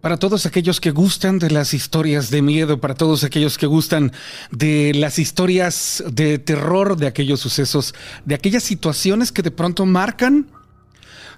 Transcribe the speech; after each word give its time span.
Para 0.00 0.16
todos 0.16 0.46
aquellos 0.46 0.80
que 0.80 0.92
gustan 0.92 1.38
de 1.38 1.50
las 1.50 1.74
historias 1.74 2.30
de 2.30 2.40
miedo, 2.40 2.80
para 2.80 2.94
todos 2.94 3.22
aquellos 3.22 3.58
que 3.58 3.66
gustan 3.66 4.12
de 4.50 4.92
las 4.94 5.18
historias 5.18 6.02
de 6.10 6.38
terror, 6.38 6.96
de 6.96 7.06
aquellos 7.06 7.40
sucesos, 7.40 7.94
de 8.24 8.34
aquellas 8.34 8.62
situaciones 8.62 9.30
que 9.30 9.42
de 9.42 9.50
pronto 9.50 9.84
marcan 9.84 10.46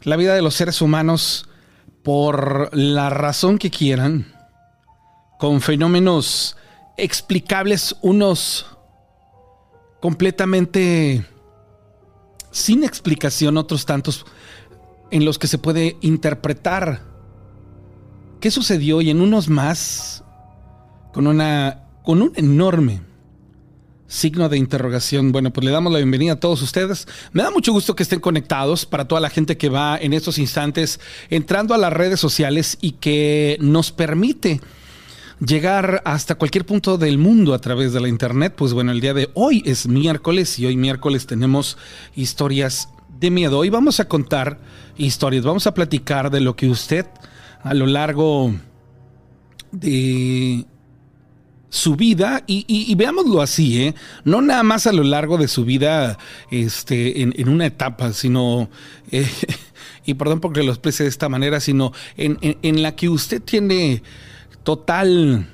la 0.05 0.15
vida 0.17 0.37
de 0.37 0.43
los 0.43 0.55
seres 0.55 0.81
humanos 0.81 1.49
por 2.05 2.71
la 2.77 3.11
razón 3.11 3.59
que 3.59 3.71
quieran, 3.71 4.33
con 5.41 5.61
fenómenos 5.61 6.57
explicables, 6.97 7.97
unos 8.01 8.67
completamente 10.01 11.27
sin 12.53 12.85
explicación, 12.85 13.57
otros 13.57 13.87
tantos 13.87 14.25
en 15.11 15.25
los 15.25 15.41
que 15.41 15.49
se 15.49 15.59
puede 15.59 15.97
interpretar 16.01 17.12
qué 18.43 18.51
sucedió 18.51 19.01
y 19.01 19.09
en 19.09 19.21
unos 19.21 19.49
más 19.49 20.25
con 21.15 21.29
una 21.29 21.85
con 22.03 22.21
un 22.21 22.33
enorme 22.35 23.01
signo 24.09 24.49
de 24.49 24.59
interrogación. 24.59 25.31
Bueno, 25.31 25.53
pues 25.53 25.65
le 25.65 25.71
damos 25.71 25.93
la 25.93 26.01
bienvenida 26.01 26.33
a 26.33 26.41
todos 26.41 26.61
ustedes. 26.61 27.07
Me 27.33 27.45
da 27.45 27.53
mucho 27.53 27.73
gusto 27.73 27.95
que 27.95 28.03
estén 28.03 28.19
conectados 28.19 28.85
para 28.85 29.07
toda 29.07 29.21
la 29.21 29.31
gente 29.31 29.57
que 29.57 29.69
va 29.69 29.97
en 29.97 30.13
estos 30.13 30.39
instantes 30.39 30.99
entrando 31.31 31.73
a 31.73 31.79
las 31.79 31.93
redes 31.93 32.19
sociales 32.19 32.79
y 32.81 32.93
que 32.93 33.57
nos 33.61 33.93
permite 33.93 34.61
llegar 35.39 36.03
hasta 36.05 36.35
cualquier 36.35 36.67
punto 36.67 36.99
del 36.99 37.19
mundo 37.19 37.55
a 37.55 37.61
través 37.61 37.93
de 37.93 38.01
la 38.01 38.09
internet. 38.09 38.55
Pues 38.57 38.73
bueno, 38.73 38.91
el 38.91 39.01
día 39.01 39.15
de 39.15 39.31
hoy 39.35 39.63
es 39.65 39.87
miércoles 39.87 40.59
y 40.59 40.67
hoy 40.67 40.77
miércoles 40.77 41.29
tenemos 41.29 41.79
historias 42.17 42.89
de 43.21 43.31
miedo. 43.31 43.61
Hoy 43.61 43.71
vamos 43.71 44.01
a 44.01 44.09
contar 44.09 44.59
historias, 44.97 45.45
vamos 45.45 45.69
a 45.69 45.75
platicar 45.75 46.33
de 46.33 46.41
lo 46.41 46.57
que 46.57 46.69
usted 46.69 47.07
a 47.63 47.75
lo 47.75 47.87
largo 47.87 48.55
de 49.71 50.67
su 51.69 51.97
vida 51.97 52.45
y, 52.47 52.95
veámoslo 52.97 53.41
así, 53.41 53.83
¿eh? 53.83 53.95
no 54.25 54.43
nada 54.43 54.63
más 54.63 54.87
a 54.87 54.93
lo 54.93 55.03
largo 55.03 55.39
de 55.39 55.49
su 55.49 55.65
vida 55.65 56.19
este, 56.51 57.23
en, 57.23 57.49
una 57.49 57.65
etapa, 57.65 58.13
sino, 58.13 58.69
eh, 59.11 59.27
y 60.05 60.15
perdón 60.15 60.41
porque 60.41 60.63
lo 60.63 60.73
exprese 60.73 61.05
de 61.05 61.09
esta 61.09 61.31
manera, 61.31 61.61
sino 61.61 61.93
en, 62.19 62.39
en 62.41 62.83
la 62.83 62.95
que 62.95 63.09
usted 63.09 63.41
tiene 63.41 64.03
total 64.65 65.49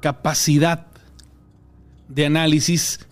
capacidad 0.00 0.86
de 2.08 2.26
análisis 2.26 3.07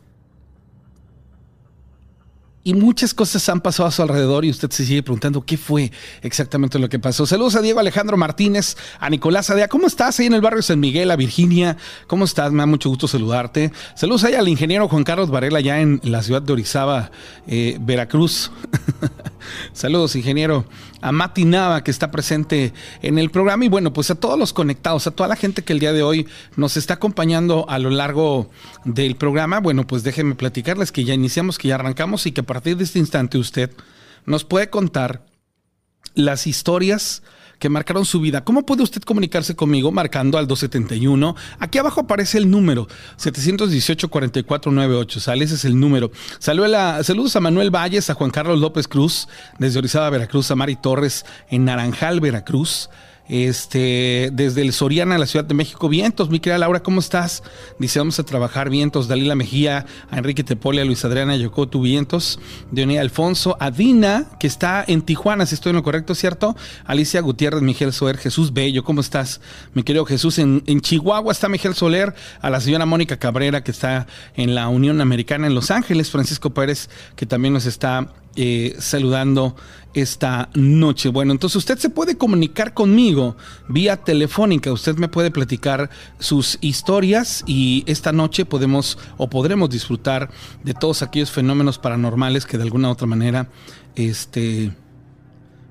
y 2.67 2.75
muchas 2.75 3.15
cosas 3.15 3.49
han 3.49 3.61
pasado 3.61 3.89
a 3.89 3.93
su 3.93 4.03
alrededor 4.03 4.45
y 4.45 4.51
usted 4.51 4.69
se 4.73 4.85
sigue 4.85 5.01
preguntando 5.01 5.41
qué 5.41 5.57
fue 5.57 5.93
exactamente 6.21 6.81
lo 6.81 6.89
que 6.89 6.99
pasó. 6.99 7.25
Saludos 7.25 7.55
a 7.55 7.63
Diego 7.63 7.79
Alejandro 7.79 8.17
Martínez, 8.17 8.77
a 8.99 9.09
Nicolás 9.09 9.51
Adea. 9.51 9.69
¿Cómo 9.69 9.87
estás 9.87 10.19
ahí 10.19 10.27
en 10.27 10.35
el 10.35 10.41
barrio 10.41 10.63
San 10.63 10.81
Miguel, 10.81 11.13
a 11.13 11.17
Virginia? 11.17 11.77
¿Cómo 12.09 12.25
estás? 12.25 12.51
Me 12.51 12.59
da 12.59 12.67
mucho 12.67 12.89
gusto 12.89 13.07
saludarte. 13.07 13.71
Saludos 13.95 14.25
ahí 14.25 14.35
al 14.35 14.49
ingeniero 14.49 14.89
Juan 14.89 15.05
Carlos 15.05 15.31
Varela, 15.31 15.61
ya 15.61 15.81
en 15.81 16.01
la 16.03 16.25
ciudad 16.25 16.43
de 16.43 16.55
Orizaba, 16.55 17.13
eh, 17.47 17.79
Veracruz. 17.81 18.51
Saludos, 19.73 20.17
ingeniero. 20.17 20.65
A 21.01 21.13
Mati 21.13 21.45
Nava, 21.45 21.85
que 21.85 21.91
está 21.91 22.11
presente 22.11 22.73
en 23.03 23.19
el 23.19 23.31
programa. 23.31 23.65
Y 23.65 23.69
bueno, 23.69 23.93
pues 23.93 24.11
a 24.11 24.15
todos 24.15 24.39
los 24.39 24.53
conectados, 24.53 25.07
a 25.07 25.11
toda 25.11 25.29
la 25.29 25.37
gente 25.37 25.63
que 25.63 25.73
el 25.73 25.79
día 25.79 25.93
de 25.93 26.03
hoy 26.03 26.27
nos 26.57 26.77
está 26.77 26.95
acompañando 26.95 27.67
a 27.69 27.79
lo 27.79 27.91
largo 27.91 28.51
del 28.85 29.17
programa. 29.17 29.61
Bueno, 29.61 29.87
pues 29.87 30.03
déjenme 30.03 30.35
platicarles 30.35 30.93
que 30.93 31.05
ya 31.05 31.15
iniciamos, 31.15 31.59
que 31.59 31.69
ya 31.69 31.75
arrancamos 31.77 32.27
y 32.27 32.33
que 32.33 32.41
a 32.41 32.45
partir 32.45 32.77
de 32.77 32.85
este 32.85 32.99
instante 32.99 33.39
usted 33.39 33.71
nos 34.25 34.45
puede 34.45 34.71
contar 34.71 35.25
las 36.15 36.47
historias 36.47 37.23
que 37.59 37.69
marcaron 37.69 38.05
su 38.05 38.21
vida. 38.21 38.45
¿Cómo 38.45 38.67
puede 38.67 38.83
usted 38.83 39.03
comunicarse 39.03 39.57
conmigo 39.57 39.93
marcando 39.93 40.39
al 40.39 40.47
271? 40.47 41.37
Aquí 41.59 41.79
abajo 41.79 42.03
aparece 42.03 42.39
el 42.39 42.51
número 42.51 42.87
718-4498. 43.19 45.21
Sale, 45.21 45.45
ese 45.45 45.55
es 45.55 45.65
el 45.65 45.79
número. 45.79 46.11
Saludos 46.39 47.37
a 47.37 47.41
Manuel 47.41 47.75
Valles, 47.75 48.11
a 48.11 48.15
Juan 48.15 48.31
Carlos 48.31 48.61
López 48.61 48.89
Cruz, 48.89 49.29
desde 49.59 49.79
Orizaba, 49.79 50.11
Veracruz, 50.11 50.51
a 50.51 50.57
Mari 50.57 50.77
Torres 50.77 51.25
en 51.49 51.65
Naranjal, 51.65 52.21
Veracruz. 52.21 52.91
Este, 53.29 54.31
desde 54.33 54.63
el 54.63 54.73
Soriana, 54.73 55.19
la 55.19 55.27
Ciudad 55.27 55.45
de 55.45 55.55
México. 55.55 55.89
Vientos, 55.89 56.31
mi 56.31 56.41
querida 56.41 56.59
Laura, 56.59 56.83
¿cómo 56.83 57.01
estás? 57.01 57.43
Dice, 57.79 57.99
vamos 57.99 58.19
a 58.19 58.25
trabajar 58.25 58.71
vientos. 58.71 59.09
Dalila 59.09 59.35
Mejía, 59.35 59.87
a 60.11 60.19
Enrique 60.19 60.45
Tepole, 60.45 60.83
a 60.83 60.85
Luis 60.85 61.05
Adriana 61.05 61.37
Yocotu, 61.37 61.81
vientos. 61.81 62.39
Dionía 62.71 63.01
Alfonso, 63.01 63.57
a 63.61 63.71
Dina, 63.71 64.27
que 64.39 64.47
está 64.47 64.85
en 64.87 65.03
Tijuana, 65.03 65.47
si 65.47 65.55
estoy 65.55 65.71
en 65.71 65.77
lo 65.77 65.83
correcto, 65.83 66.15
¿cierto? 66.15 66.57
Alicia 66.85 67.21
Gutiérrez, 67.21 67.63
Miguel 67.63 67.93
Soler, 67.93 68.19
Jesús 68.19 68.53
Bello, 68.53 68.85
¿cómo 68.85 69.01
estás? 69.01 69.41
Mi 69.75 69.83
querido 69.83 70.05
Jesús, 70.05 70.39
en, 70.39 70.63
en 70.67 70.81
Chihuahua 70.81 71.33
está 71.33 71.49
Miguel 71.49 71.75
Soler, 71.75 72.15
a 72.41 72.51
la 72.51 72.61
señora 72.61 72.87
Mónica 72.87 73.17
Cabrera, 73.17 73.65
que 73.65 73.71
está 73.71 74.07
en 74.37 74.55
la 74.55 74.69
Unión 74.69 75.01
Americana 75.01 75.47
en 75.47 75.55
Los 75.55 75.71
Ángeles, 75.71 76.11
Francisco 76.11 76.51
Pérez, 76.51 76.89
que 77.17 77.27
también 77.27 77.55
nos 77.55 77.67
está 77.67 78.09
eh, 78.37 78.77
saludando 78.79 79.57
esta 79.95 80.51
noche. 80.55 81.09
Bueno, 81.09 81.33
entonces 81.33 81.57
usted 81.57 81.79
se 81.79 81.89
puede 81.89 82.19
comunicar 82.19 82.75
conmigo 82.75 83.37
vía 83.69 83.97
telefónica, 83.97 84.71
usted 84.71 84.97
me 84.97 85.09
puede 85.09 85.31
platicar 85.31 85.89
sus 86.19 86.59
historias 86.61 87.43
y 87.47 87.83
esta 87.87 88.13
noche 88.13 88.45
podemos 88.45 88.99
o 89.17 89.31
podremos 89.31 89.71
disfrutar 89.71 90.31
de 90.65 90.75
todos 90.75 91.03
aquellos 91.03 91.31
fenómenos 91.31 91.79
paranormales 91.79 92.45
que 92.45 92.59
de 92.59 92.65
alguna 92.65 92.89
u 92.89 92.93
otra 92.93 93.07
manera 93.07 93.49
este 93.95 94.73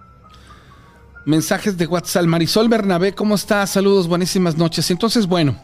mensajes 1.24 1.76
de 1.76 1.86
WhatsApp. 1.86 2.24
Marisol 2.24 2.68
Bernabé, 2.68 3.14
¿cómo 3.14 3.34
está? 3.34 3.66
Saludos, 3.66 4.08
buenísimas 4.08 4.56
noches. 4.56 4.90
Entonces, 4.90 5.26
bueno, 5.26 5.56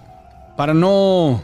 para 0.57 0.75
no 0.75 1.43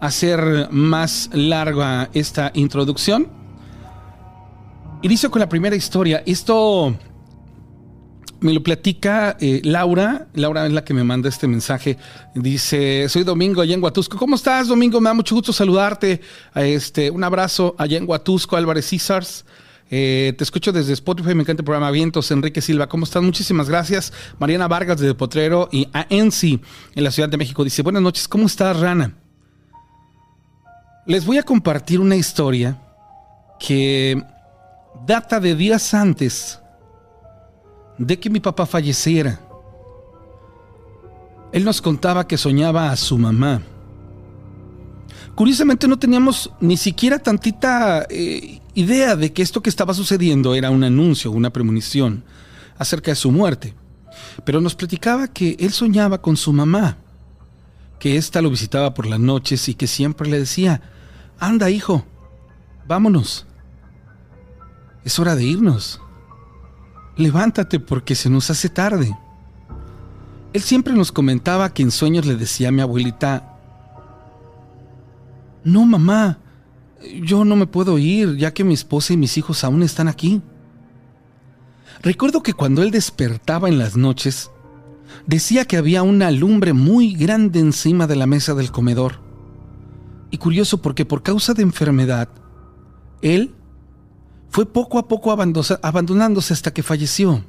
hacer 0.00 0.68
más 0.70 1.30
larga 1.32 2.08
esta 2.14 2.50
introducción, 2.54 3.28
inicio 5.02 5.30
con 5.30 5.40
la 5.40 5.48
primera 5.48 5.76
historia. 5.76 6.22
Esto 6.26 6.96
me 8.40 8.52
lo 8.52 8.62
platica 8.62 9.36
eh, 9.40 9.60
Laura. 9.64 10.28
Laura 10.34 10.66
es 10.66 10.72
la 10.72 10.84
que 10.84 10.94
me 10.94 11.04
manda 11.04 11.28
este 11.28 11.46
mensaje. 11.46 11.98
Dice, 12.34 13.08
soy 13.08 13.24
Domingo 13.24 13.60
allá 13.60 13.74
en 13.74 13.82
Huatusco. 13.82 14.16
¿Cómo 14.16 14.36
estás, 14.36 14.68
Domingo? 14.68 15.00
Me 15.00 15.10
da 15.10 15.14
mucho 15.14 15.34
gusto 15.34 15.52
saludarte. 15.52 16.20
Este, 16.54 17.10
un 17.10 17.24
abrazo 17.24 17.74
allá 17.76 17.98
en 17.98 18.08
Huatusco, 18.08 18.56
Álvarez 18.56 18.86
Césars. 18.86 19.44
Eh, 19.92 20.34
te 20.38 20.44
escucho 20.44 20.70
desde 20.70 20.92
Spotify, 20.92 21.34
me 21.34 21.42
encanta 21.42 21.62
el 21.62 21.64
programa 21.64 21.90
Vientos. 21.90 22.30
Enrique 22.30 22.60
Silva, 22.60 22.88
¿cómo 22.88 23.04
estás? 23.04 23.22
Muchísimas 23.22 23.68
gracias. 23.68 24.12
Mariana 24.38 24.68
Vargas 24.68 25.00
desde 25.00 25.14
Potrero 25.14 25.68
y 25.72 25.88
a 25.92 26.06
Ensi 26.08 26.60
en 26.94 27.04
la 27.04 27.10
Ciudad 27.10 27.28
de 27.28 27.36
México 27.36 27.64
dice, 27.64 27.82
buenas 27.82 28.02
noches, 28.02 28.28
¿cómo 28.28 28.46
estás, 28.46 28.78
Rana? 28.78 29.16
Les 31.06 31.26
voy 31.26 31.38
a 31.38 31.42
compartir 31.42 31.98
una 31.98 32.14
historia 32.14 32.80
que 33.58 34.22
data 35.06 35.40
de 35.40 35.56
días 35.56 35.92
antes 35.92 36.60
de 37.98 38.18
que 38.18 38.30
mi 38.30 38.38
papá 38.38 38.66
falleciera. 38.66 39.40
Él 41.52 41.64
nos 41.64 41.82
contaba 41.82 42.28
que 42.28 42.36
soñaba 42.36 42.92
a 42.92 42.96
su 42.96 43.18
mamá. 43.18 43.60
Curiosamente 45.34 45.88
no 45.88 45.98
teníamos 45.98 46.50
ni 46.60 46.76
siquiera 46.76 47.18
tantita 47.18 48.06
eh, 48.10 48.60
idea 48.74 49.16
de 49.16 49.32
que 49.32 49.42
esto 49.42 49.62
que 49.62 49.70
estaba 49.70 49.94
sucediendo 49.94 50.54
era 50.54 50.70
un 50.70 50.84
anuncio, 50.84 51.30
una 51.30 51.50
premonición 51.50 52.24
acerca 52.78 53.10
de 53.10 53.16
su 53.16 53.30
muerte. 53.30 53.74
Pero 54.44 54.60
nos 54.60 54.74
platicaba 54.74 55.28
que 55.28 55.56
él 55.58 55.72
soñaba 55.72 56.20
con 56.20 56.36
su 56.36 56.52
mamá, 56.52 56.98
que 57.98 58.16
ésta 58.16 58.42
lo 58.42 58.50
visitaba 58.50 58.94
por 58.94 59.06
las 59.06 59.20
noches 59.20 59.68
y 59.68 59.74
que 59.74 59.86
siempre 59.86 60.28
le 60.28 60.38
decía, 60.38 60.82
anda 61.38 61.70
hijo, 61.70 62.04
vámonos, 62.86 63.46
es 65.04 65.18
hora 65.18 65.36
de 65.36 65.44
irnos, 65.44 66.00
levántate 67.16 67.80
porque 67.80 68.14
se 68.14 68.30
nos 68.30 68.50
hace 68.50 68.68
tarde. 68.68 69.16
Él 70.52 70.62
siempre 70.62 70.92
nos 70.94 71.12
comentaba 71.12 71.72
que 71.72 71.82
en 71.82 71.90
sueños 71.90 72.26
le 72.26 72.36
decía 72.36 72.68
a 72.68 72.72
mi 72.72 72.80
abuelita, 72.82 73.49
no 75.64 75.86
mamá, 75.86 76.38
yo 77.22 77.44
no 77.44 77.56
me 77.56 77.66
puedo 77.66 77.98
ir, 77.98 78.36
ya 78.36 78.52
que 78.52 78.64
mi 78.64 78.74
esposa 78.74 79.12
y 79.12 79.16
mis 79.16 79.36
hijos 79.38 79.64
aún 79.64 79.82
están 79.82 80.08
aquí. 80.08 80.42
Recuerdo 82.02 82.42
que 82.42 82.54
cuando 82.54 82.82
él 82.82 82.90
despertaba 82.90 83.68
en 83.68 83.78
las 83.78 83.96
noches, 83.96 84.50
decía 85.26 85.64
que 85.64 85.76
había 85.76 86.02
una 86.02 86.30
lumbre 86.30 86.72
muy 86.72 87.14
grande 87.14 87.60
encima 87.60 88.06
de 88.06 88.16
la 88.16 88.26
mesa 88.26 88.54
del 88.54 88.70
comedor. 88.70 89.20
Y 90.30 90.38
curioso 90.38 90.80
porque 90.80 91.04
por 91.04 91.22
causa 91.22 91.54
de 91.54 91.62
enfermedad, 91.62 92.28
él 93.20 93.54
fue 94.48 94.66
poco 94.66 94.98
a 94.98 95.08
poco 95.08 95.32
abandonándose 95.32 96.52
hasta 96.52 96.72
que 96.72 96.82
falleció. 96.82 97.44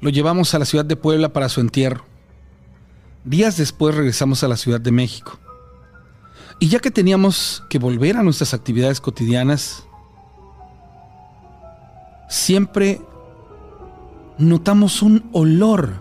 Lo 0.00 0.10
llevamos 0.10 0.54
a 0.54 0.58
la 0.58 0.64
ciudad 0.64 0.84
de 0.84 0.96
Puebla 0.96 1.32
para 1.32 1.48
su 1.48 1.60
entierro. 1.60 2.04
Días 3.24 3.56
después 3.56 3.94
regresamos 3.94 4.44
a 4.44 4.48
la 4.48 4.56
Ciudad 4.56 4.80
de 4.80 4.92
México. 4.92 5.38
Y 6.60 6.68
ya 6.68 6.78
que 6.78 6.90
teníamos 6.90 7.64
que 7.68 7.78
volver 7.78 8.16
a 8.16 8.22
nuestras 8.22 8.54
actividades 8.54 9.00
cotidianas, 9.00 9.84
siempre 12.28 13.00
notamos 14.38 15.02
un 15.02 15.28
olor 15.32 16.00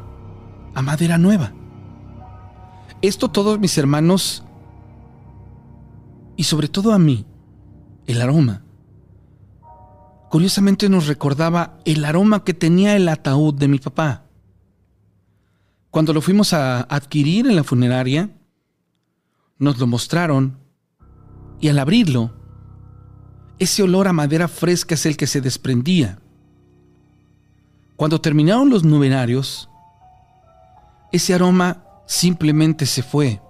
a 0.74 0.82
madera 0.82 1.18
nueva. 1.18 1.54
Esto 3.02 3.30
todos 3.30 3.60
mis 3.60 3.78
hermanos 3.78 4.44
y 6.36 6.44
sobre 6.44 6.68
todo 6.68 6.94
a 6.94 7.00
mí, 7.00 7.26
el 8.08 8.22
aroma. 8.22 8.64
Curiosamente 10.30 10.90
nos 10.90 11.08
recordaba 11.08 11.78
el 11.86 12.06
aroma 12.06 12.44
que 12.44 12.54
tenía 12.54 12.96
el 12.96 13.08
ataúd 13.08 13.54
de 13.54 13.68
mi 13.68 13.80
papá. 13.80 14.24
Cuando 15.92 16.12
lo 16.14 16.22
fuimos 16.22 16.54
a 16.54 16.82
adquirir 16.82 17.46
en 17.46 17.56
la 17.56 17.64
funeraria, 17.64 18.32
nos 19.58 19.78
lo 19.80 19.88
mostraron 19.88 20.58
y 21.60 21.70
al 21.70 21.80
abrirlo, 21.80 22.32
ese 23.60 23.84
olor 23.84 24.08
a 24.08 24.14
madera 24.14 24.48
fresca 24.48 24.96
es 24.96 25.06
el 25.06 25.16
que 25.16 25.28
se 25.28 25.40
desprendía. 25.40 26.20
Cuando 27.96 28.20
terminaron 28.20 28.70
los 28.70 28.84
nubenarios, 28.84 29.70
ese 31.12 31.34
aroma 31.34 31.86
simplemente 32.06 32.86
se 32.86 33.04
fue. 33.04 33.42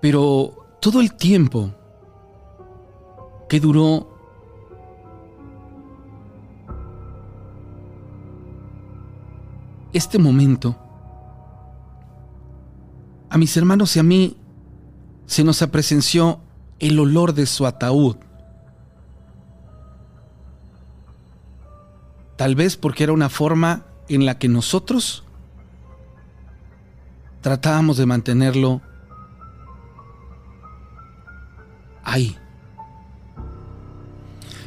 Pero 0.00 0.76
todo 0.80 1.00
el 1.00 1.14
tiempo 1.14 1.74
que 3.48 3.58
duró 3.58 4.14
este 9.92 10.18
momento, 10.18 10.76
a 13.30 13.38
mis 13.38 13.56
hermanos 13.56 13.96
y 13.96 14.00
a 14.00 14.02
mí 14.02 14.36
se 15.26 15.44
nos 15.44 15.62
apresenció 15.62 16.40
el 16.78 16.98
olor 16.98 17.34
de 17.34 17.46
su 17.46 17.66
ataúd. 17.66 18.16
Tal 22.36 22.54
vez 22.54 22.76
porque 22.76 23.04
era 23.04 23.12
una 23.12 23.28
forma 23.28 23.86
en 24.08 24.26
la 24.26 24.38
que 24.38 24.48
nosotros 24.48 25.24
tratábamos 27.40 27.96
de 27.96 28.06
mantenerlo 28.06 28.82
ahí. 32.02 32.36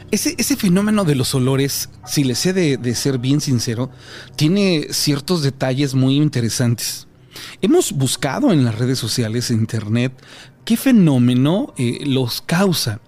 Ese, 0.10 0.36
ese, 0.38 0.56
fenómeno 0.56 1.04
de 1.04 1.16
los 1.16 1.36
olores, 1.36 1.90
si 2.06 2.24
les 2.24 2.46
he 2.46 2.54
de, 2.54 2.78
de 2.78 2.96
ser 2.96 3.18
bien 3.18 3.42
sincero, 3.42 3.90
tiene 4.38 4.88
ciertos 4.92 5.42
detalles 5.42 5.96
muy 5.96 6.16
interesantes. 6.16 7.07
Hemos 7.62 7.92
buscado 7.92 8.52
en 8.52 8.66
las 8.66 8.78
redes 8.78 9.00
sociales, 9.00 9.52
en 9.52 9.60
internet, 9.60 10.14
qué 10.66 10.78
fenómeno 10.78 11.74
eh, 11.78 12.00
los 12.06 12.42
causa. 12.42 13.00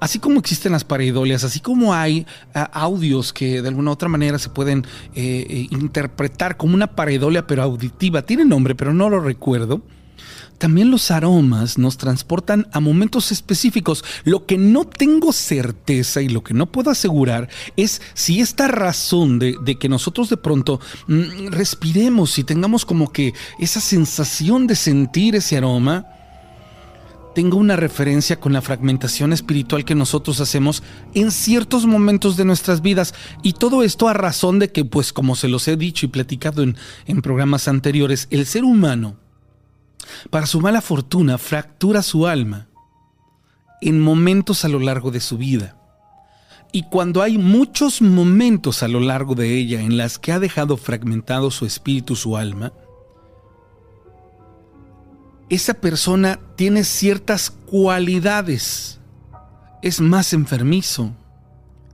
Así 0.00 0.18
como 0.18 0.38
existen 0.38 0.72
las 0.72 0.84
pareidolias, 0.84 1.44
así 1.44 1.60
como 1.60 1.94
hay 1.94 2.26
audios 2.52 3.32
que 3.32 3.62
de 3.62 3.68
alguna 3.68 3.90
u 3.90 3.94
otra 3.94 4.08
manera 4.08 4.38
se 4.38 4.50
pueden 4.50 4.86
eh, 5.14 5.46
eh, 5.48 5.66
interpretar 5.70 6.56
como 6.56 6.74
una 6.74 6.88
pareidolia 6.94 7.46
pero 7.46 7.62
auditiva, 7.62 8.22
tiene 8.22 8.44
nombre 8.44 8.74
pero 8.74 8.92
no 8.92 9.08
lo 9.08 9.20
recuerdo, 9.20 9.82
también 10.58 10.90
los 10.90 11.10
aromas 11.10 11.78
nos 11.78 11.96
transportan 11.96 12.68
a 12.72 12.80
momentos 12.80 13.32
específicos. 13.32 14.04
Lo 14.24 14.44
que 14.44 14.58
no 14.58 14.84
tengo 14.84 15.32
certeza 15.32 16.20
y 16.20 16.28
lo 16.28 16.42
que 16.42 16.54
no 16.54 16.66
puedo 16.66 16.90
asegurar 16.90 17.48
es 17.76 18.02
si 18.14 18.40
esta 18.40 18.68
razón 18.68 19.38
de, 19.38 19.56
que 19.78 19.88
nosotros 19.88 20.28
de 20.28 20.36
pronto 20.36 20.80
mm, 21.06 21.48
respiremos 21.48 22.38
y 22.38 22.44
tengamos 22.44 22.84
como 22.84 23.12
que 23.12 23.32
esa 23.58 23.80
sensación 23.80 24.66
de 24.66 24.74
sentir 24.74 25.36
ese 25.36 25.56
aroma, 25.56 26.06
tenga 27.34 27.56
una 27.56 27.76
referencia 27.76 28.40
con 28.40 28.52
la 28.52 28.62
fragmentación 28.62 29.32
espiritual 29.32 29.84
que 29.84 29.94
nosotros 29.94 30.40
hacemos 30.40 30.82
en 31.14 31.30
ciertos 31.30 31.86
momentos 31.86 32.36
de 32.36 32.44
nuestras 32.44 32.82
vidas. 32.82 33.14
Y 33.44 33.52
todo 33.52 33.84
esto 33.84 34.08
a 34.08 34.12
razón 34.12 34.58
de 34.58 34.72
que, 34.72 34.84
pues 34.84 35.12
como 35.12 35.36
se 35.36 35.46
los 35.46 35.68
he 35.68 35.76
dicho 35.76 36.06
y 36.06 36.08
platicado 36.08 36.64
en, 36.64 36.76
en 37.06 37.22
programas 37.22 37.68
anteriores, 37.68 38.26
el 38.30 38.44
ser 38.44 38.64
humano 38.64 39.27
para 40.30 40.46
su 40.46 40.60
mala 40.60 40.80
fortuna, 40.80 41.38
fractura 41.38 42.02
su 42.02 42.26
alma 42.26 42.68
en 43.80 44.00
momentos 44.00 44.64
a 44.64 44.68
lo 44.68 44.78
largo 44.78 45.10
de 45.10 45.20
su 45.20 45.38
vida. 45.38 45.76
Y 46.72 46.82
cuando 46.84 47.22
hay 47.22 47.38
muchos 47.38 48.02
momentos 48.02 48.82
a 48.82 48.88
lo 48.88 49.00
largo 49.00 49.34
de 49.34 49.56
ella 49.56 49.80
en 49.80 49.96
las 49.96 50.18
que 50.18 50.32
ha 50.32 50.38
dejado 50.38 50.76
fragmentado 50.76 51.50
su 51.50 51.64
espíritu, 51.64 52.14
su 52.14 52.36
alma, 52.36 52.72
esa 55.48 55.74
persona 55.74 56.40
tiene 56.56 56.84
ciertas 56.84 57.50
cualidades. 57.50 59.00
Es 59.80 60.00
más 60.00 60.34
enfermizo, 60.34 61.14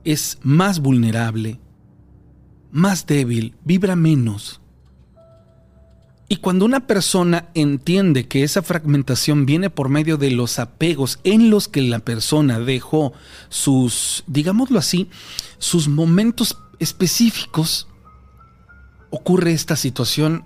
es 0.03 0.39
más 0.41 0.79
vulnerable, 0.79 1.61
más 2.71 3.05
débil, 3.05 3.55
vibra 3.63 3.95
menos 3.95 4.59
y 6.27 6.37
cuando 6.37 6.65
una 6.65 6.87
persona 6.87 7.49
entiende 7.53 8.27
que 8.27 8.43
esa 8.43 8.63
fragmentación 8.63 9.45
viene 9.45 9.69
por 9.69 9.89
medio 9.89 10.17
de 10.17 10.31
los 10.31 10.57
apegos 10.57 11.19
en 11.23 11.51
los 11.51 11.67
que 11.67 11.81
la 11.81 11.99
persona 11.99 12.59
dejó 12.59 13.13
sus, 13.49 14.23
digámoslo 14.25 14.79
así, 14.79 15.09
sus 15.59 15.87
momentos 15.87 16.57
específicos, 16.79 17.87
ocurre 19.11 19.51
esta 19.51 19.75
situación 19.75 20.45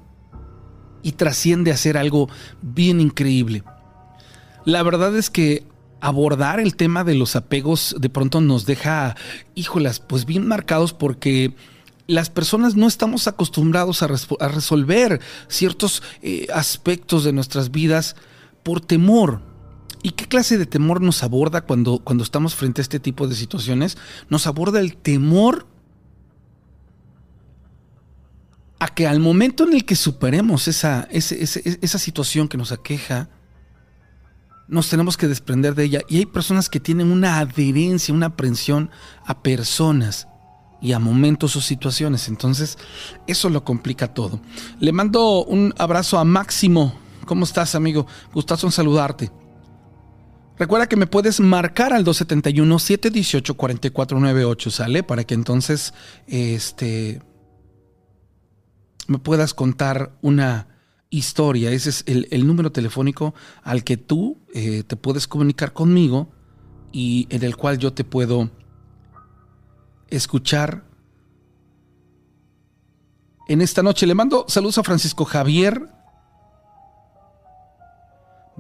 y 1.02 1.14
trasciende 1.14 1.72
a 1.72 1.78
ser 1.78 1.98
algo 1.98 2.30
bien 2.62 3.00
increíble. 3.00 3.64
La 4.66 4.84
verdad 4.84 5.16
es 5.16 5.30
que 5.30 5.66
abordar 6.02 6.60
el 6.60 6.76
tema 6.76 7.06
de 7.06 7.16
los 7.16 7.38
apegos 7.38 7.96
de 7.98 8.10
pronto 8.10 8.42
nos 8.42 8.66
deja, 8.66 9.16
híjolas, 9.56 10.02
pues 10.02 10.26
bien 10.26 10.46
marcados 10.46 10.94
porque 10.94 11.56
las 12.10 12.32
personas 12.32 12.76
no 12.76 12.88
estamos 12.88 13.28
acostumbrados 13.28 14.02
a, 14.02 14.08
resolver 14.08 15.22
ciertos 15.48 16.02
eh, 16.24 16.48
aspectos 16.52 17.24
de 17.24 17.34
nuestras 17.34 17.70
vidas 17.70 18.16
por 18.64 18.82
temor. 18.82 19.42
¿Y 20.02 20.12
qué 20.12 20.26
clase 20.26 20.58
de 20.58 20.66
temor 20.66 21.02
nos 21.02 21.22
aborda 21.22 21.62
cuando, 21.62 22.00
cuando 22.00 22.24
estamos 22.24 22.56
frente 22.56 22.82
a 22.82 22.84
este 22.84 23.00
tipo 23.00 23.28
de 23.28 23.36
situaciones? 23.36 23.96
Nos 24.28 24.48
aborda 24.48 24.80
el 24.80 24.98
temor 24.98 25.68
a 28.80 28.88
que 28.88 29.06
al 29.06 29.20
momento 29.20 29.66
en 29.66 29.74
el 29.74 29.86
que 29.86 29.96
superemos 29.96 30.68
esa, 30.68 31.08
esa 31.12 32.00
situación 32.00 32.48
que 32.48 32.58
nos 32.58 32.72
aqueja, 32.72 33.30
nos 34.68 34.90
tenemos 34.90 35.16
que 35.16 35.28
desprender 35.28 35.76
de 35.76 35.84
ella. 35.84 36.02
Y 36.10 36.18
hay 36.18 36.26
personas 36.26 36.70
que 36.70 36.80
tienen 36.80 37.12
una 37.12 37.38
adherencia, 37.38 38.16
una 38.16 38.28
aprensión 38.28 38.90
a 39.28 39.44
personas 39.44 40.29
y 40.82 40.94
a 40.94 41.00
momentos 41.00 41.56
o 41.56 41.62
situaciones. 41.62 42.28
Entonces, 42.28 42.80
eso 43.28 43.50
lo 43.50 43.64
complica 43.64 44.12
todo. 44.14 44.40
Le 44.80 44.92
mando 44.92 45.46
un 45.46 45.76
abrazo 45.78 46.18
a 46.18 46.24
Máximo. 46.24 46.96
¿Cómo 47.26 47.44
estás, 47.44 47.76
amigo? 47.76 48.08
Gustazo 48.34 48.66
en 48.68 48.72
saludarte. 48.72 49.32
Recuerda 50.58 50.90
que 50.90 50.98
me 50.98 51.08
puedes 51.08 51.40
marcar 51.40 51.94
al 51.94 52.06
271-718-4498, 52.06 54.70
¿sale? 54.70 55.04
Para 55.04 55.24
que 55.24 55.34
entonces 55.34 55.94
este, 56.28 57.22
me 59.08 59.20
puedas 59.20 59.54
contar 59.54 60.18
una 60.22 60.68
historia. 61.10 61.72
Ese 61.72 61.90
es 61.90 62.04
el, 62.08 62.46
número 62.46 62.74
telefónico 62.74 63.34
al 63.64 63.86
que 63.86 63.96
tú 63.96 64.42
eh, 64.54 64.84
te 64.86 64.98
puedes 64.98 65.28
comunicar 65.28 65.72
conmigo 65.72 66.30
y 66.92 67.26
en 67.30 67.44
el 67.44 67.56
cual 67.56 67.78
yo 67.78 67.94
te 67.94 68.04
puedo 68.04 68.50
escuchar 70.10 70.84
en 73.48 73.62
esta 73.62 73.84
noche. 73.84 74.08
Le 74.08 74.16
mando 74.16 74.46
saludos 74.48 74.78
a 74.78 74.84
Francisco 74.84 75.26
Javier 75.26 75.99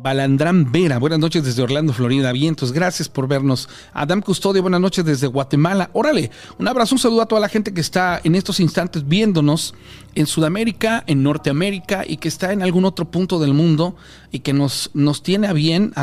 Balandrán 0.01 0.71
Vera, 0.71 0.97
buenas 0.97 1.19
noches 1.19 1.43
desde 1.43 1.61
Orlando, 1.61 1.91
Florida. 1.91 2.31
Vientos, 2.31 2.71
gracias 2.71 3.09
por 3.09 3.27
vernos. 3.27 3.67
Adam 3.91 4.21
Custodio, 4.21 4.61
buenas 4.61 4.79
noches 4.79 5.03
desde 5.03 5.27
Guatemala. 5.27 5.89
Órale, 5.91 6.31
un 6.57 6.69
abrazo, 6.69 6.95
un 6.95 6.99
saludo 6.99 7.21
a 7.21 7.25
toda 7.25 7.41
la 7.41 7.49
gente 7.49 7.73
que 7.73 7.81
está 7.81 8.21
en 8.23 8.35
estos 8.35 8.61
instantes 8.61 9.05
viéndonos 9.05 9.73
en 10.15 10.25
Sudamérica, 10.25 11.03
en 11.05 11.21
Norteamérica 11.21 12.05
y 12.07 12.15
que 12.17 12.29
está 12.29 12.53
en 12.53 12.61
algún 12.61 12.85
otro 12.85 13.11
punto 13.11 13.39
del 13.39 13.53
mundo 13.53 13.97
y 14.31 14.39
que 14.39 14.53
nos, 14.53 14.89
nos 14.93 15.21
tiene 15.21 15.47
a 15.47 15.53
bien 15.53 15.93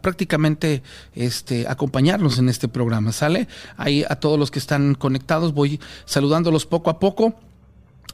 prácticamente 0.00 0.82
este, 1.14 1.68
acompañarnos 1.68 2.38
en 2.38 2.48
este 2.48 2.66
programa. 2.66 3.12
¿Sale? 3.12 3.46
Ahí 3.76 4.04
a 4.08 4.16
todos 4.16 4.38
los 4.38 4.50
que 4.50 4.58
están 4.58 4.94
conectados 4.94 5.52
voy 5.52 5.80
saludándolos 6.06 6.64
poco 6.64 6.88
a 6.88 6.98
poco. 6.98 7.34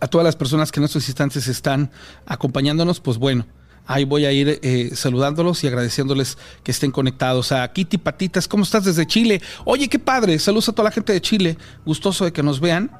a 0.00 0.08
todas 0.08 0.24
las 0.24 0.34
personas 0.34 0.72
que 0.72 0.80
en 0.80 0.84
estos 0.84 1.06
instantes 1.06 1.46
están 1.46 1.92
acompañándonos, 2.26 2.98
pues 2.98 3.18
bueno, 3.18 3.46
ahí 3.86 4.04
voy 4.04 4.24
a 4.24 4.32
ir 4.32 4.60
eh, 4.62 4.90
saludándolos 4.94 5.62
y 5.64 5.66
agradeciéndoles 5.66 6.38
que 6.62 6.70
estén 6.70 6.90
conectados. 6.90 7.52
A 7.52 7.70
Kitty 7.72 7.98
Patitas, 7.98 8.48
¿cómo 8.48 8.64
estás 8.64 8.84
desde 8.84 9.06
Chile? 9.06 9.40
Oye, 9.64 9.88
qué 9.88 9.98
padre, 9.98 10.38
saludos 10.38 10.68
a 10.68 10.72
toda 10.72 10.88
la 10.88 10.94
gente 10.94 11.12
de 11.12 11.20
Chile, 11.20 11.58
gustoso 11.84 12.24
de 12.24 12.32
que 12.32 12.42
nos 12.42 12.60
vean. 12.60 12.90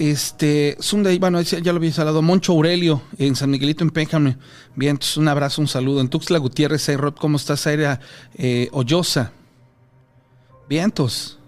Este, 0.00 0.78
Sunday, 0.80 1.18
bueno, 1.18 1.42
ya 1.42 1.72
lo 1.72 1.76
había 1.76 1.92
saludado. 1.92 2.22
Moncho 2.22 2.52
Aurelio 2.52 3.02
en 3.18 3.36
San 3.36 3.50
Miguelito, 3.50 3.84
en 3.84 3.90
Pénjame. 3.90 4.38
Bien, 4.74 4.92
entonces 4.92 5.18
un 5.18 5.28
abrazo, 5.28 5.60
un 5.60 5.68
saludo. 5.68 6.00
En 6.00 6.08
Tuxtla 6.08 6.38
Gutiérrez, 6.38 6.88
Rob, 6.96 7.18
¿cómo 7.18 7.36
estás? 7.36 7.66
Aira 7.66 8.00
eh, 8.34 8.70
Ollosa. 8.72 9.32
Vientos. 10.70 11.38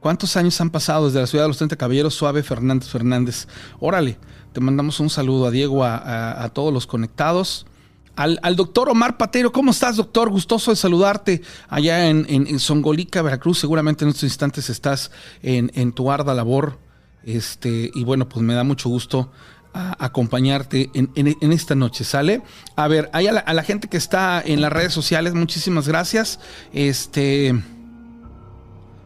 ¿Cuántos 0.00 0.36
años 0.36 0.60
han 0.60 0.68
pasado 0.68 1.06
desde 1.06 1.20
la 1.20 1.26
ciudad 1.26 1.44
de 1.44 1.48
los 1.48 1.56
30 1.56 1.76
caballeros? 1.76 2.12
Suave 2.12 2.42
Fernández 2.42 2.88
Fernández. 2.90 3.46
Órale, 3.80 4.18
te 4.52 4.60
mandamos 4.60 5.00
un 5.00 5.10
saludo 5.10 5.46
a 5.46 5.50
Diego, 5.50 5.84
a, 5.84 6.48
todos 6.52 6.72
los 6.72 6.86
conectados. 6.86 7.66
Al, 8.14 8.56
doctor 8.56 8.90
Omar 8.90 9.16
Patero, 9.16 9.52
¿cómo 9.52 9.70
estás, 9.70 9.96
doctor? 9.96 10.28
Gustoso 10.28 10.70
de 10.70 10.76
saludarte 10.76 11.42
allá 11.68 12.08
en, 12.08 12.58
Songolica, 12.58 13.22
Veracruz. 13.22 13.58
Seguramente 13.58 14.04
en 14.04 14.10
estos 14.10 14.24
instantes 14.24 14.68
estás 14.68 15.10
en, 15.42 15.92
tu 15.92 16.10
arda 16.10 16.34
labor 16.34 16.78
este, 17.24 17.90
y 17.94 18.04
bueno, 18.04 18.28
pues 18.28 18.44
me 18.44 18.54
da 18.54 18.64
mucho 18.64 18.88
gusto 18.88 19.30
acompañarte 19.74 20.90
en, 20.92 21.52
esta 21.52 21.74
noche, 21.74 22.04
¿sale? 22.04 22.42
A 22.76 22.88
ver, 22.88 23.08
a 23.14 23.22
la, 23.22 23.62
gente 23.62 23.88
que 23.88 23.96
está 23.96 24.42
en 24.44 24.60
las 24.60 24.70
redes 24.70 24.92
sociales, 24.92 25.34
muchísimas 25.34 25.88
gracias. 25.88 26.40
Este. 26.72 27.58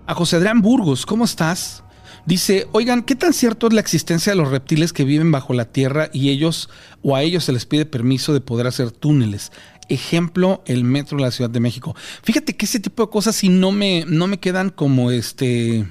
A 0.09 0.15
José 0.15 0.37
Adrián 0.37 0.63
Burgos, 0.63 1.05
¿cómo 1.05 1.25
estás? 1.25 1.83
Dice, 2.27 2.67
oigan, 2.73 3.05
¿qué 3.05 3.15
tan 3.15 3.33
cierto 3.33 3.69
es 3.69 3.73
la 3.73 3.81
existencia 3.81 4.33
de 4.33 4.37
los 4.37 4.51
reptiles 4.51 4.93
que 4.93 5.05
viven 5.05 5.31
bajo 5.31 5.55
la 5.55 5.67
tierra 5.67 6.11
y 6.13 6.31
ellos 6.31 6.69
o 7.03 7.15
a 7.15 7.23
ellos 7.23 7.45
se 7.45 7.53
les 7.53 7.67
pide 7.67 7.87
permiso 7.87 8.35
de 8.35 8.41
poder 8.41 8.67
hacer 8.67 8.91
túneles? 8.91 9.53
Ejemplo, 9.89 10.65
el 10.67 10.83
metro 10.83 11.19
de 11.19 11.23
la 11.23 11.31
Ciudad 11.31 11.51
de 11.51 11.61
México. 11.61 11.95
Fíjate 12.25 12.57
que 12.57 12.67
ese 12.67 12.81
tipo 12.81 13.05
de 13.05 13.11
cosas 13.11 13.37
sí 13.37 13.49
no 13.49 13.71
me, 13.71 14.05
no 14.09 14.27
me 14.27 14.41
quedan 14.41 14.71
como 14.71 15.13
este 15.13 15.87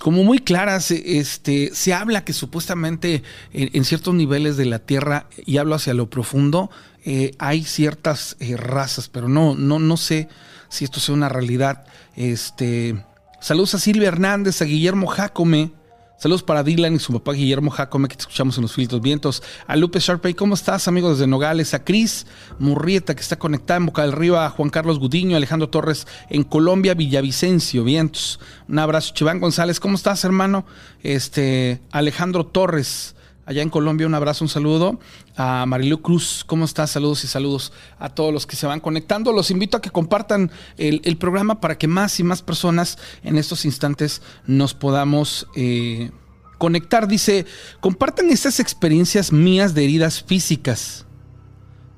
como 0.00 0.22
muy 0.24 0.40
claras, 0.40 0.90
este, 0.90 1.70
se 1.72 1.94
habla 1.94 2.24
que 2.24 2.34
supuestamente 2.34 3.22
en, 3.52 3.84
ciertos 3.84 4.12
niveles 4.12 4.58
de 4.58 4.66
la 4.66 4.80
Tierra, 4.80 5.28
y 5.46 5.56
hablo 5.56 5.76
hacia 5.76 5.94
lo 5.94 6.10
profundo, 6.10 6.70
eh, 7.04 7.34
hay 7.38 7.64
ciertas 7.64 8.36
eh, 8.38 8.56
razas, 8.56 9.08
pero 9.08 9.28
no, 9.28 9.54
no, 9.54 9.78
no 9.78 9.96
sé 9.96 10.28
si 10.68 10.84
esto 10.84 11.00
sea 11.00 11.14
una 11.14 11.30
realidad. 11.30 11.86
Este, 12.16 13.02
saludos 13.44 13.74
a 13.74 13.78
Silvia 13.78 14.08
Hernández, 14.08 14.62
a 14.62 14.64
Guillermo 14.64 15.06
Jacome, 15.06 15.72
Saludos 16.16 16.44
para 16.44 16.62
Dylan 16.62 16.94
y 16.94 16.98
su 17.00 17.12
papá 17.12 17.32
Guillermo 17.32 17.70
Jacome, 17.70 18.08
que 18.08 18.16
te 18.16 18.22
escuchamos 18.22 18.56
en 18.56 18.62
los 18.62 18.72
filtros 18.72 19.02
vientos. 19.02 19.42
A 19.66 19.76
Lupe 19.76 19.98
Sharpay, 19.98 20.32
¿cómo 20.32 20.54
estás, 20.54 20.88
amigos 20.88 21.18
desde 21.18 21.26
Nogales? 21.26 21.74
A 21.74 21.84
Cris 21.84 22.26
Murrieta, 22.58 23.14
que 23.14 23.20
está 23.20 23.36
conectada 23.36 23.78
en 23.78 23.86
Boca 23.86 24.02
del 24.02 24.12
Río. 24.12 24.40
A 24.40 24.48
Juan 24.48 24.70
Carlos 24.70 25.00
Gudiño, 25.00 25.36
Alejandro 25.36 25.68
Torres 25.68 26.06
en 26.30 26.44
Colombia, 26.44 26.94
Villavicencio, 26.94 27.84
vientos. 27.84 28.40
Un 28.68 28.78
abrazo. 28.78 29.12
Chiván 29.12 29.40
González, 29.40 29.80
¿cómo 29.80 29.96
estás, 29.96 30.24
hermano? 30.24 30.64
Este, 31.02 31.82
Alejandro 31.90 32.46
Torres 32.46 33.16
allá 33.46 33.62
en 33.62 33.70
Colombia. 33.70 34.06
Un 34.06 34.14
abrazo, 34.14 34.44
un 34.44 34.48
saludo. 34.48 34.98
A 35.36 35.66
Marilu 35.66 36.00
Cruz, 36.00 36.44
¿cómo 36.46 36.64
estás? 36.64 36.90
Saludos 36.90 37.24
y 37.24 37.26
saludos 37.26 37.72
a 37.98 38.08
todos 38.08 38.32
los 38.32 38.46
que 38.46 38.56
se 38.56 38.66
van 38.66 38.80
conectando. 38.80 39.32
Los 39.32 39.50
invito 39.50 39.76
a 39.76 39.82
que 39.82 39.90
compartan 39.90 40.50
el, 40.76 41.16
programa 41.16 41.60
para 41.60 41.78
que 41.78 41.88
más 41.88 42.18
y 42.20 42.24
más 42.24 42.42
personas 42.42 42.98
en 43.22 43.38
estos 43.38 43.64
instantes 43.64 44.22
nos 44.46 44.74
podamos 44.74 45.46
eh, 45.54 46.10
conectar. 46.58 47.08
Dice, 47.08 47.46
compartan 47.80 48.30
estas 48.30 48.60
experiencias 48.60 49.32
mías 49.32 49.74
de 49.74 49.84
heridas 49.84 50.22
físicas. 50.22 51.06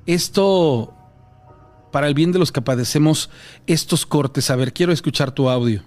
Esto 0.05 0.93
para 1.91 2.07
el 2.07 2.13
bien 2.13 2.31
de 2.31 2.39
los 2.39 2.51
que 2.51 2.61
padecemos 2.61 3.29
estos 3.65 4.05
cortes. 4.05 4.49
A 4.49 4.55
ver, 4.55 4.73
quiero 4.73 4.91
escuchar 4.91 5.31
tu 5.31 5.49
audio. 5.49 5.83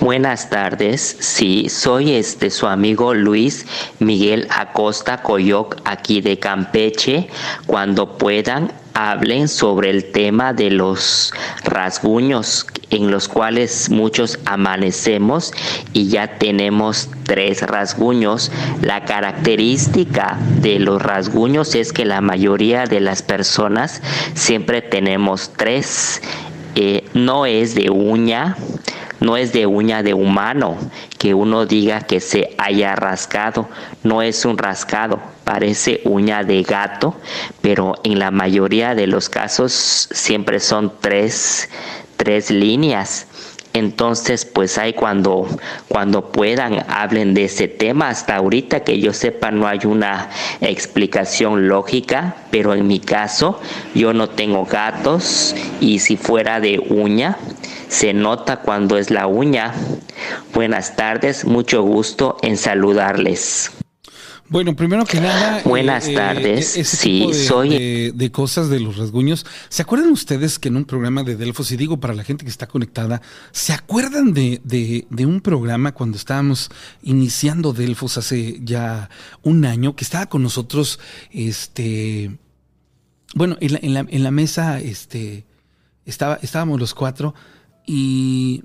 Buenas 0.00 0.50
tardes, 0.50 1.16
sí, 1.20 1.68
soy 1.68 2.12
este 2.12 2.50
su 2.50 2.66
amigo 2.66 3.14
Luis 3.14 3.66
Miguel 3.98 4.46
Acosta 4.50 5.22
Coyoc 5.22 5.76
aquí 5.84 6.20
de 6.20 6.38
Campeche. 6.38 7.28
Cuando 7.66 8.16
puedan, 8.16 8.72
hablen 8.94 9.48
sobre 9.48 9.90
el 9.90 10.10
tema 10.12 10.52
de 10.52 10.70
los 10.70 11.32
rasguños 11.64 12.66
en 12.90 13.10
los 13.10 13.28
cuales 13.28 13.90
muchos 13.90 14.38
amanecemos 14.44 15.52
y 15.92 16.08
ya 16.08 16.38
tenemos 16.38 17.08
tres 17.24 17.62
rasguños. 17.62 18.50
La 18.82 19.04
característica 19.04 20.38
de 20.60 20.78
los 20.78 21.02
rasguños 21.02 21.74
es 21.74 21.92
que 21.92 22.04
la 22.04 22.20
mayoría 22.20 22.84
de 22.84 23.00
las 23.00 23.22
personas 23.22 24.02
siempre 24.34 24.82
tenemos 24.82 25.50
tres. 25.56 26.22
Eh, 26.74 27.04
no 27.14 27.46
es 27.46 27.74
de 27.74 27.90
uña, 27.90 28.56
no 29.20 29.36
es 29.36 29.52
de 29.52 29.66
uña 29.66 30.02
de 30.02 30.14
humano 30.14 30.76
que 31.18 31.34
uno 31.34 31.66
diga 31.66 32.00
que 32.02 32.20
se 32.20 32.54
haya 32.58 32.94
rascado, 32.94 33.68
no 34.02 34.22
es 34.22 34.44
un 34.44 34.58
rascado, 34.58 35.20
parece 35.44 36.00
uña 36.04 36.44
de 36.44 36.62
gato, 36.62 37.14
pero 37.60 37.94
en 38.04 38.18
la 38.18 38.30
mayoría 38.30 38.94
de 38.94 39.06
los 39.06 39.28
casos 39.28 40.08
siempre 40.12 40.60
son 40.60 40.92
tres, 41.00 41.68
tres 42.16 42.50
líneas. 42.50 43.26
Entonces, 43.76 44.46
pues 44.46 44.78
hay 44.78 44.94
cuando, 44.94 45.46
cuando 45.88 46.32
puedan, 46.32 46.82
hablen 46.88 47.34
de 47.34 47.44
ese 47.44 47.68
tema. 47.68 48.08
Hasta 48.08 48.36
ahorita 48.36 48.80
que 48.80 48.98
yo 49.00 49.12
sepa, 49.12 49.50
no 49.50 49.66
hay 49.66 49.80
una 49.84 50.30
explicación 50.62 51.68
lógica, 51.68 52.36
pero 52.50 52.72
en 52.72 52.86
mi 52.86 53.00
caso, 53.00 53.60
yo 53.94 54.14
no 54.14 54.30
tengo 54.30 54.64
gatos 54.64 55.54
y 55.78 55.98
si 55.98 56.16
fuera 56.16 56.58
de 56.58 56.78
uña, 56.88 57.36
se 57.88 58.14
nota 58.14 58.60
cuando 58.60 58.96
es 58.96 59.10
la 59.10 59.26
uña. 59.26 59.74
Buenas 60.54 60.96
tardes, 60.96 61.44
mucho 61.44 61.82
gusto 61.82 62.38
en 62.40 62.56
saludarles. 62.56 63.72
Bueno, 64.48 64.76
primero 64.76 65.04
que 65.04 65.20
nada. 65.20 65.62
Buenas 65.64 66.06
eh, 66.06 66.14
tardes. 66.14 66.68
sí, 66.68 67.32
soy. 67.34 68.12
De, 68.12 68.30
cosas 68.30 68.68
de 68.68 68.78
los 68.78 68.96
rasguños. 68.96 69.44
¿Se 69.68 69.82
acuerdan 69.82 70.10
ustedes 70.10 70.58
que 70.58 70.68
en 70.68 70.76
un 70.76 70.84
programa 70.84 71.24
de 71.24 71.36
Delfos, 71.36 71.72
y 71.72 71.76
digo 71.76 71.98
para 71.98 72.14
la 72.14 72.22
gente 72.22 72.44
que 72.44 72.50
está 72.50 72.66
conectada, 72.68 73.22
¿se 73.50 73.72
acuerdan 73.72 74.32
de, 74.32 74.60
de, 74.62 75.26
un 75.26 75.40
programa 75.40 75.92
cuando 75.92 76.16
estábamos 76.16 76.70
iniciando 77.02 77.72
Delfos 77.72 78.18
hace 78.18 78.60
ya 78.62 79.10
un 79.42 79.64
año, 79.64 79.96
que 79.96 80.04
estaba 80.04 80.26
con 80.26 80.42
nosotros, 80.42 81.00
este. 81.32 82.38
Bueno, 83.34 83.56
en 83.60 83.72
la, 83.72 83.78
en 83.82 83.94
la, 83.94 84.06
en 84.08 84.22
la 84.22 84.30
mesa, 84.30 84.80
este. 84.80 85.44
Estaba, 86.04 86.38
estábamos 86.42 86.78
los 86.78 86.94
cuatro 86.94 87.34
y. 87.84 88.62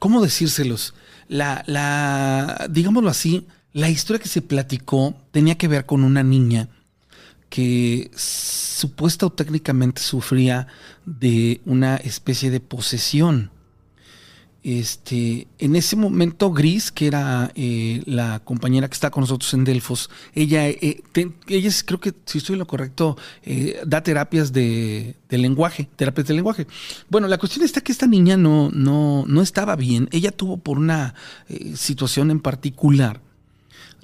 ¿Cómo 0.00 0.22
decírselos? 0.22 0.94
La, 1.28 1.62
la, 1.66 2.68
digámoslo 2.70 3.10
así, 3.10 3.46
la 3.78 3.88
historia 3.88 4.20
que 4.20 4.28
se 4.28 4.42
platicó 4.42 5.14
tenía 5.30 5.56
que 5.56 5.68
ver 5.68 5.86
con 5.86 6.02
una 6.02 6.24
niña 6.24 6.68
que 7.48 8.10
supuesta 8.16 9.24
o 9.24 9.30
técnicamente 9.30 10.02
sufría 10.02 10.66
de 11.06 11.60
una 11.64 11.96
especie 11.96 12.50
de 12.50 12.58
posesión. 12.58 13.52
Este, 14.64 15.46
en 15.60 15.76
ese 15.76 15.94
momento, 15.94 16.50
Gris, 16.50 16.90
que 16.90 17.06
era 17.06 17.52
eh, 17.54 18.02
la 18.04 18.40
compañera 18.40 18.88
que 18.88 18.94
está 18.94 19.10
con 19.10 19.20
nosotros 19.20 19.54
en 19.54 19.62
Delfos, 19.62 20.10
ella, 20.34 20.68
eh, 20.68 21.00
ella 21.46 21.70
creo 21.86 22.00
que, 22.00 22.12
si 22.26 22.38
estoy 22.38 22.54
en 22.54 22.58
lo 22.58 22.66
correcto, 22.66 23.16
eh, 23.44 23.80
da 23.86 24.02
terapias 24.02 24.52
de, 24.52 25.14
lenguaje, 25.30 25.88
terapias 25.94 26.26
de 26.26 26.34
lenguaje. 26.34 26.66
Bueno, 27.08 27.28
la 27.28 27.38
cuestión 27.38 27.64
está 27.64 27.80
que 27.80 27.92
esta 27.92 28.08
niña 28.08 28.36
no, 28.36 28.70
no, 28.72 29.24
no 29.28 29.40
estaba 29.40 29.76
bien. 29.76 30.08
Ella 30.10 30.32
tuvo 30.32 30.56
por 30.56 30.78
una 30.78 31.14
situación 31.76 32.32
en 32.32 32.40
particular 32.40 33.27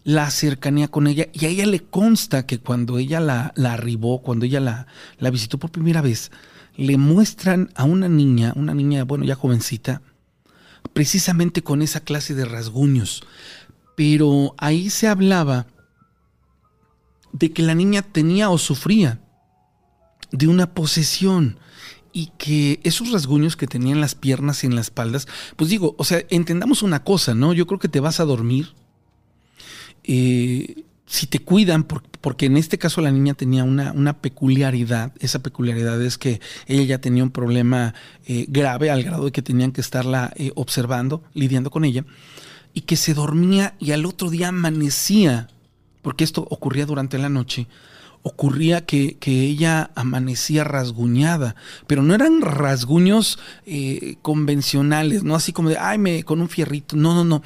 la 0.04 0.30
cercanía 0.30 0.88
con 0.88 1.06
ella 1.06 1.28
y 1.32 1.46
a 1.46 1.49
ella 1.49 1.66
le 1.66 1.82
consta 1.82 2.46
que 2.46 2.58
cuando 2.58 2.99
ella 2.99 3.20
la, 3.20 3.52
la 3.56 3.73
arribó, 3.73 4.20
cuando 4.23 4.44
ella 4.44 4.61
la, 4.61 4.87
la 5.18 5.30
visitó 5.30 5.58
por 5.58 5.70
primera 5.70 6.02
vez, 6.02 6.30
le 6.76 6.99
muestran 6.99 7.70
a 7.75 7.84
una 7.84 8.08
niña, 8.08 8.52
una 8.54 8.75
niña, 8.75 9.04
bueno, 9.04 9.25
ya 9.25 9.34
jovencita, 9.34 10.02
precisamente 10.92 11.62
con 11.62 11.80
esa 11.80 12.00
clase 12.00 12.34
de 12.34 12.44
rasguños. 12.44 13.23
Pero 13.96 14.54
ahí 14.58 14.90
se 14.90 15.08
hablaba 15.08 15.66
de 17.32 17.52
que 17.52 17.62
la 17.62 17.75
niña 17.75 18.02
tenía 18.02 18.50
o 18.50 18.58
sufría 18.58 19.20
de 20.30 20.49
una 20.49 20.75
posesión 20.75 21.58
y 22.12 22.30
que 22.38 22.80
esos 22.84 23.11
rasguños 23.11 23.56
que 23.56 23.66
tenía 23.66 23.92
en 23.92 24.00
las 24.00 24.14
piernas 24.14 24.62
y 24.62 24.66
en 24.66 24.76
las 24.76 24.87
espaldas, 24.87 25.26
pues 25.56 25.70
digo, 25.70 25.94
o 25.99 26.04
sea, 26.04 26.23
entendamos 26.28 26.82
una 26.82 27.04
cosa, 27.04 27.34
¿no? 27.34 27.52
Yo 27.54 27.66
creo 27.66 27.80
que 27.80 27.88
te 27.88 28.00
vas 28.00 28.20
a 28.20 28.25
dormir 28.25 28.75
eh, 30.04 30.84
si 31.06 31.26
te 31.26 31.38
cuidan, 31.38 31.84
porque 31.84 32.46
en 32.46 32.56
este 32.56 32.78
caso 32.78 33.00
la 33.00 33.11
niña 33.11 33.34
tenía 33.34 33.64
una, 33.64 33.92
una, 33.92 34.14
peculiaridad, 34.14 35.12
esa 35.18 35.40
peculiaridad 35.40 36.00
es 36.02 36.18
que 36.18 36.40
ella 36.66 36.82
ya 36.82 36.99
tenía 36.99 37.23
un 37.23 37.30
problema 37.30 37.94
eh, 38.26 38.46
grave 38.49 38.90
al 38.90 39.02
grado 39.02 39.26
de 39.26 39.32
que 39.32 39.42
tenían 39.42 39.73
que 39.73 39.80
estarla 39.80 40.32
eh, 40.37 40.52
observando, 40.54 41.23
lidiando 41.34 41.70
con 41.70 41.84
ella. 41.84 42.04
y 42.73 42.82
que 42.82 42.96
se 42.96 43.14
dormía 43.14 43.75
y 43.78 43.92
al 43.92 44.04
otro 44.04 44.30
día 44.30 44.49
amanecía, 44.49 45.49
porque 46.02 46.25
esto 46.25 46.46
ocurría 46.50 46.87
durante 46.87 47.18
la 47.18 47.28
noche, 47.28 47.68
ocurría 48.23 48.84
que, 48.84 49.16
ella 49.25 49.90
amanecía 49.94 50.64
rasguñada, 50.64 51.54
pero 51.87 52.02
no 52.02 52.14
eran 52.14 52.40
rasguños 52.40 53.38
convencionales, 54.23 55.23
no 55.23 55.37
así 55.37 55.52
como 55.52 55.68
de, 55.68 55.78
ay, 55.78 55.99
me, 55.99 56.25
con 56.25 56.40
un 56.40 56.49
fierrito, 56.49 56.96
no, 56.96 57.14
no, 57.14 57.25
no. 57.25 57.42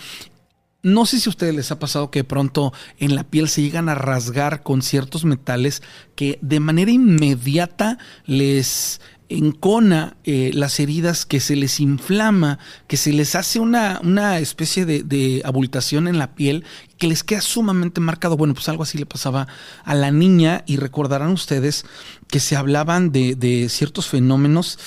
No 0.82 1.06
sé 1.06 1.18
si 1.18 1.28
a 1.28 1.30
ustedes 1.30 1.54
les 1.54 1.72
ha 1.72 1.80
pasado 1.80 2.10
que 2.10 2.20
de 2.20 2.24
pronto 2.24 2.72
en 2.98 3.16
la 3.16 3.24
piel 3.24 3.48
se 3.48 3.62
llegan 3.62 3.88
a 3.88 3.96
rasgar 3.96 4.62
con 4.62 4.80
ciertos 4.80 5.24
metales 5.24 5.82
que 6.14 6.38
de 6.40 6.60
manera 6.60 6.92
inmediata 6.92 7.98
les 8.26 9.00
encona 9.28 10.16
eh, 10.24 10.50
las 10.54 10.80
heridas, 10.80 11.26
que 11.26 11.40
se 11.40 11.54
les 11.54 11.80
inflama, 11.80 12.58
que 12.86 12.96
se 12.96 13.12
les 13.12 13.34
hace 13.34 13.60
una, 13.60 14.00
una 14.02 14.38
especie 14.38 14.86
de, 14.86 15.42
abultación 15.44 16.08
en 16.08 16.18
la 16.18 16.34
piel, 16.34 16.64
que 16.96 17.06
les 17.06 17.22
queda 17.24 17.40
sumamente 17.40 18.00
marcado. 18.00 18.36
Bueno, 18.36 18.54
pues 18.54 18.68
algo 18.68 18.82
así 18.82 18.98
le 18.98 19.06
pasaba 19.06 19.46
a 19.84 19.94
la 19.94 20.10
niña 20.10 20.64
y 20.66 20.76
recordarán 20.76 21.30
ustedes 21.30 21.84
que 22.28 22.40
se 22.40 22.56
hablaban 22.56 23.12
de, 23.12 23.66
ciertos 23.68 24.08
fenómenos, 24.08 24.78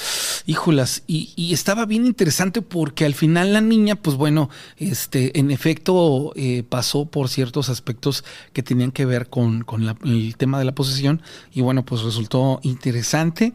híjolas, 0.46 1.04
y, 1.08 1.52
estaba 1.54 1.86
bien 1.86 2.06
interesante 2.06 2.62
porque 2.62 3.06
al 3.06 3.14
final 3.14 3.54
la 3.54 3.62
niña, 3.62 3.96
pues 3.96 4.16
bueno, 4.16 4.50
este, 4.78 5.38
en 5.40 5.52
efecto 5.52 6.34
eh, 6.36 6.64
pasó 6.68 7.06
por 7.06 7.30
ciertos 7.30 7.70
aspectos 7.70 8.24
que 8.54 8.64
tenían 8.64 8.92
que 8.92 9.06
ver 9.06 9.30
con, 9.30 9.64
con 9.64 9.84
el 10.04 10.36
tema 10.38 10.60
de 10.60 10.66
la 10.66 10.74
posesión 10.74 11.22
y 11.54 11.62
bueno, 11.62 11.86
pues 11.86 12.02
resultó 12.02 12.60
interesante 12.64 13.54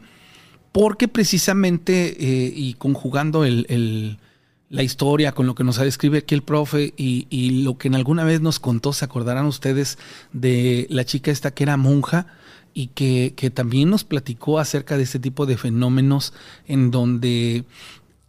porque 0.76 1.08
precisamente, 1.08 2.08
eh, 2.20 2.52
y 2.54 2.74
conjugando 2.74 3.46
la 3.46 4.82
historia 4.82 5.32
con 5.32 5.46
lo 5.46 5.54
que 5.54 5.64
nos 5.64 5.78
describe 5.78 6.18
aquí 6.18 6.34
el 6.34 6.42
profe 6.42 6.92
y, 6.98 7.62
lo 7.62 7.78
que 7.78 7.88
en 7.88 7.94
alguna 7.94 8.24
vez 8.24 8.42
nos 8.42 8.60
contó, 8.60 8.92
se 8.92 9.06
acordarán 9.06 9.46
ustedes 9.46 9.96
de 10.34 10.86
la 10.90 11.06
chica 11.06 11.30
esta 11.30 11.54
que 11.54 11.62
era 11.62 11.78
monja 11.78 12.26
y 12.74 12.88
que, 12.88 13.32
que 13.38 13.48
también 13.48 13.88
nos 13.88 14.04
platicó 14.04 14.58
acerca 14.58 14.98
de 14.98 15.04
este 15.04 15.18
tipo 15.18 15.46
de 15.46 15.56
fenómenos 15.56 16.34
en 16.66 16.90
donde 16.90 17.64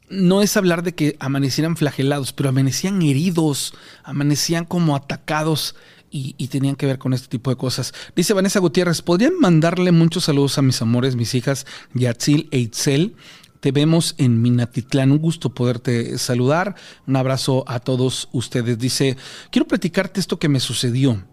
no 0.10 0.42
es 0.42 0.56
hablar 0.56 0.84
de 0.84 0.96
que 0.96 1.18
amanecieran 1.20 1.76
flagelados, 1.76 2.32
pero 2.32 2.48
amanecían 2.48 3.02
heridos, 3.02 3.74
amanecían 4.06 4.64
como 4.64 4.96
atacados 4.96 5.76
y, 6.10 6.48
tenían 6.48 6.76
que 6.76 6.86
ver 6.86 6.98
con 6.98 7.14
este 7.14 7.28
tipo 7.28 7.50
de 7.50 7.58
cosas. 7.58 7.94
Dice 8.16 8.34
Vanessa 8.34 8.60
Gutiérrez, 8.60 9.02
¿podrían 9.02 9.40
mandarle 9.40 9.92
muchos 9.92 10.26
saludos 10.26 10.58
a 10.58 10.62
mis 10.62 10.82
amores, 10.82 11.16
mis 11.16 11.36
hijas 11.36 11.66
Yatzil 11.94 12.48
e 12.52 12.60
Itzel? 12.60 13.16
Te 13.60 13.72
vemos 13.72 14.16
en 14.18 14.42
Minatitlán. 14.42 15.12
Un 15.12 15.18
gusto 15.18 15.54
poderte 15.54 16.18
saludar. 16.18 16.76
Un 17.08 17.16
abrazo 17.16 17.64
a 17.68 17.80
todos 17.80 18.30
ustedes. 18.32 18.78
Dice, 18.78 19.18
quiero 19.52 19.68
platicarte 19.68 20.20
esto 20.20 20.40
que 20.40 20.50
me 20.50 20.60
sucedió. 20.60 21.24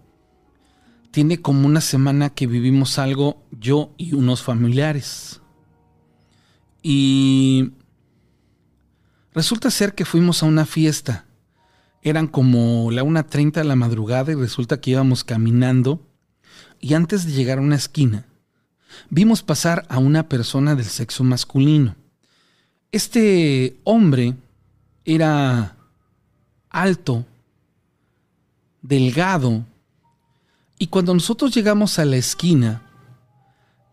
Tiene 1.11 1.41
como 1.41 1.65
una 1.65 1.81
semana 1.81 2.31
que 2.31 2.47
vivimos 2.47 2.99
algo 2.99 3.43
yo 3.51 3.93
y 3.97 4.13
unos 4.13 4.41
familiares. 4.41 5.41
Y 6.81 7.71
resulta 9.33 9.71
ser 9.71 9.95
que 9.95 10.05
fuimos 10.05 10.43
a 10.43 10.47
una 10.47 10.65
fiesta 10.65 11.24
eran 12.05 12.27
como 12.27 12.91
la 12.91 13.03
1.30 13.03 13.53
de 13.53 13.63
la 13.63 13.75
madrugada 13.75 14.31
y 14.31 14.35
resulta 14.35 14.79
que 14.79 14.91
íbamos 14.91 15.23
caminando 15.23 15.99
y 16.79 16.93
antes 16.93 17.25
de 17.25 17.31
llegar 17.31 17.57
a 17.57 17.61
una 17.61 17.75
esquina 17.75 18.25
vimos 19.09 19.41
pasar 19.41 19.85
a 19.89 19.97
una 19.97 20.29
persona 20.29 20.75
del 20.75 20.85
sexo 20.85 21.23
masculino. 21.23 21.95
Este 22.91 23.79
hombre 23.83 24.35
era 25.03 25.75
alto, 26.69 27.25
delgado, 28.83 29.65
y 30.77 30.87
cuando 30.87 31.13
nosotros 31.13 31.55
llegamos 31.55 31.97
a 31.97 32.05
la 32.05 32.17
esquina, 32.17 32.83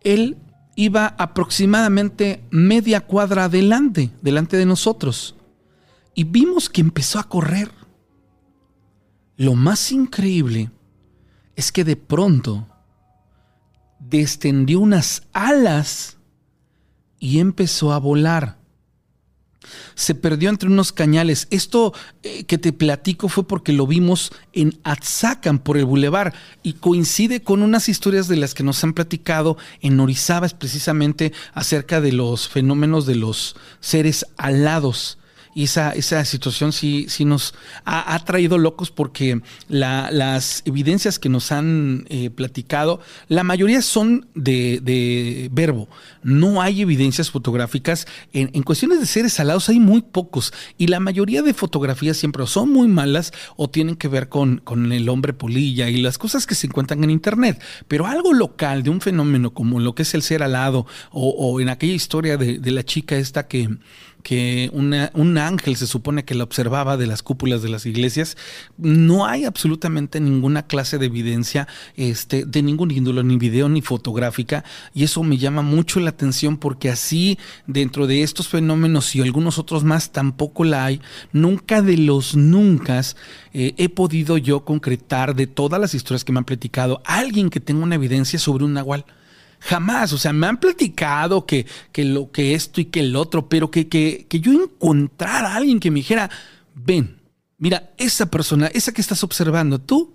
él 0.01 0.37
iba 0.75 1.15
aproximadamente 1.17 2.43
media 2.51 3.01
cuadra 3.01 3.45
adelante, 3.45 4.11
delante 4.21 4.55
de 4.55 4.67
nosotros, 4.67 5.35
y 6.13 6.25
vimos 6.25 6.69
que 6.69 6.81
empezó 6.81 7.17
a 7.17 7.27
correr. 7.27 7.82
Lo 9.37 9.55
más 9.55 9.91
increíble 9.91 10.69
es 11.55 11.71
que 11.71 11.83
de 11.83 11.95
pronto 11.95 12.67
descendió 13.99 14.79
unas 14.79 15.23
alas 15.33 16.17
y 17.19 17.39
empezó 17.39 17.93
a 17.93 17.99
volar. 17.99 18.57
Se 19.95 20.13
perdió 20.13 20.49
entre 20.49 20.67
unos 20.67 20.91
cañales. 20.91 21.47
Esto 21.49 21.93
eh, 22.21 22.43
que 22.43 22.57
te 22.57 22.73
platico 22.73 23.29
fue 23.29 23.47
porque 23.47 23.71
lo 23.71 23.87
vimos 23.87 24.31
en 24.51 24.77
Atzacan 24.83 25.57
por 25.59 25.77
el 25.77 25.85
bulevar 25.85 26.33
y 26.63 26.73
coincide 26.73 27.41
con 27.41 27.61
unas 27.61 27.87
historias 27.87 28.27
de 28.27 28.35
las 28.35 28.53
que 28.53 28.63
nos 28.63 28.83
han 28.83 28.93
platicado 28.93 29.57
en 29.79 29.99
Orizaba, 29.99 30.49
precisamente 30.49 31.31
acerca 31.53 32.01
de 32.01 32.11
los 32.11 32.49
fenómenos 32.49 33.05
de 33.05 33.15
los 33.15 33.55
seres 33.79 34.25
alados 34.35 35.17
y 35.55 35.63
esa, 35.63 35.91
esa 35.91 36.23
situación 36.25 36.73
sí, 36.73 37.05
sí 37.09 37.25
nos 37.25 37.53
ha, 37.85 38.17
traído 38.25 38.57
locos 38.57 38.91
porque 38.91 39.41
las 39.67 40.63
evidencias 40.65 41.19
que 41.19 41.29
nos 41.29 41.51
han 41.51 42.05
eh, 42.09 42.29
platicado, 42.29 43.01
la 43.27 43.43
mayoría 43.43 43.81
son 43.81 44.27
de, 44.33 45.49
verbo. 45.51 45.87
No 46.23 46.61
hay 46.61 46.81
evidencias 46.81 47.29
fotográficas. 47.29 48.07
En, 48.31 48.63
cuestiones 48.63 48.99
de 48.99 49.05
seres 49.05 49.39
alados 49.39 49.69
hay 49.69 49.79
muy 49.79 50.01
pocos 50.01 50.53
y 50.77 50.87
la 50.87 50.99
mayoría 50.99 51.41
de 51.41 51.53
fotografías 51.53 52.17
siempre 52.17 52.45
son 52.47 52.71
muy 52.71 52.87
malas 52.87 53.33
o 53.55 53.69
tienen 53.69 53.95
que 53.95 54.07
ver 54.07 54.29
con, 54.29 54.57
con 54.57 54.91
el 54.91 55.09
hombre 55.09 55.33
polilla 55.33 55.89
y 55.89 56.01
las 56.01 56.17
cosas 56.17 56.47
que 56.47 56.55
se 56.55 56.67
encuentran 56.67 57.03
en 57.03 57.09
Internet. 57.09 57.61
Pero 57.87 58.07
algo 58.07 58.33
local 58.33 58.83
de 58.83 58.89
un 58.89 59.01
fenómeno 59.01 59.53
como 59.53 59.79
lo 59.79 59.95
que 59.95 60.03
es 60.03 60.13
el 60.13 60.21
ser 60.21 60.43
alado 60.43 60.85
o, 61.11 61.59
en 61.59 61.69
aquella 61.69 61.93
historia 61.93 62.37
de, 62.37 62.59
de 62.59 62.71
la 62.71 62.83
chica 62.83 63.15
esta 63.15 63.47
que 63.47 63.69
que 64.23 64.71
un 64.73 65.37
ángel 65.37 65.75
se 65.75 65.85
supone 65.85 66.23
que 66.23 66.33
la 66.33 66.45
observaba 66.45 66.97
de 66.97 67.07
las 67.07 67.21
cúpulas 67.21 67.61
de 67.61 67.69
las 67.69 67.85
iglesias. 67.85 68.37
No 68.77 69.25
hay 69.25 69.45
absolutamente 69.45 70.19
ninguna 70.19 70.65
clase 70.65 70.97
de 70.97 71.07
evidencia 71.07 71.67
este, 71.95 72.45
de 72.45 72.63
ningún 72.63 72.91
índole, 72.91 73.23
ni 73.23 73.37
video 73.37 73.69
ni 73.69 73.81
fotográfica. 73.81 74.63
Y 74.93 75.03
eso 75.03 75.23
me 75.23 75.37
llama 75.37 75.61
mucho 75.61 75.99
la 75.99 76.11
atención 76.11 76.57
porque 76.57 76.89
así 76.89 77.37
dentro 77.67 78.07
de 78.07 78.23
estos 78.23 78.47
fenómenos 78.47 79.15
y 79.15 79.21
algunos 79.21 79.59
otros 79.59 79.83
más 79.83 80.11
tampoco 80.11 80.63
la 80.63 80.85
hay. 80.85 81.01
Nunca 81.33 81.81
de 81.81 81.97
los 81.97 82.35
nunca 82.35 82.93
eh, 83.53 83.73
he 83.77 83.89
podido 83.89 84.37
yo 84.37 84.63
concretar 84.63 85.35
de 85.35 85.47
todas 85.47 85.81
las 85.81 85.93
historias 85.93 86.23
que 86.23 86.31
me 86.31 86.39
han 86.39 86.45
platicado 86.45 87.01
alguien 87.05 87.49
que 87.49 87.59
tenga 87.59 87.83
una 87.83 87.95
evidencia 87.95 88.39
sobre 88.39 88.63
un 88.63 88.73
nahual. 88.73 89.05
Jamás, 89.65 90.11
o 90.11 90.17
sea, 90.17 90.33
me 90.33 90.47
han 90.47 90.59
platicado 90.59 91.45
que, 91.45 91.65
que 91.93 92.03
lo 92.03 92.31
que 92.31 92.53
esto 92.53 92.81
y 92.81 92.85
que 92.85 92.99
el 92.99 93.15
otro, 93.15 93.47
pero 93.47 93.71
que, 93.71 93.87
que, 93.87 94.25
que 94.27 94.39
yo 94.41 94.51
encontrara 94.51 95.53
a 95.53 95.55
alguien 95.55 95.79
que 95.79 95.89
me 95.89 95.99
dijera, 95.99 96.29
ven, 96.75 97.17
mira, 97.57 97.91
esa 97.97 98.25
persona, 98.25 98.67
esa 98.67 98.91
que 98.91 98.99
estás 98.99 99.23
observando, 99.23 99.79
tú, 99.79 100.13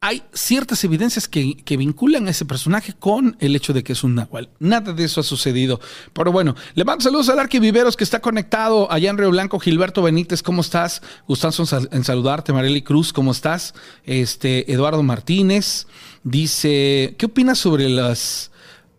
hay 0.00 0.22
ciertas 0.32 0.84
evidencias 0.84 1.26
que, 1.26 1.56
que, 1.56 1.76
vinculan 1.76 2.28
a 2.28 2.30
ese 2.30 2.44
personaje 2.44 2.92
con 2.92 3.36
el 3.40 3.56
hecho 3.56 3.72
de 3.72 3.82
que 3.82 3.94
es 3.94 4.04
un 4.04 4.14
nahual. 4.14 4.48
Nada 4.60 4.92
de 4.92 5.04
eso 5.04 5.20
ha 5.20 5.24
sucedido. 5.24 5.80
Pero 6.12 6.30
bueno, 6.30 6.54
le 6.74 6.84
mando 6.84 7.02
saludos 7.02 7.28
al 7.30 7.40
Arqui 7.40 7.58
Viveros 7.58 7.96
que 7.96 8.04
está 8.04 8.20
conectado 8.20 8.90
allá 8.92 9.10
en 9.10 9.18
Río 9.18 9.30
Blanco. 9.30 9.58
Gilberto 9.58 10.02
Benítez, 10.02 10.42
¿cómo 10.42 10.60
estás? 10.60 11.02
Gustoso 11.26 11.64
en 11.90 12.04
saludarte. 12.04 12.52
Marely 12.52 12.82
Cruz, 12.82 13.12
¿cómo 13.12 13.32
estás? 13.32 13.74
Este, 14.04 14.70
Eduardo 14.72 15.02
Martínez. 15.02 15.88
Dice, 16.24 17.14
¿qué 17.18 17.26
opinas 17.26 17.58
sobre 17.58 17.88
las 17.88 18.50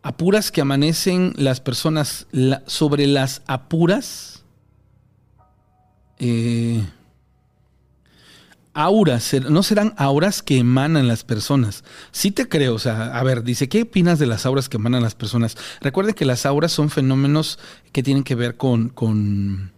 apuras 0.02 0.52
que 0.52 0.62
amanecen 0.62 1.34
las 1.38 1.62
personas? 1.62 2.28
sobre 2.66 3.08
las 3.08 3.42
apuras. 3.48 4.44
Eh, 6.20 6.84
auras, 8.74 9.34
no 9.50 9.64
serán 9.64 9.94
auras 9.98 10.42
que 10.42 10.58
emanan 10.58 11.08
las 11.08 11.24
personas. 11.24 11.84
Sí 12.12 12.32
te 12.32 12.48
creo, 12.48 12.76
o 12.76 12.80
sea, 12.80 13.18
a 13.18 13.24
ver, 13.24 13.44
dice, 13.44 13.68
¿qué 13.68 13.82
opinas 13.82 14.20
de 14.20 14.26
las 14.26 14.46
auras 14.46 14.70
que 14.70 14.78
emanan 14.78 15.04
las 15.04 15.16
personas? 15.16 15.58
Recuerden 15.82 16.14
que 16.16 16.26
las 16.26 16.46
auras 16.46 16.72
son 16.72 16.90
fenómenos 16.90 17.60
que 17.92 18.04
tienen 18.04 18.24
que 18.24 18.36
ver 18.36 18.58
con, 18.58 18.90
con, 18.90 19.72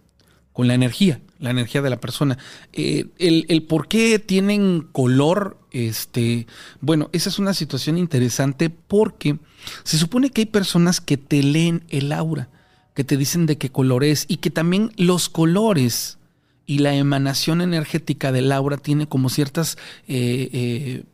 con 0.52 0.68
la 0.68 0.74
energía, 0.74 1.20
la 1.42 1.50
energía 1.50 1.82
de 1.82 1.90
la 1.90 2.00
persona. 2.00 2.38
Eh, 2.72 3.06
el, 3.18 3.62
por 3.64 3.88
qué 3.88 4.18
tienen 4.18 4.88
color 4.92 5.58
este, 5.72 6.46
bueno, 6.80 7.10
esa 7.12 7.28
es 7.30 7.38
una 7.38 7.52
situación 7.52 7.98
interesante 7.98 8.70
porque 8.70 9.38
se 9.84 9.98
supone 9.98 10.30
que 10.30 10.42
hay 10.42 10.46
personas 10.46 11.00
que 11.00 11.16
te 11.16 11.42
leen 11.42 11.84
el 11.88 12.12
aura, 12.12 12.48
que 12.94 13.04
te 13.04 13.16
dicen 13.16 13.46
de 13.46 13.58
qué 13.58 13.70
color 13.70 14.04
es 14.04 14.24
y 14.28 14.36
que 14.36 14.50
también 14.50 14.92
los 14.96 15.28
colores 15.28 16.18
y 16.66 16.78
la 16.78 16.94
emanación 16.94 17.60
energética 17.60 18.32
del 18.32 18.52
aura 18.52 18.76
tiene 18.76 19.08
como 19.08 19.28
ciertas 19.28 19.78
eh, 20.06 20.48
eh, 20.52 21.04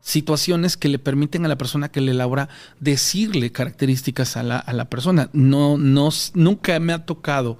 situaciones 0.00 0.76
que 0.76 0.88
le 0.88 0.98
permiten 0.98 1.44
a 1.44 1.48
la 1.48 1.58
persona 1.58 1.90
que 1.90 2.00
le 2.00 2.20
aura 2.20 2.48
decirle 2.80 3.52
características 3.52 4.36
a 4.36 4.42
la, 4.42 4.56
a 4.56 4.72
la 4.72 4.86
persona. 4.86 5.30
No, 5.32 5.78
no, 5.78 6.08
nunca 6.34 6.80
me 6.80 6.92
ha 6.92 7.04
tocado 7.04 7.58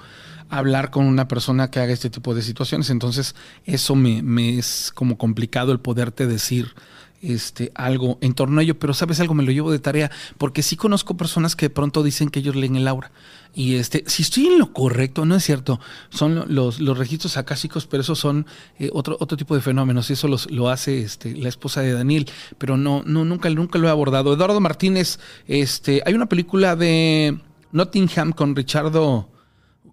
hablar 0.52 0.90
con 0.90 1.06
una 1.06 1.28
persona 1.28 1.70
que 1.70 1.80
haga 1.80 1.92
este 1.92 2.10
tipo 2.10 2.34
de 2.34 2.42
situaciones. 2.42 2.90
Entonces, 2.90 3.34
eso 3.64 3.96
me, 3.96 4.22
me 4.22 4.58
es 4.58 4.92
como 4.94 5.16
complicado 5.16 5.72
el 5.72 5.80
poderte 5.80 6.26
decir 6.26 6.74
este, 7.22 7.72
algo 7.74 8.18
en 8.20 8.34
torno 8.34 8.60
a 8.60 8.62
ello, 8.62 8.78
pero 8.78 8.92
sabes 8.92 9.18
algo, 9.20 9.32
me 9.32 9.44
lo 9.44 9.52
llevo 9.52 9.70
de 9.70 9.78
tarea, 9.78 10.10
porque 10.36 10.62
sí 10.62 10.76
conozco 10.76 11.16
personas 11.16 11.56
que 11.56 11.66
de 11.66 11.70
pronto 11.70 12.02
dicen 12.02 12.28
que 12.28 12.40
ellos 12.40 12.54
leen 12.54 12.76
el 12.76 12.86
aura. 12.86 13.12
Y 13.54 13.76
este, 13.76 14.04
si 14.06 14.22
estoy 14.22 14.46
en 14.46 14.58
lo 14.58 14.72
correcto, 14.72 15.24
no 15.24 15.36
es 15.36 15.44
cierto, 15.44 15.80
son 16.10 16.44
los, 16.48 16.80
los 16.80 16.98
registros 16.98 17.36
acásicos, 17.38 17.86
pero 17.86 18.02
esos 18.02 18.18
son 18.18 18.46
eh, 18.78 18.90
otro, 18.92 19.16
otro 19.20 19.38
tipo 19.38 19.54
de 19.54 19.62
fenómenos, 19.62 20.10
y 20.10 20.14
eso 20.14 20.28
lo 20.28 20.68
hace 20.68 21.00
este, 21.00 21.34
la 21.34 21.48
esposa 21.48 21.80
de 21.80 21.92
Daniel, 21.92 22.28
pero 22.58 22.76
no, 22.76 23.02
no, 23.06 23.24
nunca, 23.24 23.48
nunca 23.50 23.78
lo 23.78 23.88
he 23.88 23.90
abordado. 23.90 24.34
Eduardo 24.34 24.60
Martínez, 24.60 25.18
este, 25.46 26.02
hay 26.04 26.12
una 26.12 26.26
película 26.26 26.76
de 26.76 27.38
Nottingham 27.70 28.32
con 28.32 28.54
Richardo, 28.54 29.28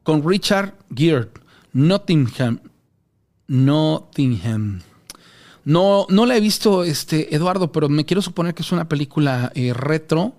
con 0.03 0.27
Richard 0.27 0.75
Gere, 0.93 1.29
Nottingham, 1.73 2.59
Nottingham. 3.47 4.81
No, 5.65 6.07
no 6.09 6.25
la 6.25 6.37
he 6.37 6.39
visto, 6.39 6.83
este, 6.83 7.35
Eduardo, 7.35 7.71
pero 7.71 7.89
me 7.89 8.05
quiero 8.05 8.21
suponer 8.21 8.53
que 8.53 8.61
es 8.61 8.71
una 8.71 8.87
película 8.89 9.51
eh, 9.55 9.73
retro 9.73 10.35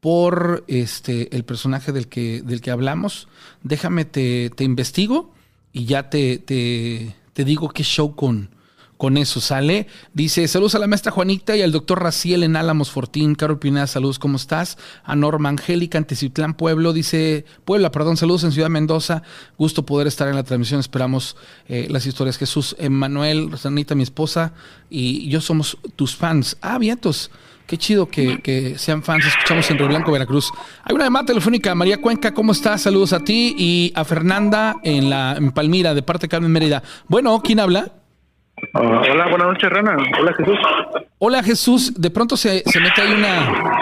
por 0.00 0.64
este, 0.66 1.34
el 1.36 1.44
personaje 1.44 1.92
del 1.92 2.08
que, 2.08 2.42
del 2.42 2.60
que 2.60 2.70
hablamos. 2.70 3.28
Déjame, 3.62 4.04
te, 4.04 4.50
te 4.50 4.64
investigo 4.64 5.32
y 5.72 5.84
ya 5.84 6.08
te, 6.10 6.38
te, 6.38 7.14
te 7.32 7.44
digo 7.44 7.68
qué 7.68 7.84
show 7.84 8.16
con, 8.16 8.50
con 9.00 9.16
eso 9.16 9.40
sale. 9.40 9.86
Dice, 10.12 10.46
saludos 10.46 10.74
a 10.74 10.78
la 10.78 10.86
maestra 10.86 11.10
Juanita 11.10 11.56
y 11.56 11.62
al 11.62 11.72
doctor 11.72 12.02
Raciel 12.02 12.42
en 12.42 12.54
Álamos 12.54 12.90
Fortín. 12.90 13.34
Carol 13.34 13.58
Pineda, 13.58 13.86
saludos, 13.86 14.18
¿cómo 14.18 14.36
estás? 14.36 14.76
A 15.04 15.16
Norma 15.16 15.48
Angélica, 15.48 15.96
Antecitlán, 15.96 16.52
Pueblo, 16.52 16.92
dice, 16.92 17.46
Puebla, 17.64 17.90
perdón, 17.92 18.18
saludos 18.18 18.44
en 18.44 18.52
Ciudad 18.52 18.68
Mendoza. 18.68 19.22
Gusto 19.56 19.86
poder 19.86 20.06
estar 20.06 20.28
en 20.28 20.34
la 20.34 20.42
transmisión, 20.42 20.80
esperamos 20.80 21.38
eh, 21.66 21.86
las 21.88 22.04
historias. 22.04 22.36
Jesús, 22.36 22.76
Emanuel, 22.78 23.56
Sanita, 23.56 23.94
mi 23.94 24.02
esposa, 24.02 24.52
y 24.90 25.30
yo 25.30 25.40
somos 25.40 25.78
tus 25.96 26.14
fans. 26.14 26.58
Ah, 26.60 26.76
vientos. 26.76 27.30
Qué 27.66 27.78
chido 27.78 28.06
que, 28.06 28.74
sean 28.76 29.02
fans. 29.02 29.24
Escuchamos 29.24 29.70
en 29.70 29.78
Río 29.78 29.88
Blanco, 29.88 30.12
Veracruz. 30.12 30.50
Hay 30.84 30.94
una 30.94 31.04
llamada 31.04 31.24
telefónica. 31.24 31.74
María 31.74 32.02
Cuenca, 32.02 32.34
¿cómo 32.34 32.52
estás? 32.52 32.82
Saludos 32.82 33.14
a 33.14 33.20
ti 33.20 33.54
y 33.56 33.92
a 33.94 34.04
Fernanda 34.04 34.76
en 34.82 35.08
la 35.08 35.36
en 35.38 35.52
Palmira, 35.52 35.94
de 35.94 36.02
parte 36.02 36.26
de 36.26 36.28
Carmen 36.28 36.52
Mérida. 36.52 36.82
Bueno, 37.08 37.40
¿quién 37.42 37.60
habla? 37.60 37.92
Uh, 38.72 38.78
hola, 38.78 39.28
buenas 39.28 39.48
noches, 39.48 39.70
Rana. 39.70 39.96
Hola, 40.20 40.32
Jesús. 40.34 40.58
Hola, 41.18 41.42
Jesús. 41.42 41.94
De 42.00 42.10
pronto 42.10 42.36
se, 42.36 42.62
se 42.64 42.80
mete 42.80 43.02
ahí 43.02 43.12
una... 43.12 43.80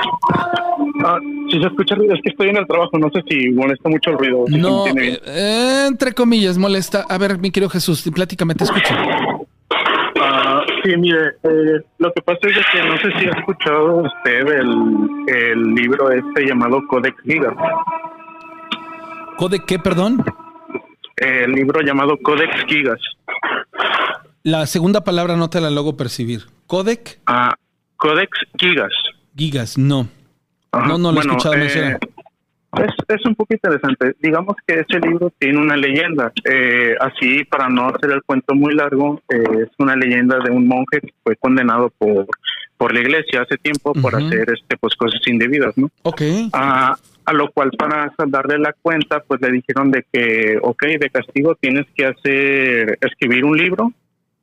Ah, 1.05 1.18
si 1.51 1.61
se 1.61 1.66
escucha 1.66 1.94
ruido, 1.94 2.14
es 2.14 2.20
que 2.22 2.31
estoy 2.31 2.48
en 2.48 2.57
el 2.57 2.66
trabajo. 2.66 2.98
No 2.98 3.11
sé 3.11 3.22
si 3.29 3.51
molesta 3.51 3.88
mucho 3.88 4.11
el 4.11 4.18
ruido. 4.18 4.44
Si 4.46 4.57
no, 4.57 4.87
eh, 4.87 5.87
entre 5.88 6.12
comillas, 6.12 6.57
molesta. 6.59 7.05
A 7.09 7.18
ver, 7.18 7.38
mi 7.38 7.51
querido 7.51 7.70
Jesús, 7.70 8.09
pláticame, 8.14 8.55
te 8.55 8.64
escucho. 8.64 8.94
Uh, 10.16 10.62
sí, 10.83 10.96
mire, 10.96 11.35
eh, 11.42 11.81
lo 11.98 12.12
que 12.12 12.22
pasa 12.22 12.40
es 12.42 12.66
que 12.72 12.83
no 12.83 12.96
sé 12.98 13.12
si 13.18 13.27
ha 13.27 13.38
escuchado 13.38 14.03
usted 14.03 14.48
el, 14.48 15.09
el 15.29 15.74
libro 15.74 16.11
este 16.11 16.46
llamado 16.46 16.81
Codex 16.88 17.14
Gigas. 17.22 17.55
¿Codex 19.37 19.64
qué, 19.66 19.79
perdón? 19.79 20.24
El 21.16 21.53
libro 21.53 21.81
llamado 21.83 22.16
Codex 22.22 22.64
Gigas. 22.66 23.01
La 24.49 24.65
segunda 24.65 25.05
palabra 25.05 25.37
no 25.37 25.51
te 25.51 25.61
la 25.61 25.69
logro 25.69 25.99
percibir. 25.99 26.45
¿Codec? 26.67 27.19
Ah, 27.27 27.55
Codex 27.99 28.31
Gigas. 28.57 28.95
Gigas, 29.37 29.77
no. 29.77 30.09
No, 30.73 30.97
no 30.97 31.13
lo 31.13 31.19
he 31.19 31.21
escuchado 31.21 31.55
eh. 31.55 31.99
Es, 32.79 32.95
es 33.09 33.27
un 33.27 33.35
poco 33.35 33.53
interesante. 33.53 34.17
Digamos 34.23 34.57
que 34.67 34.81
ese 34.81 35.07
libro 35.07 35.31
tiene 35.39 35.59
una 35.59 35.77
leyenda. 35.77 36.33
Eh, 36.51 36.95
así, 36.99 37.45
para 37.45 37.69
no 37.69 37.89
hacer 37.89 38.11
el 38.11 38.23
cuento 38.23 38.55
muy 38.55 38.75
largo, 38.75 39.21
eh, 39.29 39.65
es 39.65 39.69
una 39.77 39.95
leyenda 39.95 40.39
de 40.39 40.51
un 40.51 40.67
monje 40.67 41.03
que 41.03 41.13
fue 41.23 41.37
condenado 41.37 41.93
por, 41.99 42.27
por 42.79 42.95
la 42.95 43.01
iglesia 43.01 43.43
hace 43.43 43.59
tiempo 43.59 43.93
por 43.93 44.17
hacer 44.17 44.49
este 44.51 44.79
pues 44.79 44.95
cosas 44.95 45.21
indebidas, 45.27 45.77
¿no? 45.77 45.91
Ok. 46.05 46.23
Ah, 46.55 46.97
a 47.27 47.33
lo 47.35 47.51
cual 47.51 47.71
para 47.73 48.15
darle 48.29 48.59
la 48.59 48.73
cuenta, 48.81 49.23
pues 49.29 49.43
le 49.43 49.53
dijeron 49.53 49.91
de 49.91 50.07
que, 50.11 50.59
ok, 50.63 50.85
de 50.99 51.11
castigo 51.11 51.55
tienes 51.57 51.85
que 51.95 52.07
hacer, 52.07 52.99
escribir 53.03 53.45
un 53.45 53.59
libro, 53.59 53.93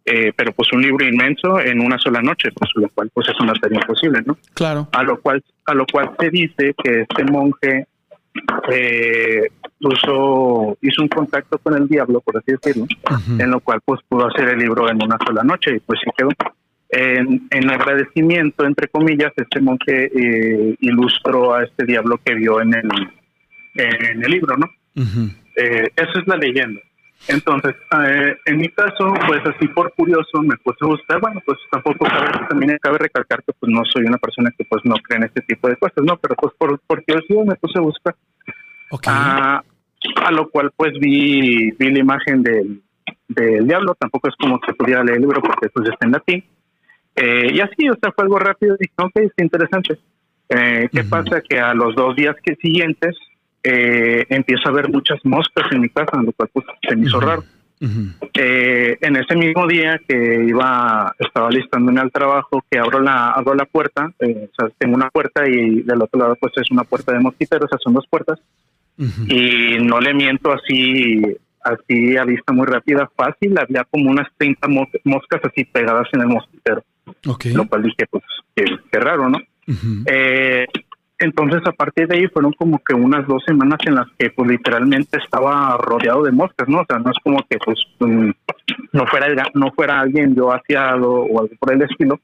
eh, 0.05 0.31
pero 0.35 0.51
pues 0.51 0.71
un 0.71 0.81
libro 0.81 1.05
inmenso 1.05 1.59
en 1.59 1.79
una 1.79 1.97
sola 1.97 2.21
noche, 2.21 2.49
pues 2.51 2.69
lo 2.75 2.87
cual 2.89 3.09
pues 3.13 3.27
eso 3.27 3.43
no 3.43 3.53
sería 3.55 3.79
imposible, 3.79 4.21
¿no? 4.25 4.37
Claro. 4.53 4.87
A 4.91 5.03
lo 5.03 5.19
cual, 5.19 5.43
a 5.65 5.73
lo 5.73 5.85
cual 5.91 6.11
se 6.19 6.29
dice 6.29 6.75
que 6.83 7.01
este 7.01 7.23
monje 7.25 7.87
eh, 8.71 9.47
puso, 9.79 10.77
hizo 10.81 11.01
un 11.01 11.07
contacto 11.07 11.57
con 11.57 11.75
el 11.75 11.87
diablo, 11.87 12.21
por 12.21 12.37
así 12.37 12.51
decirlo, 12.51 12.85
en 13.39 13.49
lo 13.49 13.59
cual 13.61 13.79
pues 13.83 14.01
pudo 14.07 14.27
hacer 14.27 14.49
el 14.49 14.59
libro 14.59 14.89
en 14.89 15.01
una 15.01 15.17
sola 15.25 15.43
noche 15.43 15.75
y 15.75 15.79
pues 15.79 15.99
sí 16.03 16.11
quedó. 16.15 16.29
En, 16.89 17.47
en 17.49 17.69
agradecimiento, 17.69 18.63
entre 18.63 18.87
comillas, 18.87 19.33
este 19.35 19.59
monje 19.59 20.11
eh, 20.15 20.75
ilustró 20.81 21.55
a 21.55 21.63
este 21.63 21.83
diablo 21.85 22.19
que 22.23 22.35
vio 22.35 22.61
en 22.61 22.73
el, 22.75 22.89
en 23.73 24.23
el 24.23 24.31
libro, 24.31 24.55
¿no? 24.55 24.67
Eh, 25.55 25.89
esa 25.95 26.19
es 26.19 26.27
la 26.27 26.37
leyenda. 26.37 26.79
Entonces, 27.27 27.75
eh, 28.03 28.35
en 28.45 28.57
mi 28.57 28.69
caso, 28.69 29.13
pues 29.27 29.41
así 29.47 29.67
por 29.69 29.91
curioso 29.93 30.43
me 30.43 30.55
puse 30.57 30.77
a 30.81 30.87
buscar, 30.87 31.19
bueno, 31.19 31.41
pues 31.45 31.57
tampoco 31.71 32.05
cabe, 32.05 32.47
también 32.47 32.77
cabe 32.79 32.99
recalcar 32.99 33.43
que 33.43 33.53
pues 33.53 33.71
no 33.71 33.81
soy 33.85 34.03
una 34.05 34.17
persona 34.17 34.51
que 34.55 34.63
pues 34.65 34.83
no 34.85 34.95
cree 34.95 35.17
en 35.17 35.23
este 35.23 35.41
tipo 35.41 35.67
de 35.67 35.75
cosas, 35.77 36.03
¿no? 36.03 36.17
Pero 36.17 36.35
pues 36.35 36.53
por, 36.57 36.79
por 36.81 37.03
curiosidad 37.03 37.45
me 37.45 37.55
puse 37.55 37.79
a 37.79 37.81
buscar. 37.81 38.15
Ah, 39.07 39.63
a 40.23 40.31
lo 40.31 40.49
cual 40.49 40.71
pues 40.75 40.93
vi, 40.99 41.71
vi 41.71 41.91
la 41.91 41.99
imagen 41.99 42.43
del, 42.43 42.83
del 43.27 43.67
diablo, 43.67 43.95
tampoco 43.99 44.29
es 44.29 44.35
como 44.35 44.59
que 44.59 44.73
pudiera 44.73 45.03
leer 45.03 45.17
el 45.17 45.21
libro 45.21 45.41
porque 45.41 45.69
pues 45.69 45.89
está 45.89 46.05
en 46.05 46.11
latín. 46.11 46.43
Eh, 47.15 47.51
y 47.53 47.59
así, 47.59 47.89
o 47.89 47.95
sea, 47.95 48.11
fue 48.11 48.23
algo 48.23 48.37
rápido 48.37 48.75
dije, 48.79 48.93
ok, 48.97 49.15
está 49.15 49.43
interesante. 49.43 49.97
Eh, 50.49 50.89
¿Qué 50.91 51.03
pasa? 51.05 51.41
Que 51.41 51.59
a 51.59 51.73
los 51.73 51.95
dos 51.95 52.15
días 52.15 52.35
que 52.43 52.55
siguientes 52.55 53.15
eh, 53.65 54.25
empiezo 54.29 54.69
a 54.69 54.71
ver 54.71 54.89
muchas 54.89 55.19
moscas 55.25 55.65
en 55.71 55.81
mi 55.81 55.89
casa, 55.89 56.21
lo 56.23 56.31
cual 56.31 56.49
pues 56.53 56.65
se 56.87 56.95
me 56.95 57.07
hizo 57.07 57.17
Ujú. 57.17 57.25
raro. 57.27 57.43
Ujú. 57.81 58.27
Eh, 58.33 58.97
en 59.01 59.15
ese 59.17 59.35
mismo 59.35 59.67
día 59.67 59.99
que 60.07 60.45
iba, 60.47 61.13
estaba 61.19 61.49
listándome 61.49 61.99
al 61.99 62.11
trabajo, 62.11 62.63
que 62.71 62.79
abro 62.79 63.01
la, 63.01 63.31
abro 63.31 63.53
la 63.53 63.65
puerta, 63.65 64.09
eh, 64.19 64.49
o 64.49 64.55
sea, 64.55 64.69
tengo 64.77 64.95
una 64.95 65.09
puerta 65.09 65.47
y 65.47 65.81
del 65.81 66.01
otro 66.01 66.19
lado 66.19 66.37
pues 66.39 66.53
es 66.55 66.71
una 66.71 66.83
puerta 66.85 67.11
de 67.11 67.19
mosquiteros, 67.19 67.65
o 67.65 67.67
sea, 67.67 67.77
son 67.83 67.93
dos 67.93 68.05
puertas 68.09 68.39
Ujú. 68.97 69.25
y 69.27 69.77
no 69.81 69.99
le 69.99 70.13
miento 70.13 70.53
así 70.53 71.21
así 71.63 72.15
a 72.15 72.23
vista 72.25 72.53
muy 72.53 72.67
rápida, 72.67 73.09
fácil, 73.17 73.57
había 73.57 73.83
como 73.85 74.11
unas 74.11 74.27
30 74.37 74.67
mos- 74.67 74.87
moscas 75.03 75.41
así 75.43 75.65
pegadas 75.65 76.07
en 76.13 76.21
el 76.21 76.27
mosquitero, 76.27 76.83
Ok. 77.27 77.45
lo 77.55 77.67
cual 77.67 77.81
dije, 77.81 78.05
pues, 78.09 78.23
qué, 78.55 78.65
qué 78.91 78.99
raro, 78.99 79.27
¿no? 79.29 79.39
Ujú. 79.67 80.03
Eh, 80.05 80.67
entonces, 81.19 81.61
a 81.65 81.71
partir 81.71 82.07
de 82.07 82.17
ahí 82.17 82.27
fueron 82.27 82.51
como 82.53 82.79
que 82.79 82.93
unas 82.93 83.25
dos 83.27 83.43
semanas 83.45 83.79
en 83.85 83.95
las 83.95 84.07
que, 84.17 84.29
pues, 84.31 84.49
literalmente 84.49 85.17
estaba 85.17 85.77
rodeado 85.77 86.23
de 86.23 86.31
moscas, 86.31 86.67
¿no? 86.67 86.81
O 86.81 86.85
sea, 86.85 86.99
no 86.99 87.11
es 87.11 87.17
como 87.23 87.37
que, 87.49 87.57
pues, 87.63 87.79
mm, 87.99 88.31
no 88.91 89.07
fuera 89.07 89.27
el 89.27 89.37
no 89.53 89.71
fuera 89.71 89.99
alguien 89.99 90.35
yo 90.35 90.51
aseado 90.51 91.11
o 91.11 91.39
algo 91.39 91.55
por 91.59 91.73
el 91.73 91.81
estilo, 91.83 92.19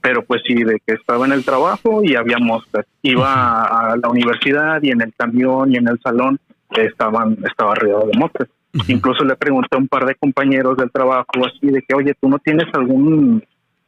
pero 0.00 0.22
pues 0.22 0.42
sí, 0.46 0.54
de 0.64 0.80
que 0.84 0.94
estaba 0.94 1.26
en 1.26 1.32
el 1.32 1.44
trabajo 1.44 2.02
y 2.02 2.16
había 2.16 2.38
moscas. 2.38 2.84
Iba 3.02 3.62
a, 3.62 3.96
la 3.96 4.08
universidad 4.08 4.82
y 4.82 4.90
en 4.90 5.00
el 5.00 5.14
camión 5.14 5.72
y 5.72 5.76
en 5.76 5.88
el 5.88 6.00
salón 6.00 6.38
estaban 6.70 7.38
estaba 7.44 7.74
rodeado 7.74 8.06
de 8.06 8.18
moscas. 8.18 8.48
Incluso 8.88 9.24
le 9.24 9.36
pregunté 9.36 9.68
a 9.76 9.78
un 9.78 9.86
par 9.86 10.06
de 10.06 10.14
compañeros 10.14 10.76
del 10.76 10.90
trabajo 10.90 11.46
así 11.46 11.68
de 11.68 11.82
que, 11.82 11.94
oye, 11.94 12.14
¿tú 12.20 12.28
no 12.28 12.38
tienes 12.38 12.66
algún 12.72 13.44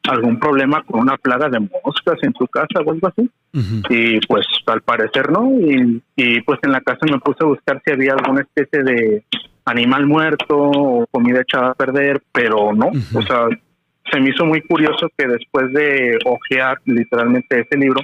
algún 0.09 0.39
problema 0.39 0.83
con 0.83 1.01
una 1.01 1.17
plaga 1.17 1.49
de 1.49 1.61
moscas 1.61 2.19
en 2.23 2.33
tu 2.33 2.47
casa 2.47 2.81
o 2.85 2.91
algo 2.91 3.09
así? 3.09 3.31
Y 3.89 4.21
pues 4.27 4.47
al 4.67 4.83
parecer 4.83 5.31
no. 5.31 5.51
Y, 5.61 6.03
y 6.17 6.41
pues 6.43 6.59
en 6.63 6.73
la 6.73 6.81
casa 6.81 7.07
me 7.11 7.19
puse 7.19 7.39
a 7.43 7.47
buscar 7.47 7.81
si 7.85 7.93
había 7.93 8.13
alguna 8.13 8.43
especie 8.43 8.83
de 8.83 9.25
animal 9.65 10.07
muerto 10.07 10.57
o 10.57 11.07
comida 11.11 11.41
echada 11.41 11.71
a 11.71 11.75
perder, 11.75 12.23
pero 12.33 12.73
no. 12.73 12.89
O 13.15 13.23
sea, 13.23 13.47
se 14.11 14.21
me 14.21 14.31
hizo 14.31 14.45
muy 14.45 14.61
curioso 14.63 15.09
que 15.17 15.27
después 15.27 15.73
de 15.73 16.19
ojear 16.25 16.79
literalmente 16.85 17.61
ese 17.61 17.79
libro 17.79 18.01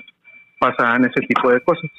pasaran 0.58 1.04
ese 1.04 1.26
tipo 1.26 1.50
de 1.50 1.60
cosas. 1.60 1.90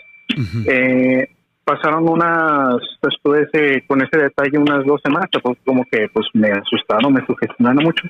Eh, 0.66 1.28
pasaron 1.64 2.08
unas, 2.10 2.78
después 3.02 3.48
ese, 3.52 3.84
con 3.88 4.02
ese 4.02 4.18
detalle, 4.18 4.58
unas 4.58 4.86
dos 4.86 5.00
semanas, 5.04 5.30
pues 5.44 5.58
como 5.66 5.86
que 5.92 6.08
pues 6.14 6.28
me 6.34 6.50
asustaron, 6.50 7.14
me 7.14 7.26
sugestionaron 7.26 7.84
mucho. 7.84 8.08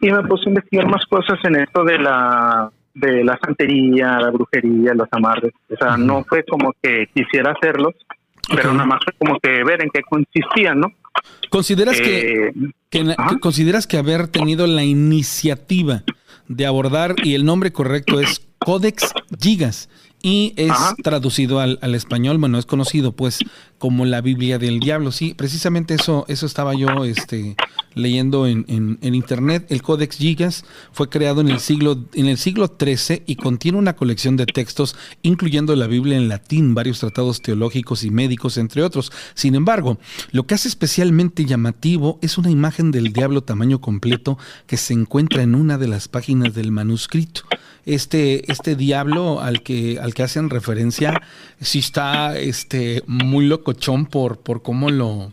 Y 0.00 0.10
me 0.10 0.22
puse 0.24 0.46
a 0.46 0.48
investigar 0.50 0.86
más 0.88 1.04
cosas 1.06 1.38
en 1.44 1.56
esto 1.56 1.84
de 1.84 1.98
la 1.98 2.70
de 2.94 3.24
la 3.24 3.38
santería, 3.42 4.20
la 4.20 4.30
brujería, 4.30 4.92
los 4.94 5.08
amarres. 5.12 5.52
O 5.70 5.76
sea, 5.76 5.96
no 5.96 6.24
fue 6.24 6.44
como 6.44 6.74
que 6.82 7.08
quisiera 7.14 7.52
hacerlos, 7.52 7.94
pero 8.54 8.72
nada 8.72 8.84
más 8.84 9.00
fue 9.02 9.14
como 9.18 9.38
que 9.40 9.64
ver 9.64 9.82
en 9.82 9.88
qué 9.90 10.02
consistían, 10.02 10.80
¿no? 10.80 10.88
¿Consideras 11.48 11.98
que, 12.00 12.48
Eh, 12.48 12.52
que 12.90 13.14
consideras 13.40 13.86
que 13.86 13.96
haber 13.96 14.28
tenido 14.28 14.66
la 14.66 14.84
iniciativa 14.84 16.02
de 16.48 16.66
abordar, 16.66 17.14
y 17.22 17.34
el 17.34 17.44
nombre 17.44 17.72
correcto 17.72 18.20
es 18.20 18.46
Codex 18.58 19.14
Gigas, 19.40 19.88
y 20.22 20.52
es 20.56 20.70
Ajá. 20.70 20.94
traducido 21.02 21.60
al, 21.60 21.78
al 21.80 21.94
español, 21.94 22.38
bueno, 22.38 22.58
es 22.58 22.66
conocido 22.66 23.12
pues 23.12 23.40
como 23.82 24.04
la 24.04 24.20
Biblia 24.20 24.60
del 24.60 24.78
diablo. 24.78 25.10
Sí, 25.10 25.34
precisamente 25.34 25.94
eso, 25.94 26.24
eso 26.28 26.46
estaba 26.46 26.72
yo 26.72 27.04
este, 27.04 27.56
leyendo 27.96 28.46
en, 28.46 28.64
en, 28.68 29.14
internet. 29.16 29.66
El 29.70 29.82
Codex 29.82 30.18
Gigas 30.18 30.64
fue 30.92 31.08
creado 31.08 31.40
en 31.40 31.48
el 31.48 31.58
siglo 31.58 31.98
en 32.14 32.26
el 32.26 32.38
siglo 32.38 32.76
XIII 32.78 33.24
y 33.26 33.34
contiene 33.34 33.78
una 33.78 33.96
colección 33.96 34.36
de 34.36 34.46
textos, 34.46 34.94
incluyendo 35.22 35.74
la 35.74 35.88
Biblia 35.88 36.16
en 36.16 36.28
latín, 36.28 36.76
varios 36.76 37.00
tratados 37.00 37.42
teológicos 37.42 38.04
y 38.04 38.10
médicos, 38.10 38.56
entre 38.56 38.84
otros. 38.84 39.10
Sin 39.34 39.56
embargo, 39.56 39.98
lo 40.30 40.46
que 40.46 40.54
hace 40.54 40.68
especialmente 40.68 41.44
llamativo 41.44 42.20
es 42.22 42.38
una 42.38 42.52
imagen 42.52 42.92
del 42.92 43.12
diablo 43.12 43.42
tamaño 43.42 43.80
completo 43.80 44.38
que 44.68 44.76
se 44.76 44.94
encuentra 44.94 45.42
en 45.42 45.56
una 45.56 45.76
de 45.76 45.88
las 45.88 46.06
páginas 46.06 46.54
del 46.54 46.70
manuscrito. 46.70 47.42
Este, 47.84 48.50
este 48.52 48.76
diablo 48.76 49.40
al 49.40 49.64
que, 49.64 49.98
al 50.00 50.14
que 50.14 50.22
hacen 50.22 50.50
referencia, 50.50 51.20
sí 51.60 51.80
está 51.80 52.38
este, 52.38 53.02
muy 53.08 53.44
locochón 53.72 54.06
por, 54.06 54.38
por 54.38 54.62
cómo 54.62 54.90
lo, 54.90 55.32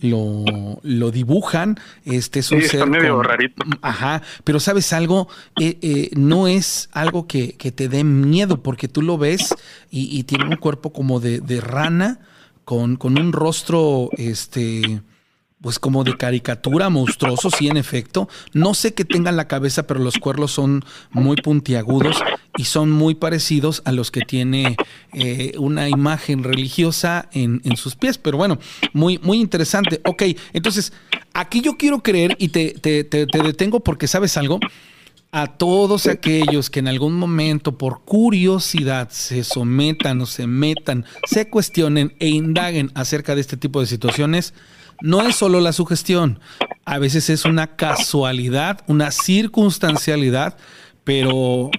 lo, 0.00 0.44
lo 0.82 1.10
dibujan. 1.10 1.78
Este 2.04 2.40
es 2.40 2.50
un 2.50 2.62
ser. 2.62 2.88
medio 2.88 3.22
rarito. 3.22 3.64
Ajá. 3.82 4.22
Pero 4.44 4.60
sabes 4.60 4.92
algo, 4.92 5.28
eh, 5.60 5.78
eh, 5.82 6.10
no 6.16 6.48
es 6.48 6.88
algo 6.92 7.26
que, 7.26 7.52
que, 7.54 7.72
te 7.72 7.88
dé 7.88 8.04
miedo, 8.04 8.62
porque 8.62 8.88
tú 8.88 9.02
lo 9.02 9.18
ves 9.18 9.54
y, 9.90 10.22
tiene 10.24 10.44
un 10.44 10.56
cuerpo 10.56 10.92
como 10.92 11.20
de, 11.20 11.40
de 11.40 11.60
rana, 11.60 12.20
con, 12.64 12.96
con, 12.96 13.18
un 13.18 13.32
rostro, 13.32 14.10
este. 14.16 15.02
Pues 15.60 15.80
como 15.80 16.04
de 16.04 16.16
caricatura, 16.16 16.88
monstruoso, 16.88 17.50
sí, 17.50 17.66
en 17.66 17.76
efecto. 17.76 18.28
No 18.52 18.74
sé 18.74 18.94
qué 18.94 19.04
tenga 19.04 19.30
en 19.30 19.36
la 19.36 19.48
cabeza, 19.48 19.88
pero 19.88 19.98
los 19.98 20.18
cuernos 20.18 20.52
son 20.52 20.84
muy 21.10 21.34
puntiagudos 21.36 22.16
y 22.56 22.64
son 22.64 22.92
muy 22.92 23.16
parecidos 23.16 23.82
a 23.84 23.92
los 23.92 24.12
que 24.12 24.20
tiene 24.20 24.76
eh, 25.12 25.54
una 25.58 25.88
imagen 25.88 26.44
religiosa 26.44 27.28
en, 27.32 27.60
sus 27.76 27.96
pies. 27.96 28.18
Pero 28.18 28.36
bueno, 28.36 28.58
muy, 28.92 29.18
muy 29.18 29.40
interesante. 29.40 30.00
Ok, 30.04 30.22
entonces, 30.52 30.92
aquí 31.32 31.60
yo 31.60 31.76
quiero 31.76 32.02
creer 32.02 32.36
y 32.38 32.48
te, 32.48 32.70
te, 32.72 33.02
te, 33.04 33.26
detengo 33.26 33.80
porque 33.80 34.06
sabes 34.06 34.36
algo. 34.36 34.60
A 35.30 35.58
todos 35.58 36.06
aquellos 36.06 36.70
que 36.70 36.78
en 36.78 36.88
algún 36.88 37.14
momento 37.14 37.76
por 37.76 38.00
curiosidad 38.00 39.10
se 39.10 39.44
sometan 39.44 40.20
o 40.22 40.26
se 40.26 40.46
metan, 40.46 41.04
se 41.26 41.50
cuestionen 41.50 42.14
e 42.18 42.28
indaguen 42.28 42.90
acerca 42.94 43.34
de 43.34 43.42
este 43.42 43.58
tipo 43.58 43.80
de 43.80 43.86
situaciones, 43.86 44.54
no 45.00 45.22
es 45.22 45.36
solo 45.36 45.60
la 45.60 45.72
sugestión, 45.72 46.40
a 46.84 46.98
veces 46.98 47.28
es 47.30 47.44
una 47.44 47.76
casualidad, 47.76 48.80
una 48.86 49.10
circunstancialidad, 49.10 50.56
pero 51.04 51.70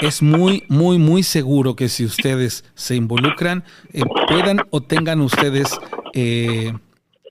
es 0.00 0.22
muy, 0.22 0.64
muy, 0.68 0.98
muy 0.98 1.22
seguro 1.22 1.76
que 1.76 1.88
si 1.88 2.04
ustedes 2.04 2.64
se 2.74 2.96
involucran, 2.96 3.64
eh, 3.92 4.02
puedan 4.28 4.60
o 4.70 4.82
tengan 4.82 5.20
ustedes, 5.20 5.78
eh, 6.14 6.72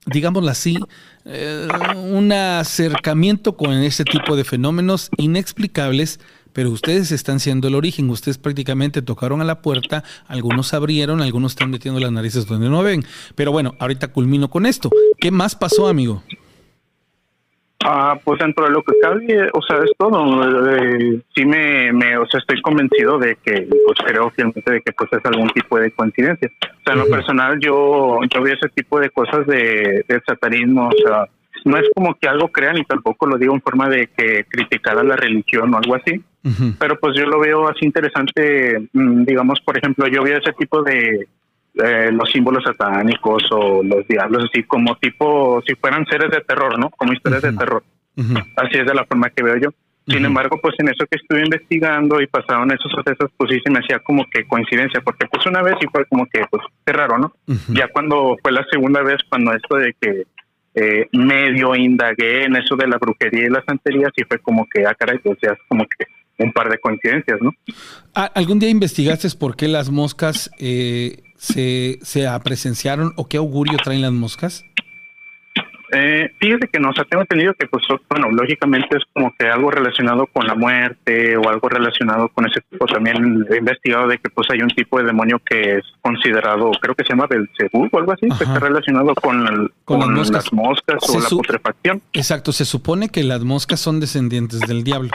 digámoslo 0.06 0.50
así, 0.50 0.78
eh, 1.24 1.68
un 1.94 2.32
acercamiento 2.32 3.56
con 3.56 3.72
ese 3.74 4.04
tipo 4.04 4.36
de 4.36 4.44
fenómenos 4.44 5.10
inexplicables, 5.18 6.18
pero 6.52 6.70
ustedes 6.70 7.12
están 7.12 7.40
siendo 7.40 7.68
el 7.68 7.74
origen, 7.74 8.10
ustedes 8.10 8.38
prácticamente 8.38 9.02
tocaron 9.02 9.40
a 9.40 9.44
la 9.44 9.62
puerta, 9.62 10.04
algunos 10.28 10.74
abrieron, 10.74 11.20
algunos 11.20 11.52
están 11.52 11.70
metiendo 11.70 12.00
las 12.00 12.12
narices 12.12 12.46
donde 12.46 12.68
no 12.68 12.82
ven. 12.82 13.02
Pero 13.34 13.52
bueno, 13.52 13.74
ahorita 13.78 14.08
culmino 14.08 14.48
con 14.48 14.66
esto. 14.66 14.90
¿Qué 15.18 15.30
más 15.30 15.54
pasó, 15.54 15.88
amigo? 15.88 16.22
Ah, 17.84 18.16
pues 18.22 18.38
dentro 18.38 18.64
de 18.64 18.70
lo 18.70 18.82
que 18.82 18.92
cabe, 19.00 19.48
o 19.52 19.62
sea, 19.62 19.78
es 19.78 19.90
todo. 19.98 20.76
Eh, 20.76 21.20
sí 21.34 21.44
me, 21.44 21.92
me, 21.92 22.16
o 22.16 22.26
sea, 22.26 22.38
estoy 22.38 22.60
convencido 22.62 23.18
de 23.18 23.36
que, 23.44 23.66
pues 23.86 23.98
creo 24.06 24.30
fielmente 24.30 24.70
de 24.70 24.80
que 24.82 24.92
pues 24.92 25.12
es 25.12 25.24
algún 25.24 25.48
tipo 25.50 25.78
de 25.78 25.90
coincidencia. 25.90 26.48
O 26.62 26.82
sea, 26.84 26.92
en 26.94 27.00
lo 27.00 27.06
personal 27.06 27.58
yo, 27.60 28.18
yo 28.32 28.42
vi 28.42 28.52
ese 28.52 28.68
tipo 28.68 29.00
de 29.00 29.10
cosas 29.10 29.46
de, 29.46 30.04
satanismo, 30.26 30.88
o 30.88 31.08
sea, 31.08 31.26
no 31.64 31.76
es 31.76 31.88
como 31.94 32.14
que 32.14 32.28
algo 32.28 32.48
crean 32.48 32.78
y 32.78 32.84
tampoco 32.84 33.26
lo 33.26 33.36
digo 33.36 33.54
en 33.54 33.62
forma 33.62 33.88
de 33.88 34.08
que 34.16 34.44
criticara 34.48 35.02
la 35.02 35.16
religión 35.16 35.74
o 35.74 35.78
algo 35.78 35.96
así, 35.96 36.22
pero 36.78 36.98
pues 36.98 37.16
yo 37.16 37.24
lo 37.26 37.38
veo 37.38 37.68
así 37.68 37.84
interesante, 37.84 38.88
mm, 38.92 39.24
digamos, 39.24 39.60
por 39.60 39.78
ejemplo, 39.78 40.06
yo 40.08 40.22
vi 40.22 40.32
ese 40.32 40.52
tipo 40.58 40.82
de, 40.82 41.28
los 41.74 42.30
símbolos 42.30 42.64
satánicos 42.64 43.44
o 43.50 43.82
los 43.82 44.06
diablos, 44.06 44.44
así 44.44 44.62
como 44.64 44.94
tipo, 44.96 45.62
si 45.66 45.74
fueran 45.74 46.04
seres 46.06 46.30
de 46.30 46.42
terror, 46.42 46.78
¿no? 46.78 46.90
Como 46.90 47.14
historias 47.14 47.42
de 47.42 47.52
terror. 47.54 47.82
Así 48.56 48.78
es 48.78 48.86
de 48.86 48.94
la 48.94 49.06
forma 49.06 49.30
que 49.30 49.42
veo 49.42 49.56
yo. 49.56 49.70
Sin 50.06 50.24
embargo, 50.24 50.58
pues 50.60 50.74
en 50.78 50.88
eso 50.88 51.06
que 51.08 51.16
estuve 51.16 51.44
investigando 51.44 52.20
y 52.20 52.26
pasaron 52.26 52.72
esos 52.72 52.90
sucesos, 52.90 53.30
pues 53.36 53.50
sí 53.52 53.60
se 53.64 53.70
me 53.70 53.78
hacía 53.78 54.00
como 54.00 54.26
que 54.28 54.44
coincidencia, 54.46 55.00
porque 55.00 55.26
pues 55.26 55.46
una 55.46 55.62
vez 55.62 55.76
sí 55.80 55.86
fue 55.90 56.04
como 56.06 56.26
que, 56.26 56.44
pues, 56.50 56.62
qué 56.84 56.92
raro, 56.92 57.18
¿no? 57.18 57.32
Ya 57.68 57.88
cuando 57.88 58.36
fue 58.42 58.50
la 58.52 58.66
segunda 58.70 59.00
vez, 59.02 59.18
cuando 59.28 59.52
esto 59.54 59.76
de 59.76 59.94
que 60.00 60.24
eh, 60.74 61.08
medio 61.12 61.76
indagué 61.76 62.44
en 62.44 62.56
eso 62.56 62.74
de 62.76 62.88
la 62.88 62.98
brujería 62.98 63.46
y 63.46 63.50
la 63.50 63.62
santería, 63.64 64.08
sí 64.16 64.24
fue 64.28 64.38
como 64.38 64.66
que, 64.68 64.84
ah, 64.84 64.94
caray, 64.94 65.18
pues 65.18 65.38
ya 65.40 65.50
es 65.50 65.58
como 65.68 65.84
que 65.84 66.04
un 66.38 66.52
par 66.52 66.68
de 66.68 66.78
coincidencias, 66.78 67.38
¿no? 67.40 67.52
¿Algún 68.14 68.58
día 68.58 68.68
investigaste 68.68 69.28
por 69.38 69.56
qué 69.56 69.68
las 69.68 69.90
moscas 69.90 70.50
eh, 70.58 71.22
se, 71.36 71.98
se 72.02 72.26
presenciaron 72.44 73.12
o 73.16 73.28
qué 73.28 73.36
augurio 73.36 73.78
traen 73.82 74.02
las 74.02 74.12
moscas? 74.12 74.64
Eh, 75.94 76.32
fíjese 76.40 76.68
que 76.68 76.80
no, 76.80 76.88
o 76.88 76.92
sea, 76.94 77.04
tengo 77.04 77.20
entendido 77.20 77.52
que, 77.52 77.66
pues, 77.66 77.84
bueno, 78.08 78.30
lógicamente 78.30 78.96
es 78.96 79.04
como 79.12 79.30
que 79.38 79.46
algo 79.46 79.70
relacionado 79.70 80.26
con 80.26 80.46
la 80.46 80.54
muerte 80.54 81.36
o 81.36 81.50
algo 81.50 81.68
relacionado 81.68 82.30
con 82.30 82.46
ese 82.46 82.62
tipo. 82.70 82.86
También 82.86 83.46
he 83.50 83.58
investigado 83.58 84.08
de 84.08 84.16
que, 84.16 84.30
pues, 84.30 84.48
hay 84.50 84.62
un 84.62 84.70
tipo 84.70 84.98
de 84.98 85.04
demonio 85.04 85.38
que 85.44 85.76
es 85.76 85.84
considerado, 86.00 86.70
creo 86.80 86.94
que 86.94 87.04
se 87.04 87.10
llama 87.10 87.26
Belcebú 87.28 87.90
o 87.92 87.98
algo 87.98 88.12
así, 88.12 88.26
que 88.38 88.44
está 88.44 88.58
relacionado 88.58 89.14
con, 89.14 89.70
con, 89.84 90.16
las 90.16 90.50
moscas, 90.52 90.96
o 91.10 91.20
la 91.20 91.28
putrefacción. 91.28 92.00
Exacto, 92.14 92.52
se 92.52 92.64
supone 92.64 93.10
que 93.10 93.22
las 93.22 93.44
moscas 93.44 93.78
son 93.78 94.00
descendientes 94.00 94.60
del 94.60 94.84
diablo 94.84 95.10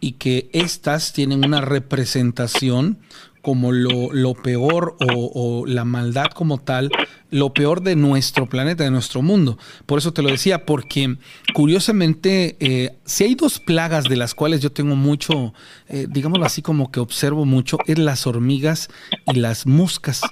y 0.00 0.12
que 0.12 0.48
estas 0.52 1.12
tienen 1.12 1.44
una 1.44 1.60
representación 1.60 2.98
como 3.46 3.70
lo, 3.70 4.12
lo 4.12 4.34
peor 4.34 4.96
o, 4.98 5.66
la 5.68 5.84
maldad 5.84 6.26
como 6.34 6.58
tal, 6.58 6.90
lo 7.30 7.54
peor 7.54 7.80
de 7.80 7.94
nuestro 7.94 8.48
planeta, 8.48 8.82
de 8.82 8.90
nuestro 8.90 9.22
mundo. 9.22 9.56
Por 9.86 10.00
eso 10.00 10.12
te 10.12 10.20
lo 10.20 10.30
decía, 10.30 10.66
porque 10.66 11.16
curiosamente, 11.54 12.56
eh, 12.58 12.96
si 13.04 13.22
hay 13.22 13.36
dos 13.36 13.60
plagas 13.60 14.06
de 14.06 14.16
las 14.16 14.34
cuales 14.34 14.62
yo 14.62 14.72
tengo 14.72 14.96
mucho, 14.96 15.54
eh, 15.86 16.08
digámoslo 16.10 16.44
así 16.44 16.60
como 16.60 16.90
que 16.90 16.98
observo 16.98 17.44
mucho, 17.44 17.78
es 17.86 18.00
las 18.00 18.26
hormigas 18.26 18.88
y 19.32 19.36
las 19.36 19.64
moscas. 19.64 20.22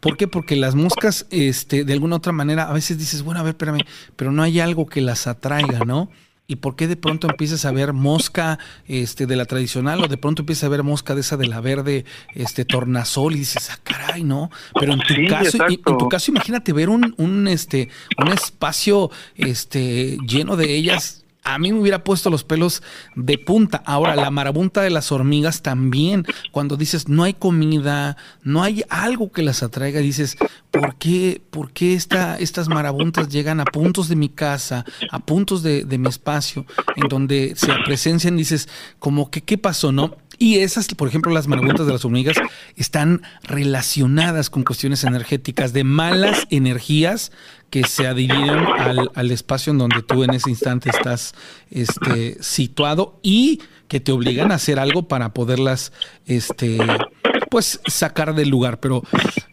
¿Por 0.00 0.18
qué? 0.18 0.28
Porque 0.28 0.54
las 0.54 0.74
moscas, 0.74 1.26
este, 1.30 1.84
de 1.84 1.92
alguna 1.94 2.16
otra 2.16 2.32
manera, 2.32 2.68
a 2.68 2.74
veces 2.74 2.98
dices, 2.98 3.22
bueno, 3.22 3.40
a 3.40 3.44
ver, 3.44 3.52
espérame, 3.52 3.80
pero 4.14 4.30
no 4.30 4.42
hay 4.42 4.60
algo 4.60 4.84
que 4.84 5.00
las 5.00 5.26
atraiga, 5.26 5.86
¿no? 5.86 6.10
¿Y 6.50 6.56
por 6.56 6.76
qué 6.76 6.88
de 6.88 6.96
pronto 6.96 7.28
empiezas 7.28 7.66
a 7.66 7.72
ver 7.72 7.92
mosca 7.92 8.58
este, 8.86 9.26
de 9.26 9.36
la 9.36 9.44
tradicional 9.44 10.02
o 10.02 10.08
de 10.08 10.16
pronto 10.16 10.40
empiezas 10.40 10.64
a 10.64 10.68
ver 10.70 10.82
mosca 10.82 11.14
de 11.14 11.20
esa 11.20 11.36
de 11.36 11.46
la 11.46 11.60
verde 11.60 12.06
este, 12.34 12.64
tornasol 12.64 13.34
y 13.34 13.40
dices, 13.40 13.68
ah, 13.70 13.78
caray, 13.82 14.24
¿no? 14.24 14.50
Pero 14.80 14.94
en 14.94 15.00
tu 15.00 15.14
caso, 15.28 15.58
en 15.68 15.98
tu 15.98 16.08
caso, 16.08 16.30
imagínate 16.30 16.72
ver 16.72 16.88
un, 16.88 17.14
un, 17.18 17.48
este, 17.48 17.90
un 18.16 18.28
espacio 18.32 19.10
este, 19.36 20.16
lleno 20.26 20.56
de 20.56 20.74
ellas 20.74 21.26
a 21.54 21.58
mí 21.58 21.72
me 21.72 21.80
hubiera 21.80 22.04
puesto 22.04 22.30
los 22.30 22.44
pelos 22.44 22.82
de 23.14 23.38
punta. 23.38 23.82
Ahora, 23.86 24.14
la 24.16 24.30
marabunta 24.30 24.82
de 24.82 24.90
las 24.90 25.10
hormigas 25.12 25.62
también, 25.62 26.24
cuando 26.52 26.76
dices 26.76 27.08
no 27.08 27.24
hay 27.24 27.34
comida, 27.34 28.16
no 28.42 28.62
hay 28.62 28.84
algo 28.88 29.32
que 29.32 29.42
las 29.42 29.62
atraiga, 29.62 30.00
dices, 30.00 30.36
¿por 30.70 30.96
qué, 30.96 31.40
por 31.50 31.72
qué 31.72 31.94
estas 31.94 32.68
marabuntas 32.68 33.28
llegan 33.28 33.60
a 33.60 33.64
puntos 33.64 34.08
de 34.08 34.16
mi 34.16 34.28
casa, 34.28 34.84
a 35.10 35.18
puntos 35.20 35.62
de, 35.62 35.84
de 35.84 35.98
mi 35.98 36.08
espacio, 36.08 36.66
en 36.96 37.08
donde 37.08 37.54
se 37.56 37.72
presencian, 37.84 38.36
dices, 38.36 38.68
como 38.98 39.30
que, 39.30 39.42
¿qué 39.42 39.58
pasó, 39.58 39.92
no? 39.92 40.16
Y 40.38 40.58
esas, 40.58 40.86
por 40.94 41.08
ejemplo, 41.08 41.32
las 41.32 41.48
marabuntas 41.48 41.86
de 41.86 41.92
las 41.92 42.04
hormigas 42.04 42.36
están 42.76 43.22
relacionadas 43.42 44.50
con 44.50 44.62
cuestiones 44.62 45.02
energéticas 45.02 45.72
de 45.72 45.82
malas 45.82 46.46
energías 46.50 47.32
que 47.70 47.84
se 47.84 48.06
adhieren 48.06 48.66
al, 48.78 49.10
al, 49.14 49.30
espacio 49.30 49.72
en 49.72 49.78
donde 49.78 50.02
tú 50.02 50.24
en 50.24 50.34
ese 50.34 50.50
instante 50.50 50.90
estás 50.90 51.34
este, 51.70 52.42
situado 52.42 53.20
y 53.22 53.60
que 53.88 54.00
te 54.00 54.12
obligan 54.12 54.52
a 54.52 54.56
hacer 54.56 54.78
algo 54.78 55.08
para 55.08 55.32
poderlas 55.32 55.92
este, 56.26 56.78
pues 57.50 57.80
sacar 57.86 58.34
del 58.34 58.48
lugar. 58.48 58.80
Pero, 58.80 59.02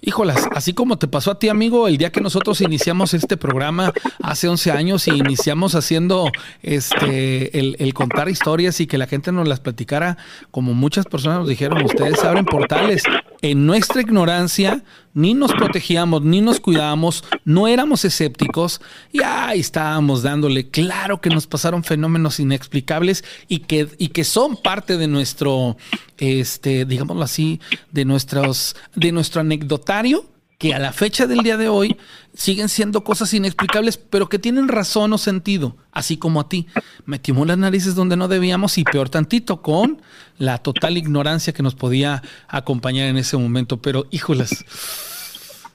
híjolas, 0.01 0.47
así 0.53 0.73
como 0.73 0.97
te 0.97 1.07
pasó 1.07 1.31
a 1.31 1.39
ti, 1.39 1.49
amigo, 1.49 1.87
el 1.87 1.97
día 1.97 2.11
que 2.11 2.21
nosotros 2.21 2.61
iniciamos 2.61 3.13
este 3.13 3.37
programa 3.37 3.93
hace 4.21 4.47
11 4.47 4.71
años 4.71 5.07
y 5.07 5.11
iniciamos 5.11 5.75
haciendo 5.75 6.29
este 6.61 7.57
el, 7.57 7.75
el 7.79 7.93
contar 7.93 8.29
historias 8.29 8.79
y 8.81 8.87
que 8.87 8.97
la 8.97 9.07
gente 9.07 9.31
nos 9.31 9.47
las 9.47 9.61
platicara, 9.61 10.17
como 10.51 10.73
muchas 10.73 11.05
personas 11.05 11.39
nos 11.39 11.47
dijeron, 11.47 11.83
ustedes 11.83 12.23
abren 12.23 12.45
portales. 12.45 13.03
En 13.45 13.67
nuestra 13.67 14.01
ignorancia, 14.01 14.83
ni 15.13 15.35
nos 15.35 15.53
protegíamos, 15.53 16.23
ni 16.23 16.41
nos 16.41 16.59
cuidábamos, 16.59 17.23
no 17.43 17.67
éramos 17.67 18.03
escépticos 18.03 18.81
y 19.11 19.21
ahí 19.21 19.59
estábamos 19.59 20.23
dándole. 20.23 20.71
Claro 20.71 21.21
que 21.21 21.29
nos 21.29 21.45
pasaron 21.45 21.83
fenómenos 21.83 22.39
inexplicables 22.39 23.23
y 23.47 23.59
que, 23.59 23.87
y 23.99 24.07
que 24.07 24.23
son 24.23 24.57
parte 24.57 24.97
de 24.97 25.07
nuestro, 25.07 25.77
este, 26.17 26.85
digámoslo 26.85 27.21
así, 27.21 27.61
de 27.91 28.03
nuestros, 28.03 28.75
de 28.95 29.11
nuestro 29.11 29.41
anecdotario 29.41 30.25
que 30.57 30.73
a 30.73 30.79
la 30.79 30.93
fecha 30.93 31.27
del 31.27 31.39
día 31.39 31.57
de 31.57 31.67
hoy 31.67 31.97
siguen 32.33 32.69
siendo 32.69 33.03
cosas 33.03 33.33
inexplicables, 33.33 33.97
pero 33.97 34.29
que 34.29 34.39
tienen 34.39 34.67
razón 34.67 35.11
o 35.13 35.17
sentido, 35.17 35.75
así 35.91 36.17
como 36.17 36.39
a 36.39 36.49
ti. 36.49 36.67
Metimos 37.05 37.47
las 37.47 37.57
narices 37.57 37.95
donde 37.95 38.15
no 38.15 38.27
debíamos 38.27 38.77
y 38.77 38.83
peor 38.83 39.09
tantito, 39.09 39.61
con 39.61 40.01
la 40.37 40.57
total 40.59 40.97
ignorancia 40.97 41.53
que 41.53 41.63
nos 41.63 41.75
podía 41.75 42.21
acompañar 42.47 43.07
en 43.07 43.17
ese 43.17 43.37
momento. 43.37 43.81
Pero, 43.81 44.05
híjolas, 44.11 44.65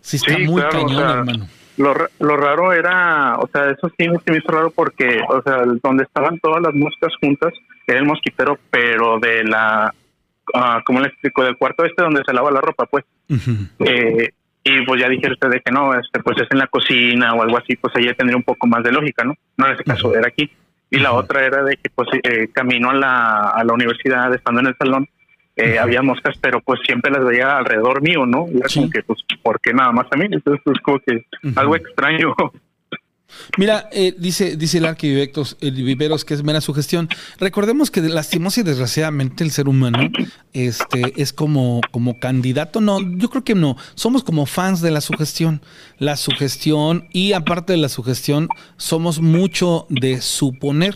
sí 0.01 0.17
está 0.17 0.39
muy 0.39 0.63
cañón, 0.63 1.19
hermano. 1.19 1.49
Lo, 1.77 1.95
lo, 2.19 2.37
raro 2.37 2.73
era, 2.73 3.39
o 3.39 3.49
sea, 3.49 3.71
eso 3.71 3.91
sí, 3.97 4.07
me 4.09 4.37
hizo 4.37 4.49
raro 4.49 4.71
porque, 4.71 5.21
o 5.29 5.41
sea, 5.43 5.63
donde 5.83 6.05
estaban 6.05 6.39
todas 6.41 6.61
las 6.63 6.75
moscas 6.75 7.11
juntas 7.23 7.55
era 7.87 8.01
el 8.01 8.05
mosquitero, 8.05 8.59
pero 8.71 9.19
de 9.19 9.45
la, 9.45 9.95
uh, 10.55 10.83
¿cómo 10.85 11.01
le 11.01 11.09
explico? 11.09 11.43
Del 11.43 11.57
cuarto 11.57 11.85
este 11.85 12.03
donde 12.03 12.23
se 12.27 12.35
lava 12.35 12.51
la 12.51 12.61
ropa, 12.61 12.85
pues. 12.85 13.05
eh, 13.79 14.31
y 14.79 14.85
pues 14.85 15.01
ya 15.01 15.09
dije 15.09 15.31
usted 15.31 15.49
de 15.49 15.61
que 15.61 15.73
no, 15.73 15.95
este, 15.95 16.21
pues 16.21 16.39
es 16.41 16.49
en 16.51 16.59
la 16.59 16.67
cocina 16.67 17.35
o 17.35 17.43
algo 17.43 17.59
así, 17.59 17.77
pues 17.77 17.95
ahí 17.97 18.13
tendría 18.15 18.37
un 18.37 18.43
poco 18.43 18.67
más 18.67 18.83
de 18.83 18.93
lógica, 18.93 19.25
¿no? 19.25 19.35
No 19.57 19.67
en 19.67 19.75
ese 19.75 19.85
caso, 19.85 20.15
era 20.15 20.29
aquí. 20.29 20.51
Y 20.91 20.99
la 20.99 21.13
otra 21.13 21.45
era 21.45 21.63
de 21.63 21.77
que 21.77 21.91
pues 21.91 22.09
eh, 22.23 22.49
camino 22.53 22.91
a 22.91 22.95
la, 22.95 23.41
a 23.51 23.65
la 23.65 23.73
universidad, 23.73 24.35
estando 24.35 24.61
en 24.61 24.67
el 24.69 24.77
salón, 24.77 25.09
eh, 25.57 25.79
había 25.79 26.03
moscas, 26.03 26.37
pero 26.41 26.61
pues 26.61 26.81
siempre 26.87 27.11
las 27.11 27.25
veía 27.25 27.59
alrededor 27.59 28.03
mío, 28.03 28.25
¿no? 28.25 28.47
Y 28.53 28.59
era 28.59 28.69
como 28.73 28.91
que, 28.91 29.03
pues, 29.03 29.21
¿por 29.43 29.61
qué 29.61 29.75
nada 29.75 29.93
más 29.93 30.07
a 30.11 30.17
mí? 30.17 30.27
Entonces, 30.31 30.63
pues 30.65 30.79
como 30.81 30.99
que 31.01 31.25
algo 31.57 31.77
extraño. 31.77 32.35
Mira, 33.59 33.89
eh, 33.93 34.15
dice, 34.19 34.57
dice 34.57 34.79
el 34.79 34.87
arquiviveros 34.87 35.57
Viveros 35.61 36.25
que 36.25 36.35
es 36.35 36.43
mera 36.43 36.61
sugestión. 36.61 37.09
Recordemos 37.39 37.91
que 37.91 38.01
lastimos 38.01 38.59
y 38.59 38.63
desgraciadamente 38.63 39.45
el 39.45 39.51
ser 39.51 39.69
humano 39.69 39.99
este, 40.53 41.21
es 41.21 41.33
como, 41.33 41.81
como 41.91 42.19
candidato. 42.19 42.81
No, 42.81 42.99
yo 43.01 43.31
creo 43.31 43.45
que 43.45 43.55
no. 43.55 43.77
Somos 43.95 44.25
como 44.25 44.47
fans 44.47 44.81
de 44.81 44.91
la 44.91 45.01
sugestión. 45.01 45.63
La 45.99 46.17
sugestión 46.17 47.09
y 47.13 47.33
aparte 47.33 47.73
de 47.73 47.79
la 47.79 47.89
sugestión, 47.89 48.49
somos 48.77 49.21
mucho 49.21 49.87
de 49.89 50.21
suponer. 50.21 50.95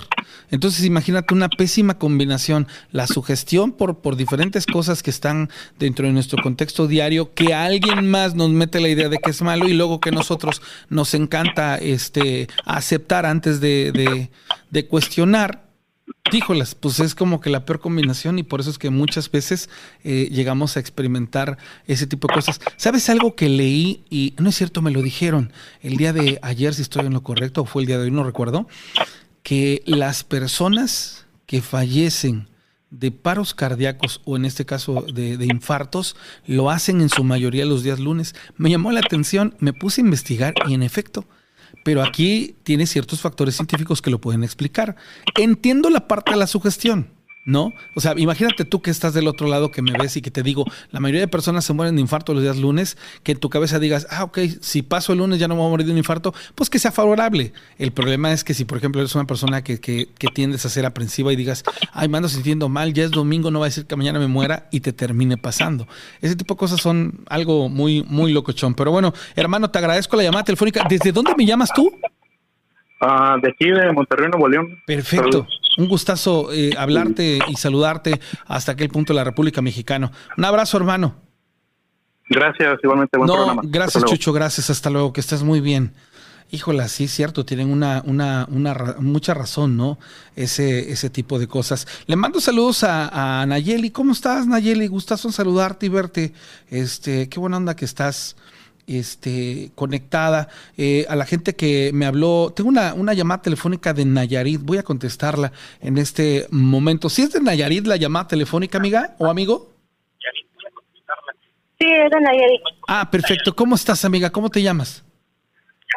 Entonces 0.51 0.85
imagínate 0.85 1.35
una 1.35 1.49
pésima 1.49 1.99
combinación. 1.99 2.67
La 2.91 3.07
sugestión 3.07 3.73
por, 3.73 3.99
por 3.99 4.17
diferentes 4.17 4.67
cosas 4.67 5.03
que 5.03 5.11
están 5.11 5.51
dentro 5.79 6.07
de 6.07 6.13
nuestro 6.13 6.43
contexto 6.43 6.87
diario, 6.87 7.35
que 7.35 7.55
alguien 7.55 8.11
más 8.11 8.35
nos 8.35 8.51
mete 8.51 8.81
la 8.81 8.89
idea 8.89 9.09
de 9.09 9.19
que 9.19 9.31
es 9.31 9.43
malo 9.43 9.69
y 9.69 9.75
luego 9.75 10.01
que 10.01 10.11
nosotros 10.11 10.63
nos 10.89 11.15
encanta 11.15 11.77
este 11.77 12.49
aceptar 12.65 13.27
antes 13.27 13.61
de, 13.61 14.31
cuestionar, 14.89 15.64
híjolas, 16.33 16.75
pues 16.75 17.01
es 17.01 17.15
como 17.15 17.41
que 17.41 17.51
la 17.51 17.65
peor 17.65 17.81
combinación 17.81 18.39
y 18.39 18.43
por 18.43 18.61
eso 18.61 18.71
es 18.71 18.79
que 18.79 18.91
muchas 18.91 19.31
veces 19.31 19.71
eh, 20.03 20.29
llegamos 20.31 20.77
a 20.77 20.81
experimentar 20.81 21.59
ese 21.87 22.07
tipo 22.07 22.29
de 22.29 22.35
cosas. 22.35 22.61
¿Sabes 22.77 23.09
algo 23.09 23.35
que 23.35 23.49
leí 23.49 24.05
y 24.11 24.35
no 24.39 24.49
es 24.49 24.57
cierto, 24.57 24.83
me 24.83 24.91
lo 24.91 25.03
dijeron 25.03 25.53
el 25.81 25.97
día 25.97 26.13
de 26.13 26.39
ayer, 26.43 26.75
si 26.75 26.83
estoy 26.83 27.07
en 27.07 27.15
lo 27.15 27.23
correcto, 27.23 27.63
o 27.63 27.65
fue 27.65 27.83
el 27.83 27.87
día 27.87 27.99
de 27.99 28.05
hoy, 28.05 28.11
no 28.11 28.25
recuerdo, 28.25 28.67
que 29.43 29.83
las 29.87 30.25
personas 30.25 31.27
que 31.47 31.61
fallecen 31.61 32.49
de 32.91 33.11
paros 33.11 33.55
cardíacos 33.55 34.21
o 34.25 34.37
en 34.37 34.45
este 34.45 34.65
caso 34.65 35.05
de, 35.13 35.37
de, 35.37 35.47
infartos 35.47 36.15
lo 36.47 36.71
hacen 36.71 37.01
en 37.01 37.09
su 37.09 37.25
mayoría 37.25 37.65
los 37.65 37.83
días 37.83 37.99
lunes. 37.99 38.35
Me 38.57 38.71
llamó 38.71 38.93
la 38.93 39.01
atención, 39.01 39.57
me 39.59 39.73
puse 39.73 40.01
a 40.01 40.05
investigar 40.05 40.55
y 40.69 40.75
en 40.75 40.83
efecto 40.83 41.27
pero 41.83 42.03
aquí 42.03 42.57
tiene 42.63 42.87
ciertos 42.87 43.21
factores 43.21 43.57
científicos 43.57 44.03
que 44.03 44.11
lo 44.11 44.21
pueden 44.21 44.45
explicar. 44.45 44.97
Entiendo 45.37 45.91
la 45.91 46.07
parte 46.07 46.33
de 46.33 46.37
la 46.37 46.47
sugestión. 46.47 47.14
¿No? 47.45 47.73
O 47.95 48.01
sea, 48.01 48.15
imagínate 48.17 48.65
tú 48.65 48.81
que 48.81 48.91
estás 48.91 49.15
del 49.15 49.29
otro 49.29 49.49
lado 49.49 49.71
que 49.71 49.83
me 49.83 49.93
ves 49.93 50.17
y 50.17 50.23
que 50.23 50.31
te 50.31 50.43
digo, 50.43 50.65
la 50.91 51.01
mayoría 51.01 51.21
de 51.21 51.29
personas 51.29 51.65
se 51.65 51.73
mueren 51.73 51.95
de 51.97 52.01
infarto 52.01 52.33
los 52.33 52.43
días 52.43 52.57
lunes, 52.57 52.97
que 53.23 53.33
en 53.33 53.39
tu 53.39 53.51
cabeza 53.51 53.79
digas, 53.79 54.07
ah, 54.11 54.25
ok, 54.25 54.39
si 54.61 54.83
paso 54.83 55.13
el 55.13 55.19
lunes 55.19 55.39
ya 55.39 55.49
no 55.49 55.55
me 55.55 55.61
voy 55.61 55.69
a 55.69 55.71
morir 55.71 55.87
de 55.87 55.93
un 55.93 55.99
infarto, 55.99 56.35
pues 56.55 56.71
que 56.71 56.79
sea 56.79 56.93
favorable. 56.93 57.53
El 57.79 57.93
problema 57.93 58.33
es 58.33 58.45
que 58.45 58.55
si, 58.55 58.65
por 58.65 58.79
ejemplo, 58.79 59.01
eres 59.01 59.15
una 59.15 59.27
persona 59.27 59.63
que, 59.63 59.81
que, 59.81 60.09
que 60.19 60.29
tiendes 60.29 60.65
a 60.65 60.69
ser 60.69 60.87
aprensiva 60.87 61.33
y 61.33 61.37
digas, 61.37 61.65
ay, 61.93 62.09
me 62.09 62.17
ando 62.17 62.29
sintiendo 62.29 62.69
mal, 62.69 62.95
ya 62.95 63.05
es 63.05 63.11
domingo, 63.11 63.51
no 63.51 63.61
va 63.61 63.67
a 63.67 63.69
decir 63.69 63.87
que 63.87 63.97
mañana 63.97 64.19
me 64.19 64.27
muera 64.27 64.69
y 64.71 64.81
te 64.81 64.93
termine 64.93 65.37
pasando. 65.37 65.87
Ese 66.21 66.37
tipo 66.37 66.55
de 66.55 66.59
cosas 66.59 66.81
son 66.81 67.21
algo 67.29 67.69
muy, 67.69 68.03
muy 68.09 68.33
locochón. 68.33 68.75
Pero 68.75 68.91
bueno, 68.91 69.13
hermano, 69.37 69.71
te 69.71 69.79
agradezco 69.79 70.17
la 70.17 70.23
llamada 70.23 70.45
telefónica. 70.45 70.85
¿Desde 70.89 71.13
dónde 71.13 71.35
me 71.37 71.45
llamas 71.45 71.71
tú? 71.75 71.93
Ah, 73.01 73.37
de 73.43 73.51
aquí, 73.51 73.71
de 73.71 73.93
Monterrey, 73.93 74.29
Nuevo 74.31 74.49
León. 74.49 74.79
Perfecto. 74.87 75.47
Un 75.77 75.89
gustazo 75.89 76.53
eh, 76.53 76.75
hablarte 76.79 77.39
y 77.49 77.57
saludarte 77.57 78.21
hasta 78.47 78.73
aquel 78.73 78.89
punto 78.89 79.13
de 79.13 79.19
la 79.19 79.25
República 79.25 79.61
Mexicana. 79.63 80.11
Un 80.37 80.45
abrazo, 80.45 80.77
hermano. 80.77 81.17
Gracias, 82.29 82.79
igualmente. 82.83 83.19
Buen 83.19 83.29
no, 83.29 83.61
gracias, 83.65 84.05
Chucho, 84.05 84.33
gracias. 84.33 84.71
Hasta 84.71 84.91
luego, 84.91 85.13
que 85.13 85.21
estés 85.21 85.43
muy 85.43 85.61
bien. 85.61 85.93
Híjola, 86.51 86.89
sí, 86.89 87.09
cierto, 87.09 87.45
tienen 87.45 87.71
una, 87.71 88.03
una, 88.07 88.47
una 88.51 88.97
mucha 89.01 89.35
razón, 89.35 89.77
¿no? 89.77 89.99
Ese, 90.37 90.93
ese 90.93 91.11
tipo 91.11 91.39
de 91.39 91.49
cosas. 91.49 91.87
Le 92.07 92.17
mando 92.17 92.41
saludos 92.41 92.85
a, 92.85 93.41
a 93.41 93.47
Nayeli. 93.47 93.91
¿Cómo 93.91 94.13
estás, 94.13 94.47
Nayeli? 94.47 94.87
Gustazo 94.87 95.29
en 95.29 95.33
saludarte 95.33 95.87
y 95.87 95.89
verte. 95.89 96.33
Este, 96.69 97.29
qué 97.29 97.41
buena 97.41 97.57
onda 97.57 97.75
que 97.75 97.85
estás 97.85 98.37
este, 98.87 99.71
conectada. 99.75 100.49
Eh, 100.77 101.07
a 101.09 101.17
la 101.17 101.25
gente 101.25 101.55
que 101.55 101.91
me 101.95 102.07
habló, 102.07 102.53
tengo 102.55 102.69
una, 102.69 102.95
una, 102.95 103.15
llamada 103.15 103.43
telefónica 103.43 103.93
de 103.93 104.05
Nayarit, 104.05 104.61
voy 104.63 104.79
a 104.79 104.83
contestarla 104.83 105.53
en 105.81 105.99
este 105.99 106.47
momento. 106.51 107.09
¿Si 107.09 107.23
es 107.23 107.33
de 107.33 107.41
Nayarit 107.41 107.87
la 107.87 107.97
llamada 107.97 108.29
telefónica, 108.29 108.79
amiga 108.79 109.15
o 109.19 109.27
amigo? 109.27 109.71
Sí, 111.79 111.87
es 111.87 112.11
de 112.11 112.21
Nayarit. 112.21 112.61
Ah, 112.89 113.11
perfecto. 113.11 113.55
¿Cómo 113.55 113.75
estás, 113.75 114.05
amiga? 114.05 114.31
¿Cómo 114.31 114.51
te 114.51 114.63
llamas? 114.63 115.05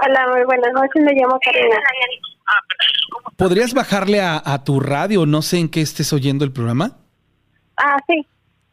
Hola, 0.06 0.28
muy 0.34 0.44
buenas 0.46 0.72
noches, 0.74 1.04
me 1.04 1.14
llamo 1.14 1.40
Karina. 1.44 1.76
¿Podrías 3.36 3.74
bajarle 3.74 4.22
a, 4.22 4.42
a 4.44 4.64
tu 4.64 4.80
radio? 4.80 5.26
No 5.26 5.42
sé 5.42 5.60
en 5.60 5.70
qué 5.70 5.82
estés 5.82 6.14
oyendo 6.14 6.46
el 6.46 6.52
programa. 6.52 6.98
Ah, 7.78 7.98
sí 8.08 8.26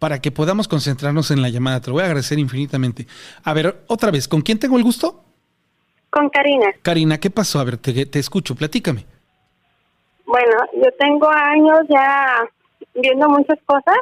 para 0.04 0.20
que 0.20 0.30
podamos 0.30 0.68
concentrarnos 0.68 1.30
en 1.30 1.40
la 1.40 1.48
llamada. 1.48 1.80
Te 1.80 1.86
lo 1.86 1.94
voy 1.94 2.02
a 2.02 2.04
agradecer 2.04 2.38
infinitamente. 2.38 3.06
A 3.42 3.54
ver, 3.54 3.84
otra 3.86 4.10
vez, 4.10 4.28
¿con 4.28 4.42
quién 4.42 4.58
tengo 4.58 4.76
el 4.76 4.82
gusto? 4.82 5.24
Con 6.10 6.28
Karina. 6.28 6.74
Karina, 6.82 7.16
¿qué 7.16 7.30
pasó? 7.30 7.58
A 7.58 7.64
ver, 7.64 7.78
te, 7.78 8.18
escucho, 8.18 8.54
platícame. 8.54 9.06
Bueno, 10.26 10.58
yo 10.74 10.92
tengo 10.98 11.26
años 11.30 11.78
ya 11.88 12.44
viendo 12.94 13.30
muchas 13.30 13.58
cosas 13.64 13.96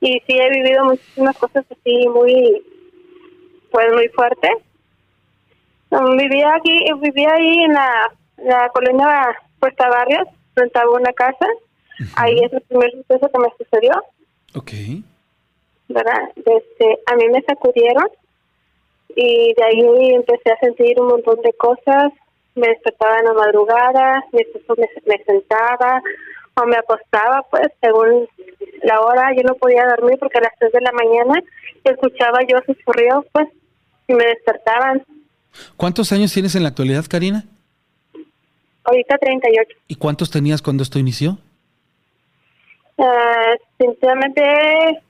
y 0.00 0.14
sí 0.26 0.32
he 0.34 0.48
vivido 0.48 0.86
muchísimas 0.86 1.36
cosas 1.36 1.66
así 1.70 2.08
muy, 2.08 2.62
pues 3.70 3.92
muy 3.92 4.08
fuertes. 4.16 4.56
Um, 5.90 6.16
vivía 6.16 6.54
aquí, 6.54 6.90
vivía 7.02 7.28
ahí 7.34 7.64
en 7.64 7.72
la, 7.74 7.90
la 8.38 8.68
colonia 8.70 9.36
Puerta 9.60 9.90
Barrios, 9.90 10.26
rentaba 10.56 10.90
una 10.90 11.12
casa. 11.12 11.46
Ahí 12.16 12.38
es 12.42 12.50
el 12.50 12.62
primer 12.62 12.92
suceso 12.92 13.30
que 13.30 13.38
me 13.38 13.48
sucedió. 13.58 13.92
Ok. 14.54 14.72
¿Verdad? 15.88 16.30
Este, 16.36 16.98
a 17.06 17.16
mí 17.16 17.28
me 17.28 17.42
sacudieron 17.42 18.08
y 19.16 19.54
de 19.54 19.64
ahí 19.64 20.14
empecé 20.14 20.52
a 20.52 20.58
sentir 20.58 21.00
un 21.00 21.08
montón 21.08 21.40
de 21.42 21.52
cosas. 21.54 22.12
Me 22.54 22.68
despertaba 22.68 23.18
en 23.18 23.26
la 23.26 23.32
madrugada, 23.32 24.24
me, 24.32 24.46
me 25.06 25.24
sentaba 25.24 26.02
o 26.56 26.66
me 26.66 26.76
acostaba, 26.76 27.42
pues 27.50 27.68
según 27.80 28.28
la 28.82 29.00
hora, 29.00 29.34
yo 29.34 29.42
no 29.42 29.54
podía 29.54 29.86
dormir 29.86 30.18
porque 30.18 30.38
a 30.38 30.42
las 30.42 30.52
3 30.58 30.72
de 30.72 30.80
la 30.80 30.92
mañana 30.92 31.42
escuchaba 31.82 32.40
yo 32.48 32.58
susurridos, 32.64 33.26
pues, 33.32 33.48
y 34.06 34.14
me 34.14 34.24
despertaban. 34.24 35.04
¿Cuántos 35.76 36.12
años 36.12 36.32
tienes 36.32 36.54
en 36.54 36.62
la 36.62 36.68
actualidad, 36.70 37.04
Karina? 37.08 37.44
Ahorita 38.84 39.16
38. 39.18 39.76
¿Y 39.88 39.96
cuántos 39.96 40.30
tenías 40.30 40.60
cuando 40.60 40.82
esto 40.82 40.98
inició? 40.98 41.38
Uh, 42.96 43.56
sinceramente, 43.78 45.02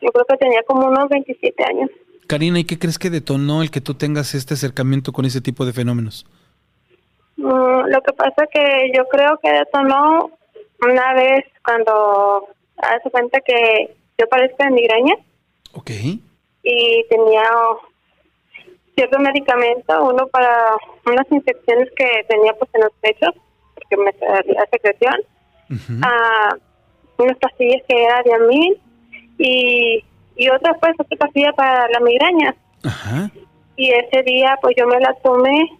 yo 0.00 0.10
creo 0.10 0.24
que 0.26 0.36
tenía 0.36 0.62
como 0.64 0.88
unos 0.88 1.08
27 1.08 1.64
años. 1.64 1.90
Karina, 2.26 2.60
¿y 2.60 2.64
qué 2.64 2.78
crees 2.78 2.98
que 2.98 3.10
detonó 3.10 3.62
el 3.62 3.70
que 3.70 3.80
tú 3.80 3.94
tengas 3.94 4.34
este 4.34 4.54
acercamiento 4.54 5.12
con 5.12 5.24
ese 5.24 5.40
tipo 5.40 5.64
de 5.66 5.72
fenómenos? 5.72 6.26
Mm, 7.36 7.86
lo 7.88 8.02
que 8.02 8.12
pasa 8.12 8.46
que 8.52 8.92
yo 8.94 9.04
creo 9.08 9.38
que 9.42 9.50
detonó 9.50 10.30
una 10.82 11.14
vez 11.14 11.44
cuando 11.64 12.48
hace 12.76 13.10
cuenta 13.10 13.40
que 13.40 13.94
yo 14.18 14.28
padezco 14.28 14.62
de 14.64 14.70
migraña. 14.70 15.14
Ok. 15.72 15.90
Y 16.62 17.04
tenía 17.08 17.42
cierto 18.94 19.18
medicamento, 19.18 20.04
uno 20.04 20.26
para 20.28 20.76
unas 21.06 21.26
infecciones 21.30 21.88
que 21.96 22.24
tenía 22.28 22.52
pues 22.54 22.70
en 22.74 22.82
los 22.82 22.92
pechos, 23.00 23.34
porque 23.74 23.96
me 23.96 24.12
salía 24.12 24.66
secreción. 24.70 25.16
Uh 25.70 26.60
unas 27.20 27.36
pastillas 27.38 27.82
que 27.86 28.02
era 28.02 28.22
de 28.22 28.46
mí 28.46 28.76
y, 29.40 30.04
y 30.36 30.48
otra 30.50 30.74
pues 30.74 30.92
otra 30.98 31.16
pastilla 31.16 31.52
para 31.52 31.88
la 31.88 32.00
migraña. 32.00 32.54
Y 33.76 33.90
ese 33.90 34.22
día 34.22 34.58
pues 34.60 34.74
yo 34.76 34.86
me 34.86 35.00
la 35.00 35.14
tomé, 35.22 35.70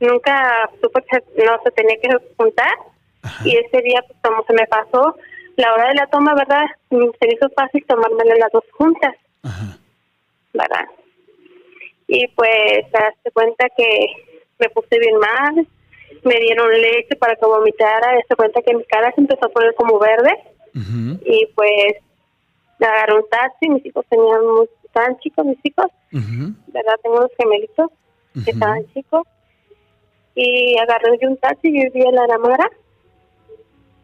nunca 0.00 0.68
supe 0.80 1.02
que 1.02 1.44
no 1.44 1.52
se 1.62 1.70
tenía 1.72 1.96
que 2.00 2.08
juntar 2.36 2.72
y 3.44 3.56
ese 3.56 3.82
día 3.82 4.02
pues 4.06 4.18
como 4.22 4.42
se 4.44 4.54
me 4.54 4.66
pasó 4.66 5.16
la 5.56 5.74
hora 5.74 5.88
de 5.88 5.94
la 5.94 6.06
toma, 6.06 6.34
¿verdad? 6.34 6.64
Se 6.88 6.96
me 6.96 7.34
hizo 7.34 7.48
fácil 7.50 7.84
tomármela 7.86 8.34
las 8.36 8.52
dos 8.52 8.64
juntas. 8.72 9.14
¿Verdad? 10.54 10.86
Y 12.08 12.26
pues, 12.28 12.86
se 13.22 13.30
cuenta 13.30 13.68
que 13.76 14.06
me 14.58 14.68
puse 14.70 14.98
bien 14.98 15.16
mal, 15.16 15.66
me 16.24 16.34
dieron 16.40 16.70
leche 16.70 17.16
para 17.16 17.34
que 17.36 17.46
vomitara, 17.46 18.20
se 18.28 18.36
cuenta 18.36 18.62
que 18.62 18.74
mi 18.74 18.84
cara 18.84 19.12
se 19.14 19.20
empezó 19.20 19.46
a 19.46 19.50
poner 19.50 19.74
como 19.74 19.98
verde. 19.98 20.30
Y 21.24 21.46
pues, 21.54 21.94
me 22.82 22.88
agarré 22.88 23.14
un 23.14 23.28
taxi, 23.30 23.68
mis 23.68 23.86
hijos 23.86 24.04
tenían, 24.08 24.44
muy, 24.44 24.68
estaban 24.84 25.16
chicos 25.20 25.46
mis 25.46 25.58
hijos, 25.62 25.86
¿verdad? 26.10 26.94
Tengo 27.02 27.16
unos 27.16 27.30
gemelitos 27.38 27.90
que 28.44 28.50
estaban 28.50 28.84
chicos. 28.92 29.22
Y 30.34 30.76
agarré 30.78 31.16
un 31.28 31.36
taxi, 31.36 31.72
yo 31.72 31.90
vivía 31.92 32.08
en 32.08 32.16
la 32.16 32.24
Aramara 32.24 32.68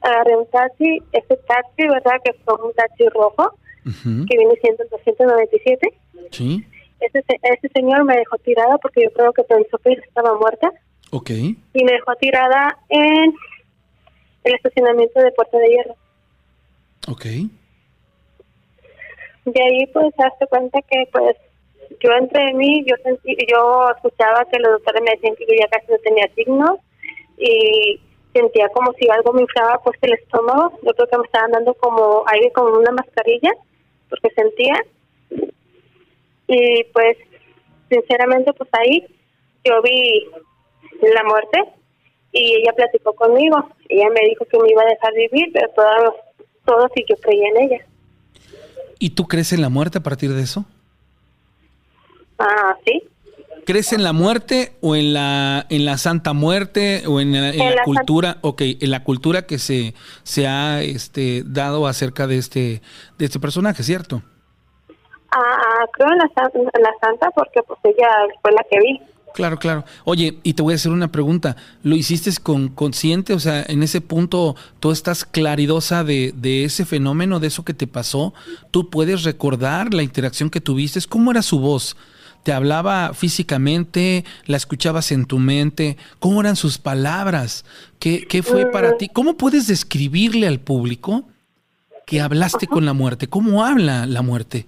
agarré 0.00 0.36
un 0.36 0.46
taxi, 0.50 1.02
ese 1.12 1.36
taxi, 1.46 1.86
¿verdad? 1.88 2.20
Que 2.24 2.32
fue 2.44 2.54
un 2.54 2.72
taxi 2.74 3.08
rojo, 3.08 3.54
que 3.84 4.36
viene 4.36 4.54
siendo 4.60 4.84
el 4.84 4.90
297. 4.90 5.88
Sí. 6.30 6.64
Ese, 7.00 7.24
ese 7.42 7.68
señor 7.74 8.04
me 8.04 8.16
dejó 8.16 8.36
tirada 8.38 8.76
porque 8.78 9.02
yo 9.04 9.10
creo 9.12 9.32
que 9.32 9.42
pensó 9.44 9.78
que 9.78 9.92
estaba 9.92 10.38
muerta. 10.38 10.70
Ok. 11.10 11.30
Y 11.30 11.84
me 11.84 11.92
dejó 11.92 12.14
tirada 12.16 12.76
en 12.88 13.34
el 14.44 14.54
estacionamiento 14.54 15.20
de 15.20 15.32
Puerta 15.32 15.58
de 15.58 15.68
Hierro. 15.68 15.96
Ok. 17.08 17.26
De 19.52 19.62
ahí, 19.62 19.86
pues, 19.86 20.12
hazte 20.18 20.46
cuenta 20.46 20.80
que, 20.82 21.04
pues, 21.10 21.36
yo 22.00 22.10
entre 22.12 22.52
mí, 22.54 22.84
yo 22.86 22.96
sentí, 23.02 23.36
yo 23.50 23.88
escuchaba 23.96 24.44
que 24.50 24.58
los 24.58 24.72
doctores 24.72 25.02
me 25.02 25.12
decían 25.12 25.34
que 25.36 25.46
yo 25.46 25.54
ya 25.58 25.68
casi 25.68 25.90
no 25.90 25.98
tenía 25.98 26.28
signos 26.34 26.78
y 27.38 28.00
sentía 28.32 28.68
como 28.68 28.92
si 28.92 29.08
algo 29.08 29.32
me 29.32 29.42
inflaba 29.42 29.80
pues 29.82 29.98
el 30.02 30.12
estómago. 30.12 30.78
Yo 30.82 30.92
creo 30.92 31.08
que 31.08 31.18
me 31.18 31.24
estaban 31.24 31.52
dando 31.52 31.74
como 31.74 32.24
aire 32.26 32.52
con 32.52 32.76
una 32.76 32.92
mascarilla, 32.92 33.52
porque 34.10 34.30
sentía. 34.34 34.84
Y 36.46 36.84
pues, 36.92 37.16
sinceramente, 37.88 38.52
pues 38.52 38.68
ahí 38.72 39.06
yo 39.64 39.80
vi 39.82 40.28
la 41.14 41.24
muerte 41.24 41.64
y 42.32 42.56
ella 42.56 42.72
platicó 42.74 43.14
conmigo. 43.14 43.56
Ella 43.88 44.10
me 44.10 44.28
dijo 44.28 44.44
que 44.44 44.58
me 44.58 44.70
iba 44.70 44.82
a 44.82 44.86
dejar 44.86 45.14
vivir, 45.14 45.50
pero 45.52 45.68
todo, 45.70 46.16
todo 46.64 46.88
sí 46.94 47.04
yo 47.08 47.16
creía 47.16 47.48
en 47.48 47.62
ella. 47.62 47.86
¿Y 48.98 49.10
tú 49.10 49.26
crees 49.26 49.52
en 49.52 49.60
la 49.60 49.68
muerte 49.68 49.98
a 49.98 50.02
partir 50.02 50.32
de 50.32 50.42
eso? 50.42 50.64
Ah, 52.38 52.76
sí. 52.84 53.02
¿Crees 53.64 53.92
en 53.92 54.02
la 54.02 54.14
muerte 54.14 54.72
o 54.80 54.96
en 54.96 55.12
la 55.12 55.66
en 55.68 55.84
la 55.84 55.98
santa 55.98 56.32
muerte 56.32 57.02
o 57.06 57.20
en 57.20 57.32
la, 57.32 57.82
cultura? 57.84 58.38
Ok, 58.40 58.62
en 58.62 58.90
la 58.90 59.04
cultura 59.04 59.42
que 59.42 59.58
se, 59.58 59.92
se 60.22 60.46
ha 60.46 60.80
este, 60.80 61.42
dado 61.44 61.86
acerca 61.86 62.26
de 62.26 62.38
este 62.38 62.80
de 63.18 63.26
este 63.26 63.38
personaje, 63.38 63.82
¿cierto? 63.82 64.22
Ah, 65.30 65.38
ah 65.38 65.86
creo 65.92 66.08
en 66.12 66.18
la, 66.18 66.30
en 66.54 66.82
la 66.82 66.94
santa 66.98 67.30
porque 67.32 67.60
pues 67.62 67.78
ella 67.84 68.08
fue 68.40 68.52
la 68.52 68.64
que 68.70 68.78
vi. 68.80 69.02
Claro, 69.34 69.58
claro. 69.58 69.84
Oye, 70.04 70.38
y 70.42 70.54
te 70.54 70.62
voy 70.62 70.72
a 70.72 70.76
hacer 70.76 70.92
una 70.92 71.12
pregunta. 71.12 71.56
¿Lo 71.82 71.94
hiciste 71.94 72.30
con 72.42 72.68
consciente? 72.68 73.34
O 73.34 73.40
sea, 73.40 73.64
en 73.68 73.82
ese 73.82 74.00
punto 74.00 74.56
tú 74.80 74.90
estás 74.90 75.24
claridosa 75.24 76.04
de, 76.04 76.32
de 76.36 76.64
ese 76.64 76.84
fenómeno, 76.84 77.40
de 77.40 77.48
eso 77.48 77.64
que 77.64 77.74
te 77.74 77.86
pasó. 77.86 78.34
¿Tú 78.70 78.90
puedes 78.90 79.22
recordar 79.24 79.94
la 79.94 80.02
interacción 80.02 80.50
que 80.50 80.60
tuviste? 80.60 81.00
¿Cómo 81.08 81.30
era 81.30 81.42
su 81.42 81.60
voz? 81.60 81.96
¿Te 82.42 82.52
hablaba 82.52 83.12
físicamente? 83.14 84.24
¿La 84.46 84.56
escuchabas 84.56 85.12
en 85.12 85.26
tu 85.26 85.38
mente? 85.38 85.96
¿Cómo 86.18 86.40
eran 86.40 86.56
sus 86.56 86.78
palabras? 86.78 87.64
¿Qué, 87.98 88.26
qué 88.26 88.42
fue 88.42 88.66
para 88.66 88.96
ti? 88.96 89.08
¿Cómo 89.08 89.36
puedes 89.36 89.66
describirle 89.66 90.46
al 90.46 90.58
público 90.58 91.24
que 92.06 92.20
hablaste 92.20 92.66
con 92.66 92.86
la 92.86 92.94
muerte? 92.94 93.28
¿Cómo 93.28 93.64
habla 93.64 94.06
la 94.06 94.22
muerte? 94.22 94.66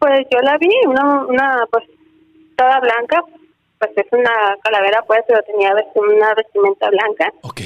Pues 0.00 0.26
yo 0.30 0.40
la 0.40 0.58
vi, 0.58 0.68
una, 0.88 1.24
una 1.24 1.58
pues 1.70 1.84
toda 2.56 2.80
blanca, 2.80 3.22
pues 3.78 3.90
es 3.96 4.06
una 4.12 4.56
calavera 4.62 5.02
pues, 5.06 5.20
pero 5.26 5.42
tenía 5.42 5.74
una 5.94 6.34
vestimenta 6.34 6.90
blanca. 6.90 7.32
Ok. 7.42 7.60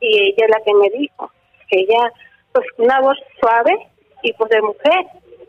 Y 0.00 0.18
ella 0.18 0.46
es 0.46 0.50
la 0.50 0.60
que 0.64 0.74
me 0.74 0.90
dijo, 0.90 1.30
que 1.68 1.80
ella, 1.80 2.12
pues 2.52 2.66
una 2.78 3.00
voz 3.00 3.18
suave 3.40 3.88
y 4.22 4.32
pues 4.34 4.50
de 4.50 4.62
mujer. 4.62 5.06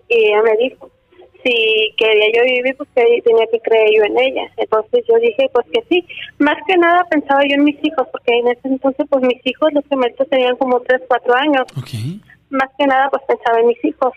Y 0.09 0.27
ella 0.27 0.43
me 0.43 0.57
dijo, 0.57 0.89
si 1.43 1.93
quería 1.97 2.27
yo 2.33 2.43
vivir, 2.43 2.75
pues 2.77 2.89
que 2.95 3.21
tenía 3.23 3.47
que 3.47 3.59
creer 3.59 3.89
yo 3.97 4.03
en 4.03 4.17
ella. 4.17 4.43
Entonces 4.57 5.03
yo 5.07 5.15
dije, 5.17 5.49
pues 5.51 5.65
que 5.73 5.83
sí. 5.89 6.07
Más 6.37 6.55
que 6.67 6.77
nada 6.77 7.03
pensaba 7.09 7.41
yo 7.47 7.55
en 7.55 7.63
mis 7.63 7.83
hijos, 7.83 8.07
porque 8.11 8.37
en 8.37 8.47
ese 8.47 8.67
entonces, 8.67 9.05
pues 9.09 9.23
mis 9.23 9.45
hijos, 9.45 9.73
los 9.73 9.85
gemelos 9.87 10.29
tenían 10.29 10.55
como 10.57 10.79
3, 10.79 11.01
4 11.07 11.35
años. 11.35 11.65
Más 12.49 12.69
que 12.77 12.87
nada, 12.87 13.09
pues 13.09 13.23
pensaba 13.27 13.59
en 13.59 13.67
mis 13.67 13.83
hijos. 13.83 14.13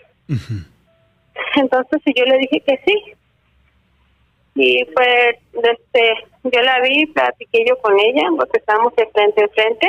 Entonces 1.55 2.01
yo 2.15 2.23
le 2.25 2.37
dije 2.37 2.61
que 2.61 2.79
sí. 2.85 3.13
Y 4.59 4.83
pues, 4.85 5.35
este, 5.53 6.13
yo 6.43 6.61
la 6.61 6.81
vi, 6.81 7.05
platiqué 7.05 7.63
yo 7.69 7.77
con 7.79 7.93
ella, 7.99 8.23
porque 8.35 8.57
estábamos 8.57 8.95
de 8.95 9.05
frente 9.07 9.41
en 9.43 9.49
frente. 9.51 9.87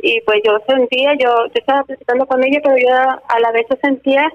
Y 0.00 0.20
pues 0.20 0.38
yo 0.44 0.56
sentía, 0.64 1.14
yo, 1.18 1.46
yo 1.46 1.52
estaba 1.54 1.82
platicando 1.82 2.24
con 2.26 2.44
ella, 2.44 2.60
pero 2.62 2.76
yo 2.78 2.88
a 2.94 3.40
la 3.40 3.50
vez 3.50 3.66
yo 3.68 3.76
sentía 3.82 4.32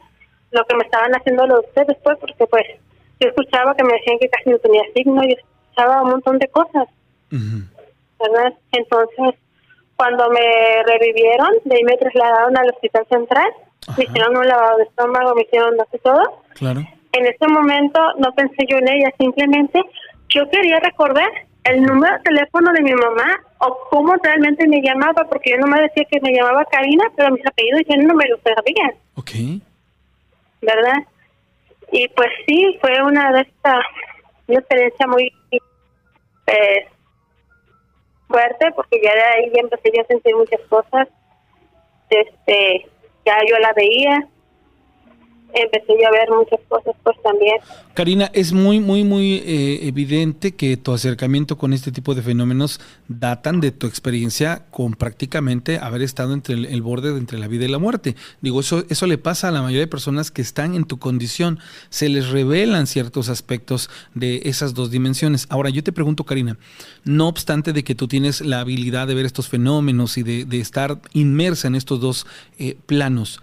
lo 0.52 0.66
que 0.66 0.76
me 0.76 0.84
estaban 0.84 1.16
haciendo 1.16 1.48
los 1.48 1.66
ustedes 1.66 1.98
pues 2.04 2.18
porque 2.20 2.46
pues 2.48 2.64
yo 3.22 3.30
escuchaba 3.30 3.74
que 3.76 3.84
me 3.86 3.94
decían 3.94 4.20
que 4.20 4.30
casi 4.30 4.50
no 4.50 4.60
tenía 4.60 4.84
signo 4.94 5.24
y 5.24 5.34
escuchaba 5.34 6.02
un 6.04 6.12
montón 6.12 6.38
de 6.38 6.48
cosas. 6.50 6.88
Verdad 7.32 8.54
entonces 8.74 9.40
cuando 9.96 10.30
me 10.30 10.84
revivieron 10.84 11.50
de 11.64 11.76
ahí 11.76 11.84
me 11.84 11.98
trasladaron 11.98 12.56
al 12.58 12.70
hospital 12.70 13.08
central 13.10 13.50
me 13.98 14.04
hicieron 14.04 14.38
un 14.38 14.48
lavado 14.48 14.78
de 14.78 14.84
estómago 14.84 15.34
me 15.34 15.42
hicieron 15.42 15.76
todo. 16.04 16.44
Claro 16.54 16.82
en 17.14 17.26
ese 17.28 17.48
momento 17.48 18.00
no 18.18 18.34
pensé 18.34 18.66
yo 18.68 18.78
en 18.78 18.90
ella 18.90 19.12
simplemente 19.18 19.82
yo 20.30 20.50
quería 20.50 20.80
recordar 20.80 21.30
el 21.64 21.84
número 21.84 22.18
de 22.18 22.24
teléfono 22.24 22.74
de 22.74 22.82
mi 22.82 22.94
mamá 22.94 23.40
o 23.60 23.78
cómo 23.90 24.14
realmente 24.22 24.68
me 24.68 24.82
llamaba, 24.82 25.24
porque 25.30 25.52
yo 25.52 25.58
no 25.58 25.68
me 25.68 25.82
decía 25.82 26.06
que 26.12 26.20
me 26.22 26.34
llamaba 26.34 26.66
Karina, 26.66 27.06
pero 27.16 27.32
mis 27.32 27.46
apellidos 27.46 27.84
yo 27.88 27.96
no 28.04 28.14
me 28.16 28.28
los 28.28 28.40
sabía. 28.42 28.94
Okay. 29.16 29.62
¿verdad? 30.62 31.04
Y 31.92 32.08
pues 32.10 32.30
sí, 32.48 32.78
fue 32.82 33.02
una 33.04 33.32
de 33.32 33.42
estas, 33.42 33.86
una 34.48 34.60
experiencia 34.60 35.08
muy 35.08 35.32
eh, 36.48 36.88
fuerte, 38.28 38.72
porque 38.76 39.00
ya 39.04 39.14
de 39.14 39.22
ahí 39.22 39.52
ya 39.54 39.62
empecé 39.62 40.00
a 40.00 40.06
sentir 40.06 40.36
muchas 40.36 40.62
cosas. 40.70 41.08
Este, 42.10 42.88
ya 43.26 43.38
yo 43.48 43.58
la 43.60 43.74
veía, 43.74 44.28
empecé 45.54 46.06
a 46.06 46.12
ver 46.12 46.30
muchas 46.30 46.60
cosas 46.68 46.96
pues 47.04 47.16
también. 47.24 47.58
Karina, 47.94 48.32
es 48.34 48.54
muy, 48.54 48.80
muy, 48.80 49.04
muy 49.04 49.36
eh, 49.46 49.88
evidente 49.88 50.56
que 50.56 50.78
tu 50.78 50.94
acercamiento 50.94 51.58
con 51.58 51.74
este 51.74 51.92
tipo 51.92 52.16
de 52.16 52.22
fenómenos 52.22 52.80
datan 53.08 53.60
de 53.62 53.72
tu 53.72 53.88
experiencia 53.88 54.66
con 54.72 54.94
prácticamente 54.94 55.78
haber 55.78 56.02
estado 56.02 56.34
entre 56.34 56.56
el, 56.56 56.82
borde 56.82 57.12
de 57.12 57.20
entre 57.20 57.38
la 57.38 57.48
vida 57.48 57.66
y 57.66 57.68
la 57.70 57.78
muerte. 57.78 58.16
Digo, 58.42 58.60
eso, 58.60 58.84
eso 58.90 59.08
le 59.08 59.18
pasa 59.18 59.50
a 59.50 59.52
la 59.52 59.62
mayoría 59.62 59.82
de 59.82 59.88
personas 59.88 60.32
que 60.32 60.42
están 60.42 60.76
en 60.76 60.86
tu 60.86 61.00
condición. 61.00 61.60
Se 61.90 62.10
les 62.10 62.30
revelan 62.30 62.88
ciertos 62.88 63.30
aspectos 63.30 63.90
de 64.14 64.42
esas 64.46 64.74
dos 64.74 64.92
dimensiones. 64.92 65.46
Ahora, 65.50 65.70
yo 65.70 65.84
te 65.84 65.92
pregunto, 65.92 66.24
Karina, 66.24 66.58
no 67.04 67.28
obstante 67.28 67.74
de 67.74 67.84
que 67.84 67.96
tú 67.96 68.08
tienes 68.08 68.42
la 68.42 68.60
habilidad 68.60 69.08
de 69.08 69.16
ver 69.16 69.26
estos 69.26 69.50
fenómenos 69.50 70.18
y 70.18 70.24
de, 70.24 70.60
estar 70.60 71.00
inmersa 71.14 71.68
en 71.68 71.76
estos 71.76 72.00
dos 72.00 72.26
eh, 72.58 72.78
planos, 72.86 73.42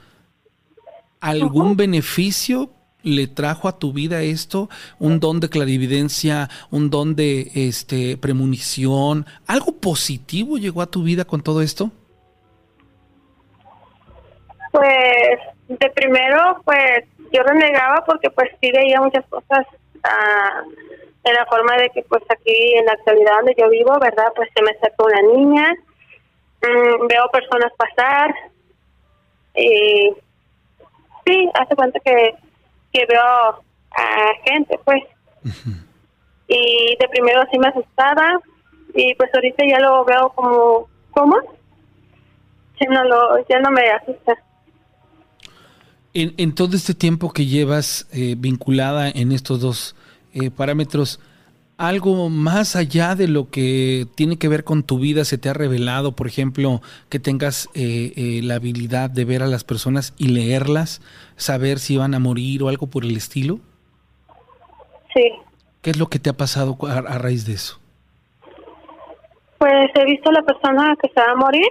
¿Algún 1.20 1.76
beneficio 1.76 2.70
le 3.02 3.26
trajo 3.26 3.68
a 3.68 3.78
tu 3.78 3.92
vida 3.92 4.22
esto? 4.22 4.68
¿Un 4.98 5.20
don 5.20 5.40
de 5.40 5.48
clarividencia, 5.48 6.48
un 6.70 6.90
don 6.90 7.14
de 7.14 7.50
este 7.54 8.16
premonición? 8.16 9.26
¿Algo 9.46 9.72
positivo 9.72 10.56
llegó 10.56 10.82
a 10.82 10.90
tu 10.90 11.02
vida 11.02 11.24
con 11.24 11.42
todo 11.42 11.62
esto? 11.62 11.90
Pues 14.72 15.38
de 15.68 15.90
primero, 15.90 16.60
pues 16.64 17.04
yo 17.32 17.42
renegaba 17.42 18.04
porque 18.04 18.30
pues 18.30 18.50
sí 18.60 18.70
veía 18.72 19.00
muchas 19.00 19.24
cosas 19.26 19.66
ah, 20.02 20.62
en 21.24 21.34
la 21.34 21.46
forma 21.46 21.76
de 21.76 21.90
que 21.90 22.02
pues 22.02 22.22
aquí 22.30 22.74
en 22.76 22.86
la 22.86 22.92
actualidad 22.92 23.36
donde 23.36 23.54
yo 23.58 23.68
vivo, 23.68 23.98
¿verdad? 24.00 24.32
Pues 24.34 24.48
se 24.54 24.62
me 24.62 24.72
sacó 24.78 25.04
una 25.04 25.22
niña, 25.34 25.74
mm, 26.62 27.06
veo 27.06 27.28
personas 27.30 27.72
pasar 27.76 28.34
y 29.54 30.12
sí, 31.30 31.50
hace 31.54 31.76
cuenta 31.76 32.00
que, 32.00 32.34
que 32.92 33.06
veo 33.06 33.22
a 33.22 34.32
gente, 34.44 34.78
pues. 34.84 35.02
Y 36.48 36.96
de 36.98 37.08
primero 37.08 37.42
sí 37.50 37.58
me 37.58 37.68
asustaba 37.68 38.40
y 38.94 39.14
pues 39.14 39.30
ahorita 39.32 39.64
ya 39.68 39.78
lo 39.78 40.04
veo 40.04 40.30
como, 40.34 40.88
¿cómo? 41.12 41.36
Ya 42.80 42.90
no, 42.90 43.04
lo, 43.04 43.46
ya 43.48 43.60
no 43.60 43.70
me 43.70 43.82
asusta. 43.82 44.36
En, 46.12 46.34
en 46.38 46.54
todo 46.54 46.76
este 46.76 46.94
tiempo 46.94 47.32
que 47.32 47.46
llevas 47.46 48.08
eh, 48.12 48.34
vinculada 48.36 49.08
en 49.10 49.30
estos 49.30 49.60
dos 49.60 49.96
eh, 50.32 50.50
parámetros, 50.50 51.20
algo 51.80 52.28
más 52.28 52.76
allá 52.76 53.14
de 53.14 53.26
lo 53.26 53.48
que 53.50 54.06
tiene 54.14 54.38
que 54.38 54.48
ver 54.48 54.64
con 54.64 54.82
tu 54.82 54.98
vida 54.98 55.24
se 55.24 55.38
te 55.38 55.48
ha 55.48 55.54
revelado, 55.54 56.12
por 56.12 56.26
ejemplo, 56.26 56.82
que 57.08 57.18
tengas 57.18 57.70
eh, 57.74 58.12
eh, 58.16 58.40
la 58.42 58.56
habilidad 58.56 59.08
de 59.08 59.24
ver 59.24 59.42
a 59.42 59.46
las 59.46 59.64
personas 59.64 60.12
y 60.18 60.28
leerlas, 60.28 61.00
saber 61.36 61.78
si 61.78 61.96
van 61.96 62.14
a 62.14 62.18
morir 62.18 62.62
o 62.62 62.68
algo 62.68 62.88
por 62.88 63.04
el 63.04 63.16
estilo? 63.16 63.60
Sí. 65.14 65.32
¿Qué 65.80 65.90
es 65.90 65.98
lo 65.98 66.08
que 66.08 66.18
te 66.18 66.28
ha 66.28 66.34
pasado 66.34 66.76
a, 66.86 67.00
raíz 67.16 67.46
de 67.46 67.54
eso? 67.54 67.80
Pues 69.56 69.90
he 69.94 70.04
visto 70.04 70.28
a 70.28 70.34
la 70.34 70.42
persona 70.42 70.94
que 71.00 71.08
se 71.08 71.18
va 71.18 71.32
a 71.32 71.34
morir. 71.34 71.68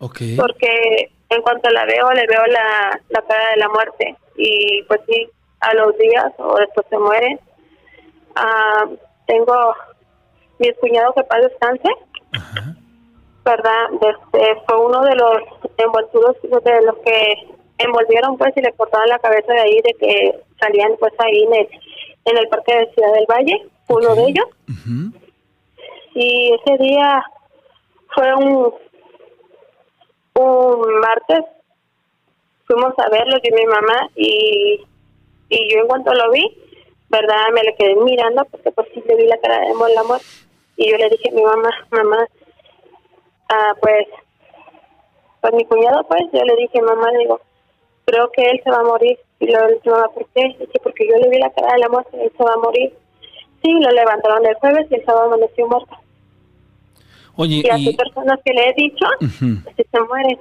Ok. 0.00 0.22
Porque 0.36 1.12
en 1.28 1.42
cuanto 1.42 1.70
la 1.70 1.84
veo, 1.84 2.10
le 2.10 2.26
veo 2.26 2.46
la, 2.46 3.00
la 3.10 3.22
cara 3.22 3.50
de 3.50 3.60
la 3.60 3.68
muerte. 3.68 4.16
Y 4.36 4.82
pues 4.88 5.00
sí, 5.06 5.28
a 5.60 5.72
los 5.74 5.96
días 5.98 6.32
o 6.38 6.56
después 6.58 6.84
se 6.90 6.98
muere. 6.98 7.38
Ah, 8.34 8.86
tengo 9.26 9.74
mi 10.58 10.72
cuñado 10.74 11.12
que 11.14 11.22
para 11.24 11.48
descanse. 11.48 11.88
¿Verdad? 13.44 13.86
Este, 13.92 14.62
fue 14.66 14.80
uno 14.80 15.02
de 15.02 15.14
los 15.14 15.38
envolturos 15.78 16.36
de 16.42 16.82
los 16.82 16.96
que 16.98 17.46
envolvieron 17.78 18.36
pues 18.36 18.56
y 18.56 18.60
le 18.62 18.72
cortaron 18.72 19.08
la 19.08 19.18
cabeza 19.18 19.52
de 19.52 19.60
ahí 19.60 19.80
de 19.82 19.94
que 19.94 20.40
salían 20.60 20.92
pues 20.98 21.12
ahí 21.18 21.44
en 21.44 21.54
el, 21.54 21.68
en 22.24 22.38
el 22.38 22.48
parque 22.48 22.76
de 22.76 22.92
Ciudad 22.92 23.12
del 23.12 23.26
Valle, 23.26 23.66
uno 23.88 24.14
de 24.14 24.22
ellos. 24.22 24.46
Y 26.14 26.54
ese 26.54 26.82
día 26.82 27.22
fue 28.14 28.34
un, 28.34 28.74
un 30.34 31.00
martes, 31.00 31.44
fuimos 32.66 32.94
a 32.98 33.08
verlo 33.10 33.36
yo 33.36 33.50
y 33.50 33.52
mi 33.52 33.66
mamá 33.66 34.08
y, 34.16 34.80
y 35.50 35.72
yo 35.72 35.80
en 35.82 35.86
cuanto 35.86 36.12
lo 36.14 36.30
vi, 36.32 36.58
verdad 37.08 37.36
me 37.54 37.62
le 37.62 37.74
quedé 37.76 37.94
mirando 37.96 38.44
porque 38.50 38.70
pues 38.72 38.88
sí 38.92 39.02
le 39.06 39.16
vi 39.16 39.26
la 39.26 39.38
cara 39.38 39.60
de 39.60 39.74
muerte 39.74 40.26
y 40.76 40.90
yo 40.90 40.96
le 40.98 41.08
dije 41.08 41.30
a 41.30 41.34
mi 41.34 41.42
mamá, 41.42 41.70
mamá, 41.90 42.26
ah, 43.48 43.74
pues, 43.80 44.06
pues 45.40 45.54
mi 45.54 45.64
cuñado 45.64 46.06
pues, 46.06 46.22
yo 46.32 46.44
le 46.44 46.56
dije, 46.56 46.82
mamá, 46.82 47.08
digo, 47.18 47.40
creo 48.04 48.30
que 48.32 48.50
él 48.50 48.60
se 48.62 48.70
va 48.70 48.80
a 48.80 48.84
morir. 48.84 49.18
Y 49.40 49.46
lo 49.46 49.68
le 49.68 49.80
mamá, 49.84 50.08
¿por 50.14 50.26
qué? 50.34 50.56
Dice, 50.58 50.78
porque 50.82 51.06
yo 51.08 51.16
le 51.16 51.28
vi 51.28 51.38
la 51.38 51.50
cara 51.50 51.72
de 51.74 51.78
la 51.78 51.88
muerte, 51.88 52.22
él 52.22 52.32
se 52.36 52.44
va 52.44 52.52
a 52.52 52.58
morir. 52.58 52.92
Sí, 53.62 53.72
lo 53.72 53.90
levantaron 53.90 54.46
el 54.46 54.54
jueves 54.56 54.86
y 54.90 54.94
el 54.94 55.04
sábado 55.04 55.26
amaneció 55.26 55.66
muerto. 55.66 55.96
Oye, 57.36 57.62
y 57.64 57.68
a 57.68 57.96
personas 57.96 58.38
que 58.44 58.52
le 58.52 58.68
he 58.68 58.74
dicho, 58.74 59.06
pues, 59.64 59.88
se 59.90 60.00
mueren. 60.00 60.38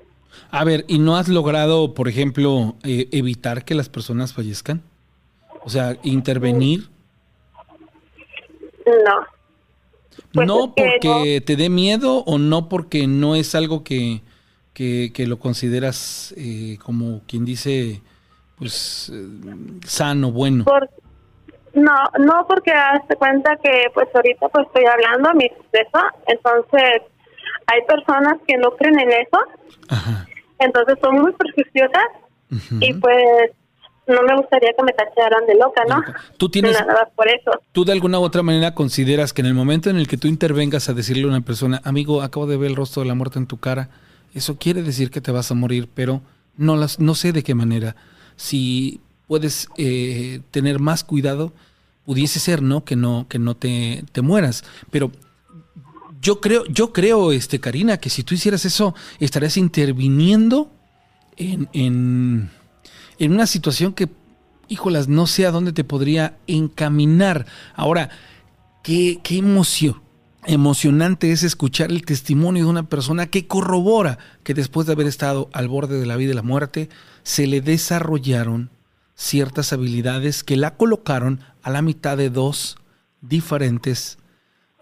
A 0.51 0.63
ver, 0.63 0.85
¿y 0.87 0.99
no 0.99 1.15
has 1.17 1.29
logrado, 1.29 1.93
por 1.93 2.07
ejemplo, 2.07 2.75
eh, 2.83 3.07
evitar 3.11 3.63
que 3.63 3.75
las 3.75 3.89
personas 3.89 4.33
fallezcan? 4.33 4.81
O 5.65 5.69
sea, 5.69 5.97
intervenir. 6.03 6.89
No. 8.85 9.25
Pues 10.31 10.47
¿No 10.47 10.73
porque 10.75 11.41
te 11.45 11.55
dé 11.55 11.69
miedo 11.69 12.19
o 12.25 12.37
no 12.37 12.69
porque 12.69 13.07
no 13.07 13.35
es 13.35 13.55
algo 13.55 13.83
que, 13.83 14.21
que, 14.73 15.25
lo 15.27 15.39
consideras 15.39 16.33
eh, 16.37 16.77
como 16.83 17.21
quien 17.27 17.45
dice, 17.45 18.01
pues 18.57 19.11
eh, 19.13 19.25
sano, 19.85 20.31
bueno? 20.31 20.65
no, 21.73 21.93
no 22.19 22.45
porque 22.47 22.71
hazte 22.71 23.15
cuenta 23.15 23.57
que 23.57 23.89
pues 23.93 24.07
ahorita 24.13 24.47
pues 24.49 24.67
estoy 24.67 24.85
hablando 24.85 25.29
a 25.29 25.33
mi 25.33 25.45
eso, 25.45 26.03
entonces 26.27 27.01
hay 27.67 27.81
personas 27.87 28.35
que 28.47 28.57
no 28.57 28.71
creen 28.71 28.99
en 28.99 29.11
eso, 29.11 29.39
entonces 30.59 30.97
son 31.01 31.21
muy 31.21 31.33
prejuiciosas 31.33 32.05
y 32.79 32.93
pues 32.93 33.51
no 34.07 34.21
me 34.23 34.35
gustaría 34.37 34.71
que 34.73 34.83
me 34.83 34.93
tacharan 34.93 35.45
de 35.47 35.55
loca, 35.55 35.83
¿no? 35.87 36.03
Tú 36.37 36.49
tienes, 36.49 36.73
nada 36.73 37.09
por 37.15 37.27
eso. 37.27 37.51
¿Tú 37.71 37.85
de 37.85 37.91
alguna 37.91 38.19
u 38.19 38.23
otra 38.23 38.43
manera 38.43 38.73
consideras 38.75 39.33
que 39.33 39.41
en 39.41 39.47
el 39.47 39.53
momento 39.53 39.89
en 39.89 39.97
el 39.97 40.07
que 40.07 40.17
tú 40.17 40.27
intervengas 40.27 40.89
a 40.89 40.93
decirle 40.93 41.23
a 41.23 41.27
una 41.27 41.41
persona, 41.41 41.81
amigo, 41.83 42.21
acabo 42.21 42.47
de 42.47 42.57
ver 42.57 42.69
el 42.69 42.75
rostro 42.75 43.01
de 43.01 43.07
la 43.07 43.15
muerte 43.15 43.39
en 43.39 43.47
tu 43.47 43.57
cara, 43.57 43.89
eso 44.33 44.57
quiere 44.57 44.83
decir 44.83 45.11
que 45.11 45.21
te 45.21 45.31
vas 45.31 45.49
a 45.51 45.55
morir, 45.55 45.89
pero 45.93 46.21
no, 46.57 46.75
las, 46.75 46.99
no 46.99 47.15
sé 47.15 47.31
de 47.31 47.43
qué 47.43 47.55
manera. 47.55 47.95
Si 48.35 49.01
puedes 49.27 49.69
eh, 49.77 50.41
tener 50.51 50.79
más 50.79 51.03
cuidado, 51.03 51.53
pudiese 52.05 52.39
ser, 52.39 52.61
¿no? 52.61 52.83
Que 52.83 52.95
no, 52.95 53.27
que 53.27 53.39
no 53.39 53.55
te, 53.55 54.03
te 54.11 54.21
mueras. 54.21 54.63
Pero 54.91 55.11
yo 56.21 56.41
creo, 56.41 56.65
yo 56.65 56.93
creo, 56.93 57.31
este, 57.31 57.59
Karina, 57.59 57.97
que 57.97 58.09
si 58.09 58.23
tú 58.23 58.33
hicieras 58.35 58.65
eso, 58.65 58.95
estarías 59.19 59.57
interviniendo 59.57 60.71
en, 61.37 61.69
en, 61.73 62.49
en 63.19 63.33
una 63.33 63.47
situación 63.47 63.93
que, 63.93 64.09
híjolas, 64.67 65.07
no 65.07 65.27
sé 65.27 65.45
a 65.45 65.51
dónde 65.51 65.73
te 65.73 65.83
podría 65.83 66.37
encaminar. 66.47 67.45
Ahora, 67.75 68.09
qué, 68.83 69.19
qué 69.23 69.37
emoción 69.37 70.01
emocionante 70.47 71.31
es 71.31 71.43
escuchar 71.43 71.91
el 71.91 72.05
testimonio 72.05 72.65
de 72.65 72.69
una 72.69 72.87
persona 72.87 73.27
que 73.27 73.47
corrobora 73.47 74.19
que 74.43 74.53
después 74.53 74.85
de 74.87 74.93
haber 74.93 75.07
estado 75.07 75.49
al 75.53 75.67
borde 75.67 75.99
de 75.99 76.05
la 76.05 76.15
vida 76.17 76.31
y 76.31 76.35
la 76.35 76.43
muerte, 76.43 76.89
se 77.23 77.47
le 77.47 77.61
desarrollaron 77.61 78.69
ciertas 79.15 79.73
habilidades 79.73 80.43
que 80.43 80.55
la 80.57 80.75
colocaron 80.75 81.41
a 81.63 81.71
la 81.71 81.81
mitad 81.81 82.17
de 82.17 82.29
dos 82.29 82.77
diferentes, 83.21 84.19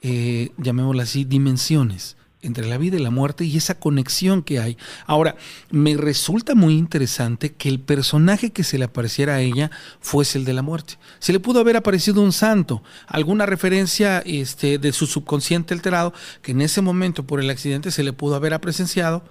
eh, 0.02 0.52
llamémoslo 0.58 1.02
así, 1.02 1.24
dimensiones 1.24 2.18
entre 2.44 2.68
la 2.68 2.78
vida 2.78 2.98
y 2.98 3.02
la 3.02 3.10
muerte 3.10 3.46
y 3.46 3.58
esa 3.58 3.80
conexión 3.80 4.44
que 4.44 4.60
hay. 4.60 4.78
Ahora, 5.08 5.36
me 5.72 5.98
resulta 5.98 6.54
muy 6.54 6.78
interesante 6.78 7.54
que 7.54 7.70
el 7.70 7.80
personaje 7.80 8.52
que 8.52 8.64
se 8.64 8.78
le 8.78 8.86
apareciera 8.86 9.36
a 9.36 9.42
ella 9.42 9.72
fuese 10.00 10.38
el 10.38 10.46
de 10.46 10.54
la 10.54 10.62
muerte. 10.62 10.98
Se 11.20 11.34
le 11.34 11.40
pudo 11.40 11.60
haber 11.60 11.78
aparecido 11.78 12.22
un 12.22 12.32
santo, 12.32 12.84
alguna 13.08 13.46
referencia 13.46 14.20
este, 14.26 14.78
de 14.78 14.92
su 14.94 15.08
subconsciente 15.08 15.74
alterado, 15.74 16.14
que 16.42 16.52
en 16.52 16.62
ese 16.62 16.82
momento 16.82 17.26
por 17.26 17.40
el 17.40 17.50
accidente 17.50 17.90
se 17.92 18.04
le 18.04 18.14
pudo 18.14 18.36
haber 18.36 18.54
presenciado 18.60 19.24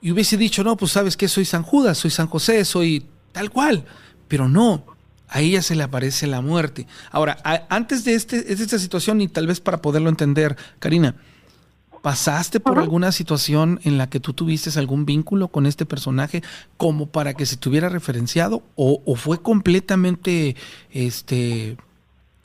y 0.00 0.12
hubiese 0.12 0.36
dicho, 0.36 0.62
no, 0.62 0.76
pues 0.76 0.92
sabes 0.92 1.16
que 1.16 1.28
soy 1.28 1.44
San 1.44 1.62
Judas, 1.62 1.98
soy 1.98 2.10
San 2.10 2.26
José, 2.26 2.64
soy 2.64 3.06
tal 3.32 3.50
cual. 3.50 3.84
Pero 4.28 4.48
no, 4.48 4.84
a 5.28 5.40
ella 5.40 5.62
se 5.62 5.74
le 5.74 5.82
aparece 5.82 6.26
la 6.26 6.40
muerte. 6.40 6.86
Ahora, 7.10 7.38
antes 7.68 8.04
de, 8.04 8.14
este, 8.14 8.42
de 8.42 8.52
esta 8.52 8.78
situación, 8.78 9.20
y 9.20 9.28
tal 9.28 9.46
vez 9.46 9.60
para 9.60 9.80
poderlo 9.80 10.08
entender, 10.08 10.56
Karina, 10.78 11.16
¿Pasaste 12.06 12.60
por 12.60 12.78
alguna 12.78 13.10
situación 13.10 13.80
en 13.82 13.98
la 13.98 14.08
que 14.08 14.20
tú 14.20 14.32
tuviste 14.32 14.70
algún 14.78 15.06
vínculo 15.06 15.48
con 15.48 15.66
este 15.66 15.86
personaje 15.86 16.40
como 16.76 17.06
para 17.06 17.34
que 17.34 17.46
se 17.46 17.56
tuviera 17.56 17.88
referenciado? 17.88 18.62
¿O, 18.76 19.16
fue 19.16 19.42
completamente 19.42 20.54
este, 20.92 21.76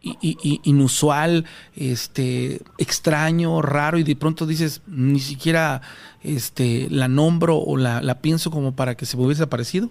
inusual, 0.01 1.45
este, 1.75 2.61
extraño, 2.79 3.61
raro 3.61 3.99
y 3.99 4.03
de 4.03 4.15
pronto 4.15 4.47
dices, 4.47 4.81
ni 4.87 5.19
siquiera 5.19 5.81
este, 6.23 6.87
la 6.89 7.07
nombro 7.07 7.57
o 7.57 7.77
la, 7.77 8.01
la 8.01 8.15
pienso 8.15 8.49
como 8.49 8.75
para 8.75 8.95
que 8.95 9.05
se 9.05 9.15
me 9.15 9.25
hubiese 9.25 9.43
aparecido? 9.43 9.89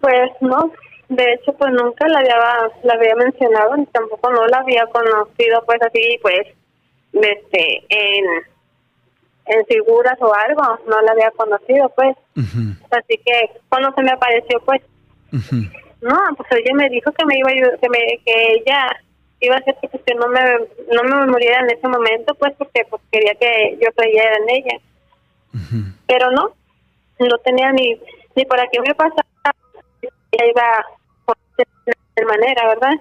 Pues 0.00 0.30
no, 0.40 0.72
de 1.10 1.34
hecho 1.34 1.52
pues 1.52 1.70
nunca 1.70 2.08
la 2.08 2.20
había, 2.20 2.38
la 2.82 2.94
había 2.94 3.14
mencionado 3.14 3.76
ni 3.76 3.84
tampoco 3.84 4.32
no 4.32 4.46
la 4.46 4.60
había 4.60 4.86
conocido 4.86 5.62
pues 5.66 5.82
así 5.82 6.18
pues 6.22 6.56
este 7.12 7.84
en 7.88 8.24
en 9.46 9.64
figuras 9.66 10.20
o 10.20 10.32
algo 10.34 10.62
no 10.88 11.00
la 11.02 11.12
había 11.12 11.30
conocido 11.32 11.88
pues. 11.90 12.16
Así 12.90 13.20
que 13.24 13.50
cuando 13.68 13.92
se 13.94 14.02
me 14.02 14.10
apareció 14.10 14.60
pues 14.60 14.82
no 16.00 16.18
pues 16.36 16.48
ella 16.52 16.74
me 16.74 16.88
dijo 16.88 17.12
que 17.12 17.24
me 17.24 17.38
iba 17.38 17.50
a 17.50 17.78
que 17.78 17.88
me 17.88 17.98
que 18.24 18.52
ella 18.52 18.88
iba 19.40 19.54
a 19.54 19.58
hacer 19.58 19.76
que 19.80 20.14
no 20.14 20.28
me 20.28 20.40
no 20.92 21.02
me 21.04 21.26
muriera 21.26 21.60
en 21.60 21.70
ese 21.70 21.88
momento 21.88 22.34
pues 22.34 22.54
porque 22.58 22.84
pues 22.90 23.02
quería 23.10 23.34
que 23.34 23.78
yo 23.80 23.90
creyera 23.94 24.36
en 24.36 24.50
ella. 24.50 24.78
Pero 26.06 26.30
no 26.32 26.52
no 27.18 27.38
tenía 27.38 27.72
ni 27.72 27.98
ni 28.34 28.44
para 28.44 28.66
qué 28.68 28.80
me 28.80 28.94
pasara 28.94 29.24
ella 30.32 30.46
iba 30.50 30.86
de 32.16 32.24
manera 32.24 32.68
verdad 32.68 32.94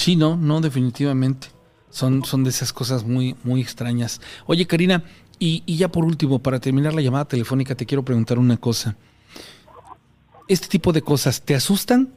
Sí, 0.00 0.16
no, 0.16 0.34
no, 0.34 0.62
definitivamente. 0.62 1.48
Son, 1.90 2.24
son 2.24 2.42
de 2.42 2.48
esas 2.48 2.72
cosas 2.72 3.04
muy, 3.04 3.36
muy 3.44 3.60
extrañas. 3.60 4.18
Oye, 4.46 4.66
Karina, 4.66 5.04
y, 5.38 5.62
y, 5.66 5.76
ya 5.76 5.88
por 5.88 6.06
último, 6.06 6.38
para 6.38 6.58
terminar 6.58 6.94
la 6.94 7.02
llamada 7.02 7.26
telefónica, 7.26 7.74
te 7.74 7.84
quiero 7.84 8.02
preguntar 8.02 8.38
una 8.38 8.56
cosa. 8.56 8.96
¿Este 10.48 10.68
tipo 10.68 10.94
de 10.94 11.02
cosas 11.02 11.42
te 11.42 11.54
asustan 11.54 12.14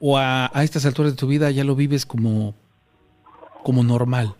o 0.00 0.16
a, 0.16 0.50
a 0.54 0.64
estas 0.64 0.86
alturas 0.86 1.12
de 1.12 1.18
tu 1.18 1.26
vida 1.26 1.50
ya 1.50 1.64
lo 1.64 1.74
vives 1.74 2.06
como, 2.06 2.54
como 3.62 3.84
normal? 3.84 4.34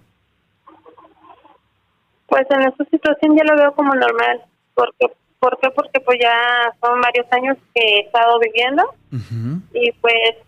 Pues 2.26 2.46
en 2.48 2.62
esta 2.62 2.86
situación 2.86 3.36
ya 3.36 3.44
lo 3.44 3.54
veo 3.60 3.74
como 3.74 3.94
normal. 3.94 4.40
porque 4.72 5.12
¿Por 5.38 5.58
qué? 5.60 5.68
Porque 5.76 6.00
pues 6.00 6.18
ya 6.22 6.72
son 6.80 7.02
varios 7.02 7.26
años 7.32 7.58
que 7.74 7.82
he 7.82 8.00
estado 8.06 8.38
viviendo 8.38 8.82
y 9.74 9.92
pues 10.00 10.47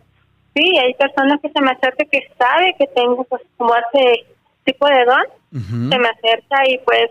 sí, 0.54 0.78
hay 0.78 0.94
personas 0.94 1.40
que 1.40 1.50
se 1.50 1.60
me 1.60 1.70
acercan 1.70 2.08
que 2.10 2.28
sabe 2.38 2.74
que 2.78 2.86
tengo 2.88 3.24
pues 3.24 3.42
como 3.56 3.74
ese 3.74 4.26
tipo 4.64 4.86
de 4.86 5.04
don, 5.04 5.90
se 5.90 5.98
me 5.98 6.08
acerca 6.08 6.68
y 6.68 6.78
pues 6.78 7.10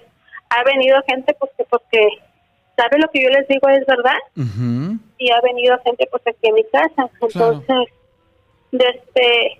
ha 0.49 0.63
venido 0.63 0.97
gente 1.07 1.33
pues 1.39 1.51
que 1.57 1.65
porque 1.65 2.07
sabe 2.75 2.99
lo 2.99 3.09
que 3.09 3.23
yo 3.23 3.29
les 3.29 3.47
digo 3.47 3.67
es 3.69 3.85
verdad. 3.85 4.17
Y 5.17 5.31
ha 5.31 5.41
venido 5.41 5.77
gente 5.83 6.07
pues 6.09 6.23
aquí 6.25 6.47
en 6.47 6.55
mi 6.55 6.63
casa, 6.65 7.09
entonces 7.21 7.89
desde 8.71 9.59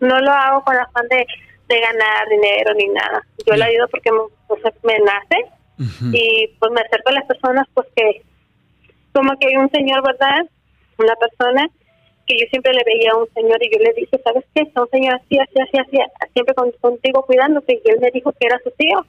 no 0.00 0.18
lo 0.20 0.30
hago 0.30 0.62
con 0.62 0.76
afán 0.76 1.08
de, 1.08 1.26
de 1.68 1.80
ganar 1.80 2.28
dinero 2.28 2.74
ni 2.74 2.86
nada, 2.88 3.26
yo 3.46 3.56
lo 3.56 3.64
ayudo 3.64 3.88
porque 3.88 4.12
me, 4.12 4.18
pues, 4.48 4.62
me 4.82 4.98
nace. 5.00 5.50
Y 6.12 6.46
pues 6.60 6.70
me 6.70 6.82
acerco 6.82 7.08
a 7.08 7.14
las 7.14 7.24
personas 7.24 7.66
pues 7.74 7.88
que 7.96 8.22
como 9.12 9.36
que 9.38 9.48
hay 9.48 9.56
un 9.56 9.70
señor, 9.70 10.04
¿verdad? 10.04 10.46
Una 10.98 11.16
persona 11.16 11.68
que 12.26 12.38
yo 12.38 12.46
siempre 12.50 12.72
le 12.72 12.82
veía 12.84 13.12
a 13.12 13.18
un 13.18 13.28
señor 13.34 13.58
y 13.62 13.70
yo 13.70 13.78
le 13.82 13.92
dije, 13.92 14.20
¿sabes 14.22 14.44
qué? 14.54 14.70
A 14.74 14.82
un 14.82 14.88
señor 14.90 15.14
así, 15.14 15.38
así, 15.38 15.58
así, 15.60 15.78
así, 15.78 15.98
siempre 16.32 16.54
contigo 16.80 17.22
cuidándote 17.26 17.80
y 17.84 17.90
él 17.90 18.00
me 18.00 18.10
dijo 18.10 18.32
que 18.32 18.46
era 18.46 18.58
su 18.62 18.70
tío. 18.72 19.04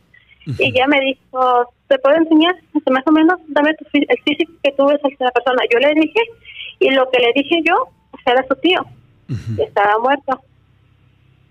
Y 0.60 0.72
ya 0.74 0.86
me 0.86 1.00
dijo, 1.00 1.74
¿te 1.88 1.98
puedo 1.98 2.18
enseñar? 2.18 2.56
Más 2.92 3.08
o 3.08 3.12
menos, 3.12 3.40
dame 3.48 3.74
tu, 3.76 3.86
el 3.94 4.22
físico 4.24 4.52
que 4.64 4.72
tú 4.74 4.86
ves 4.86 5.00
a 5.04 5.24
la 5.24 5.32
persona. 5.32 5.64
Yo 5.72 5.80
le 5.80 5.94
dije, 6.00 6.20
y 6.80 6.92
lo 6.92 7.10
que 7.10 7.20
le 7.20 7.34
dije 7.34 7.62
yo, 7.66 7.88
pues, 8.12 8.24
era 8.28 8.46
su 8.48 8.56
tío, 8.58 8.86
estaba 9.58 9.98
muerto. 10.00 10.40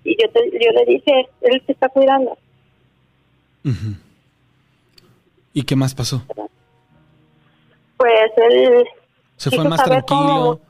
Y 0.05 0.17
yo, 0.21 0.29
yo 0.33 0.71
le 0.73 0.85
dije, 0.87 1.29
él 1.41 1.62
te 1.67 1.73
está 1.73 1.89
cuidando. 1.89 2.39
¿Y 5.53 5.62
qué 5.62 5.75
más 5.75 5.95
pasó? 5.95 6.23
Pues 7.97 8.31
él... 8.37 8.85
¿Se 9.37 9.51
fue 9.51 9.65
más 9.65 9.83
tranquilo? 9.83 10.61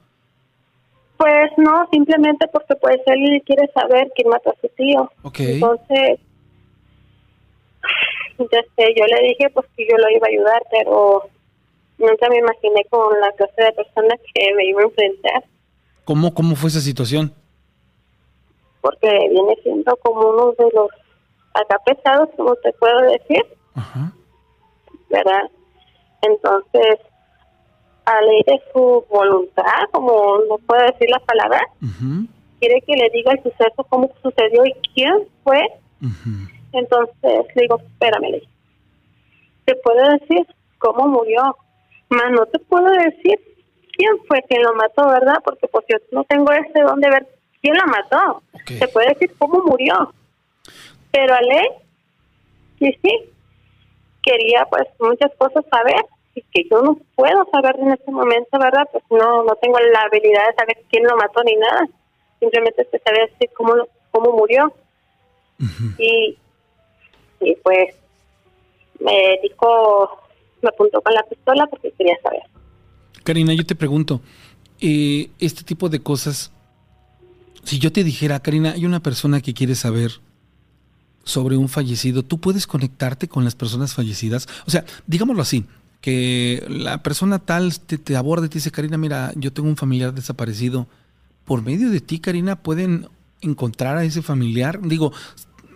Pues 1.17 1.51
no, 1.57 1.89
simplemente 1.91 2.49
porque 2.49 2.75
pues 2.77 2.99
él 3.07 3.43
quiere 3.47 3.71
saber 3.73 4.11
quién 4.15 4.29
mató 4.29 4.51
a 4.51 4.61
su 4.61 4.69
tío. 4.77 5.11
Entonces, 5.39 6.19
este, 8.39 8.95
yo 8.97 9.07
le 9.07 9.29
dije 9.29 9.49
pues 9.51 9.67
que 9.77 9.87
yo 9.89 9.97
lo 9.97 10.11
iba 10.11 10.27
a 10.27 10.31
ayudar, 10.31 10.62
pero 10.71 11.29
nunca 11.99 12.29
me 12.29 12.39
imaginé 12.39 12.85
con 12.91 13.21
la 13.21 13.31
clase 13.33 13.62
de 13.62 13.73
personas 13.73 14.19
que 14.35 14.55
me 14.55 14.67
iba 14.67 14.81
a 14.81 14.85
enfrentar. 14.85 15.45
¿Cómo, 16.05 16.35
cómo 16.35 16.57
fue 16.57 16.69
esa 16.69 16.81
situación? 16.81 17.33
Porque 18.81 19.09
viene 19.31 19.57
siendo 19.62 19.97
como 19.97 20.29
uno 20.29 20.53
de 20.53 20.69
los 20.75 20.91
acá 21.55 21.79
pesados, 21.87 22.29
como 22.37 22.55
te 22.57 22.73
puedo 22.75 23.01
decir. 23.03 23.43
Ajá. 23.75 24.12
¿Verdad? 25.09 25.51
Entonces, 26.23 26.99
a 28.05 28.21
ley 28.21 28.43
de 28.47 28.63
su 28.73 29.05
voluntad, 29.11 29.89
como 29.93 30.39
no 30.49 30.59
puedo 30.59 30.83
decir 30.87 31.09
la 31.11 31.21
palabra, 31.21 31.61
quiere 32.61 32.81
que 32.83 32.97
le 32.97 33.11
diga 33.11 33.33
el 33.33 33.43
suceso, 33.43 33.85
cómo 33.89 34.11
sucedió 34.23 34.65
y 34.65 34.75
quién 34.95 35.27
fue. 35.43 35.61
Entonces 36.73 37.47
le 37.55 37.63
digo, 37.63 37.79
espérame, 37.79 38.43
te 39.65 39.75
puedo 39.77 40.11
decir 40.11 40.47
cómo 40.79 41.09
murió, 41.09 41.57
más 42.11 42.31
no 42.33 42.45
te 42.47 42.59
puedo 42.59 42.91
decir 42.91 43.41
quién 43.97 44.13
fue 44.29 44.43
quien 44.43 44.63
lo 44.63 44.75
mató, 44.75 45.09
¿verdad? 45.09 45.37
Porque 45.45 45.67
pues 45.69 45.85
yo 45.89 45.97
no 46.13 46.25
tengo 46.25 46.53
ese 46.53 46.81
donde 46.83 47.09
ver 47.09 47.27
quién 47.63 47.75
lo 47.77 47.87
mató. 47.87 48.43
Te 48.67 48.89
puede 48.89 49.09
decir 49.09 49.33
cómo 49.39 49.63
murió. 49.65 50.13
Pero 51.11 51.35
Ale, 51.35 51.63
sí, 52.79 52.99
sí, 53.03 53.31
quería 54.23 54.67
pues 54.69 54.85
muchas 54.99 55.31
cosas 55.39 55.65
saber 55.71 56.05
que 56.43 56.64
yo 56.70 56.82
no 56.82 56.99
puedo 57.14 57.47
saber 57.53 57.76
en 57.78 57.93
este 57.93 58.11
momento, 58.11 58.59
¿verdad? 58.59 58.89
Pues 58.91 59.05
no 59.11 59.45
no 59.45 59.55
tengo 59.57 59.78
la 59.78 60.03
habilidad 60.03 60.49
de 60.49 60.55
saber 60.55 60.85
quién 60.91 61.05
lo 61.05 61.16
mató 61.16 61.43
ni 61.45 61.57
nada. 61.57 61.89
Simplemente 62.41 62.87
se 62.91 62.99
sabe 62.99 63.28
decir 63.30 63.51
cómo, 63.57 63.74
cómo 64.11 64.32
murió. 64.32 64.72
Y 65.99 66.37
y 67.41 67.57
pues 67.62 67.95
me 69.01 69.39
dijo, 69.43 70.09
me 70.62 70.68
apuntó 70.68 71.01
con 71.03 71.12
la 71.14 71.22
pistola 71.24 71.66
porque 71.66 71.93
quería 71.93 72.16
saber. 72.22 72.43
Karina, 73.22 73.53
yo 73.55 73.64
te 73.64 73.74
pregunto, 73.74 74.20
eh, 74.80 75.30
este 75.39 75.62
tipo 75.62 75.89
de 75.89 76.01
cosas, 76.01 76.53
si 77.62 77.78
yo 77.78 77.93
te 77.93 78.05
dijera, 78.05 78.41
Karina, 78.41 78.72
hay 78.72 78.85
una 78.85 79.01
persona 79.01 79.41
que 79.41 79.55
quiere 79.55 79.74
saber 79.74 80.12
sobre 81.24 81.57
un 81.57 81.68
fallecido, 81.68 82.22
¿tú 82.22 82.39
puedes 82.39 82.66
conectarte 82.66 83.28
con 83.28 83.45
las 83.45 83.55
personas 83.55 83.95
fallecidas? 83.95 84.47
O 84.66 84.70
sea, 84.70 84.85
digámoslo 85.07 85.43
así, 85.43 85.64
que 86.05 86.63
la 86.69 87.03
persona 87.03 87.39
tal 87.39 87.81
te, 87.81 87.97
te 87.97 88.15
aborda 88.15 88.45
y 88.45 88.51
te 88.51 88.57
dice, 88.57 88.71
Karina, 88.71 88.99
mira, 88.99 89.33
yo 89.37 89.55
tengo 89.55 89.71
un 89.71 89.77
familiar 89.79 90.13
desaparecido. 90.13 90.87
Por 91.47 91.63
medio 91.63 91.89
de 91.89 92.03
ti, 92.03 92.19
Karina, 92.19 92.57
pueden 92.57 93.09
encontrar 93.41 93.97
a 93.97 94.05
ese 94.05 94.21
familiar. 94.21 94.83
Digo, 94.83 95.13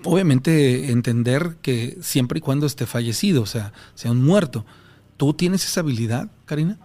obviamente 0.05 0.93
entender 0.93 1.57
que 1.63 1.97
siempre 2.03 2.41
y 2.41 2.43
cuando 2.43 2.67
esté 2.67 2.85
fallecido, 2.85 3.41
o 3.41 3.47
sea, 3.47 3.73
sea 3.95 4.11
un 4.11 4.23
muerto. 4.23 4.67
¿Tú 5.17 5.33
tienes 5.33 5.65
esa 5.65 5.81
habilidad, 5.81 6.29
Karina? 6.45 6.77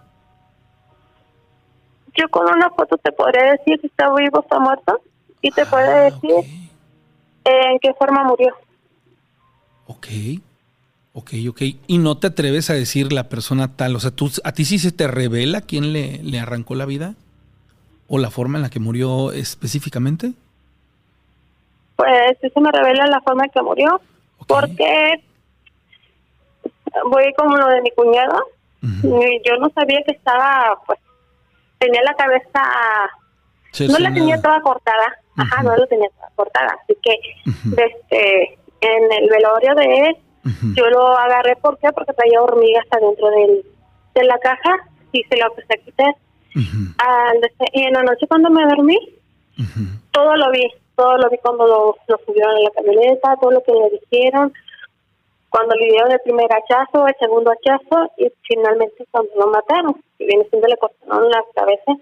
Yo 2.16 2.26
con 2.30 2.46
una 2.46 2.70
foto 2.70 2.96
te 2.96 3.12
podría 3.12 3.52
decir 3.52 3.78
si 3.78 3.88
está 3.88 4.06
vivo 4.14 4.38
o 4.38 4.40
está 4.40 4.58
muerto 4.58 5.02
y 5.42 5.50
te 5.50 5.66
puede 5.66 5.92
ah, 5.92 6.04
decir 6.04 6.70
en 7.44 7.78
qué 7.78 7.92
forma 7.92 8.24
murió. 8.24 8.54
Ok, 9.86 10.06
ok, 11.14 11.30
ok. 11.48 11.62
¿Y 11.86 11.98
no 11.98 12.18
te 12.18 12.26
atreves 12.26 12.68
a 12.68 12.74
decir 12.74 13.12
la 13.12 13.28
persona 13.30 13.74
tal? 13.74 13.96
O 13.96 14.00
sea, 14.00 14.10
¿tú, 14.10 14.30
¿a 14.44 14.52
ti 14.52 14.66
sí 14.66 14.78
se 14.78 14.92
te 14.92 15.08
revela 15.08 15.62
quién 15.62 15.92
le, 15.92 16.22
le 16.22 16.38
arrancó 16.38 16.74
la 16.74 16.84
vida? 16.84 17.14
¿O 18.06 18.18
la 18.18 18.30
forma 18.30 18.58
en 18.58 18.62
la 18.62 18.70
que 18.70 18.80
murió 18.80 19.32
específicamente? 19.32 20.34
pues 21.96 22.36
sí 22.40 22.50
se 22.50 22.60
me 22.60 22.70
revela 22.72 23.06
la 23.06 23.20
forma 23.20 23.44
en 23.44 23.50
que 23.50 23.62
murió, 23.62 24.00
porque 24.46 25.22
voy 27.10 27.32
como 27.36 27.56
lo 27.56 27.68
de 27.68 27.82
mi 27.82 27.90
cuñado, 27.92 28.46
y 28.82 29.40
yo 29.48 29.56
no 29.60 29.70
sabía 29.70 30.02
que 30.02 30.12
estaba, 30.12 30.78
pues, 30.86 30.98
tenía 31.78 32.02
la 32.02 32.14
cabeza, 32.14 32.62
no 33.88 33.98
la 33.98 34.12
tenía 34.12 34.40
toda 34.40 34.60
cortada, 34.60 35.18
ajá, 35.36 35.62
no 35.62 35.74
la 35.74 35.86
tenía 35.86 36.08
toda 36.10 36.30
cortada, 36.34 36.78
así 36.82 36.96
que, 37.02 37.14
este, 37.82 38.58
en 38.80 39.12
el 39.12 39.30
velorio 39.30 39.74
de 39.74 40.08
él, 40.08 40.16
yo 40.74 40.86
lo 40.90 41.16
agarré, 41.16 41.56
¿por 41.56 41.78
qué? 41.78 41.90
Porque 41.92 42.12
traía 42.12 42.42
hormigas 42.42 42.86
adentro 42.90 43.30
del, 43.30 43.64
de 44.14 44.24
la 44.24 44.38
caja, 44.38 44.88
y 45.14 45.22
se 45.24 45.36
lo 45.36 45.46
empecé 45.46 45.74
a 45.74 45.84
quitar. 45.84 46.14
y 47.72 47.82
en 47.82 47.92
la 47.92 48.02
noche 48.02 48.26
cuando 48.26 48.50
me 48.50 48.64
dormí, 48.64 48.98
todo 50.10 50.36
lo 50.36 50.50
vi, 50.50 50.66
todo 50.96 51.16
lo 51.16 51.30
vi 51.30 51.38
cuando 51.38 51.66
lo, 51.66 52.16
subieron 52.26 52.56
en 52.58 52.64
la 52.64 52.70
camioneta, 52.70 53.36
todo 53.40 53.52
lo 53.52 53.62
que 53.62 53.72
le 53.72 54.00
dijeron, 54.00 54.52
cuando 55.48 55.76
le 55.76 55.86
dieron 55.86 56.10
el 56.10 56.20
primer 56.20 56.48
hachazo, 56.52 57.06
el 57.06 57.14
segundo 57.18 57.52
hachazo 57.52 58.10
y 58.18 58.30
finalmente 58.42 59.06
cuando 59.10 59.30
lo 59.38 59.46
mataron, 59.46 59.94
que 60.18 60.26
viene 60.26 60.44
siendo 60.50 60.66
le 60.66 60.76
cortaron 60.76 61.30
la 61.30 61.42
cabeza, 61.54 61.92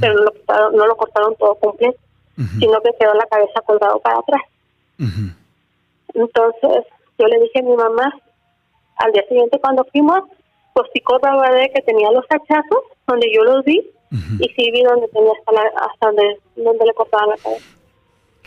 pero 0.00 0.14
no 0.14 0.22
lo, 0.22 0.32
cortaron, 0.32 0.76
no 0.76 0.86
lo 0.86 0.96
cortaron 0.96 1.34
todo 1.36 1.54
completo, 1.56 1.98
sino 2.58 2.80
que 2.80 2.94
quedó 2.98 3.14
la 3.14 3.26
cabeza 3.26 3.60
colgado 3.62 3.98
para 3.98 4.18
atrás. 4.20 4.42
Entonces 6.14 6.84
yo 7.20 7.26
le 7.26 7.40
dije 7.40 7.60
a 7.60 7.62
mi 7.62 7.76
mamá, 7.76 8.12
al 8.96 9.12
día 9.12 9.24
siguiente 9.28 9.60
cuando 9.60 9.84
fuimos, 9.92 10.22
pues 10.74 10.88
picó 10.94 11.18
de 11.18 11.70
que 11.74 11.82
tenía 11.82 12.10
los 12.10 12.24
hachazos, 12.28 12.84
donde 13.06 13.26
yo 13.34 13.44
los 13.44 13.64
vi, 13.64 13.80
y 14.10 14.48
sí 14.56 14.70
vi 14.70 14.82
donde 14.82 15.08
tenía 15.08 15.32
hasta, 15.38 15.84
hasta 15.84 16.06
donde, 16.06 16.40
donde 16.56 16.84
le 16.86 16.94
cortaban 16.94 17.30
la 17.30 17.36
cabeza. 17.36 17.66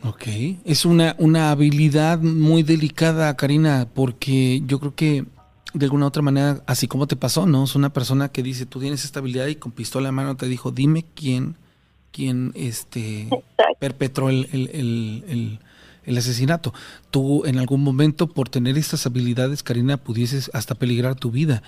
Ok, 0.05 0.24
es 0.65 0.86
una, 0.86 1.15
una 1.17 1.51
habilidad 1.51 2.19
muy 2.19 2.63
delicada, 2.63 3.36
Karina, 3.38 3.88
porque 3.93 4.61
yo 4.65 4.80
creo 4.80 4.95
que 4.95 5.26
de 5.74 5.86
alguna 5.86 6.07
otra 6.07 6.21
manera, 6.21 6.61
así 6.67 6.88
como 6.88 7.07
te 7.07 7.15
pasó, 7.15 7.45
¿no? 7.45 7.63
Es 7.63 7.76
una 7.76 7.91
persona 7.91 8.30
que 8.30 8.43
dice, 8.43 8.65
tú 8.65 8.80
tienes 8.80 9.05
esta 9.05 9.19
habilidad 9.19 9.47
y 9.47 9.55
con 9.55 9.71
pistola 9.71 10.09
en 10.09 10.15
mano 10.15 10.36
te 10.36 10.47
dijo, 10.47 10.71
dime 10.71 11.05
quién, 11.15 11.55
quién 12.11 12.51
este, 12.55 13.30
perpetró 13.80 14.30
el, 14.30 14.49
el, 14.51 15.24
el, 15.28 15.59
asesinato. 16.18 16.74
Tú 17.12 17.45
en 17.45 17.60
algún 17.60 17.82
momento, 17.82 18.28
por 18.28 18.49
tener 18.49 18.78
estas 18.78 19.06
habilidades, 19.06 19.64
Karina, 19.64 19.97
pudieses 19.97 20.51
hasta 20.54 20.76
peligrar 20.76 21.16
tu 21.16 21.32
vida 21.32 21.64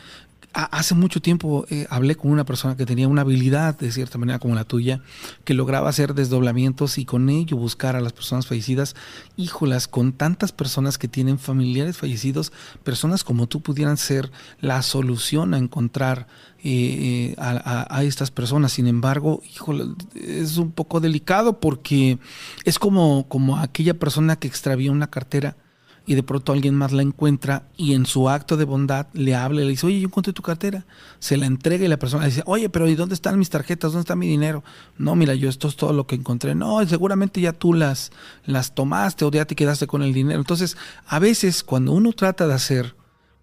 hace 0.55 0.95
mucho 0.95 1.21
tiempo 1.21 1.65
eh, 1.69 1.85
hablé 1.89 2.15
con 2.15 2.31
una 2.31 2.45
persona 2.45 2.77
que 2.77 2.85
tenía 2.85 3.09
una 3.09 3.21
habilidad, 3.21 3.77
de 3.77 3.91
cierta 3.91 4.17
manera 4.17 4.39
como 4.39 4.55
la 4.55 4.63
tuya, 4.63 5.01
que 5.43 5.53
lograba 5.53 5.89
hacer 5.89 6.13
desdoblamientos 6.13 6.97
y 6.97 7.05
con 7.05 7.29
ello 7.29 7.57
buscar 7.57 7.97
a 7.97 8.01
las 8.01 8.13
personas 8.13 8.47
fallecidas. 8.47 8.95
Híjolas, 9.35 9.89
con 9.89 10.13
tantas 10.13 10.53
personas 10.53 10.97
que 10.97 11.09
tienen 11.09 11.39
familiares 11.39 11.97
fallecidos, 11.97 12.53
personas 12.83 13.25
como 13.25 13.47
tú 13.47 13.61
pudieran 13.61 13.97
ser 13.97 14.31
la 14.61 14.81
solución 14.81 15.53
a 15.53 15.57
encontrar 15.57 16.27
eh, 16.63 17.33
eh, 17.33 17.35
a, 17.37 18.03
estas 18.03 18.31
personas. 18.31 18.71
Sin 18.71 18.87
embargo, 18.87 19.43
híjole, 19.53 19.85
es 20.15 20.57
un 20.57 20.71
poco 20.71 21.01
delicado 21.01 21.59
porque 21.59 22.17
es 22.63 22.79
como, 22.79 23.27
como 23.27 23.57
aquella 23.57 23.93
persona 23.93 24.37
que 24.37 24.47
extravió 24.47 24.93
una 24.93 25.07
cartera 25.07 25.57
y 26.05 26.15
de 26.15 26.23
pronto 26.23 26.51
alguien 26.51 26.75
más 26.75 26.91
la 26.91 27.01
encuentra 27.01 27.67
y 27.77 27.93
en 27.93 28.05
su 28.05 28.29
acto 28.29 28.57
de 28.57 28.65
bondad 28.65 29.07
le 29.13 29.35
habla 29.35 29.61
y 29.61 29.63
le 29.65 29.71
dice, 29.71 29.87
oye, 29.87 29.99
yo 29.99 30.07
encontré 30.07 30.33
tu 30.33 30.41
cartera. 30.41 30.85
Se 31.19 31.37
la 31.37 31.45
entrega 31.45 31.85
y 31.85 31.87
la 31.87 31.97
persona 31.97 32.25
dice, 32.25 32.43
oye, 32.45 32.69
pero 32.69 32.87
¿y 32.87 32.95
dónde 32.95 33.15
están 33.15 33.39
mis 33.39 33.49
tarjetas? 33.49 33.91
¿Dónde 33.91 34.01
está 34.01 34.15
mi 34.15 34.27
dinero? 34.27 34.63
No, 34.97 35.15
mira, 35.15 35.33
yo 35.33 35.49
esto 35.49 35.67
es 35.67 35.75
todo 35.75 35.93
lo 35.93 36.05
que 36.05 36.15
encontré. 36.15 36.53
No, 36.55 36.85
seguramente 36.87 37.41
ya 37.41 37.53
tú 37.53 37.73
las, 37.73 38.11
las 38.45 38.75
tomaste 38.75 39.25
o 39.25 39.31
ya 39.31 39.45
te 39.45 39.55
quedaste 39.55 39.87
con 39.87 40.03
el 40.03 40.13
dinero. 40.13 40.39
Entonces, 40.39 40.77
a 41.07 41.19
veces 41.19 41.63
cuando 41.63 41.91
uno 41.91 42.13
trata 42.13 42.47
de 42.47 42.53
hacer 42.53 42.95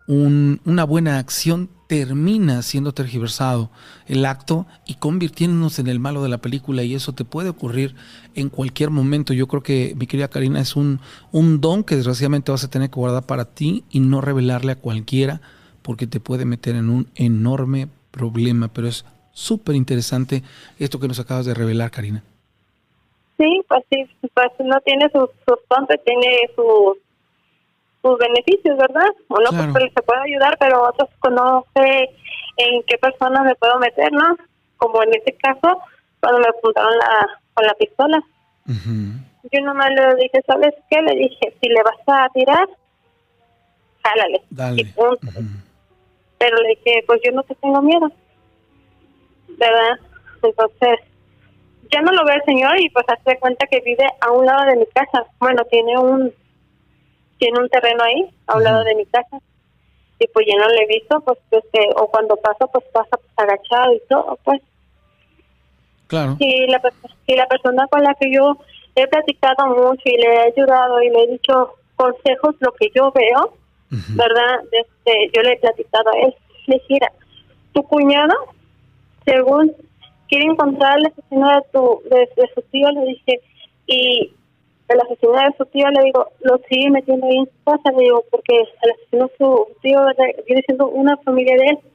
una 0.07 0.85
buena 0.85 1.19
acción, 1.19 1.71
termina 1.89 2.63
siendo 2.63 2.93
tergiversado 2.93 3.71
el 4.07 4.25
acto 4.25 4.67
y 4.87 4.95
convirtiéndonos 4.95 5.79
en 5.79 5.87
el 5.87 6.01
malo 6.01 6.23
de 6.23 6.29
la 6.29 6.39
película 6.39 6.83
y 6.83 6.95
eso 6.95 7.13
te 7.13 7.25
puede 7.25 7.51
ocurrir 7.51 7.95
en 8.35 8.49
cualquier 8.49 8.91
momento. 8.91 9.33
Yo 9.33 9.47
creo 9.47 9.63
que 9.63 9.95
mi 9.97 10.07
querida 10.07 10.29
Karina 10.29 10.61
es 10.61 10.75
un, 10.75 11.01
un 11.31 11.61
don 11.61 11.85
que 11.85 11.97
desgraciadamente 11.97 12.51
vas 12.51 12.65
a 12.65 12.71
tener 12.71 12.91
que 12.91 12.97
guardar 12.97 13.25
para 13.25 13.45
ti 13.45 13.85
y 13.91 14.01
no 14.01 14.21
revelarle 14.21 14.73
a 14.73 14.77
cualquiera 14.77 15.41
porque 15.83 16.07
te 16.07 16.21
puede 16.21 16.45
meter 16.45 16.77
en 16.77 16.89
un 16.89 17.09
enorme 17.15 17.89
problema, 18.11 18.69
pero 18.69 18.89
es 18.89 19.05
Súper 19.33 19.77
interesante 19.77 20.43
esto 20.79 21.01
que 21.01 21.09
nos 21.09 21.19
acabas 21.19 21.47
de 21.47 21.55
revelar, 21.55 21.91
Karina. 21.91 22.23
Sí, 23.39 23.63
pues 23.67 23.83
sí, 23.91 24.07
pues 24.35 24.51
no 24.61 24.79
tiene 24.81 25.09
sus, 25.11 25.31
sus 25.47 25.59
tiene 26.05 26.51
sus, 26.55 26.99
sus 28.03 28.19
beneficios, 28.19 28.77
¿verdad? 28.77 29.09
Uno 29.29 29.73
pues, 29.73 29.93
se 29.95 30.03
puede 30.03 30.21
ayudar, 30.23 30.57
pero 30.59 30.83
otros 30.83 31.09
no 31.31 31.65
sé 31.75 32.11
en 32.57 32.83
qué 32.87 32.99
persona 32.99 33.43
me 33.43 33.55
puedo 33.55 33.79
meter, 33.79 34.13
¿no? 34.13 34.37
Como 34.77 35.03
en 35.03 35.15
este 35.15 35.33
caso, 35.37 35.79
cuando 36.21 36.41
me 36.41 36.49
apuntaron 36.49 36.93
la, 36.99 37.41
con 37.55 37.67
la 37.67 37.75
pistola. 37.75 38.23
Yo 38.67 39.61
nomás 39.63 39.91
le 39.91 40.15
dije, 40.17 40.43
¿sabes 40.47 40.75
qué? 40.91 41.01
Le 41.03 41.15
dije, 41.15 41.55
si 41.61 41.69
le 41.69 41.83
vas 41.83 41.99
a 42.07 42.29
tirar, 42.31 42.69
jálale. 44.03 44.43
Dale. 44.51 44.87
Pero 46.39 46.57
le 46.57 46.69
dije, 46.71 47.05
pues 47.07 47.21
yo 47.25 47.33
no 47.33 47.43
te 47.45 47.55
tengo 47.57 47.81
miedo. 47.83 48.11
¿Verdad? 49.49 49.99
Entonces, 50.43 50.99
ya 51.93 52.01
no 52.01 52.13
lo 52.13 52.25
ve 52.25 52.35
el 52.35 52.45
señor 52.45 52.81
y 52.81 52.89
pues 52.91 53.05
hace 53.09 53.39
cuenta 53.39 53.67
que 53.67 53.81
vive 53.81 54.07
a 54.21 54.31
un 54.33 54.47
lado 54.47 54.65
de 54.67 54.77
mi 54.77 54.87
casa. 54.87 55.25
Bueno, 55.39 55.63
tiene 55.71 55.99
un 55.99 56.33
tiene 57.43 57.59
un 57.59 57.69
terreno 57.69 58.05
ahí, 58.05 58.31
a 58.47 58.57
un 58.57 58.63
lado 58.63 58.85
de 58.85 58.95
mi 58.95 59.05
casa. 59.07 59.41
Y 60.21 60.29
pues 60.29 60.47
yo 60.47 60.57
no 60.57 60.69
le 60.69 60.85
he 60.85 60.87
visto, 60.87 61.21
pues, 61.23 61.39
este, 61.51 61.89
o 61.97 62.07
cuando 62.07 62.37
pasa, 62.37 62.69
pues 62.69 62.85
pasa 62.93 63.17
pues, 63.17 63.33
agachado 63.37 63.93
y 63.95 64.03
todo, 64.09 64.39
pues. 64.45 64.63
Claro. 66.07 66.37
Y 66.39 66.69
la, 66.69 66.81
y 67.27 67.35
la 67.35 67.47
persona 67.47 67.89
con 67.89 68.05
la 68.05 68.15
que 68.15 68.33
yo 68.33 68.57
he 68.95 69.09
platicado 69.09 69.67
mucho 69.75 70.03
y 70.05 70.19
le 70.19 70.27
he 70.27 70.41
ayudado 70.53 71.03
y 71.03 71.11
le 71.11 71.25
he 71.25 71.33
dicho 71.33 71.75
consejos, 71.97 72.55
lo 72.61 72.71
que 72.75 72.91
yo 72.95 73.11
veo, 73.11 73.55
¿verdad? 73.91 74.61
Este, 74.71 75.31
yo 75.35 75.43
le 75.43 75.55
he 75.55 75.59
platicado 75.59 76.11
a 76.11 76.27
él. 76.27 76.35
Le 76.69 76.77
dije, 76.77 77.01
tu 77.73 77.83
cuñado, 77.83 78.35
según 79.25 79.75
quiere 80.29 80.45
encontrar 80.45 80.93
al 80.93 81.07
asesino 81.07 81.49
de, 81.49 81.63
tu, 81.73 82.03
de, 82.09 82.51
su 82.55 82.63
tío, 82.71 82.89
le 82.93 83.05
dije, 83.07 83.41
y 83.89 84.33
el 84.93 85.01
asesino 85.01 85.33
de 85.33 85.57
su 85.57 85.65
tío, 85.67 85.89
le 85.91 86.05
digo, 86.05 86.27
lo 86.43 86.61
sigue 86.69 86.91
metiendo 86.91 87.27
ahí 87.27 87.39
en 87.39 87.47
su 87.47 87.65
casa, 87.65 87.91
le 87.97 88.05
digo, 88.05 88.25
porque 88.31 88.57
el 88.83 88.91
asesino 88.91 89.27
de 89.27 89.33
su 89.39 89.67
tío 89.83 90.01
viene 90.47 90.63
siendo 90.67 90.89
una 90.89 91.17
familia 91.19 91.57
de 91.57 91.69
él. 91.71 91.79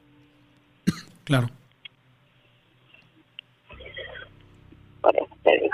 Claro. 1.24 1.50
Por 5.02 5.16
eso 5.16 5.28
te 5.44 5.52
digo. 5.52 5.74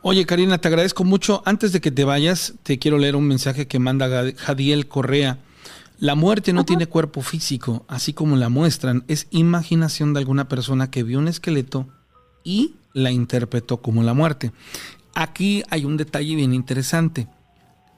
Oye, 0.00 0.26
Karina, 0.26 0.58
te 0.58 0.68
agradezco 0.68 1.04
mucho. 1.04 1.42
Antes 1.44 1.72
de 1.72 1.80
que 1.80 1.90
te 1.90 2.04
vayas, 2.04 2.54
te 2.62 2.78
quiero 2.78 2.98
leer 2.98 3.16
un 3.16 3.26
mensaje 3.26 3.66
que 3.66 3.78
manda 3.78 4.32
Jadiel 4.36 4.88
Correa. 4.88 5.38
La 5.98 6.14
muerte 6.14 6.52
no 6.52 6.64
tiene 6.64 6.86
cuerpo 6.86 7.22
físico, 7.22 7.84
así 7.88 8.12
como 8.12 8.36
la 8.36 8.48
muestran, 8.48 9.04
es 9.08 9.28
imaginación 9.30 10.12
de 10.12 10.20
alguna 10.20 10.48
persona 10.48 10.90
que 10.90 11.02
vio 11.02 11.18
un 11.18 11.28
esqueleto 11.28 11.86
y 12.42 12.74
la 12.92 13.10
interpretó 13.10 13.78
como 13.78 14.02
la 14.02 14.12
muerte. 14.12 14.52
Aquí 15.14 15.62
hay 15.70 15.84
un 15.84 15.96
detalle 15.96 16.34
bien 16.34 16.54
interesante. 16.54 17.28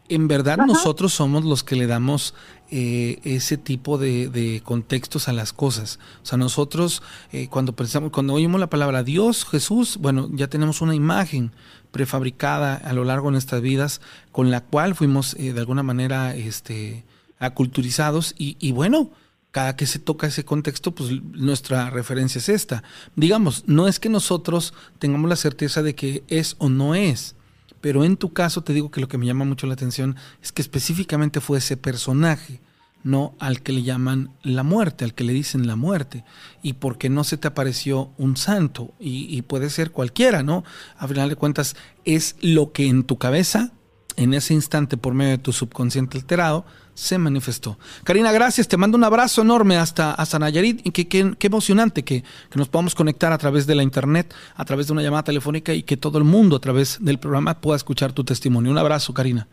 En 0.08 0.28
verdad 0.28 0.58
nosotros 0.58 1.12
somos 1.12 1.44
los 1.44 1.64
que 1.64 1.74
le 1.74 1.88
damos 1.88 2.34
eh, 2.70 3.18
ese 3.24 3.56
tipo 3.56 3.98
de, 3.98 4.60
contextos 4.64 5.28
a 5.28 5.32
las 5.32 5.52
cosas. 5.52 5.98
O 6.22 6.26
sea, 6.26 6.38
nosotros 6.38 7.02
eh, 7.32 7.48
cuando 7.48 7.74
pensamos, 7.74 8.12
cuando 8.12 8.34
oímos 8.34 8.60
la 8.60 8.70
palabra 8.70 9.02
Dios, 9.02 9.44
Jesús, 9.44 9.98
bueno, 10.00 10.28
ya 10.32 10.48
tenemos 10.48 10.80
una 10.80 10.94
imagen 10.94 11.52
prefabricada 11.90 12.74
a 12.74 12.92
lo 12.92 13.04
largo 13.04 13.28
de 13.28 13.32
nuestras 13.32 13.62
vidas 13.62 14.00
con 14.30 14.50
la 14.50 14.60
cual 14.60 14.94
fuimos 14.94 15.34
eh, 15.34 15.52
de 15.52 15.60
alguna 15.60 15.82
manera 15.82 16.36
este, 16.36 17.04
aculturizados 17.38 18.34
y, 18.38 18.56
y 18.60 18.70
bueno, 18.72 19.10
cada 19.56 19.74
que 19.74 19.86
se 19.86 19.98
toca 19.98 20.26
ese 20.26 20.44
contexto, 20.44 20.94
pues 20.94 21.10
nuestra 21.32 21.88
referencia 21.88 22.40
es 22.40 22.50
esta. 22.50 22.82
Digamos, 23.14 23.64
no 23.66 23.88
es 23.88 23.98
que 23.98 24.10
nosotros 24.10 24.74
tengamos 24.98 25.30
la 25.30 25.36
certeza 25.36 25.82
de 25.82 25.94
que 25.94 26.24
es 26.28 26.56
o 26.58 26.68
no 26.68 26.94
es, 26.94 27.36
pero 27.80 28.04
en 28.04 28.18
tu 28.18 28.34
caso 28.34 28.62
te 28.62 28.74
digo 28.74 28.90
que 28.90 29.00
lo 29.00 29.08
que 29.08 29.16
me 29.16 29.24
llama 29.24 29.46
mucho 29.46 29.66
la 29.66 29.72
atención 29.72 30.14
es 30.42 30.52
que 30.52 30.60
específicamente 30.60 31.40
fue 31.40 31.56
ese 31.56 31.78
personaje, 31.78 32.60
no 33.02 33.34
al 33.38 33.62
que 33.62 33.72
le 33.72 33.82
llaman 33.82 34.30
la 34.42 34.62
muerte, 34.62 35.06
al 35.06 35.14
que 35.14 35.24
le 35.24 35.32
dicen 35.32 35.66
la 35.66 35.76
muerte, 35.76 36.22
y 36.62 36.74
porque 36.74 37.08
no 37.08 37.24
se 37.24 37.38
te 37.38 37.48
apareció 37.48 38.12
un 38.18 38.36
santo, 38.36 38.92
y, 39.00 39.34
y 39.34 39.40
puede 39.40 39.70
ser 39.70 39.90
cualquiera, 39.90 40.42
¿no? 40.42 40.64
A 40.98 41.08
final 41.08 41.30
de 41.30 41.36
cuentas, 41.36 41.76
es 42.04 42.36
lo 42.42 42.72
que 42.72 42.88
en 42.88 43.04
tu 43.04 43.16
cabeza, 43.16 43.72
en 44.16 44.34
ese 44.34 44.52
instante, 44.52 44.98
por 44.98 45.14
medio 45.14 45.30
de 45.30 45.38
tu 45.38 45.54
subconsciente 45.54 46.18
alterado, 46.18 46.66
se 46.96 47.18
manifestó. 47.18 47.78
Karina, 48.04 48.32
gracias. 48.32 48.66
Te 48.66 48.76
mando 48.78 48.96
un 48.96 49.04
abrazo 49.04 49.42
enorme 49.42 49.76
hasta, 49.76 50.12
hasta 50.12 50.38
Nayarit. 50.38 50.80
Y 50.84 50.90
qué, 50.90 51.06
qué, 51.06 51.46
emocionante 51.46 52.02
que, 52.02 52.22
que, 52.22 52.58
nos 52.58 52.68
podamos 52.68 52.94
conectar 52.94 53.32
a 53.32 53.38
través 53.38 53.66
de 53.66 53.74
la 53.74 53.82
internet, 53.82 54.34
a 54.54 54.64
través 54.64 54.86
de 54.86 54.94
una 54.94 55.02
llamada 55.02 55.22
telefónica 55.22 55.74
y 55.74 55.82
que 55.82 55.98
todo 55.98 56.16
el 56.16 56.24
mundo 56.24 56.56
a 56.56 56.60
través 56.60 56.98
del 57.00 57.18
programa 57.18 57.60
pueda 57.60 57.76
escuchar 57.76 58.12
tu 58.12 58.24
testimonio. 58.24 58.72
Un 58.72 58.78
abrazo, 58.78 59.12
Karina. 59.12 59.46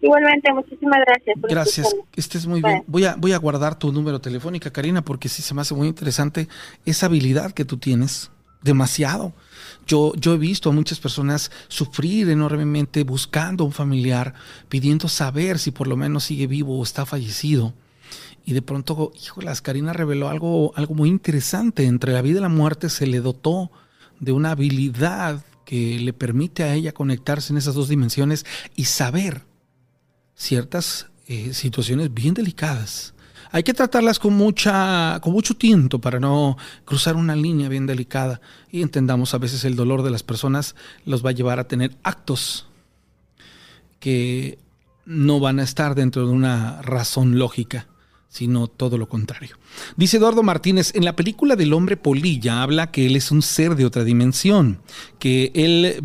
Igualmente, 0.00 0.52
muchísimas 0.52 1.00
gracias. 1.06 1.36
gracias, 1.42 1.96
que 2.10 2.20
estés 2.20 2.46
muy 2.46 2.60
bien. 2.60 2.82
Voy 2.86 3.04
a, 3.04 3.14
voy 3.16 3.32
a 3.32 3.38
guardar 3.38 3.78
tu 3.78 3.92
número 3.92 4.20
telefónica, 4.20 4.70
Karina, 4.70 5.02
porque 5.02 5.28
sí 5.28 5.42
se 5.42 5.54
me 5.54 5.60
hace 5.60 5.74
muy 5.74 5.88
interesante 5.88 6.48
esa 6.84 7.06
habilidad 7.06 7.52
que 7.52 7.64
tú 7.64 7.76
tienes. 7.76 8.30
Demasiado 8.62 9.34
yo, 9.86 10.14
yo 10.16 10.34
he 10.34 10.38
visto 10.38 10.70
a 10.70 10.72
muchas 10.72 11.00
personas 11.00 11.50
sufrir 11.68 12.28
enormemente 12.28 13.04
buscando 13.04 13.64
un 13.64 13.72
familiar, 13.72 14.34
pidiendo 14.68 15.08
saber 15.08 15.58
si 15.58 15.70
por 15.70 15.86
lo 15.86 15.96
menos 15.96 16.24
sigue 16.24 16.46
vivo 16.46 16.78
o 16.78 16.82
está 16.82 17.06
fallecido. 17.06 17.74
Y 18.44 18.52
de 18.52 18.62
pronto, 18.62 19.12
híjolas, 19.22 19.62
Karina 19.62 19.92
reveló 19.92 20.28
algo, 20.28 20.72
algo 20.76 20.94
muy 20.94 21.08
interesante. 21.08 21.86
Entre 21.86 22.12
la 22.12 22.22
vida 22.22 22.38
y 22.38 22.42
la 22.42 22.48
muerte 22.48 22.90
se 22.90 23.06
le 23.06 23.20
dotó 23.20 23.70
de 24.20 24.32
una 24.32 24.50
habilidad 24.50 25.44
que 25.64 25.98
le 25.98 26.12
permite 26.12 26.62
a 26.62 26.74
ella 26.74 26.92
conectarse 26.92 27.52
en 27.52 27.56
esas 27.56 27.74
dos 27.74 27.88
dimensiones 27.88 28.44
y 28.76 28.84
saber 28.84 29.42
ciertas 30.34 31.08
eh, 31.26 31.54
situaciones 31.54 32.12
bien 32.12 32.34
delicadas 32.34 33.13
hay 33.54 33.62
que 33.62 33.72
tratarlas 33.72 34.18
con, 34.18 34.34
mucha, 34.34 35.20
con 35.22 35.32
mucho 35.32 35.54
tiento 35.54 36.00
para 36.00 36.18
no 36.18 36.56
cruzar 36.84 37.14
una 37.14 37.36
línea 37.36 37.68
bien 37.68 37.86
delicada. 37.86 38.40
Y 38.72 38.82
entendamos, 38.82 39.32
a 39.32 39.38
veces 39.38 39.64
el 39.64 39.76
dolor 39.76 40.02
de 40.02 40.10
las 40.10 40.24
personas 40.24 40.74
los 41.06 41.24
va 41.24 41.30
a 41.30 41.34
llevar 41.34 41.60
a 41.60 41.68
tener 41.68 41.96
actos 42.02 42.66
que 44.00 44.58
no 45.06 45.38
van 45.38 45.60
a 45.60 45.62
estar 45.62 45.94
dentro 45.94 46.26
de 46.26 46.32
una 46.32 46.82
razón 46.82 47.38
lógica 47.38 47.86
sino 48.28 48.66
todo 48.66 48.98
lo 48.98 49.08
contrario. 49.08 49.56
Dice 49.96 50.16
Eduardo 50.16 50.42
Martínez, 50.42 50.92
en 50.96 51.04
la 51.04 51.14
película 51.14 51.54
del 51.54 51.72
hombre 51.72 51.96
polilla 51.96 52.64
habla 52.64 52.90
que 52.90 53.06
él 53.06 53.14
es 53.14 53.30
un 53.30 53.42
ser 53.42 53.76
de 53.76 53.86
otra 53.86 54.02
dimensión, 54.02 54.80
que 55.20 55.52
él 55.54 56.02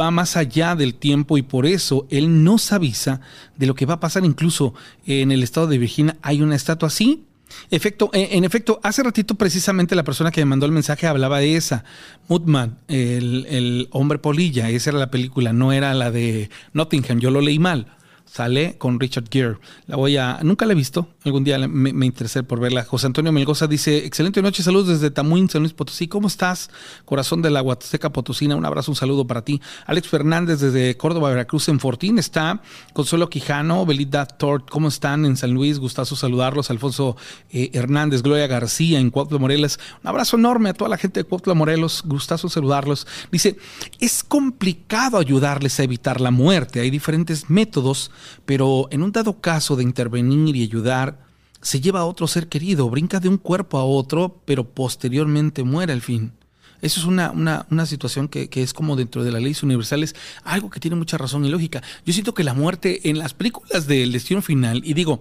va 0.00 0.10
más 0.10 0.36
allá 0.36 0.74
del 0.76 0.94
tiempo 0.94 1.38
y 1.38 1.42
por 1.42 1.66
eso 1.66 2.06
él 2.10 2.44
nos 2.44 2.72
avisa 2.72 3.20
de 3.56 3.66
lo 3.66 3.74
que 3.74 3.86
va 3.86 3.94
a 3.94 4.00
pasar. 4.00 4.24
Incluso 4.24 4.74
en 5.06 5.32
el 5.32 5.42
estado 5.42 5.66
de 5.66 5.78
Virginia 5.78 6.16
hay 6.22 6.42
una 6.42 6.56
estatua 6.56 6.88
así. 6.88 7.24
Efecto, 7.70 8.10
eh, 8.12 8.28
en 8.32 8.44
efecto, 8.44 8.78
hace 8.82 9.02
ratito 9.02 9.34
precisamente 9.34 9.94
la 9.94 10.04
persona 10.04 10.30
que 10.30 10.42
me 10.42 10.46
mandó 10.46 10.66
el 10.66 10.72
mensaje 10.72 11.06
hablaba 11.06 11.38
de 11.38 11.56
esa. 11.56 11.84
Mutman, 12.28 12.78
el, 12.88 13.46
el 13.48 13.88
hombre 13.90 14.18
polilla, 14.18 14.68
esa 14.68 14.90
era 14.90 14.98
la 14.98 15.10
película, 15.10 15.52
no 15.52 15.72
era 15.72 15.94
la 15.94 16.10
de 16.10 16.50
Nottingham, 16.74 17.20
yo 17.20 17.30
lo 17.30 17.40
leí 17.40 17.58
mal 17.58 17.86
sale 18.30 18.76
con 18.78 19.00
Richard 19.00 19.28
Gere. 19.30 19.56
La 19.86 19.96
voy 19.96 20.16
a, 20.16 20.40
nunca 20.42 20.66
la 20.66 20.72
he 20.72 20.76
visto, 20.76 21.08
algún 21.28 21.44
día 21.44 21.58
me, 21.58 22.06
interesé 22.06 22.42
por 22.42 22.60
verla. 22.60 22.84
José 22.84 23.06
Antonio 23.06 23.32
Melgoza 23.32 23.66
dice, 23.66 24.04
excelente 24.04 24.42
noche, 24.42 24.62
saludos 24.62 24.88
desde 24.88 25.10
Tamuín, 25.10 25.48
San 25.48 25.62
Luis 25.62 25.72
Potosí. 25.72 26.08
¿Cómo 26.08 26.28
estás? 26.28 26.70
Corazón 27.04 27.42
de 27.42 27.50
la 27.50 27.62
Huasteca 27.62 28.10
Potosina, 28.10 28.56
un 28.56 28.64
abrazo, 28.64 28.92
un 28.92 28.96
saludo 28.96 29.26
para 29.26 29.42
ti. 29.42 29.60
Alex 29.86 30.08
Fernández 30.08 30.60
desde 30.60 30.96
Córdoba, 30.96 31.30
Veracruz, 31.30 31.68
en 31.68 31.80
Fortín 31.80 32.18
está. 32.18 32.60
Consuelo 32.92 33.30
Quijano, 33.30 33.86
Belida 33.86 34.26
Tort, 34.26 34.68
¿cómo 34.68 34.88
están? 34.88 35.24
En 35.24 35.36
San 35.36 35.52
Luis, 35.52 35.78
gustazo 35.78 36.16
saludarlos. 36.16 36.70
Alfonso 36.70 37.16
eh, 37.50 37.70
Hernández, 37.72 38.22
Gloria 38.22 38.46
García 38.46 38.98
en 38.98 39.10
Cuautla 39.10 39.38
Morelos. 39.38 39.78
Un 40.02 40.08
abrazo 40.08 40.36
enorme 40.36 40.70
a 40.70 40.74
toda 40.74 40.90
la 40.90 40.98
gente 40.98 41.20
de 41.20 41.24
Cuautla 41.24 41.54
Morelos, 41.54 42.02
gustazo 42.04 42.48
saludarlos. 42.48 43.06
Dice, 43.30 43.56
es 44.00 44.24
complicado 44.24 45.18
ayudarles 45.18 45.78
a 45.78 45.84
evitar 45.84 46.20
la 46.20 46.30
muerte. 46.30 46.80
Hay 46.80 46.90
diferentes 46.90 47.48
métodos 47.48 48.10
pero 48.48 48.88
en 48.90 49.02
un 49.02 49.12
dado 49.12 49.40
caso 49.40 49.76
de 49.76 49.82
intervenir 49.82 50.56
y 50.56 50.62
ayudar, 50.62 51.17
se 51.60 51.80
lleva 51.80 52.00
a 52.00 52.04
otro 52.04 52.26
ser 52.26 52.48
querido, 52.48 52.88
brinca 52.90 53.20
de 53.20 53.28
un 53.28 53.38
cuerpo 53.38 53.78
a 53.78 53.84
otro, 53.84 54.40
pero 54.44 54.64
posteriormente 54.64 55.62
muere 55.64 55.92
al 55.92 56.02
fin. 56.02 56.32
Eso 56.80 57.00
es 57.00 57.06
una, 57.06 57.32
una, 57.32 57.86
situación 57.86 58.28
que, 58.28 58.48
es 58.52 58.72
como 58.72 58.94
dentro 58.94 59.24
de 59.24 59.32
las 59.32 59.42
leyes 59.42 59.64
universales, 59.64 60.14
algo 60.44 60.70
que 60.70 60.78
tiene 60.78 60.96
mucha 60.96 61.18
razón 61.18 61.44
y 61.44 61.48
lógica. 61.48 61.82
Yo 62.06 62.12
siento 62.12 62.34
que 62.34 62.44
la 62.44 62.54
muerte 62.54 63.10
en 63.10 63.18
las 63.18 63.34
películas 63.34 63.88
del 63.88 64.12
destino 64.12 64.42
final, 64.42 64.82
y 64.84 64.94
digo, 64.94 65.20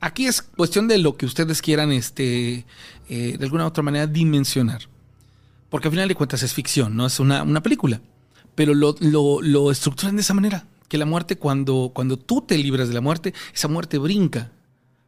aquí 0.00 0.26
es 0.26 0.42
cuestión 0.42 0.88
de 0.88 0.98
lo 0.98 1.16
que 1.16 1.24
ustedes 1.24 1.62
quieran, 1.62 1.90
este, 1.90 2.66
eh, 3.08 3.36
de 3.38 3.44
alguna 3.44 3.64
u 3.64 3.68
otra 3.68 3.82
manera, 3.82 4.06
dimensionar. 4.06 4.82
Porque 5.70 5.88
al 5.88 5.92
final 5.92 6.08
de 6.08 6.14
cuentas 6.14 6.42
es 6.42 6.52
ficción, 6.52 6.94
no 6.94 7.06
es 7.06 7.18
una, 7.18 7.62
película. 7.62 8.02
Pero 8.54 8.74
lo, 8.74 8.94
lo, 9.00 9.40
lo 9.40 9.70
estructuran 9.70 10.16
de 10.16 10.22
esa 10.22 10.34
manera 10.34 10.66
que 10.88 10.98
la 10.98 11.06
muerte, 11.06 11.38
cuando, 11.38 11.92
cuando 11.94 12.18
tú 12.18 12.42
te 12.42 12.58
libras 12.58 12.88
de 12.88 12.94
la 12.94 13.00
muerte, 13.00 13.32
esa 13.54 13.68
muerte 13.68 13.96
brinca 13.96 14.50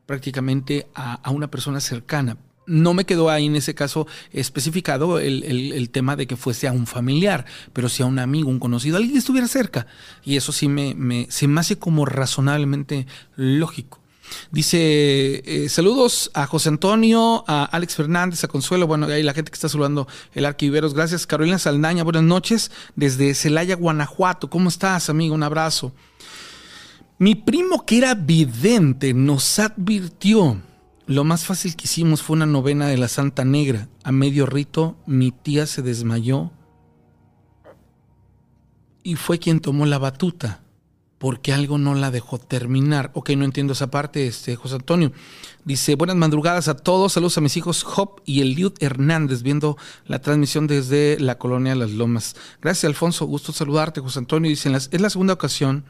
prácticamente 0.07 0.87
a, 0.95 1.31
una 1.31 1.51
persona 1.51 1.81
cercana. 1.81 2.37
no 2.67 2.95
me 2.95 3.05
quedó 3.05 3.29
ahí 3.29 3.47
en 3.47 3.57
ese 3.57 3.75
caso 3.75 4.07
especificado 4.33 5.19
el, 5.19 5.91
tema 5.91 6.17
de 6.17 6.27
que 6.27 6.37
fuese 6.37 6.69
a 6.69 6.73
un 6.73 6.87
familiar, 6.87 7.45
pero 7.73 7.89
si 7.89 8.03
a 8.03 8.07
un 8.07 8.19
amigo, 8.19 8.49
un 8.49 8.61
conocido, 8.61 8.97
alguien 8.97 9.15
que 9.15 9.19
estuviera 9.19 9.49
cerca. 9.49 9.87
Y 10.25 10.37
eso 10.37 10.53
sí 10.53 10.69
me, 10.69 10.95
me, 10.95 11.27
se 11.31 11.49
me 11.49 11.61
hace 11.61 11.79
como 11.79 12.07
razonablemente 12.07 13.07
lógico. 13.37 14.03
Dice, 14.51 15.43
eh, 15.45 15.69
saludos 15.69 16.31
a 16.35 16.47
José 16.47 16.69
Antonio, 16.69 17.45
a 17.47 17.65
Alex 17.65 17.97
Fernández, 17.97 18.45
a 18.45 18.49
Consuelo, 18.49 18.87
bueno, 18.87 19.07
ahí 19.07 19.23
la 19.23 19.35
gente 19.35 19.51
que 19.51 19.57
está 19.57 19.69
saludando 19.69 20.07
el 20.35 20.45
Arquiveros, 20.45 20.95
gracias. 20.95 21.27
Carolina 21.27 21.59
Saldaña, 21.59 22.05
buenas 22.05 22.23
noches, 22.23 22.71
desde 22.97 23.35
Celaya, 23.35 23.77
Guanajuato. 23.77 24.51
¿Cómo 24.51 24.69
estás, 24.69 25.09
amigo? 25.11 25.35
Un 25.35 25.43
abrazo. 25.43 25.93
Mi 27.19 27.35
primo, 27.35 27.85
que 27.87 27.99
era 27.99 28.15
vidente, 28.15 29.15
nos 29.15 29.59
advirtió. 29.59 30.61
Lo 31.07 31.25
más 31.25 31.45
fácil 31.45 31.77
que 31.77 31.85
hicimos 31.85 32.23
fue 32.23 32.37
una 32.37 32.47
novena 32.47 32.87
de 32.87 32.97
la 32.97 33.09
Santa 33.09 33.45
Negra. 33.45 33.89
A 34.03 34.13
medio 34.13 34.47
rito, 34.47 34.97
mi 35.07 35.31
tía 35.31 35.67
se 35.67 35.83
desmayó 35.83 36.51
y 39.03 39.17
fue 39.17 39.39
quien 39.39 39.61
tomó 39.61 39.87
la 39.87 39.99
batuta 39.99 40.63
porque 41.23 41.53
algo 41.53 41.79
no 41.79 41.95
la 41.95 42.11
dejó 42.11 42.39
terminar. 42.39 43.13
Ok, 43.15 43.31
no 43.37 43.45
entiendo 43.45 43.75
esa 43.75 43.93
parte, 43.93 44.27
este, 44.27 44.57
José 44.57 44.75
Antonio. 44.75 45.13
Dice, 45.65 45.95
buenas 45.95 46.17
madrugadas 46.17 46.67
a 46.67 46.75
todos, 46.75 47.13
saludos 47.13 47.39
a 47.39 47.41
mis 47.41 47.57
hijos 47.57 47.85
Job 47.85 48.21
y 48.25 48.41
Eliud 48.41 48.73
Hernández, 48.81 49.45
viendo 49.45 49.79
la 50.07 50.21
transmisión 50.21 50.67
desde 50.67 51.21
la 51.21 51.39
colonia 51.39 51.77
Las 51.77 51.93
Lomas. 51.93 52.35
Gracias, 52.61 52.87
Alfonso, 52.87 53.27
gusto 53.27 53.53
saludarte, 53.53 54.01
José 54.01 54.19
Antonio. 54.19 54.49
Dice, 54.49 54.69
es 54.75 55.01
la 55.01 55.11
segunda 55.11 55.35
ocasión. 55.35 55.85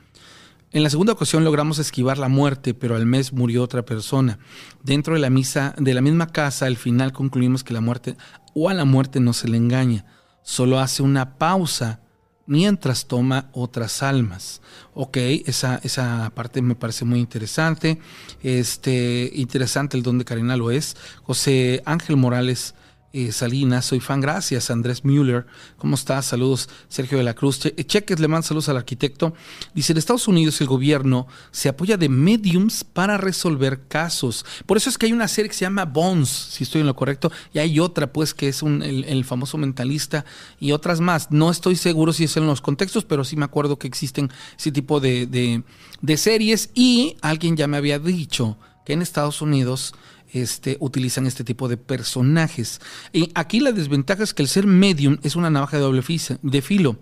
En 0.75 0.83
la 0.83 0.89
segunda 0.89 1.13
ocasión 1.13 1.45
logramos 1.45 1.79
esquivar 1.79 2.17
la 2.17 2.29
muerte, 2.29 2.73
pero 2.73 2.97
al 2.97 3.05
mes 3.05 3.35
murió 3.35 3.63
otra 3.63 3.85
persona. 3.85 4.39
Dentro 4.83 5.13
de 5.13 5.21
la 5.21 5.29
misa, 5.29 5.75
de 5.77 5.93
la 5.93 6.01
misma 6.01 6.29
casa, 6.29 6.65
al 6.65 6.79
final 6.79 7.13
concluimos 7.13 7.63
que 7.63 7.75
la 7.75 7.83
muerte 7.83 8.17
o 8.55 8.71
a 8.71 8.75
la 8.75 8.87
muerte 8.87 9.21
no 9.21 9.35
se 9.35 9.49
le 9.49 9.59
engaña. 9.59 10.07
Solo 10.43 10.81
hace 10.81 11.03
una 11.03 11.37
pausa 11.37 12.01
mientras 12.47 13.07
toma 13.07 13.51
otras 13.53 14.03
almas. 14.03 14.63
Ok, 14.95 15.19
esa, 15.45 15.79
esa 15.83 16.33
parte 16.35 16.63
me 16.63 16.75
parece 16.75 17.05
muy 17.05 17.21
interesante. 17.21 17.99
Este, 18.43 19.31
interesante 19.35 19.99
el 19.99 20.03
don 20.03 20.17
de 20.17 20.25
Karina 20.25 20.57
lo 20.57 20.71
es. 20.71 20.97
José 21.23 21.83
Ángel 21.85 22.17
Morales 22.17 22.75
eh, 23.13 23.33
Salinas, 23.33 23.85
soy 23.85 24.01
fan, 24.01 24.21
gracias. 24.21 24.71
Andrés 24.71 25.05
Müller, 25.05 25.47
¿cómo 25.77 25.97
estás? 25.97 26.27
Saludos 26.27 26.69
Sergio 26.89 27.19
de 27.19 27.25
la 27.25 27.35
Cruz, 27.35 27.65
eh, 27.67 27.85
Cheques 27.85 28.19
le 28.21 28.29
manda 28.29 28.47
saludos 28.47 28.69
al 28.69 28.77
arquitecto, 28.77 29.35
dice 29.75 29.93
en 29.93 29.99
Estados 29.99 30.29
Unidos 30.29 30.61
el 30.61 30.67
gobierno 30.67 31.27
se 31.51 31.69
apoya 31.69 31.97
de 31.97 32.09
mediums 32.09 32.85
para 32.85 33.19
resolver 33.19 33.87
casos, 33.89 34.45
por 34.67 34.77
eso 34.77 34.89
es 34.89 34.99
que 34.99 35.07
hay 35.07 35.13
una 35.13 35.29
serie 35.29 35.49
que 35.51 35.55
se 35.55 35.65
llama 35.65 35.85
Bones, 35.85 36.29
si 36.29 36.65
estoy 36.65 36.81
en 36.81 36.87
lo 36.87 36.97
correcto, 36.97 37.31
y 37.53 37.59
hay 37.59 37.81
otra 37.81 38.13
pues 38.13 38.35
que 38.35 38.49
es 38.49 38.63
un, 38.63 38.83
el, 38.83 39.25
famoso 39.25 39.59
mentalista 39.59 40.25
y 40.59 40.73
otras 40.73 41.01
más, 41.01 41.31
no 41.31 41.51
estoy 41.51 41.77
seguro 41.77 42.13
si 42.13 42.25
es 42.25 42.37
en 42.37 42.47
los 42.47 42.61
contextos, 42.61 43.05
pero 43.05 43.25
sí 43.25 43.37
me 43.37 43.45
acuerdo 43.45 43.79
que 43.79 43.87
existen 43.87 44.31
ese 44.59 44.73
tipo 44.73 45.01
de, 45.01 45.63
de 46.01 46.17
series. 46.17 46.71
Y 46.75 47.17
alguien 47.23 47.57
ya 47.57 47.67
me 47.67 47.77
había 47.77 47.99
dicho 47.99 48.59
que 48.85 48.93
en 48.93 49.03
Estados 49.03 49.41
Unidos 49.41 49.95
este, 50.33 50.77
utilizan 50.81 51.27
este 51.27 51.45
tipo 51.45 51.69
de 51.69 51.77
personajes. 51.77 52.81
Y 53.13 53.31
aquí 53.35 53.61
la 53.61 53.73
desventaja 53.73 54.23
es 54.23 54.35
que 54.35 54.43
el 54.43 54.49
ser 54.49 54.67
medium 54.67 55.19
es 55.23 55.37
una 55.37 55.51
navaja 55.51 55.77
de 55.77 55.83
doble 55.83 56.03
filo. 56.03 56.97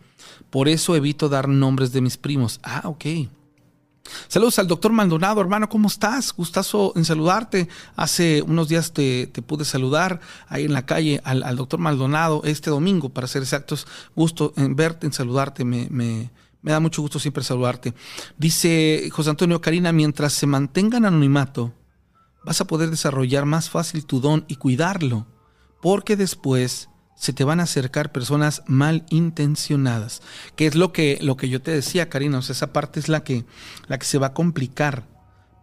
Por 0.51 0.69
eso 0.69 0.97
evito 0.97 1.29
dar 1.29 1.49
nombres 1.49 1.93
de 1.93 2.01
mis 2.01 2.17
primos. 2.17 2.61
Ah, 2.63 2.83
ok. 2.85 3.07
Saludos 4.29 4.59
al 4.59 4.67
doctor 4.67 4.93
Maldonado, 4.93 5.41
hermano, 5.41 5.69
¿cómo 5.69 5.87
estás? 5.87 6.35
Gustazo 6.35 6.93
en 6.97 7.05
saludarte. 7.05 7.69
Hace 7.95 8.43
unos 8.43 8.69
días 8.69 8.93
te, 8.93 9.29
pude 9.47 9.65
saludar 9.65 10.21
ahí 10.49 10.65
en 10.65 10.73
la 10.73 10.85
calle 10.87 11.21
al, 11.25 11.57
doctor 11.57 11.79
Maldonado 11.79 12.43
este 12.45 12.71
domingo, 12.71 13.11
para 13.11 13.29
ser 13.29 13.43
exactos. 13.43 13.87
Gusto 14.17 14.53
en 14.57 14.75
verte, 14.75 15.07
en 15.07 15.13
saludarte, 15.13 15.65
me, 15.65 15.87
me, 15.91 16.31
me 16.63 16.73
da 16.73 16.81
mucho 16.81 17.03
gusto 17.03 17.21
siempre 17.21 17.45
saludarte. 17.45 17.95
Dice 18.37 19.09
José 19.13 19.31
Antonio 19.31 19.61
Karina, 19.61 19.93
mientras 19.93 20.33
se 20.33 20.47
mantengan 20.47 21.05
anonimato, 21.05 21.73
vas 22.45 22.61
a 22.61 22.67
poder 22.67 22.91
desarrollar 22.91 23.45
más 23.45 23.71
fácil 23.71 24.07
tu 24.07 24.21
don 24.21 24.45
y 24.49 24.57
cuidarlo, 24.57 25.27
porque 25.81 26.17
después 26.17 26.89
se 27.15 27.33
te 27.33 27.45
van 27.45 27.61
a 27.61 27.65
acercar 27.65 28.13
personas 28.13 28.63
malintencionadas, 28.67 30.23
que 30.57 30.67
es 30.67 30.75
lo 30.75 30.93
que, 30.93 31.19
lo 31.21 31.37
que 31.37 31.49
yo 31.49 31.61
te 31.61 31.71
decía, 31.71 32.09
Karina, 32.09 32.39
o 32.39 32.43
sea, 32.43 32.55
esa 32.55 32.73
parte 32.73 32.99
es 32.99 33.09
la 33.09 33.23
que, 33.23 33.45
la 33.89 33.99
que 33.99 34.07
se 34.07 34.19
va 34.19 34.29
a 34.29 34.35
complicar 34.35 35.07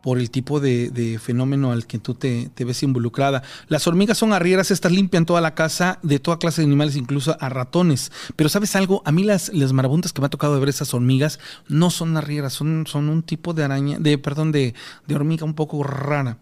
por 0.08 0.20
el 0.20 0.30
tipo 0.30 0.60
de, 0.60 1.20
fenómeno 1.22 1.72
al 1.72 1.86
que 1.88 2.00
tú 2.00 2.14
te, 2.14 2.50
ves 2.60 2.84
involucrada. 2.84 3.44
Las 3.68 3.88
hormigas 3.88 4.18
son 4.18 4.32
arrieras, 4.32 4.72
estas 4.72 4.92
limpian 4.92 5.26
toda 5.26 5.42
la 5.42 5.56
casa 5.56 6.00
de 6.04 6.20
toda 6.20 6.40
clase 6.40 6.62
de 6.62 6.68
animales, 6.68 6.96
incluso 6.96 7.36
a 7.40 7.50
ratones. 7.50 8.12
Pero 8.36 8.50
¿sabes 8.50 8.76
algo? 8.76 9.02
A 9.04 9.12
mí 9.12 9.24
las, 9.24 9.50
las 9.54 9.74
marabuntas 9.74 10.14
que 10.14 10.22
me 10.22 10.28
ha 10.28 10.30
tocado 10.30 10.60
ver 10.60 10.70
esas 10.70 10.94
hormigas 10.94 11.40
no 11.68 11.90
son 11.90 12.16
arrieras, 12.16 12.54
son, 12.54 12.86
son 12.88 13.10
un 13.10 13.24
tipo 13.24 13.54
de 13.54 13.64
araña, 13.64 13.98
de, 14.00 14.18
perdón, 14.18 14.52
de, 14.52 14.76
de 15.08 15.16
hormiga 15.16 15.44
un 15.44 15.56
poco 15.56 15.84
rara. 15.84 16.38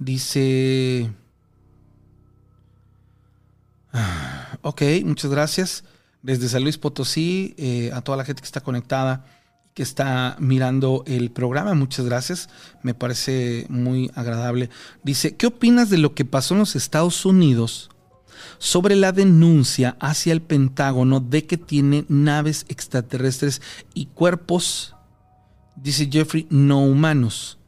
Dice... 0.00 1.12
Ah, 3.92 4.58
ok, 4.62 4.82
muchas 5.04 5.30
gracias. 5.30 5.84
Desde 6.22 6.48
San 6.48 6.62
Luis 6.62 6.78
Potosí, 6.78 7.54
eh, 7.58 7.90
a 7.92 8.00
toda 8.00 8.16
la 8.16 8.24
gente 8.24 8.40
que 8.40 8.46
está 8.46 8.62
conectada, 8.62 9.26
que 9.74 9.82
está 9.82 10.36
mirando 10.38 11.04
el 11.06 11.30
programa, 11.30 11.74
muchas 11.74 12.06
gracias. 12.06 12.48
Me 12.82 12.94
parece 12.94 13.66
muy 13.68 14.10
agradable. 14.14 14.70
Dice, 15.02 15.36
¿qué 15.36 15.46
opinas 15.46 15.90
de 15.90 15.98
lo 15.98 16.14
que 16.14 16.24
pasó 16.24 16.54
en 16.54 16.60
los 16.60 16.76
Estados 16.76 17.26
Unidos 17.26 17.90
sobre 18.58 18.96
la 18.96 19.12
denuncia 19.12 19.98
hacia 20.00 20.32
el 20.32 20.40
Pentágono 20.40 21.20
de 21.20 21.46
que 21.46 21.58
tiene 21.58 22.06
naves 22.08 22.64
extraterrestres 22.68 23.60
y 23.92 24.06
cuerpos, 24.06 24.94
dice 25.76 26.08
Jeffrey, 26.10 26.46
no 26.48 26.82
humanos? 26.82 27.59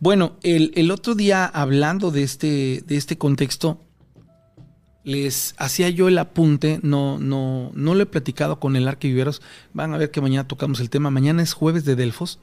Bueno, 0.00 0.38
el, 0.42 0.90
otro 0.90 1.14
día 1.14 1.44
hablando 1.44 2.10
de 2.10 2.22
este, 2.22 2.82
de 2.86 2.96
este 2.96 3.18
contexto, 3.18 3.84
les 5.04 5.54
hacía 5.58 5.90
yo 5.90 6.08
el 6.08 6.16
apunte, 6.16 6.80
no, 6.82 7.18
no, 7.18 7.70
no 7.74 7.94
lo 7.94 8.02
he 8.02 8.06
platicado 8.06 8.58
con 8.58 8.76
el 8.76 8.88
Arquiviveros, 8.88 9.42
van 9.74 9.92
a 9.92 9.98
ver 9.98 10.10
que 10.10 10.22
mañana 10.22 10.48
tocamos 10.48 10.80
el 10.80 10.88
tema, 10.88 11.10
mañana 11.10 11.42
es 11.42 11.52
jueves 11.52 11.84
de 11.84 11.96
Delfos, 11.96 12.38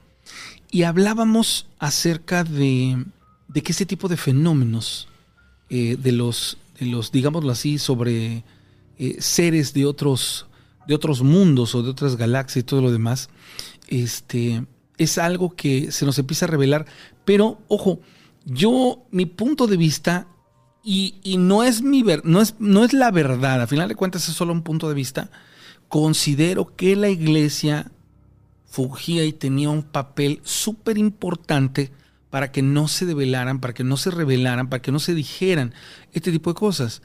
y 0.69 0.83
hablábamos 0.83 1.67
acerca 1.79 2.43
de, 2.43 3.03
de 3.47 3.63
que 3.63 3.71
este 3.71 3.87
tipo 3.87 4.07
de 4.07 4.17
fenómenos, 4.17 5.07
eh, 5.71 5.97
de, 5.99 6.11
los, 6.11 6.59
de 6.79 6.85
los, 6.85 7.11
digámoslo 7.11 7.51
así, 7.51 7.79
sobre 7.79 8.43
eh, 8.99 9.15
seres 9.17 9.73
de 9.73 9.87
otros, 9.87 10.45
de 10.87 10.93
otros 10.93 11.23
mundos 11.23 11.73
o 11.73 11.81
de 11.81 11.89
otras 11.89 12.17
galaxias 12.17 12.61
y 12.61 12.65
todo 12.67 12.81
lo 12.81 12.91
demás, 12.91 13.31
este, 13.87 14.63
es 14.99 15.17
algo 15.17 15.55
que 15.55 15.91
se 15.91 16.05
nos 16.05 16.19
empieza 16.19 16.45
a 16.45 16.49
revelar 16.49 16.85
pero, 17.27 17.59
ojo, 17.67 17.99
yo, 18.45 19.05
mi 19.11 19.25
punto 19.25 19.67
de 19.67 19.75
vista, 19.75 20.29
y, 20.81 21.35
no, 21.37 21.61
es 21.61 21.81
mi 21.81 22.01
ver, 22.01 22.21
no, 22.23 22.41
es, 22.41 22.55
no 22.57 22.85
es 22.85 22.93
la 22.93 23.11
verdad, 23.11 23.61
a 23.61 23.67
final 23.67 23.89
de 23.89 23.95
cuentas 23.95 24.29
es 24.29 24.33
solo 24.33 24.53
un 24.53 24.63
punto 24.63 24.87
de 24.87 24.95
vista, 24.95 25.29
considero 25.89 26.73
que 26.77 26.95
la 26.95 27.09
iglesia 27.09 27.91
fugía 28.65 29.25
y 29.25 29.33
tenía 29.33 29.69
un 29.69 29.83
papel 29.83 30.39
súper 30.45 30.97
importante 30.97 31.91
para 32.29 32.53
que 32.53 32.61
no 32.61 32.87
se 32.87 33.05
develaran, 33.05 33.59
para 33.59 33.73
que 33.73 33.83
no 33.83 33.97
se 33.97 34.09
revelaran, 34.09 34.69
para 34.69 34.81
que 34.81 34.93
no 34.93 34.99
se 34.99 35.13
dijeran 35.13 35.73
este 36.13 36.31
tipo 36.31 36.51
de 36.51 36.59
cosas. 36.59 37.01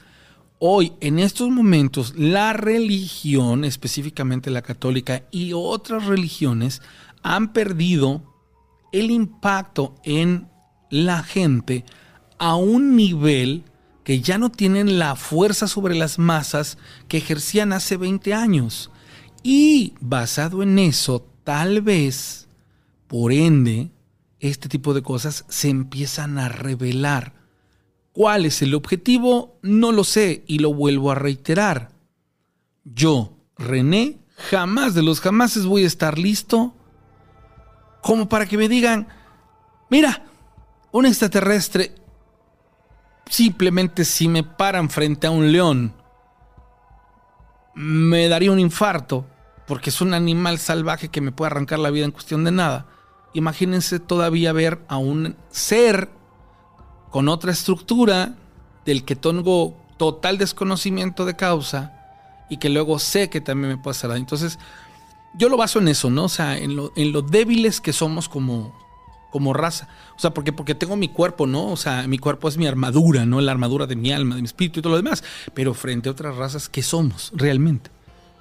Hoy, 0.57 0.93
en 1.01 1.19
estos 1.19 1.49
momentos, 1.49 2.13
la 2.15 2.53
religión, 2.53 3.65
específicamente 3.65 4.51
la 4.51 4.61
católica 4.61 5.23
y 5.31 5.51
otras 5.51 6.05
religiones, 6.05 6.81
han 7.23 7.51
perdido 7.51 8.32
el 8.93 9.11
impacto 9.11 9.95
en 10.03 10.47
la 10.89 11.23
gente 11.23 11.83
a 12.37 12.55
un 12.55 12.95
nivel 12.95 13.63
que 14.05 14.21
ya 14.21 14.37
no 14.37 14.51
tienen 14.51 14.99
la 14.99 15.15
fuerza 15.15 15.67
sobre 15.67 15.95
las 15.95 16.19
masas 16.19 16.77
que 17.07 17.17
ejercían 17.17 17.73
hace 17.73 17.97
20 17.97 18.33
años. 18.33 18.91
Y 19.41 19.95
basado 19.99 20.61
en 20.61 20.77
eso, 20.77 21.25
tal 21.43 21.81
vez, 21.81 22.47
por 23.07 23.33
ende, 23.33 23.91
este 24.39 24.69
tipo 24.69 24.93
de 24.93 25.01
cosas 25.01 25.45
se 25.49 25.69
empiezan 25.69 26.37
a 26.37 26.47
revelar. 26.47 27.33
¿Cuál 28.11 28.45
es 28.45 28.61
el 28.61 28.75
objetivo? 28.75 29.57
No 29.63 29.91
lo 29.91 30.03
sé 30.03 30.43
y 30.45 30.59
lo 30.59 30.73
vuelvo 30.73 31.11
a 31.11 31.15
reiterar. 31.15 31.91
Yo, 32.83 33.37
René, 33.57 34.19
jamás 34.35 34.93
de 34.93 35.01
los 35.01 35.19
jamases 35.19 35.65
voy 35.65 35.83
a 35.83 35.87
estar 35.87 36.19
listo 36.19 36.75
como 38.03 38.29
para 38.29 38.45
que 38.45 38.57
me 38.57 38.69
digan, 38.69 39.07
mira, 39.89 40.21
un 40.91 41.07
extraterrestre, 41.07 41.95
simplemente 43.25 44.05
si 44.05 44.27
me 44.27 44.43
paran 44.43 44.89
frente 44.89 45.25
a 45.25 45.31
un 45.31 45.51
león, 45.51 45.93
me 47.73 48.27
daría 48.27 48.51
un 48.51 48.59
infarto, 48.59 49.25
porque 49.65 49.89
es 49.89 50.01
un 50.01 50.13
animal 50.13 50.59
salvaje 50.59 51.07
que 51.07 51.21
me 51.21 51.31
puede 51.31 51.47
arrancar 51.47 51.79
la 51.79 51.89
vida 51.89 52.05
en 52.05 52.11
cuestión 52.11 52.43
de 52.43 52.51
nada. 52.51 52.85
Imagínense 53.33 53.99
todavía 53.99 54.51
ver 54.53 54.83
a 54.87 54.97
un 54.97 55.35
ser 55.49 56.09
con 57.09 57.29
otra 57.29 57.51
estructura, 57.51 58.35
del 58.85 59.05
que 59.05 59.15
tengo 59.15 59.77
total 59.97 60.37
desconocimiento 60.37 61.23
de 61.25 61.35
causa 61.35 61.93
y 62.49 62.57
que 62.57 62.67
luego 62.67 62.99
sé 62.99 63.29
que 63.29 63.39
también 63.39 63.69
me 63.69 63.77
puede 63.77 63.95
hacer. 63.95 64.11
Entonces, 64.11 64.59
yo 65.33 65.49
lo 65.49 65.57
baso 65.57 65.79
en 65.79 65.87
eso, 65.87 66.09
¿no? 66.09 66.25
O 66.25 66.29
sea, 66.29 66.57
en 66.57 66.75
lo, 66.75 66.91
en 66.95 67.11
lo 67.11 67.21
débiles 67.21 67.81
que 67.81 67.93
somos 67.93 68.29
como, 68.29 68.73
como 69.31 69.53
raza. 69.53 69.87
O 70.15 70.19
sea, 70.19 70.31
porque, 70.31 70.53
porque 70.53 70.75
tengo 70.75 70.95
mi 70.95 71.09
cuerpo, 71.09 71.47
¿no? 71.47 71.71
O 71.71 71.77
sea, 71.77 72.07
mi 72.07 72.19
cuerpo 72.19 72.47
es 72.47 72.57
mi 72.57 72.67
armadura, 72.67 73.25
¿no? 73.25 73.41
La 73.41 73.51
armadura 73.51 73.87
de 73.87 73.95
mi 73.95 74.11
alma, 74.11 74.35
de 74.35 74.41
mi 74.41 74.45
espíritu 74.45 74.79
y 74.79 74.83
todo 74.83 74.91
lo 74.91 75.01
demás. 75.01 75.23
Pero 75.53 75.73
frente 75.73 76.09
a 76.09 76.11
otras 76.11 76.35
razas, 76.35 76.69
¿qué 76.69 76.83
somos 76.83 77.31
realmente? 77.35 77.89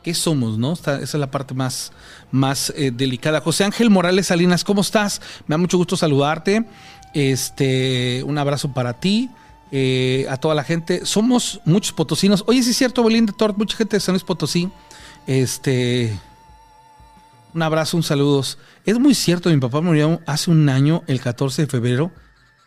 ¿Qué 0.03 0.15
somos, 0.15 0.59
no? 0.59 0.73
esa 0.73 1.01
es 1.01 1.15
la 1.15 1.31
parte 1.31 1.55
más, 1.55 1.93
más 2.31 2.73
eh, 2.77 2.91
delicada. 2.93 3.41
José 3.41 3.65
Ángel 3.65 3.89
Morales 3.89 4.27
Salinas, 4.27 4.65
¿cómo 4.65 4.81
estás? 4.81 5.23
Me 5.47 5.55
da 5.55 5.59
mucho 5.59 5.79
gusto 5.79 5.97
saludarte. 5.97 6.67
Este, 7.15 8.23
un 8.27 8.37
abrazo 8.37 8.73
para 8.73 8.95
ti. 8.95 9.31
Eh, 9.75 10.27
a 10.29 10.37
toda 10.37 10.55
la 10.55 10.65
gente. 10.65 11.07
Somos 11.07 11.61
muchos 11.65 11.93
potosinos. 11.95 12.45
Oye, 12.47 12.63
sí 12.63 12.71
es 12.73 12.77
cierto, 12.77 13.03
Belinda 13.03 13.33
Tort, 13.33 13.57
mucha 13.57 13.75
gente 13.75 13.97
de 13.97 14.01
San 14.01 14.13
Luis 14.13 14.25
Potosí. 14.25 14.69
Este. 15.27 16.19
Un 17.55 17.63
abrazo, 17.63 17.97
un 17.97 18.03
saludo. 18.03 18.43
Es 18.85 18.99
muy 18.99 19.15
cierto, 19.15 19.51
mi 19.51 19.59
papá 19.59 19.81
murió 19.81 20.21
hace 20.27 20.51
un 20.51 20.69
año, 20.69 21.03
el 21.07 21.21
14 21.21 21.63
de 21.63 21.69
febrero, 21.69 22.13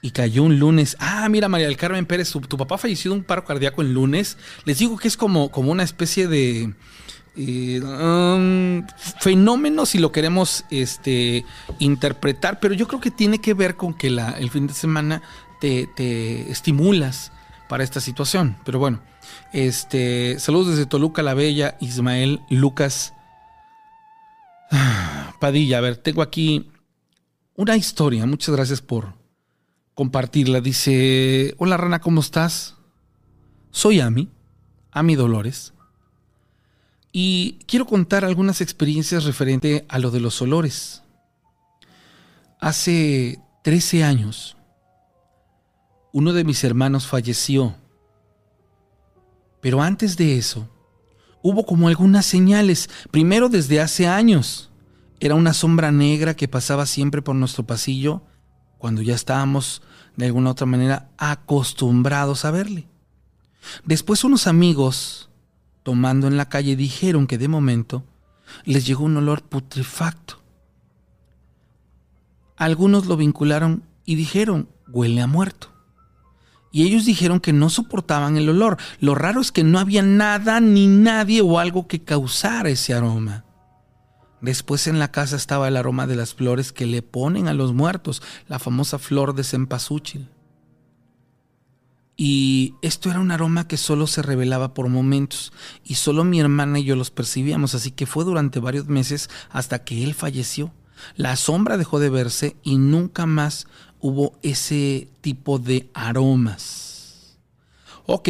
y 0.01 0.11
cayó 0.11 0.43
un 0.43 0.59
lunes. 0.59 0.95
Ah, 0.99 1.27
mira, 1.29 1.49
María 1.49 1.67
del 1.67 1.77
Carmen 1.77 2.05
Pérez, 2.05 2.31
tu, 2.31 2.57
papá 2.57 2.77
falleció 2.77 3.11
de 3.11 3.17
un 3.17 3.23
paro 3.23 3.43
cardíaco 3.45 3.81
el 3.81 3.93
lunes. 3.93 4.37
Les 4.65 4.77
digo 4.77 4.97
que 4.97 5.07
es 5.07 5.17
como, 5.17 5.49
como 5.49 5.71
una 5.71 5.83
especie 5.83 6.27
de. 6.27 6.73
Eh, 7.37 7.81
um, 7.81 8.87
fenómeno 9.19 9.85
si 9.85 9.97
lo 9.97 10.13
queremos 10.13 10.63
este, 10.69 11.43
interpretar, 11.79 12.61
pero 12.61 12.73
yo 12.73 12.87
creo 12.87 13.01
que 13.01 13.11
tiene 13.11 13.39
que 13.39 13.53
ver 13.53 13.75
con 13.75 13.93
que 13.93 14.09
la, 14.09 14.29
el 14.31 14.49
fin 14.49 14.67
de 14.67 14.73
semana 14.73 15.21
te, 15.59 16.51
estimulas 16.51 17.31
para 17.67 17.83
esta 17.83 17.99
situación. 17.99 18.57
Pero 18.63 18.79
bueno, 18.79 19.01
este, 19.51 20.39
saludos 20.39 20.69
desde 20.69 20.85
Toluca 20.85 21.23
la 21.23 21.33
Bella, 21.33 21.75
Ismael 21.81 22.41
Lucas 22.49 23.13
Padilla. 25.39 25.77
A 25.77 25.81
ver, 25.81 25.97
tengo 25.97 26.21
aquí 26.21 26.69
una 27.55 27.75
historia. 27.75 28.25
Muchas 28.25 28.55
gracias 28.55 28.81
por 28.81 29.13
compartirla. 29.93 30.61
Dice, 30.61 31.55
hola 31.57 31.77
Rana, 31.77 32.01
¿cómo 32.01 32.21
estás? 32.21 32.75
Soy 33.71 33.99
Ami, 33.99 34.29
Ami 34.91 35.15
Dolores. 35.15 35.73
Y 37.11 37.59
quiero 37.65 37.85
contar 37.85 38.25
algunas 38.25 38.59
experiencias 38.59 39.23
referente 39.23 39.85
a 39.87 39.99
lo 39.99 40.11
de 40.11 40.19
los 40.19 40.41
olores. 40.41 41.01
Hace 42.59 43.39
13 43.63 44.03
años 44.03 44.55
uno 46.15 46.31
de 46.31 46.45
mis 46.45 46.63
hermanos 46.63 47.07
falleció. 47.07 47.75
Pero 49.59 49.81
antes 49.81 50.15
de 50.15 50.37
eso, 50.37 50.69
hubo 51.45 51.63
como 51.63 51.87
algunas 51.87 52.25
señales, 52.25 52.89
primero 53.11 53.49
desde 53.49 53.79
hace 53.79 54.07
años. 54.07 54.71
Era 55.19 55.35
una 55.35 55.53
sombra 55.53 55.91
negra 55.91 56.35
que 56.35 56.47
pasaba 56.47 56.87
siempre 56.87 57.21
por 57.21 57.35
nuestro 57.35 57.67
pasillo 57.67 58.23
cuando 58.79 59.03
ya 59.03 59.13
estábamos 59.13 59.83
de 60.15 60.25
alguna 60.25 60.49
otra 60.49 60.65
manera 60.65 61.11
acostumbrados 61.19 62.45
a 62.45 62.51
verle. 62.51 62.87
Después 63.83 64.23
unos 64.23 64.47
amigos, 64.47 65.29
tomando 65.83 66.25
en 66.25 66.35
la 66.35 66.49
calle, 66.49 66.75
dijeron 66.75 67.27
que 67.27 67.37
de 67.37 67.47
momento 67.47 68.03
les 68.63 68.87
llegó 68.87 69.03
un 69.03 69.17
olor 69.17 69.43
putrefacto. 69.43 70.41
Algunos 72.57 73.05
lo 73.05 73.17
vincularon 73.17 73.83
y 74.03 74.15
dijeron, 74.15 74.67
huele 74.87 75.21
a 75.21 75.27
muerto 75.27 75.74
y 76.75 76.83
ellos 76.83 77.05
dijeron 77.05 77.39
que 77.39 77.53
no 77.53 77.69
soportaban 77.69 78.35
el 78.35 78.49
olor. 78.49 78.75
Lo 78.99 79.15
raro 79.15 79.39
es 79.39 79.53
que 79.53 79.63
no 79.63 79.79
había 79.79 80.01
nada 80.01 80.59
ni 80.59 80.87
nadie 80.87 81.39
o 81.39 81.57
algo 81.57 81.87
que 81.87 82.03
causara 82.03 82.67
ese 82.67 82.93
aroma. 82.93 83.45
Después 84.41 84.85
en 84.87 84.99
la 84.99 85.09
casa 85.09 85.37
estaba 85.37 85.69
el 85.69 85.77
aroma 85.77 86.05
de 86.05 86.17
las 86.17 86.33
flores 86.33 86.73
que 86.73 86.85
le 86.85 87.01
ponen 87.01 87.47
a 87.47 87.53
los 87.53 87.73
muertos, 87.73 88.21
la 88.49 88.59
famosa 88.59 88.99
flor 88.99 89.35
de 89.35 89.45
cempasúchil. 89.45 90.27
Y 92.17 92.73
esto 92.81 93.09
era 93.09 93.21
un 93.21 93.31
aroma 93.31 93.69
que 93.69 93.77
solo 93.77 94.05
se 94.05 94.21
revelaba 94.21 94.73
por 94.73 94.89
momentos 94.89 95.53
y 95.85 95.95
solo 95.95 96.25
mi 96.25 96.41
hermana 96.41 96.79
y 96.79 96.83
yo 96.83 96.97
los 96.97 97.09
percibíamos, 97.09 97.73
así 97.73 97.91
que 97.91 98.05
fue 98.05 98.25
durante 98.25 98.59
varios 98.59 98.87
meses 98.87 99.29
hasta 99.49 99.85
que 99.85 100.03
él 100.03 100.13
falleció. 100.13 100.73
La 101.15 101.37
sombra 101.37 101.77
dejó 101.77 101.99
de 101.99 102.09
verse 102.09 102.57
y 102.63 102.77
nunca 102.77 103.25
más 103.25 103.65
hubo 104.05 104.37
ese 104.43 105.07
tipo 105.21 105.57
de 105.57 105.89
aromas. 105.95 107.39
Ok, 108.05 108.29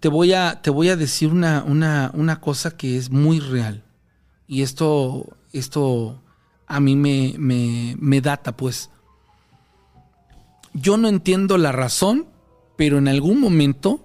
te 0.00 0.08
voy 0.08 0.32
a, 0.32 0.60
te 0.60 0.70
voy 0.70 0.88
a 0.88 0.96
decir 0.96 1.28
una, 1.28 1.62
una, 1.62 2.10
una 2.14 2.40
cosa 2.40 2.76
que 2.76 2.96
es 2.96 3.10
muy 3.10 3.38
real. 3.38 3.84
Y 4.48 4.62
esto, 4.62 5.36
esto 5.52 6.20
a 6.66 6.80
mí 6.80 6.96
me, 6.96 7.36
me, 7.38 7.94
me 8.00 8.20
data, 8.20 8.56
pues. 8.56 8.90
Yo 10.74 10.96
no 10.96 11.06
entiendo 11.06 11.56
la 11.56 11.70
razón, 11.70 12.26
pero 12.76 12.98
en 12.98 13.06
algún 13.06 13.40
momento 13.40 14.04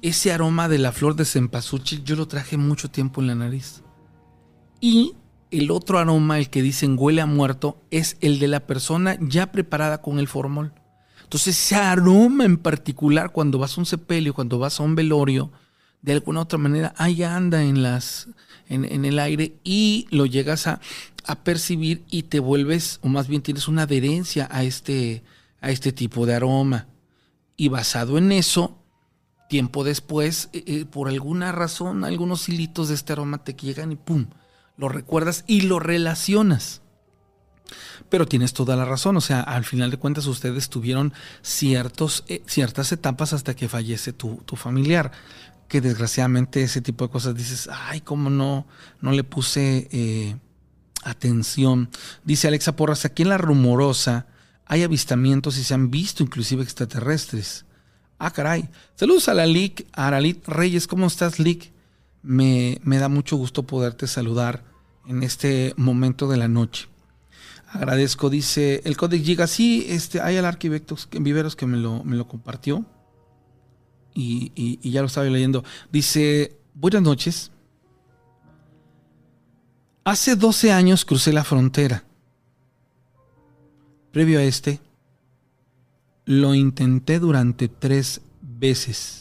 ese 0.00 0.32
aroma 0.32 0.68
de 0.68 0.78
la 0.78 0.92
flor 0.92 1.16
de 1.16 1.24
cempasúchil 1.24 2.04
yo 2.04 2.14
lo 2.14 2.28
traje 2.28 2.56
mucho 2.56 2.88
tiempo 2.88 3.20
en 3.20 3.26
la 3.26 3.34
nariz. 3.34 3.82
Y 4.80 5.16
el 5.50 5.70
otro 5.70 5.98
aroma, 5.98 6.38
el 6.38 6.50
que 6.50 6.62
dicen 6.62 6.96
huele 6.98 7.20
a 7.20 7.26
muerto, 7.26 7.82
es 7.90 8.16
el 8.20 8.38
de 8.38 8.48
la 8.48 8.60
persona 8.60 9.18
ya 9.20 9.50
preparada 9.52 10.00
con 10.00 10.18
el 10.18 10.28
formol. 10.28 10.72
Entonces, 11.22 11.56
ese 11.56 11.76
aroma 11.76 12.44
en 12.44 12.56
particular, 12.56 13.30
cuando 13.30 13.58
vas 13.58 13.76
a 13.76 13.80
un 13.80 13.86
sepelio, 13.86 14.34
cuando 14.34 14.58
vas 14.58 14.80
a 14.80 14.82
un 14.82 14.94
velorio, 14.94 15.50
de 16.02 16.12
alguna 16.12 16.40
otra 16.40 16.58
manera, 16.58 16.94
ahí 16.96 17.22
anda 17.22 17.62
en, 17.62 17.82
las, 17.82 18.28
en, 18.68 19.04
el 19.04 19.18
aire 19.18 19.54
y 19.62 20.06
lo 20.10 20.26
llegas 20.26 20.66
a, 20.66 20.80
percibir 21.44 22.02
y 22.10 22.24
te 22.24 22.40
vuelves, 22.40 22.98
o 23.02 23.08
más 23.08 23.28
bien 23.28 23.42
tienes 23.42 23.68
una 23.68 23.82
adherencia 23.82 24.48
a 24.50 24.64
este, 24.64 25.22
a 25.60 25.70
este 25.70 25.92
tipo 25.92 26.26
de 26.26 26.34
aroma. 26.34 26.88
Y 27.56 27.68
basado 27.68 28.18
en 28.18 28.32
eso, 28.32 28.78
tiempo 29.48 29.84
después, 29.84 30.48
eh, 30.52 30.64
eh, 30.66 30.84
por 30.86 31.08
alguna 31.08 31.52
razón, 31.52 32.04
algunos 32.04 32.48
hilitos 32.48 32.88
de 32.88 32.94
este 32.94 33.12
aroma 33.12 33.44
te 33.44 33.54
llegan 33.54 33.92
y 33.92 33.96
¡pum! 33.96 34.26
Lo 34.76 34.88
recuerdas 34.88 35.44
y 35.46 35.62
lo 35.62 35.78
relacionas. 35.78 36.82
Pero 38.08 38.26
tienes 38.26 38.52
toda 38.52 38.76
la 38.76 38.84
razón, 38.84 39.16
o 39.16 39.20
sea, 39.20 39.40
al 39.40 39.64
final 39.64 39.90
de 39.90 39.98
cuentas 39.98 40.26
ustedes 40.26 40.68
tuvieron 40.68 41.12
eh, 41.12 42.42
ciertas 42.46 42.92
etapas 42.92 43.32
hasta 43.32 43.54
que 43.54 43.68
fallece 43.68 44.12
tu, 44.12 44.42
familiar, 44.56 45.12
que 45.68 45.80
desgraciadamente 45.80 46.62
ese 46.62 46.80
tipo 46.80 47.06
de 47.06 47.12
cosas 47.12 47.36
dices, 47.36 47.68
ay, 47.72 48.00
cómo 48.00 48.28
no, 48.28 48.66
no 49.00 49.12
le 49.12 49.22
puse 49.22 49.88
eh, 49.92 50.36
atención. 51.04 51.90
Dice 52.24 52.48
Alexa 52.48 52.74
Porras, 52.74 53.04
aquí 53.04 53.22
en 53.22 53.28
La 53.28 53.38
Rumorosa 53.38 54.26
hay 54.66 54.82
avistamientos 54.82 55.56
y 55.58 55.64
se 55.64 55.74
han 55.74 55.90
visto 55.90 56.22
inclusive 56.22 56.62
extraterrestres. 56.62 57.64
Ah, 58.18 58.32
caray. 58.32 58.68
Saludos 58.96 59.28
a 59.28 59.34
la 59.34 59.46
LIC, 59.46 59.86
a 59.92 60.08
Aralit 60.08 60.46
Reyes, 60.46 60.86
¿cómo 60.86 61.06
estás, 61.06 61.38
LIC? 61.38 61.72
Me, 62.22 62.80
da 62.84 63.08
mucho 63.08 63.36
gusto 63.36 63.62
poderte 63.62 64.06
saludar 64.06 64.64
en 65.06 65.22
este 65.22 65.74
momento 65.76 66.28
de 66.28 66.36
la 66.36 66.48
noche. 66.48 66.88
Agradezco, 67.68 68.30
dice 68.30 68.82
el 68.84 68.96
Códex 68.96 69.24
Giga. 69.24 69.46
Sí, 69.46 69.86
este, 69.88 70.20
hay 70.20 70.36
al 70.36 70.44
arquivecto 70.44 70.96
Viveros 71.12 71.56
que 71.56 71.66
me 71.66 71.76
lo, 71.76 72.02
me 72.04 72.16
lo 72.16 72.26
compartió 72.26 72.84
y, 74.14 74.52
y, 74.54 74.90
ya 74.90 75.00
lo 75.00 75.06
estaba 75.06 75.26
leyendo. 75.26 75.64
Dice: 75.90 76.56
Buenas 76.74 77.02
noches. 77.02 77.52
Hace 80.04 80.34
12 80.34 80.72
años 80.72 81.04
crucé 81.04 81.32
la 81.32 81.44
frontera. 81.44 82.04
Previo 84.12 84.40
a 84.40 84.42
este, 84.42 84.80
lo 86.24 86.54
intenté 86.54 87.18
durante 87.18 87.68
tres 87.68 88.20
veces. 88.40 89.19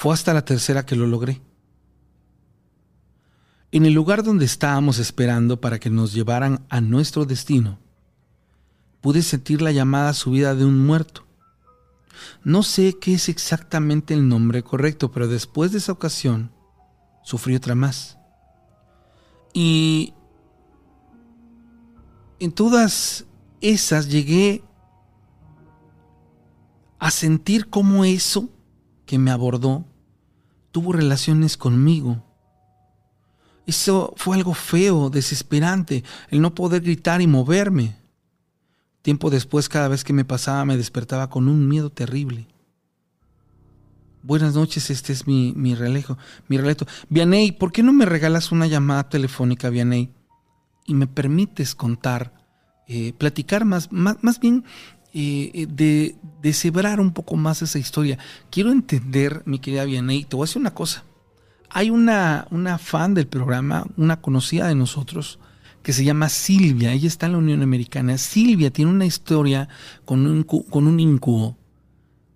Fue 0.00 0.14
hasta 0.14 0.32
la 0.32 0.46
tercera 0.46 0.86
que 0.86 0.96
lo 0.96 1.06
logré. 1.06 1.42
En 3.70 3.84
el 3.84 3.92
lugar 3.92 4.22
donde 4.22 4.46
estábamos 4.46 4.98
esperando 4.98 5.60
para 5.60 5.78
que 5.78 5.90
nos 5.90 6.14
llevaran 6.14 6.64
a 6.70 6.80
nuestro 6.80 7.26
destino, 7.26 7.78
pude 9.02 9.20
sentir 9.20 9.60
la 9.60 9.72
llamada 9.72 10.14
subida 10.14 10.54
de 10.54 10.64
un 10.64 10.86
muerto. 10.86 11.26
No 12.44 12.62
sé 12.62 12.96
qué 12.98 13.12
es 13.12 13.28
exactamente 13.28 14.14
el 14.14 14.26
nombre 14.26 14.62
correcto, 14.62 15.12
pero 15.12 15.28
después 15.28 15.70
de 15.72 15.76
esa 15.76 15.92
ocasión 15.92 16.50
sufrí 17.22 17.54
otra 17.54 17.74
más. 17.74 18.16
Y 19.52 20.14
en 22.38 22.52
todas 22.52 23.26
esas 23.60 24.08
llegué 24.08 24.64
a 26.98 27.10
sentir 27.10 27.68
cómo 27.68 28.06
eso 28.06 28.48
que 29.04 29.18
me 29.18 29.30
abordó 29.30 29.89
tuvo 30.72 30.92
relaciones 30.92 31.56
conmigo 31.56 32.22
eso 33.70 34.14
fue 34.16 34.36
algo 34.36 34.52
feo, 34.52 35.10
desesperante, 35.10 36.02
el 36.28 36.40
no 36.40 36.54
poder 36.54 36.82
gritar 36.82 37.22
y 37.22 37.28
moverme. 37.28 37.96
Tiempo 39.02 39.30
después, 39.30 39.68
cada 39.68 39.86
vez 39.86 40.02
que 40.02 40.12
me 40.12 40.24
pasaba, 40.24 40.64
me 40.64 40.76
despertaba 40.76 41.30
con 41.30 41.48
un 41.48 41.68
miedo 41.68 41.90
terrible. 41.90 42.48
Buenas 44.22 44.54
noches, 44.54 44.90
este 44.90 45.12
es 45.12 45.26
mi, 45.28 45.54
mi 45.56 45.76
relejo, 45.76 46.18
mi 46.48 46.58
relato. 46.58 46.86
Vianey, 47.08 47.52
¿por 47.52 47.70
qué 47.70 47.84
no 47.84 47.92
me 47.92 48.06
regalas 48.06 48.50
una 48.50 48.66
llamada 48.66 49.08
telefónica, 49.08 49.70
Vianey? 49.70 50.12
Y 50.84 50.94
me 50.94 51.06
permites 51.06 51.76
contar, 51.76 52.34
eh, 52.88 53.14
platicar 53.16 53.64
más, 53.64 53.92
más, 53.92 54.16
más 54.22 54.40
bien 54.40 54.64
eh, 55.12 55.66
de, 55.68 56.16
de 56.42 57.00
un 57.00 57.12
poco 57.12 57.36
más 57.36 57.62
esa 57.62 57.78
historia. 57.78 58.18
Quiero 58.50 58.72
entender, 58.72 59.42
mi 59.46 59.58
querida 59.58 59.84
Vianey, 59.84 60.24
te 60.24 60.36
voy 60.36 60.44
a 60.44 60.46
decir 60.46 60.60
una 60.60 60.74
cosa. 60.74 61.04
Hay 61.68 61.90
una, 61.90 62.46
una 62.50 62.78
fan 62.78 63.14
del 63.14 63.26
programa, 63.26 63.86
una 63.96 64.20
conocida 64.20 64.66
de 64.68 64.74
nosotros, 64.74 65.38
que 65.82 65.92
se 65.92 66.04
llama 66.04 66.28
Silvia. 66.28 66.92
Ella 66.92 67.08
está 67.08 67.26
en 67.26 67.32
la 67.32 67.38
Unión 67.38 67.62
Americana. 67.62 68.18
Silvia 68.18 68.70
tiene 68.70 68.90
una 68.90 69.06
historia 69.06 69.68
con 70.04 70.26
un, 70.26 70.42
con 70.42 70.86
un 70.86 71.00
incubo 71.00 71.56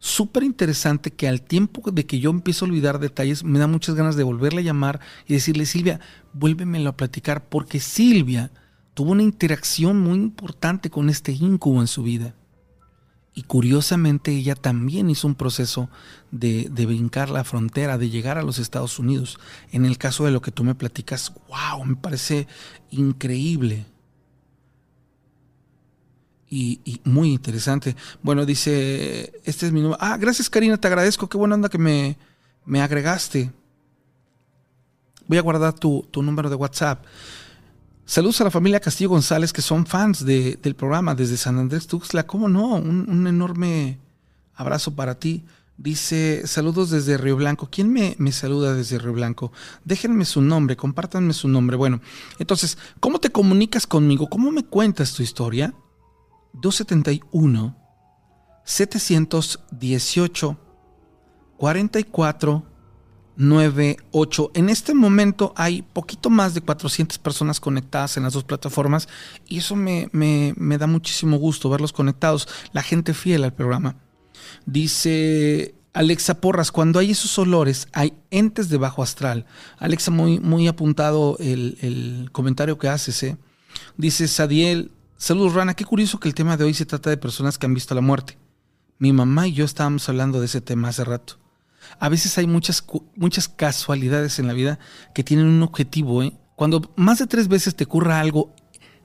súper 0.05 0.43
interesante 0.43 1.11
que 1.11 1.27
al 1.29 1.41
tiempo 1.41 1.91
de 1.91 2.05
que 2.05 2.21
yo 2.21 2.29
empiezo 2.29 2.65
a 2.65 2.69
olvidar 2.69 2.99
detalles, 2.99 3.43
me 3.43 3.59
da 3.59 3.67
muchas 3.67 3.95
ganas 3.95 4.17
de 4.17 4.23
volverle 4.23 4.61
a 4.61 4.65
llamar 4.65 5.01
y 5.27 5.33
decirle, 5.33 5.65
Silvia, 5.65 5.99
vuélvemelo 6.35 6.91
a 6.91 6.97
platicar, 6.99 7.49
porque 7.49 7.81
Silvia 7.81 8.51
tuvo 8.93 9.13
una 9.13 9.23
interacción 9.23 9.99
muy 10.01 10.19
importante 10.19 10.91
con 10.91 11.09
este 11.09 11.33
incubo 11.33 11.81
en 11.81 11.87
su 11.87 12.03
vida. 12.03 12.35
Y 13.35 13.43
curiosamente 13.43 14.31
ella 14.31 14.55
también 14.55 15.11
hizo 15.11 15.27
un 15.27 15.35
proceso 15.35 15.91
de, 16.31 16.69
de, 16.71 16.87
brincar 16.87 17.31
la 17.31 17.43
frontera, 17.43 17.99
de 17.99 18.09
llegar 18.09 18.39
a 18.39 18.43
los 18.43 18.59
Estados 18.59 18.99
Unidos. 18.99 19.41
En 19.73 19.85
el 19.85 19.99
caso 19.99 20.25
de 20.25 20.31
lo 20.31 20.41
que 20.41 20.53
tú 20.53 20.63
me 20.63 20.77
platicas, 20.77 21.33
wow, 21.49 21.85
me 21.85 21.97
parece 21.97 22.47
increíble 22.91 23.87
y, 26.55 27.01
muy 27.05 27.33
interesante. 27.33 27.97
Bueno, 28.23 28.47
dice, 28.47 29.33
este 29.45 29.67
es 29.67 29.73
mi 29.73 29.81
número. 29.81 29.99
Ah, 30.01 30.17
gracias 30.17 30.49
Karina, 30.49 30.77
te 30.77 30.87
agradezco, 30.87 31.29
qué 31.29 31.37
buena 31.37 31.57
onda 31.57 31.69
que 31.69 31.79
me, 31.79 32.17
me 32.65 32.81
agregaste. 32.81 33.51
Voy 35.27 35.39
a 35.39 35.43
guardar 35.43 35.73
tu, 35.73 36.07
número 36.15 36.49
de 36.49 36.57
WhatsApp. 36.57 37.05
Saludos 38.07 38.41
a 38.43 38.45
la 38.45 38.51
familia 38.51 38.81
Castillo 38.81 39.09
González, 39.09 39.53
que 39.53 39.63
son 39.63 39.87
fans 39.87 40.27
de, 40.27 40.59
del 40.63 40.75
programa 40.75 41.15
desde 41.15 41.39
San 41.39 41.59
Andrés 41.59 41.87
Tuxtla. 41.87 42.27
¿Cómo 42.27 42.51
no? 42.51 42.75
Un, 42.75 43.09
un, 43.09 43.27
enorme 43.27 43.99
abrazo 44.55 44.95
para 44.95 45.19
ti. 45.19 45.47
Dice, 45.79 46.47
saludos 46.47 46.91
desde 46.91 47.17
Río 47.17 47.37
Blanco. 47.37 47.71
¿Quién 47.71 47.91
me, 47.91 48.15
me, 48.19 48.31
saluda 48.31 48.75
desde 48.75 48.99
Río 48.99 49.15
Blanco? 49.15 49.53
Déjenme 49.85 50.27
su 50.27 50.43
nombre, 50.43 50.77
compártanme 50.77 51.33
su 51.33 51.49
nombre. 51.49 51.77
Bueno, 51.77 52.03
entonces, 52.39 52.77
¿cómo 53.01 53.21
te 53.21 53.31
comunicas 53.31 53.87
conmigo? 53.87 54.29
¿Cómo 54.29 54.53
me 54.53 54.65
cuentas 54.65 55.15
tu 55.15 55.23
historia? 55.23 55.73
271 56.53 57.75
718 58.65 60.59
44 61.57 62.74
98. 63.37 64.51
En 64.55 64.69
este 64.69 64.95
momento 64.95 65.53
hay 65.57 65.83
poquito 65.83 66.31
más 66.31 66.55
de 66.55 66.61
400 66.61 67.19
personas 67.19 67.61
conectadas 67.61 68.17
en 68.17 68.23
las 68.23 68.33
dos 68.33 68.45
plataformas 68.45 69.09
y 69.49 69.59
eso 69.59 69.77
me, 69.77 70.09
me, 70.13 70.55
me, 70.57 70.79
da 70.79 70.87
muchísimo 70.87 71.37
gusto 71.37 71.71
verlos 71.71 71.93
conectados, 71.93 72.49
la 72.73 72.83
gente 72.83 73.15
fiel 73.15 73.45
al 73.45 73.55
programa. 73.55 73.97
Dice 74.67 75.75
Alexa 75.93 76.41
Porras, 76.41 76.73
cuando 76.73 76.99
hay 76.99 77.11
esos 77.11 77.39
olores 77.39 77.89
hay 77.93 78.15
entes 78.31 78.69
de 78.69 78.79
bajo 78.79 79.03
astral. 79.03 79.47
Alexa, 79.79 80.11
muy, 80.11 80.39
muy 80.41 80.69
apuntado 80.69 81.37
el, 81.41 81.79
el 81.81 82.31
comentario 82.33 82.79
que 82.79 82.89
haces. 82.89 83.23
¿eh? 83.23 83.37
Dice 83.97 84.29
Sadiel 84.29 84.91
Saludos, 85.17 85.55
Rana. 85.55 85.75
Qué 85.75 85.85
curioso 85.85 86.21
que 86.21 86.29
el 86.29 86.35
tema 86.35 86.57
de 86.57 86.65
hoy 86.65 86.75
se 86.75 86.85
trata 86.85 87.09
de 87.09 87.17
personas 87.17 87.57
que 87.57 87.65
han 87.65 87.73
visto 87.73 87.95
la 87.95 88.01
muerte. 88.01 88.37
Mi 88.99 89.13
mamá 89.13 89.49
y 89.49 89.53
yo 89.53 89.65
estábamos 89.65 90.07
hablando 90.09 90.39
de 90.39 90.47
ese 90.47 90.61
tema 90.61 90.89
hace 90.89 91.03
rato. 91.03 91.39
A 91.99 92.09
veces 92.09 92.37
hay 92.39 92.47
muchas, 92.47 92.85
muchas 93.17 93.49
casualidades 93.49 94.39
en 94.39 94.47
la 94.47 94.53
vida 94.53 94.79
que 95.15 95.25
tienen 95.25 95.47
un 95.47 95.63
objetivo. 95.63 96.23
¿eh? 96.23 96.33
Cuando 96.57 96.91
más 96.97 97.19
de 97.19 97.27
tres 97.27 97.49
veces 97.49 97.75
te 97.75 97.85
ocurra 97.85 98.21
algo 98.21 98.55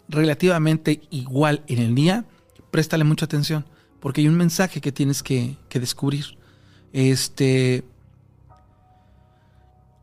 relativamente 0.08 1.02
igual 1.10 1.64
en 1.68 1.80
el 1.80 1.96
día, 1.96 2.26
préstale 2.72 3.04
mucha 3.04 3.26
atención, 3.26 3.66
porque 4.00 4.22
hay 4.22 4.28
un 4.28 4.38
mensaje 4.38 4.82
que 4.82 4.92
tienes 4.92 5.24
que, 5.24 5.58
descubrir. 5.72 6.38
Este. 6.94 7.84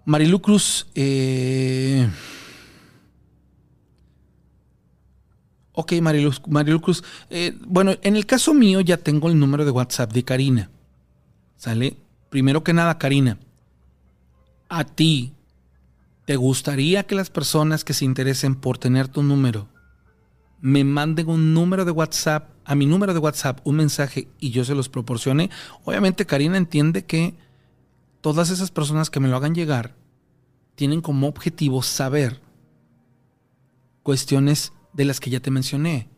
Marilu 0.05 0.41
Cruz. 0.41 0.87
Eh, 0.95 2.09
Ok, 5.79 5.93
Mariluz, 6.01 6.41
Cruz. 6.81 7.05
Eh, 7.29 7.55
bueno, 7.67 7.93
en 8.01 8.17
el 8.17 8.25
caso 8.25 8.55
mío 8.55 8.81
ya 8.81 8.97
tengo 8.97 9.29
el 9.29 9.39
número 9.39 9.67
de 9.67 9.71
WhatsApp 9.71 10.11
de 10.11 10.25
Karina. 10.25 10.71
¿Sale? 11.59 11.99
Primero 12.37 12.63
que 12.63 12.75
nada, 12.75 12.99
Karina, 12.99 13.39
a 14.69 14.85
ti, 14.85 15.33
¿te 16.27 16.37
gustaría 16.37 17.07
que 17.07 17.15
las 17.15 17.31
personas 17.31 17.83
que 17.83 17.95
se 17.95 18.05
interesen 18.05 18.57
por 18.57 18.77
tener 18.77 19.09
tu 19.09 19.23
número 19.23 19.69
me 20.61 20.85
manden 20.85 21.31
un 21.31 21.55
número 21.55 21.87
de 21.87 21.93
WhatsApp, 21.93 22.51
a 22.67 22.75
mi 22.75 22.85
número 22.85 23.15
de 23.15 23.21
WhatsApp, 23.21 23.61
un 23.65 23.77
mensaje 23.77 24.29
y 24.39 24.51
yo 24.51 24.67
se 24.67 24.75
los 24.75 24.91
proporcione? 24.91 25.49
Obviamente, 25.83 26.27
Karina 26.27 26.59
entiende 26.59 27.07
que 27.07 27.35
todas 28.21 28.51
esas 28.51 28.71
personas 28.71 29.09
que 29.09 29.19
me 29.19 29.29
lo 29.29 29.37
hagan 29.37 29.55
llegar 29.55 29.95
tienen 30.75 31.01
como 31.01 31.29
objetivo 31.29 31.83
saber 31.83 32.43
cuestiones 34.03 34.75
de 34.93 35.07
las 35.07 35.21
que 35.21 35.31
ya 35.31 35.41
te 35.41 35.51
mencioné. 35.51 36.11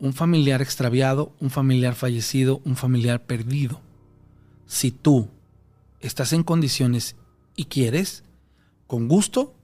Un 0.00 0.12
familiar 0.12 0.60
extraviado, 0.60 1.36
un 1.38 1.50
familiar 1.50 1.94
fallecido, 1.94 2.60
un 2.64 2.74
familiar 2.74 3.24
perdido. 3.26 3.80
Si 4.66 4.90
tú 4.90 5.28
estás 6.00 6.32
en 6.32 6.42
condiciones 6.42 7.16
y 7.56 7.66
quieres, 7.66 8.24
con 8.86 9.08
gusto 9.08 9.54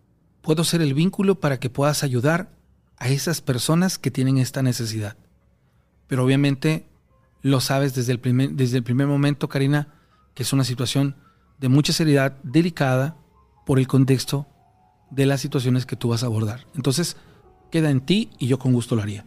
puedo 0.43 0.65
ser 0.65 0.81
el 0.81 0.95
vínculo 0.95 1.41
para 1.41 1.61
que 1.61 1.71
puedas 1.71 2.03
ayudar 2.03 2.51
a 2.97 3.09
esas 3.09 3.41
personas 3.41 3.99
que 3.99 4.11
tienen 4.11 4.39
esta 4.39 4.63
necesidad. 4.63 5.17
Pero 6.07 6.25
obviamente 6.25 6.87
lo 7.43 7.61
sabes 7.61 7.95
desde 7.95 8.13
el 8.13 8.21
primer, 8.21 8.51
desde 8.53 8.79
el 8.79 8.83
primer 8.83 9.07
momento, 9.07 9.49
Karina, 9.49 9.95
que 10.35 10.43
es 10.43 10.53
una 10.53 10.65
situación 10.65 11.17
de 11.59 11.69
mucha 11.69 11.93
seriedad, 11.93 12.37
delicada, 12.43 13.17
por 13.69 13.79
el 13.79 13.87
contexto 13.87 14.47
de 15.11 15.27
las 15.27 15.43
situaciones 15.43 15.85
que 15.85 15.95
tú 15.95 16.09
vas 16.09 16.23
a 16.23 16.27
abordar. 16.27 16.67
Entonces, 16.75 17.19
queda 17.71 17.91
en 17.91 18.01
ti 18.01 18.31
y 18.39 18.47
yo 18.47 18.59
con 18.59 18.73
gusto 18.73 18.97
lo 18.97 19.03
haría. 19.03 19.27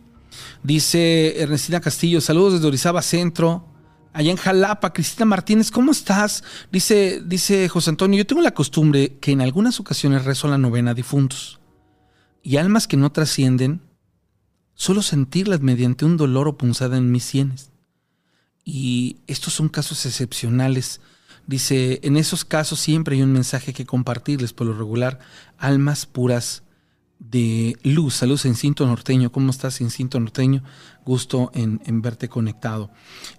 Dice 0.64 1.40
Ernestina 1.42 1.80
Castillo, 1.80 2.22
saludos 2.22 2.54
desde 2.54 2.68
Orizaba 2.68 3.04
Centro. 3.04 3.66
Allá 4.14 4.32
en 4.32 4.38
Jalapa, 4.38 4.92
Cristina 4.92 5.26
Martínez, 5.26 5.72
¿cómo 5.72 5.92
estás? 5.92 6.44
Dice, 6.72 7.22
dice 7.26 7.70
José 7.70 7.92
Antonio, 7.92 8.18
yo 8.18 8.28
tengo 8.28 8.42
la 8.42 8.54
costumbre 8.54 9.18
que 9.22 9.32
en 9.32 9.42
algunas 9.42 9.80
ocasiones 9.80 10.26
rezo 10.26 10.50
la 10.50 10.58
novena 10.58 10.92
a 10.92 10.96
difuntos. 10.96 11.60
Y 12.44 12.58
almas 12.58 12.88
que 12.88 12.98
no 12.98 13.12
trascienden, 13.12 13.82
solo 14.74 15.02
sentirlas 15.02 15.62
mediante 15.62 16.04
un 16.04 16.18
dolor 16.18 16.50
o 16.50 16.58
punzada 16.58 16.98
en 16.98 17.12
mis 17.12 17.24
sienes. 17.24 17.72
Y 18.66 19.18
estos 19.28 19.54
son 19.54 19.70
casos 19.70 20.06
excepcionales. 20.06 21.00
Dice, 21.48 22.02
en 22.04 22.18
esos 22.18 22.44
casos 22.44 22.80
siempre 22.80 23.16
hay 23.16 23.22
un 23.22 23.32
mensaje 23.32 23.74
que 23.74 23.86
compartirles 23.86 24.52
por 24.52 24.68
lo 24.68 24.74
regular, 24.74 25.20
almas 25.58 26.06
puras 26.06 26.64
de 27.30 27.78
Luz. 27.84 28.16
Saludos 28.16 28.46
en 28.46 28.56
Cinto 28.56 28.86
Norteño. 28.86 29.32
¿Cómo 29.32 29.52
estás, 29.52 29.80
Cinto 29.90 30.20
Norteño? 30.20 30.64
Gusto 31.06 31.52
en, 31.54 32.02
verte 32.02 32.28
conectado. 32.28 32.90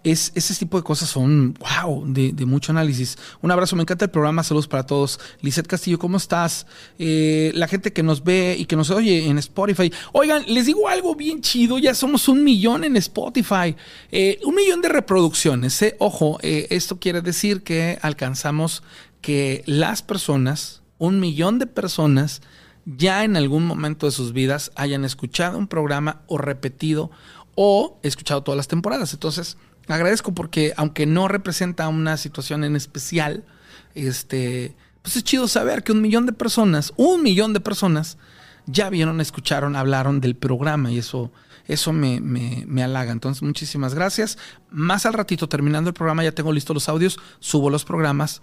Es, 0.05 0.31
ese 0.35 0.55
tipo 0.55 0.77
de 0.77 0.85
cosas 0.85 1.09
son, 1.09 1.55
wow, 1.55 2.05
de, 2.07 2.47
mucho 2.47 2.71
análisis. 2.71 3.19
Un 3.41 3.51
abrazo, 3.51 3.75
me 3.75 3.83
encanta 3.83 4.05
el 4.05 4.11
programa. 4.11 4.45
Saludos 4.45 4.69
para 4.69 4.87
todos. 4.87 5.19
Lizeth 5.41 5.67
Castillo, 5.67 5.99
¿cómo 5.99 6.17
estás? 6.17 6.67
Eh, 6.99 7.51
la 7.55 7.67
gente 7.67 7.93
que 7.93 8.05
nos 8.05 8.23
ve 8.23 8.57
y 8.59 8.67
que 8.67 8.77
nos 8.77 8.91
oye 8.91 9.27
en 9.27 9.39
Spotify. 9.39 9.93
Oigan, 10.13 10.45
les 10.47 10.67
digo 10.67 10.89
algo 10.89 11.17
bien 11.17 11.41
chido. 11.41 11.79
Ya 11.79 11.95
somos 11.95 12.29
un 12.29 12.45
millón 12.45 12.85
en 12.85 12.97
Spotify. 12.97 13.75
Eh, 14.13 14.39
un 14.45 14.55
millón 14.55 14.81
de 14.81 14.91
reproducciones. 14.91 15.83
Eh. 15.83 15.97
Ojo, 15.99 16.39
esto 16.43 17.01
quiere 17.01 17.21
decir 17.21 17.63
que 17.63 17.99
alcanzamos 18.01 18.85
que 19.21 19.65
las 19.67 20.03
personas, 20.03 20.83
un 20.99 21.19
millón 21.19 21.59
de 21.59 21.67
personas, 21.67 22.43
ya 22.85 23.25
en 23.25 23.37
algún 23.37 23.67
momento 23.67 24.07
de 24.07 24.13
sus 24.13 24.33
vidas 24.33 24.73
hayan 24.75 25.05
escuchado 25.05 25.59
un 25.59 25.69
programa 25.69 26.23
o 26.27 26.39
repetido 26.39 27.11
o 27.55 27.99
escuchado 28.03 28.43
todas 28.43 28.57
las 28.57 28.69
temporadas. 28.69 29.13
Entonces, 29.13 29.57
agradezco 29.89 30.35
porque 30.35 30.73
aunque 30.77 31.07
no 31.07 31.29
representa 31.29 31.89
una 31.89 32.17
situación 32.17 32.65
en 32.65 32.77
especial, 32.77 33.45
este, 33.95 34.75
pues 35.03 35.17
es 35.17 35.25
chido 35.25 35.49
saber 35.49 35.83
que 35.83 35.93
un 35.93 36.01
millón 36.01 36.27
de 36.27 36.33
personas, 36.33 36.93
un 36.97 37.23
millón 37.23 37.53
de 37.53 37.61
personas, 37.61 38.19
ya 38.67 38.91
vieron, 38.91 39.21
escucharon, 39.21 39.77
hablaron 39.77 40.21
del 40.21 40.37
programa 40.37 40.91
y 40.91 40.99
eso, 40.99 41.33
eso 41.67 41.93
me, 41.93 42.21
me, 42.21 42.65
me, 42.67 42.83
halaga. 42.83 43.13
Entonces, 43.13 43.43
muchísimas 43.43 43.95
gracias. 43.95 44.39
Más 44.71 45.05
al 45.05 45.15
ratito, 45.15 45.49
terminando 45.49 45.91
el 45.91 45.95
programa, 45.95 46.23
ya 46.23 46.33
tengo 46.33 46.53
listos 46.53 46.75
los 46.75 46.89
audios, 46.89 47.19
subo 47.41 47.71
los 47.71 47.85
programas 47.85 48.43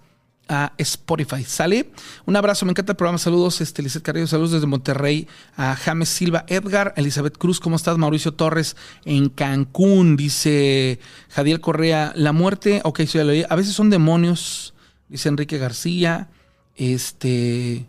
a 0.50 0.74
Spotify. 0.78 1.44
¿Sale? 1.44 1.92
Un 2.26 2.36
abrazo, 2.36 2.66
me 2.66 2.72
encanta 2.72 2.94
el 2.94 2.98
programa. 2.98 3.18
Saludos, 3.18 3.62
este, 3.62 3.82
Lizeth 3.82 4.04
Carrillo, 4.04 4.28
saludos 4.28 4.52
desde 4.52 4.68
Monterrey 4.68 5.28
a 5.56 5.76
James 5.76 6.10
Silva, 6.10 6.44
Edgar, 6.48 6.94
Elizabeth 6.98 7.38
Cruz, 7.38 7.60
¿cómo 7.60 7.76
estás? 7.76 7.98
Mauricio 7.98 8.34
Torres 8.34 8.76
en 9.06 9.30
Cancún, 9.30 10.18
dice 10.18 11.00
Jadiel 11.30 11.62
Correa, 11.62 12.12
la 12.16 12.34
muerte, 12.34 12.82
ok, 12.84 13.02
a 13.48 13.56
veces 13.56 13.74
son 13.74 13.90
demonios, 13.90 14.74
dice 15.08 15.30
Enrique 15.30 15.58
García, 15.58 16.30
este... 16.76 17.86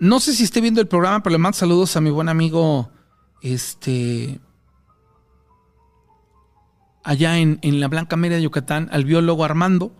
No 0.00 0.20
sé 0.20 0.34
si 0.34 0.42
esté 0.42 0.60
viendo 0.60 0.80
el 0.80 0.88
programa, 0.88 1.22
pero 1.22 1.32
le 1.32 1.38
mando 1.38 1.56
saludos 1.56 1.96
a 1.96 2.00
mi 2.00 2.10
buen 2.10 2.28
amigo, 2.28 2.90
este, 3.40 4.40
allá 7.04 7.38
en, 7.38 7.60
la 7.62 7.88
Blanca 7.88 8.16
Media 8.16 8.38
de 8.38 8.42
Yucatán, 8.42 8.88
al 8.90 9.04
biólogo 9.04 9.44
Armando. 9.44 9.92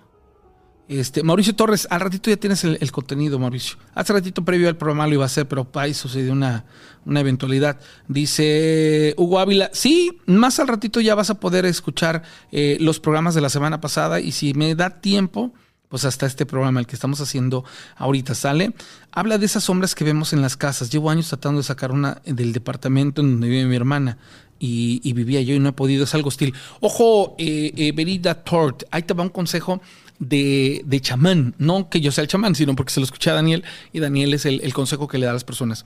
Este, 0.86 1.22
Mauricio 1.22 1.54
Torres, 1.54 1.88
al 1.90 2.00
ratito 2.00 2.30
ya 2.30 2.36
tienes 2.36 2.62
el, 2.62 2.92
contenido, 2.92 3.38
Mauricio. 3.38 3.78
Hace 3.94 4.12
ratito 4.12 4.44
previo 4.44 4.68
al 4.68 4.76
programa 4.76 5.06
lo 5.06 5.14
iba 5.14 5.22
a 5.22 5.26
hacer, 5.26 5.48
pero 5.48 5.66
ahí 5.74 5.94
sucedió 5.94 6.32
una, 6.32 6.66
una 7.06 7.20
eventualidad. 7.20 7.80
Dice 8.06 9.14
Hugo 9.16 9.38
Ávila, 9.38 9.70
sí, 9.72 10.18
más 10.26 10.60
al 10.60 10.68
ratito 10.68 11.00
ya 11.00 11.14
vas 11.14 11.30
a 11.30 11.40
poder 11.40 11.64
escuchar 11.64 12.22
eh, 12.52 12.76
los 12.80 13.00
programas 13.00 13.34
de 13.34 13.40
la 13.40 13.48
semana 13.48 13.80
pasada 13.80 14.20
y 14.20 14.32
si 14.32 14.52
me 14.52 14.74
da 14.74 15.00
tiempo, 15.00 15.54
pues 15.88 16.04
hasta 16.04 16.26
este 16.26 16.44
programa, 16.44 16.80
el 16.80 16.86
que 16.86 16.96
estamos 16.96 17.18
haciendo 17.20 17.64
ahorita, 17.96 18.34
sale. 18.34 18.74
Habla 19.10 19.38
de 19.38 19.46
esas 19.46 19.64
sombras 19.64 19.94
que 19.94 20.04
vemos 20.04 20.34
en 20.34 20.42
las 20.42 20.56
casas. 20.56 20.90
Llevo 20.90 21.08
años 21.08 21.28
tratando 21.28 21.60
de 21.60 21.64
sacar 21.64 21.92
una 21.92 22.20
del 22.26 22.52
departamento 22.52 23.22
en 23.22 23.32
donde 23.32 23.48
vive 23.48 23.64
mi 23.64 23.76
hermana 23.76 24.18
y, 24.58 25.12
vivía 25.12 25.40
yo 25.42 25.54
y 25.54 25.58
no 25.58 25.70
he 25.70 25.72
podido, 25.72 26.04
es 26.04 26.14
algo 26.14 26.28
hostil. 26.28 26.54
Ojo, 26.80 27.36
eh, 27.38 27.72
eh, 27.76 28.34
Tort, 28.44 28.84
ahí 28.90 29.02
te 29.02 29.14
va 29.14 29.22
un 29.22 29.28
consejo 29.28 29.80
de, 30.18 30.84
chamán, 31.00 31.54
no 31.58 31.88
que 31.88 32.00
yo 32.00 32.12
sea 32.12 32.22
el 32.22 32.28
chamán, 32.28 32.54
sino 32.54 32.74
porque 32.76 32.92
se 32.92 33.00
lo 33.00 33.04
escuché 33.04 33.30
a 33.30 33.34
Daniel 33.34 33.64
y 33.92 34.00
Daniel 34.00 34.34
es 34.34 34.46
el, 34.46 34.60
el 34.62 34.72
consejo 34.72 35.08
que 35.08 35.18
le 35.18 35.26
da 35.26 35.30
a 35.30 35.34
las 35.34 35.44
personas. 35.44 35.84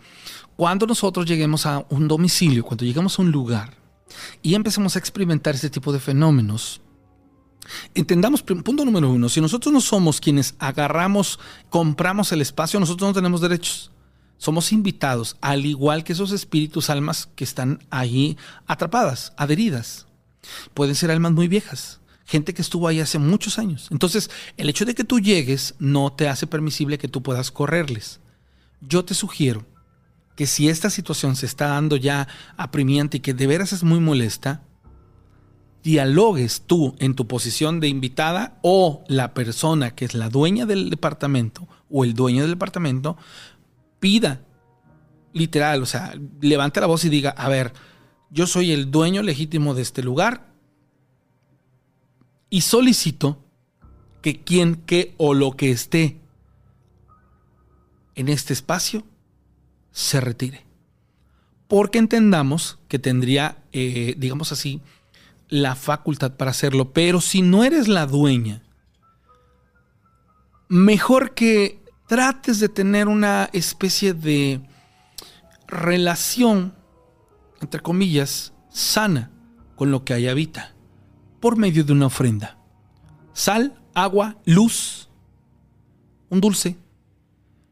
Cuando 0.57 0.87
nosotros 0.87 1.27
lleguemos 1.27 1.67
a 1.67 1.87
un 1.91 2.09
domicilio, 2.09 2.65
cuando 2.65 2.85
llegamos 2.85 3.19
a 3.19 3.23
un 3.23 3.31
lugar 3.31 3.75
y 4.43 4.55
empecemos 4.55 4.97
a 4.97 4.99
experimentar 4.99 5.55
este 5.55 5.71
tipo 5.71 5.93
de 5.93 6.01
fenómenos, 6.01 6.81
Entendamos, 7.95 8.43
punto 8.43 8.85
número 8.85 9.11
uno, 9.11 9.29
si 9.29 9.41
nosotros 9.41 9.73
no 9.73 9.81
somos 9.81 10.21
quienes 10.21 10.55
agarramos, 10.59 11.39
compramos 11.69 12.33
el 12.33 12.41
espacio, 12.41 12.81
nosotros 12.81 13.11
no 13.11 13.15
tenemos 13.15 13.41
derechos. 13.41 13.93
Somos 14.39 14.73
invitados, 14.73 15.37
al 15.41 15.67
igual 15.67 16.05
que 16.05 16.13
esos 16.13 16.31
espíritus, 16.31 16.91
almas 16.91 17.29
que 17.35 17.45
están 17.45 17.81
ahí 17.91 18.39
atrapadas, 18.67 19.33
adheridas. 19.37 20.07
Pueden 20.75 20.95
ser 20.95 21.11
almas 21.11 21.33
muy 21.33 21.49
viejas, 21.49 21.98
gente 22.29 22.53
que 22.53 22.61
estuvo 22.61 22.87
ahí 22.87 23.01
hace 23.01 23.19
muchos 23.19 23.59
años. 23.59 23.89
Entonces, 23.91 24.31
el 24.59 24.69
hecho 24.69 24.85
de 24.85 24.95
que 24.95 25.03
tú 25.03 25.19
llegues 25.19 25.75
no 25.79 26.13
te 26.13 26.29
hace 26.29 26.47
permisible 26.47 26.99
que 26.99 27.09
tú 27.09 27.23
puedas 27.23 27.51
correrles. 27.51 28.21
Yo 28.83 29.03
te 29.03 29.15
sugiero 29.15 29.65
que 30.37 30.47
si 30.47 30.69
esta 30.69 30.91
situación 30.91 31.37
se 31.37 31.47
está 31.47 31.69
dando 31.69 31.97
ya 31.97 32.29
apremiante 32.59 33.17
y 33.17 33.21
que 33.21 33.33
de 33.33 33.47
veras 33.47 33.73
es 33.73 33.83
muy 33.83 33.99
molesta, 33.99 34.61
dialogues 35.83 36.65
tú 36.67 36.95
en 36.99 37.15
tu 37.15 37.27
posición 37.27 37.81
de 37.81 37.89
invitada 37.89 38.59
o 38.63 39.05
la 39.09 39.33
persona 39.33 39.95
que 39.95 40.05
es 40.05 40.13
la 40.13 40.29
dueña 40.29 40.67
del 40.67 40.91
departamento 40.91 41.67
o 41.89 42.05
el 42.05 42.13
dueño 42.13 42.43
del 42.43 42.51
departamento 42.51 43.17
pida, 44.01 44.43
literal, 45.33 45.83
o 45.83 45.87
sea, 45.87 46.13
levante 46.43 46.79
la 46.81 46.89
voz 46.89 47.07
y 47.07 47.09
diga, 47.09 47.31
a 47.31 47.49
ver, 47.49 47.73
yo 48.31 48.47
soy 48.47 48.73
el 48.73 48.91
dueño 48.91 49.23
legítimo 49.23 49.73
de 49.73 49.81
este 49.81 50.03
lugar 50.03 50.49
y 52.51 52.63
solicito 52.63 53.45
que 54.23 54.43
quien, 54.43 54.77
que 54.77 55.15
o 55.17 55.35
lo 55.35 55.53
que 55.53 55.71
esté 55.71 56.21
en 58.15 58.29
este 58.29 58.53
espacio 58.53 59.05
se 59.93 60.21
retire. 60.21 60.67
Porque 61.69 61.99
entendamos 61.99 62.79
que 62.89 62.99
tendría, 62.99 63.63
eh, 63.73 64.15
digamos 64.19 64.53
así, 64.53 64.81
la 65.49 65.75
facultad 65.75 66.37
para 66.37 66.51
hacerlo, 66.51 66.93
pero 66.93 67.21
si 67.21 67.43
no 67.43 67.65
eres 67.65 67.89
la 67.89 68.07
dueña, 68.07 68.63
mejor 70.69 71.35
que 71.35 71.83
trates 72.07 72.61
de 72.61 72.69
tener 72.69 73.09
una 73.09 73.51
especie 73.53 74.15
de 74.15 74.61
relación, 75.67 76.75
entre 77.61 77.81
comillas, 77.81 78.53
sana 78.71 79.31
con 79.77 79.91
lo 79.91 80.05
que 80.05 80.15
ahí 80.15 80.29
habita, 80.29 80.75
por 81.41 81.57
medio 81.57 81.85
de 81.85 81.93
una 81.93 82.07
ofrenda. 82.07 82.57
Sal, 83.33 83.79
agua, 83.95 84.37
luz, 84.45 85.09
un 86.29 86.41
dulce, 86.41 86.77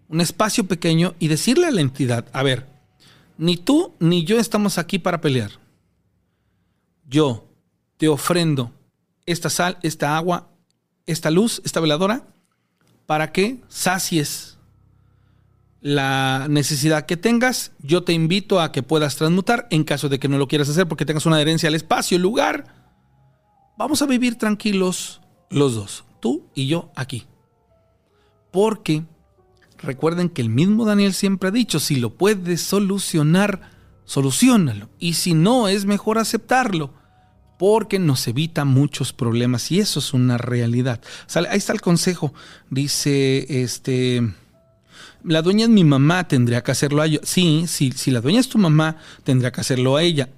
un 0.09 0.21
espacio 0.21 0.67
pequeño 0.67 1.15
y 1.19 1.29
decirle 1.29 1.67
a 1.67 1.71
la 1.71 1.81
entidad, 1.81 2.27
a 2.33 2.43
ver, 2.43 2.67
ni 3.39 3.57
tú 3.57 3.93
ni 3.99 4.25
yo 4.25 4.39
estamos 4.39 4.79
aquí 4.79 4.99
para 4.99 5.21
pelear. 5.21 5.51
Yo 7.09 7.47
te 7.97 8.09
ofrendo 8.09 8.73
esta 9.27 9.51
sal, 9.51 9.79
esta 9.83 10.17
agua, 10.17 10.49
esta 11.07 11.31
luz, 11.31 11.61
esta 11.65 11.81
veladora, 11.81 12.27
para 13.07 13.33
que 13.33 13.61
sacies 13.69 14.59
la 15.81 16.47
necesidad 16.49 17.07
que 17.07 17.17
tengas. 17.17 17.73
Yo 17.81 18.03
te 18.03 18.13
invito 18.13 18.61
a 18.61 18.73
que 18.73 18.83
puedas 18.83 19.17
transmutar 19.17 19.69
en 19.71 19.85
caso 19.85 20.09
de 20.09 20.19
que 20.19 20.29
no 20.29 20.39
lo 20.39 20.49
quieras 20.49 20.69
hacer 20.69 20.89
porque 20.89 21.07
tengas 21.07 21.27
una 21.27 21.37
adherencia 21.37 21.69
al 21.69 21.75
espacio, 21.75 22.19
lugar. 22.19 22.86
Vamos 23.77 24.01
a 24.03 24.07
vivir 24.07 24.37
tranquilos 24.37 25.21
los 25.51 25.75
dos, 25.75 26.05
tú 26.21 26.49
y 26.55 26.67
yo 26.67 26.91
aquí. 26.97 27.27
Porque 28.51 29.05
recuerden 29.79 30.29
que 30.31 30.43
el 30.43 30.49
mismo 30.49 30.85
Daniel 30.85 31.13
siempre 31.13 31.51
ha 31.51 31.53
dicho, 31.53 31.79
si 31.79 31.97
lo 31.97 32.15
puedes 32.15 32.63
solucionar, 32.63 33.71
solucionalo. 34.05 34.89
Y 34.99 35.15
si 35.15 35.35
no, 35.35 35.69
es 35.69 35.85
mejor 35.85 36.19
aceptarlo 36.19 36.95
porque 37.59 37.99
nos 37.99 38.27
evita 38.29 38.65
muchos 38.65 39.13
problemas 39.13 39.71
y 39.73 39.81
eso 39.81 40.01
es 40.01 40.13
una 40.13 40.39
realidad. 40.39 41.01
ahí 41.35 41.59
está 41.59 41.73
el 41.73 41.81
consejo. 41.81 42.35
Dice, 42.71 43.63
este, 43.63 44.23
la 45.23 45.43
dueña 45.43 45.65
es 45.65 45.71
mi 45.71 45.85
mamá, 45.85 46.29
tendría 46.29 46.63
que 46.63 46.73
hacerlo 46.73 47.03
a 47.03 47.07
ella. 47.07 47.21
Sí, 47.23 47.65
sí, 47.67 47.93
si 47.93 48.11
la 48.11 48.21
dueña 48.21 48.41
es 48.41 48.49
tu 48.49 48.59
mamá, 48.59 48.97
tendría 49.25 49.53
que 49.53 49.61
hacerlo 49.61 49.97
a 49.97 50.03
ella. 50.03 50.29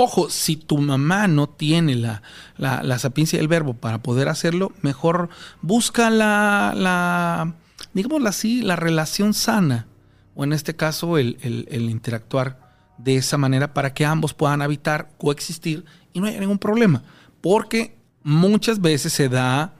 Ojo, 0.00 0.30
si 0.30 0.54
tu 0.54 0.78
mamá 0.78 1.26
no 1.26 1.48
tiene 1.48 1.96
la, 1.96 2.22
la, 2.56 2.98
sapiencia 3.00 3.36
del 3.36 3.48
verbo 3.48 3.74
para 3.74 4.00
poder 4.00 4.28
hacerlo, 4.28 4.70
mejor 4.80 5.28
busca 5.60 6.08
la, 6.08 6.72
la 6.76 7.56
digámoslo 7.94 8.28
así, 8.28 8.62
la 8.62 8.76
relación 8.76 9.34
sana. 9.34 9.88
O 10.36 10.44
en 10.44 10.52
este 10.52 10.76
caso, 10.76 11.18
el, 11.18 11.36
el 11.42 11.90
interactuar 11.90 12.60
de 12.96 13.16
esa 13.16 13.38
manera 13.38 13.74
para 13.74 13.92
que 13.92 14.04
ambos 14.04 14.34
puedan 14.34 14.62
habitar, 14.62 15.10
coexistir 15.18 15.84
y 16.12 16.20
no 16.20 16.28
hay 16.28 16.38
ningún 16.38 16.60
problema. 16.60 17.02
Porque 17.40 17.96
muchas 18.22 18.80
veces 18.80 19.12
se 19.12 19.28
da 19.28 19.74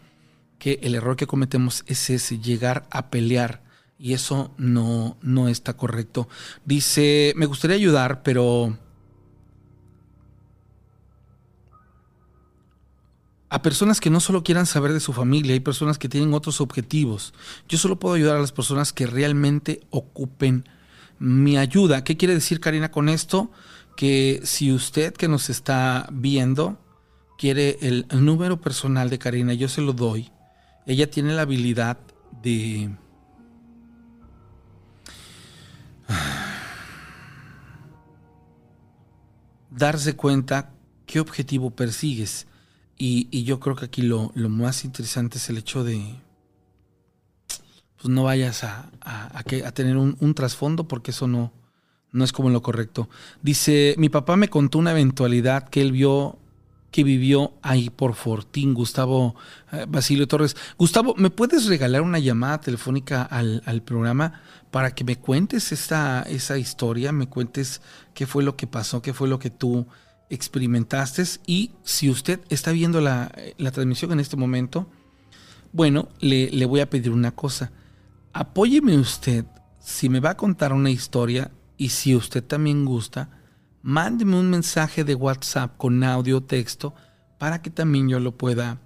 que 0.58 0.80
el 0.82 0.96
error 0.96 1.14
que 1.14 1.28
cometemos 1.28 1.84
es 1.86 2.10
ese, 2.10 2.40
llegar 2.40 2.88
a 2.90 3.10
pelear. 3.10 3.62
Y 4.00 4.14
eso 4.14 4.52
no, 4.58 5.16
no 5.22 5.48
está 5.48 5.74
correcto. 5.74 6.28
Dice, 6.64 7.34
me 7.36 7.46
gustaría 7.46 7.76
ayudar, 7.76 8.24
pero 8.24 8.76
a 13.50 13.62
personas 13.62 14.00
que 14.00 14.10
no 14.10 14.20
solo 14.20 14.42
quieran 14.42 14.66
saber 14.66 14.92
de 14.92 15.00
su 15.00 15.12
familia, 15.12 15.54
hay 15.54 15.60
personas 15.60 15.98
que 15.98 16.08
tienen 16.08 16.34
otros 16.34 16.60
objetivos. 16.60 17.32
Yo 17.68 17.78
solo 17.78 17.98
puedo 17.98 18.14
ayudar 18.14 18.36
a 18.36 18.40
las 18.40 18.52
personas 18.52 18.92
que 18.92 19.06
realmente 19.06 19.80
ocupen 19.90 20.68
mi 21.18 21.56
ayuda. 21.56 22.04
¿Qué 22.04 22.16
quiere 22.16 22.34
decir 22.34 22.60
Karina 22.60 22.90
con 22.90 23.08
esto? 23.08 23.50
que 23.98 24.40
si 24.44 24.72
usted 24.72 25.12
que 25.12 25.26
nos 25.26 25.50
está 25.50 26.08
viendo 26.12 26.78
quiere 27.36 27.78
el, 27.80 28.06
número 28.12 28.60
personal 28.60 29.10
de 29.10 29.18
Karina, 29.18 29.54
yo 29.54 29.68
se 29.68 29.80
lo 29.80 29.92
doy. 29.92 30.30
Ella 30.86 31.10
tiene 31.10 31.34
la 31.34 31.42
habilidad 31.42 31.98
de... 32.40 32.90
darse 39.70 40.14
cuenta 40.14 40.70
qué 41.04 41.18
objetivo 41.18 41.70
persigues. 41.70 42.46
Y, 42.98 43.44
yo 43.44 43.60
creo 43.60 43.76
que 43.76 43.84
aquí 43.84 44.02
lo, 44.02 44.32
más 44.34 44.84
interesante 44.84 45.38
es 45.38 45.48
el 45.48 45.58
hecho 45.58 45.84
de, 45.84 46.02
pues 47.96 48.08
no 48.08 48.24
vayas 48.24 48.64
a, 48.64 48.90
a, 49.00 49.42
tener 49.72 49.96
un 49.96 50.34
trasfondo 50.34 50.88
porque 50.88 51.12
eso 51.12 51.28
no, 51.28 51.52
no 52.12 52.24
es 52.24 52.32
como 52.32 52.50
lo 52.50 52.62
correcto. 52.62 53.08
Dice, 53.42 53.94
mi 53.98 54.08
papá 54.08 54.36
me 54.36 54.48
contó 54.48 54.78
una 54.78 54.92
eventualidad 54.92 55.68
que 55.68 55.80
él 55.80 55.92
vio 55.92 56.38
que 56.90 57.04
vivió 57.04 57.52
ahí 57.60 57.90
por 57.90 58.14
Fortín, 58.14 58.72
Gustavo 58.72 59.34
eh, 59.72 59.84
Basilio 59.86 60.26
Torres. 60.26 60.56
Gustavo, 60.78 61.14
¿me 61.18 61.28
puedes 61.28 61.66
regalar 61.66 62.00
una 62.00 62.18
llamada 62.18 62.62
telefónica 62.62 63.22
al, 63.22 63.82
programa 63.84 64.40
para 64.70 64.94
que 64.94 65.04
me 65.04 65.16
cuentes 65.16 65.70
esta, 65.70 66.22
esa 66.22 66.56
historia, 66.56 67.12
me 67.12 67.28
cuentes 67.28 67.82
qué 68.14 68.26
fue 68.26 68.42
lo 68.42 68.56
que 68.56 68.66
pasó, 68.66 69.02
qué 69.02 69.12
fue 69.12 69.28
lo 69.28 69.38
que 69.38 69.50
tú 69.50 69.86
experimentaste 70.30 71.22
y 71.46 71.72
si 71.84 72.10
usted 72.10 72.40
está 72.48 72.72
viendo 72.72 73.00
la, 73.00 73.32
la 73.56 73.70
transmisión 73.70 74.12
en 74.12 74.20
este 74.20 74.36
momento, 74.36 74.88
Bueno, 75.72 76.08
le, 76.20 76.50
le 76.50 76.66
voy 76.66 76.80
a 76.80 76.88
pedir 76.88 77.12
una 77.12 77.32
cosa. 77.32 77.70
Apóyeme 78.32 78.96
usted 78.96 79.44
si 79.80 80.08
me 80.08 80.20
va 80.20 80.30
a 80.30 80.36
contar 80.36 80.72
una 80.72 80.90
historia 80.90 81.50
y 81.76 81.90
si 81.90 82.14
usted 82.14 82.42
también 82.42 82.84
gusta, 82.84 83.28
mándeme 83.82 84.38
un 84.38 84.50
mensaje 84.50 85.04
de 85.04 85.14
WhatsApp 85.14 85.76
con 85.76 86.02
audio 86.02 86.42
texto 86.42 86.94
para 87.38 87.60
que 87.62 87.70
también 87.70 88.08
yo 88.08 88.18
lo 88.18 88.32
pueda 88.36 88.78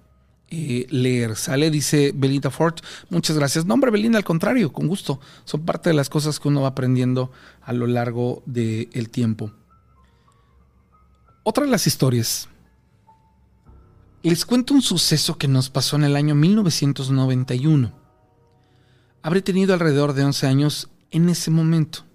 eh, 0.49 0.85
leer. 0.89 1.35
Sale, 1.35 1.71
dice 1.71 2.11
Belinda 2.13 2.51
Ford. 2.51 2.75
Muchas 3.09 3.37
gracias. 3.37 3.65
No, 3.65 3.73
hombre, 3.73 3.91
Belinda, 3.91 4.17
al 4.17 4.23
contrario, 4.23 4.71
con 4.71 4.87
gusto. 4.87 5.19
Son 5.45 5.65
parte 5.65 5.89
de 5.89 5.95
las 5.95 6.09
cosas 6.09 6.39
que 6.39 6.47
uno 6.49 6.61
va 6.61 6.69
aprendiendo 6.69 7.31
a 7.61 7.73
lo 7.73 7.87
largo 7.87 8.43
del 8.45 9.09
tiempo. 9.09 9.51
Otra 11.45 11.65
de 11.65 11.71
las 11.71 11.87
historias. 11.87 12.47
Les 14.21 14.45
cuento 14.45 14.73
un 14.73 14.81
suceso 14.81 15.37
que 15.37 15.49
nos 15.49 15.69
pasó 15.69 15.97
en 15.97 16.05
el 16.05 16.15
año 16.15 16.35
1991. 16.35 17.91
Habré 19.21 19.41
tenido 19.41 19.73
alrededor 19.73 20.13
de 20.13 20.23
11 20.23 20.47
años 20.47 20.89
en 21.11 21.27
ese 21.27 21.51
momento. 21.51 22.05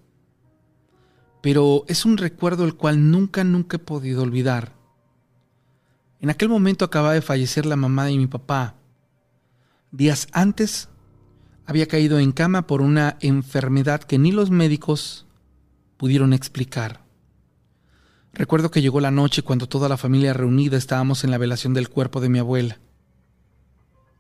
Pero 1.43 1.85
es 1.89 2.07
un 2.07 2.17
recuerdo 2.17 2.65
el 2.65 2.75
cual 2.75 3.11
nunca, 3.11 3.45
nunca 3.45 3.77
he 3.77 3.81
podido 3.81 4.23
olvidar. 4.23 4.73
En 6.21 6.31
aquel 6.31 6.49
momento 6.49 6.87
acababa 6.87 7.13
de 7.13 7.21
fallecer 7.21 7.67
la 7.67 7.77
mamá 7.77 8.07
de 8.07 8.17
mi 8.17 8.29
papá. 8.29 8.77
Días 9.93 10.27
antes 10.33 10.89
había 11.67 11.87
caído 11.87 12.19
en 12.19 12.33
cama 12.33 12.67
por 12.67 12.81
una 12.81 13.19
enfermedad 13.21 14.03
que 14.03 14.17
ni 14.17 14.33
los 14.33 14.51
médicos 14.51 15.27
pudieron 15.99 16.33
explicar. 16.33 17.08
Recuerdo 18.39 18.71
que 18.71 18.81
llegó 18.81 19.01
la 19.01 19.11
noche 19.11 19.43
cuando 19.43 19.69
toda 19.69 19.89
la 19.89 19.97
familia 19.97 20.33
reunida 20.33 20.77
estábamos 20.77 21.25
en 21.25 21.33
la 21.33 21.39
velación 21.39 21.75
del 21.75 21.89
cuerpo 21.89 22.21
de 22.21 22.29
mi 22.29 22.39
abuela. 22.39 22.79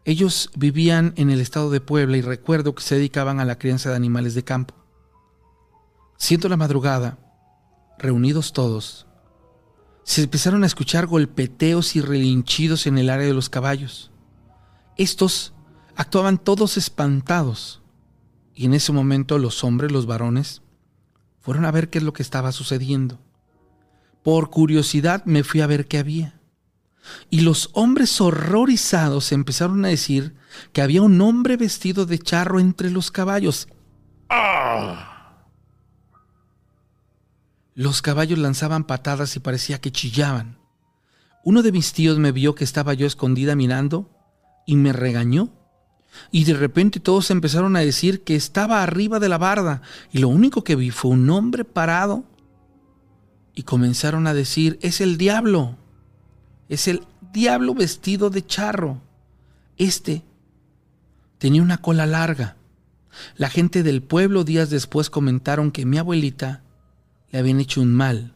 Ellos 0.04 0.50
vivían 0.56 1.12
en 1.14 1.30
el 1.30 1.40
estado 1.40 1.70
de 1.70 1.80
Puebla 1.80 2.16
y 2.16 2.22
recuerdo 2.22 2.74
que 2.74 2.82
se 2.82 2.96
dedicaban 2.96 3.38
a 3.38 3.44
la 3.44 3.58
crianza 3.58 3.90
de 3.90 3.96
animales 3.96 4.34
de 4.34 4.42
campo. 4.42 4.74
Siento 6.16 6.48
la 6.48 6.56
madrugada, 6.56 7.16
reunidos 7.96 8.52
todos, 8.52 9.06
se 10.02 10.24
empezaron 10.24 10.64
a 10.64 10.66
escuchar 10.66 11.06
golpeteos 11.06 11.94
y 11.94 12.00
relinchidos 12.00 12.88
en 12.88 12.98
el 12.98 13.10
área 13.10 13.26
de 13.26 13.34
los 13.34 13.48
caballos. 13.48 14.10
Estos 14.96 15.52
actuaban 15.94 16.38
todos 16.38 16.76
espantados, 16.76 17.82
y 18.52 18.64
en 18.64 18.74
ese 18.74 18.90
momento 18.90 19.38
los 19.38 19.62
hombres, 19.62 19.92
los 19.92 20.06
varones, 20.06 20.62
fueron 21.38 21.66
a 21.66 21.70
ver 21.70 21.88
qué 21.88 21.98
es 21.98 22.04
lo 22.04 22.12
que 22.12 22.22
estaba 22.22 22.50
sucediendo. 22.50 23.20
Por 24.28 24.50
curiosidad 24.50 25.24
me 25.24 25.42
fui 25.42 25.62
a 25.62 25.66
ver 25.66 25.88
qué 25.88 25.96
había. 25.96 26.38
Y 27.30 27.40
los 27.40 27.70
hombres 27.72 28.20
horrorizados 28.20 29.32
empezaron 29.32 29.86
a 29.86 29.88
decir 29.88 30.34
que 30.74 30.82
había 30.82 31.00
un 31.00 31.18
hombre 31.22 31.56
vestido 31.56 32.04
de 32.04 32.18
charro 32.18 32.60
entre 32.60 32.90
los 32.90 33.10
caballos. 33.10 33.68
¡Ah! 34.28 35.46
Los 37.74 38.02
caballos 38.02 38.38
lanzaban 38.38 38.84
patadas 38.84 39.34
y 39.34 39.40
parecía 39.40 39.80
que 39.80 39.92
chillaban. 39.92 40.58
Uno 41.42 41.62
de 41.62 41.72
mis 41.72 41.94
tíos 41.94 42.18
me 42.18 42.30
vio 42.30 42.54
que 42.54 42.64
estaba 42.64 42.92
yo 42.92 43.06
escondida 43.06 43.56
mirando 43.56 44.10
y 44.66 44.76
me 44.76 44.92
regañó. 44.92 45.54
Y 46.30 46.44
de 46.44 46.52
repente 46.52 47.00
todos 47.00 47.30
empezaron 47.30 47.76
a 47.76 47.80
decir 47.80 48.24
que 48.24 48.36
estaba 48.36 48.82
arriba 48.82 49.20
de 49.20 49.30
la 49.30 49.38
barda 49.38 49.80
y 50.12 50.18
lo 50.18 50.28
único 50.28 50.64
que 50.64 50.76
vi 50.76 50.90
fue 50.90 51.12
un 51.12 51.30
hombre 51.30 51.64
parado. 51.64 52.24
Y 53.58 53.64
comenzaron 53.64 54.28
a 54.28 54.34
decir, 54.34 54.78
es 54.82 55.00
el 55.00 55.18
diablo, 55.18 55.74
es 56.68 56.86
el 56.86 57.02
diablo 57.32 57.74
vestido 57.74 58.30
de 58.30 58.46
charro. 58.46 59.00
Este 59.76 60.22
tenía 61.38 61.60
una 61.60 61.78
cola 61.78 62.06
larga. 62.06 62.54
La 63.36 63.50
gente 63.50 63.82
del 63.82 64.00
pueblo 64.00 64.44
días 64.44 64.70
después 64.70 65.10
comentaron 65.10 65.72
que 65.72 65.86
mi 65.86 65.98
abuelita 65.98 66.62
le 67.32 67.40
habían 67.40 67.58
hecho 67.58 67.80
un 67.80 67.92
mal, 67.92 68.32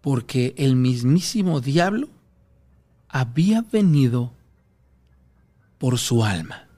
porque 0.00 0.54
el 0.58 0.76
mismísimo 0.76 1.60
diablo 1.60 2.08
había 3.08 3.62
venido 3.62 4.32
por 5.78 5.98
su 5.98 6.24
alma. 6.24 6.68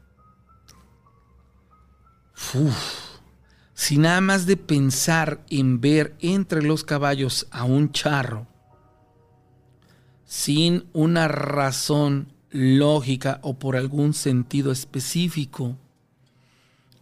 Si 3.78 3.96
nada 3.96 4.20
más 4.20 4.44
de 4.44 4.56
pensar 4.56 5.44
en 5.50 5.80
ver 5.80 6.16
entre 6.18 6.64
los 6.64 6.82
caballos 6.82 7.46
a 7.52 7.62
un 7.62 7.92
charro, 7.92 8.48
sin 10.24 10.86
una 10.92 11.28
razón 11.28 12.32
lógica 12.50 13.38
o 13.44 13.60
por 13.60 13.76
algún 13.76 14.14
sentido 14.14 14.72
específico, 14.72 15.76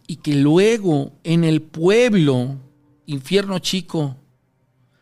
y 0.05 0.17
que 0.17 0.35
luego 0.35 1.13
en 1.23 1.45
el 1.45 1.63
pueblo, 1.63 2.57
infierno 3.07 3.57
chico, 3.57 4.15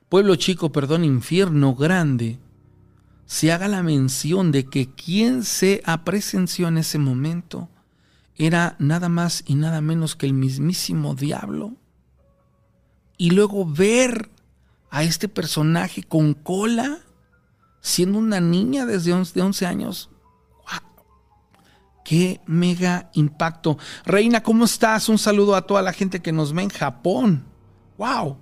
pueblo 0.07 0.37
chico, 0.37 0.71
perdón, 0.71 1.03
infierno 1.03 1.75
grande, 1.75 2.39
se 3.25 3.51
haga 3.51 3.67
la 3.67 3.83
mención 3.83 4.53
de 4.53 4.63
que 4.63 4.91
quien 4.91 5.43
se 5.43 5.83
presenció 6.05 6.69
en 6.69 6.77
ese 6.77 6.99
momento 6.99 7.67
era 8.37 8.75
nada 8.79 9.09
más 9.09 9.43
y 9.45 9.55
nada 9.55 9.81
menos 9.81 10.15
que 10.15 10.25
el 10.25 10.33
mismísimo 10.33 11.15
diablo. 11.15 11.73
Y 13.17 13.31
luego 13.31 13.65
ver 13.65 14.29
a 14.89 15.03
este 15.03 15.27
personaje 15.29 16.03
con 16.03 16.33
cola, 16.33 16.99
siendo 17.81 18.17
una 18.17 18.41
niña 18.41 18.85
desde 18.85 19.13
11, 19.13 19.65
años. 19.65 20.09
¡Qué 22.03 22.39
mega 22.45 23.09
impacto! 23.13 23.77
Reina, 24.05 24.43
¿cómo 24.43 24.65
estás? 24.65 25.09
Un 25.09 25.17
saludo 25.17 25.55
a 25.55 25.65
toda 25.65 25.81
la 25.81 25.91
gente 25.91 26.21
que 26.21 26.31
nos 26.31 26.53
ve 26.53 26.63
en 26.63 26.69
Japón. 26.69 27.45
¡Wow! 27.97 28.37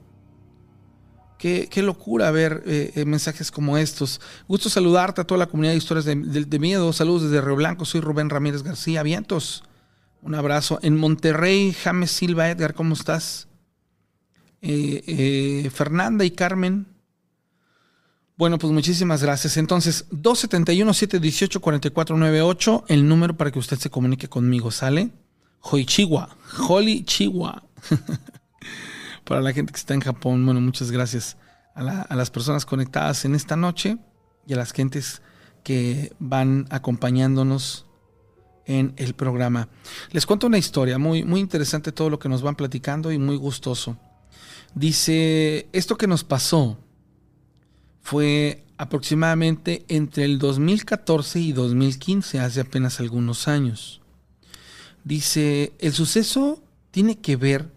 Qué, 1.37 1.69
locura 1.81 2.31
ver 2.31 2.63
eh, 2.65 2.93
eh, 2.95 3.05
mensajes 3.05 3.51
como 3.51 3.77
estos. 3.77 4.21
Gusto 4.47 4.69
saludarte 4.69 5.21
a 5.21 5.23
toda 5.25 5.39
la 5.39 5.47
comunidad 5.47 5.73
de 5.73 5.77
historias 5.77 6.05
de, 6.05 6.59
miedo. 6.59 6.93
Saludos 6.93 7.23
desde 7.23 7.41
Río 7.41 7.57
Blanco. 7.57 7.83
Soy 7.83 7.99
Rubén 7.99 8.29
Ramírez 8.29 8.63
García. 8.63 9.03
Vientos. 9.03 9.63
Un 10.23 10.35
abrazo. 10.35 10.79
En 10.81 10.97
Monterrey, 10.97 11.73
James 11.73 12.11
Silva 12.11 12.49
Edgar, 12.49 12.73
¿cómo 12.73 12.93
estás? 12.93 13.47
Eh, 14.61 15.69
Fernanda 15.73 16.25
y 16.25 16.31
Carmen. 16.31 16.87
Bueno, 18.37 18.57
pues 18.57 18.73
muchísimas 18.73 19.21
gracias. 19.21 19.57
Entonces, 19.57 20.09
271-718-4498, 20.11 22.85
el 22.87 23.07
número 23.07 23.37
para 23.37 23.51
que 23.51 23.59
usted 23.59 23.77
se 23.77 23.89
comunique 23.89 24.27
conmigo, 24.27 24.71
¿sale? 24.71 25.11
Hoichiwa, 25.61 26.35
Holy 26.67 27.03
Chihuahua. 27.03 27.63
para 29.23 29.41
la 29.41 29.53
gente 29.53 29.71
que 29.71 29.79
está 29.79 29.93
en 29.93 30.01
Japón. 30.01 30.45
Bueno, 30.45 30.61
muchas 30.61 30.91
gracias 30.91 31.37
a, 31.75 32.15
las 32.15 32.31
personas 32.31 32.65
conectadas 32.65 33.25
en 33.25 33.35
esta 33.35 33.55
noche 33.55 33.97
y 34.47 34.53
a 34.53 34.57
las 34.57 34.71
gentes 34.71 35.21
que 35.63 36.13
van 36.19 36.67
acompañándonos 36.69 37.85
en 38.65 38.93
el 38.97 39.13
programa. 39.13 39.67
Les 40.11 40.25
cuento 40.25 40.47
una 40.47 40.57
historia 40.57 40.97
muy, 40.97 41.23
muy 41.23 41.39
interesante 41.39 41.91
todo 41.91 42.09
lo 42.09 42.19
que 42.19 42.29
nos 42.29 42.41
van 42.41 42.55
platicando 42.55 43.11
y 43.11 43.17
muy 43.17 43.35
gustoso. 43.35 43.97
Dice, 44.75 45.67
esto 45.71 45.97
que 45.97 46.07
nos 46.07 46.23
pasó 46.23 46.77
fue 48.01 48.63
aproximadamente 48.77 49.85
entre 49.87 50.25
el 50.25 50.39
2014 50.39 51.39
y 51.39 51.51
2015, 51.53 52.39
hace 52.39 52.61
apenas 52.61 52.99
algunos 52.99 53.47
años. 53.47 54.01
Dice, 55.03 55.73
el 55.79 55.93
suceso 55.93 56.63
tiene 56.91 57.19
que 57.19 57.35
ver 57.35 57.71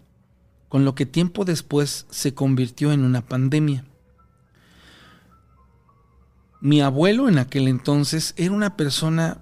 con 0.69 0.85
lo 0.85 0.95
que 0.95 1.05
tiempo 1.05 1.45
después 1.45 2.05
se 2.09 2.33
convirtió 2.33 2.91
en 2.91 3.03
una 3.03 3.25
pandemia. 3.25 3.85
Mi 6.59 6.81
abuelo 6.81 7.29
en 7.29 7.37
aquel 7.37 7.67
entonces 7.67 8.33
era 8.37 8.51
una 8.51 8.75
persona 8.75 9.39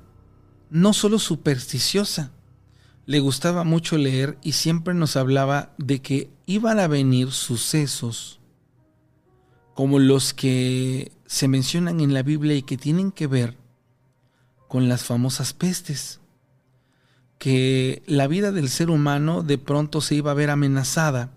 no 0.69 0.93
solo 0.93 1.19
supersticiosa, 1.19 2.31
le 3.05 3.19
gustaba 3.19 3.63
mucho 3.63 3.97
leer 3.97 4.37
y 4.41 4.53
siempre 4.53 4.93
nos 4.93 5.15
hablaba 5.15 5.73
de 5.77 6.01
que 6.01 6.29
iban 6.45 6.79
a 6.79 6.87
venir 6.87 7.31
sucesos 7.31 8.39
como 9.73 9.99
los 9.99 10.33
que 10.33 11.11
se 11.25 11.47
mencionan 11.47 11.99
en 11.99 12.13
la 12.13 12.23
Biblia 12.23 12.55
y 12.55 12.63
que 12.63 12.77
tienen 12.77 13.11
que 13.11 13.27
ver 13.27 13.57
con 14.67 14.89
las 14.89 15.03
famosas 15.03 15.53
pestes 15.53 16.19
que 17.37 18.01
la 18.07 18.27
vida 18.27 18.51
del 18.51 18.69
ser 18.69 18.89
humano 18.89 19.43
de 19.43 19.57
pronto 19.57 20.01
se 20.01 20.15
iba 20.15 20.31
a 20.31 20.35
ver 20.35 20.49
amenazada 20.49 21.31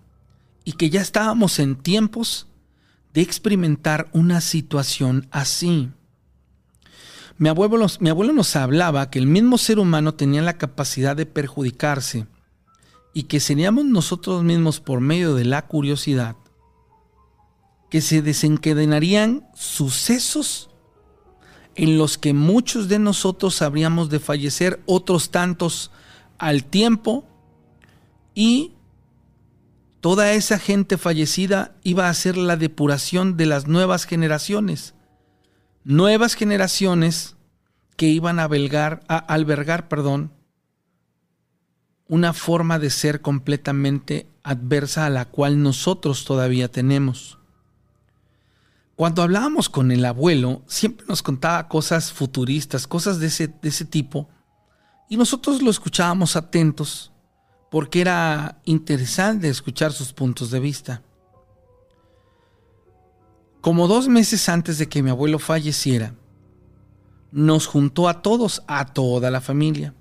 y 0.63 0.73
que 0.73 0.89
ya 0.89 1.01
estábamos 1.01 1.59
en 1.59 1.75
tiempos 1.75 2.47
de 3.13 3.21
experimentar 3.21 4.09
una 4.13 4.41
situación 4.41 5.27
así. 5.31 5.89
Mi 7.39 7.47
abuelo, 7.47 7.87
nos 8.33 8.55
hablaba 8.57 9.09
que 9.09 9.17
el 9.17 9.25
mismo 9.25 9.57
ser 9.57 9.79
humano 9.79 10.13
tenía 10.13 10.41
la 10.41 10.57
capacidad 10.57 11.15
de 11.15 11.25
perjudicarse 11.25 12.27
y 13.13 13.23
que 13.23 13.39
seríamos 13.39 13.85
nosotros 13.85 14.43
mismos 14.43 14.81
por 14.81 14.99
medio 14.99 15.33
de 15.35 15.45
la 15.45 15.65
curiosidad 15.65 16.35
que 17.89 18.01
se 18.01 18.21
desencadenarían 18.21 19.47
sucesos 19.55 20.69
en 21.75 21.97
los 21.97 22.17
que 22.17 22.33
muchos 22.33 22.89
de 22.89 22.99
nosotros 22.99 23.61
habríamos 23.61 24.09
de 24.09 24.19
fallecer, 24.19 24.81
otros 24.85 25.31
tantos 25.31 25.91
al 26.37 26.65
tiempo, 26.65 27.25
y 28.35 28.73
toda 30.01 30.33
esa 30.33 30.59
gente 30.59 30.97
fallecida 30.97 31.75
iba 31.83 32.09
a 32.09 32.13
ser 32.13 32.35
la 32.35 32.57
depuración 32.57 33.37
de 33.37 33.45
las 33.45 33.65
nuevas 33.65 34.05
generaciones. 34.05 34.93
Nuevas 35.83 36.35
generaciones 36.35 37.35
que 37.95 38.07
iban 38.07 38.39
a 38.39 38.45
albergar, 38.45 39.87
perdón, 39.87 40.31
una 42.07 42.33
forma 42.33 42.79
de 42.79 42.89
ser 42.89 43.21
completamente 43.21 44.27
adversa 44.43 45.05
a 45.05 45.09
la 45.09 45.25
cual 45.25 45.61
nosotros 45.61 46.25
todavía 46.25 46.69
tenemos. 46.69 47.37
Cuando 48.95 49.21
hablábamos 49.21 49.69
con 49.69 49.91
el 49.91 50.03
abuelo, 50.03 50.63
siempre 50.67 51.05
nos 51.07 51.21
contaba 51.21 51.67
cosas 51.67 52.11
futuristas, 52.11 52.87
cosas 52.87 53.19
de 53.19 53.27
ese, 53.27 53.47
de 53.47 53.69
ese 53.69 53.85
tipo, 53.85 54.27
y 55.07 55.17
nosotros 55.17 55.61
lo 55.61 55.71
escuchábamos 55.71 56.35
atentos 56.35 57.11
porque 57.69 58.01
era 58.01 58.59
interesante 58.65 59.49
escuchar 59.49 59.93
sus 59.93 60.13
puntos 60.13 60.51
de 60.51 60.59
vista. 60.59 61.03
Como 63.61 63.87
dos 63.87 64.07
meses 64.07 64.47
antes 64.47 64.77
de 64.77 64.87
que 64.87 65.03
mi 65.03 65.09
abuelo 65.09 65.37
falleciera, 65.37 66.15
nos 67.31 67.67
juntó 67.67 68.07
a 68.07 68.21
todos, 68.21 68.63
a 68.67 68.93
toda 68.93 69.29
la 69.31 69.41
familia 69.41 69.93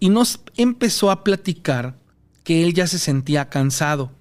y 0.00 0.08
nos 0.08 0.40
empezó 0.56 1.10
a 1.10 1.24
platicar 1.24 1.98
que 2.44 2.64
él 2.64 2.74
ya 2.74 2.86
se 2.86 2.98
sentía 2.98 3.48
cansado 3.48 4.12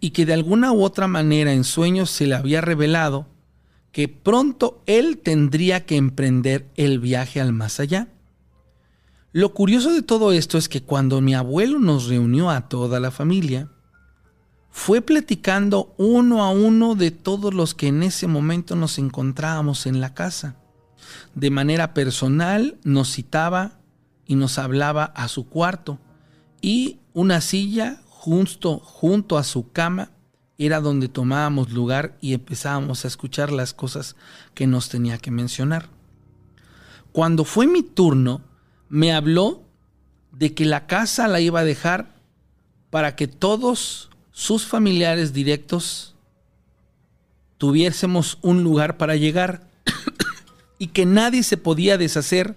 y 0.00 0.10
que 0.10 0.26
de 0.26 0.32
alguna 0.32 0.72
u 0.72 0.82
otra 0.82 1.06
manera 1.06 1.52
en 1.52 1.64
sueños 1.64 2.10
se 2.10 2.26
le 2.26 2.34
había 2.34 2.60
revelado 2.60 3.28
que 3.92 4.08
pronto 4.08 4.82
él 4.86 5.18
tendría 5.18 5.84
que 5.84 5.96
emprender 5.96 6.70
el 6.76 7.00
viaje 7.00 7.40
al 7.40 7.52
más 7.52 7.80
allá. 7.80 8.08
Lo 9.32 9.52
curioso 9.52 9.92
de 9.92 10.02
todo 10.02 10.32
esto 10.32 10.58
es 10.58 10.68
que 10.68 10.82
cuando 10.82 11.20
mi 11.20 11.34
abuelo 11.34 11.78
nos 11.78 12.08
reunió 12.08 12.50
a 12.50 12.68
toda 12.68 12.98
la 12.98 13.10
familia, 13.10 13.70
fue 14.70 15.02
platicando 15.02 15.92
uno 15.96 16.44
a 16.44 16.50
uno 16.50 16.94
de 16.94 17.10
todos 17.10 17.52
los 17.52 17.74
que 17.74 17.88
en 17.88 18.02
ese 18.02 18.26
momento 18.26 18.76
nos 18.76 18.98
encontrábamos 18.98 19.86
en 19.86 20.00
la 20.00 20.14
casa. 20.14 20.56
De 21.34 21.50
manera 21.50 21.92
personal 21.92 22.78
nos 22.84 23.12
citaba 23.12 23.80
y 24.26 24.36
nos 24.36 24.58
hablaba 24.58 25.04
a 25.04 25.28
su 25.28 25.48
cuarto 25.48 25.98
y 26.60 26.98
una 27.14 27.40
silla 27.40 28.00
justo 28.06 28.78
junto 28.78 29.38
a 29.38 29.44
su 29.44 29.72
cama 29.72 30.12
era 30.58 30.80
donde 30.80 31.08
tomábamos 31.08 31.72
lugar 31.72 32.16
y 32.20 32.34
empezábamos 32.34 33.04
a 33.04 33.08
escuchar 33.08 33.50
las 33.50 33.72
cosas 33.72 34.14
que 34.54 34.66
nos 34.66 34.88
tenía 34.88 35.18
que 35.18 35.30
mencionar. 35.30 35.88
Cuando 37.12 37.44
fue 37.44 37.66
mi 37.66 37.82
turno, 37.82 38.42
me 38.88 39.12
habló 39.12 39.62
de 40.32 40.54
que 40.54 40.66
la 40.66 40.86
casa 40.86 41.28
la 41.28 41.40
iba 41.40 41.60
a 41.60 41.64
dejar 41.64 42.14
para 42.90 43.16
que 43.16 43.26
todos 43.26 44.09
sus 44.32 44.66
familiares 44.66 45.32
directos 45.32 46.14
tuviésemos 47.58 48.38
un 48.40 48.62
lugar 48.62 48.96
para 48.96 49.16
llegar 49.16 49.66
y 50.78 50.88
que 50.88 51.04
nadie 51.04 51.42
se 51.42 51.56
podía 51.56 51.98
deshacer 51.98 52.56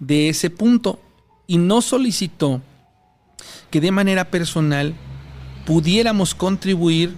de 0.00 0.28
ese 0.28 0.50
punto 0.50 1.00
y 1.46 1.58
no 1.58 1.80
solicitó 1.82 2.60
que 3.70 3.80
de 3.80 3.90
manera 3.90 4.30
personal 4.30 4.94
pudiéramos 5.64 6.34
contribuir 6.34 7.14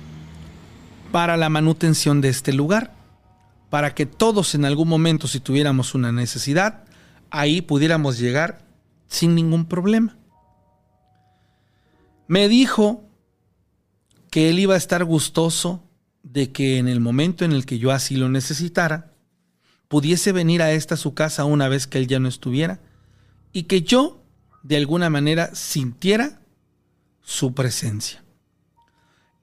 para 1.10 1.36
la 1.36 1.48
manutención 1.48 2.20
de 2.20 2.28
este 2.28 2.52
lugar, 2.52 2.92
para 3.70 3.94
que 3.94 4.06
todos 4.06 4.54
en 4.54 4.64
algún 4.64 4.88
momento, 4.88 5.28
si 5.28 5.40
tuviéramos 5.40 5.94
una 5.94 6.12
necesidad, 6.12 6.84
ahí 7.30 7.60
pudiéramos 7.60 8.18
llegar 8.18 8.64
sin 9.08 9.34
ningún 9.34 9.66
problema. 9.66 10.16
Me 12.28 12.48
dijo 12.48 13.05
que 14.36 14.50
él 14.50 14.58
iba 14.58 14.74
a 14.74 14.76
estar 14.76 15.02
gustoso 15.02 15.82
de 16.22 16.52
que 16.52 16.76
en 16.76 16.88
el 16.88 17.00
momento 17.00 17.46
en 17.46 17.52
el 17.52 17.64
que 17.64 17.78
yo 17.78 17.90
así 17.90 18.16
lo 18.16 18.28
necesitara, 18.28 19.14
pudiese 19.88 20.30
venir 20.30 20.60
a 20.60 20.72
esta 20.72 20.98
su 20.98 21.14
casa 21.14 21.46
una 21.46 21.68
vez 21.68 21.86
que 21.86 21.96
él 21.96 22.06
ya 22.06 22.18
no 22.18 22.28
estuviera 22.28 22.78
y 23.54 23.62
que 23.62 23.80
yo 23.80 24.22
de 24.62 24.76
alguna 24.76 25.08
manera 25.08 25.54
sintiera 25.54 26.42
su 27.22 27.54
presencia. 27.54 28.24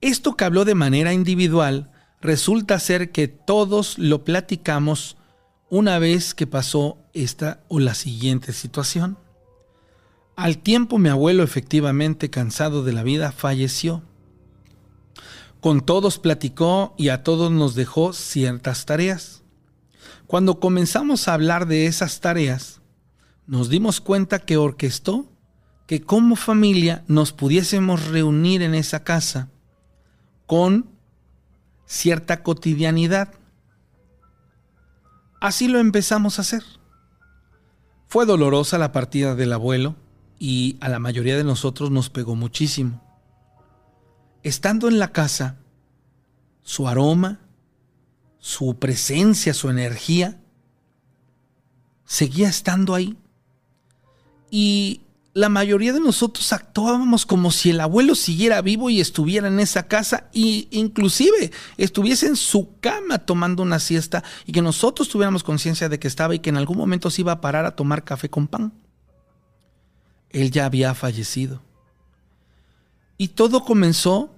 Esto 0.00 0.36
que 0.36 0.44
habló 0.44 0.64
de 0.64 0.76
manera 0.76 1.12
individual 1.12 1.90
resulta 2.20 2.78
ser 2.78 3.10
que 3.10 3.26
todos 3.26 3.98
lo 3.98 4.22
platicamos 4.22 5.16
una 5.70 5.98
vez 5.98 6.34
que 6.34 6.46
pasó 6.46 6.98
esta 7.14 7.64
o 7.66 7.80
la 7.80 7.94
siguiente 7.94 8.52
situación. 8.52 9.18
Al 10.36 10.58
tiempo 10.58 10.98
mi 10.98 11.08
abuelo 11.08 11.42
efectivamente 11.42 12.30
cansado 12.30 12.84
de 12.84 12.92
la 12.92 13.02
vida 13.02 13.32
falleció. 13.32 14.04
Con 15.64 15.80
todos 15.80 16.18
platicó 16.18 16.94
y 16.98 17.08
a 17.08 17.22
todos 17.22 17.50
nos 17.50 17.74
dejó 17.74 18.12
ciertas 18.12 18.84
tareas. 18.84 19.44
Cuando 20.26 20.60
comenzamos 20.60 21.26
a 21.26 21.32
hablar 21.32 21.66
de 21.66 21.86
esas 21.86 22.20
tareas, 22.20 22.82
nos 23.46 23.70
dimos 23.70 24.02
cuenta 24.02 24.40
que 24.40 24.58
orquestó 24.58 25.24
que 25.86 26.02
como 26.02 26.36
familia 26.36 27.02
nos 27.08 27.32
pudiésemos 27.32 28.08
reunir 28.08 28.60
en 28.60 28.74
esa 28.74 29.04
casa 29.04 29.48
con 30.44 30.90
cierta 31.86 32.42
cotidianidad. 32.42 33.32
Así 35.40 35.68
lo 35.68 35.78
empezamos 35.78 36.38
a 36.38 36.42
hacer. 36.42 36.62
Fue 38.08 38.26
dolorosa 38.26 38.76
la 38.76 38.92
partida 38.92 39.34
del 39.34 39.54
abuelo 39.54 39.96
y 40.38 40.76
a 40.82 40.90
la 40.90 40.98
mayoría 40.98 41.38
de 41.38 41.44
nosotros 41.44 41.90
nos 41.90 42.10
pegó 42.10 42.36
muchísimo. 42.36 43.03
Estando 44.44 44.86
en 44.86 45.00
la 45.00 45.10
casa, 45.10 45.56
su 46.62 46.86
aroma, 46.86 47.40
su 48.38 48.78
presencia, 48.78 49.54
su 49.54 49.70
energía, 49.70 50.38
seguía 52.04 52.48
estando 52.48 52.94
ahí. 52.94 53.16
Y 54.50 55.00
la 55.32 55.48
mayoría 55.48 55.92
de 55.92 56.00
nosotros 56.00 56.52
actuábamos 56.52 57.26
como 57.26 57.50
si 57.50 57.70
el 57.70 57.80
abuelo 57.80 58.14
siguiera 58.14 58.60
vivo 58.60 58.90
y 58.90 59.00
estuviera 59.00 59.48
en 59.48 59.58
esa 59.60 59.88
casa 59.88 60.28
e 60.32 60.68
inclusive 60.70 61.50
estuviese 61.76 62.26
en 62.28 62.36
su 62.36 62.78
cama 62.80 63.18
tomando 63.18 63.62
una 63.62 63.80
siesta 63.80 64.22
y 64.46 64.52
que 64.52 64.62
nosotros 64.62 65.08
tuviéramos 65.08 65.42
conciencia 65.42 65.88
de 65.88 65.98
que 65.98 66.06
estaba 66.06 66.34
y 66.34 66.38
que 66.38 66.50
en 66.50 66.56
algún 66.56 66.76
momento 66.76 67.10
se 67.10 67.22
iba 67.22 67.32
a 67.32 67.40
parar 67.40 67.64
a 67.64 67.74
tomar 67.74 68.04
café 68.04 68.28
con 68.28 68.46
pan. 68.46 68.72
Él 70.30 70.50
ya 70.50 70.66
había 70.66 70.94
fallecido. 70.94 71.62
Y 73.16 73.28
todo 73.28 73.64
comenzó 73.64 74.33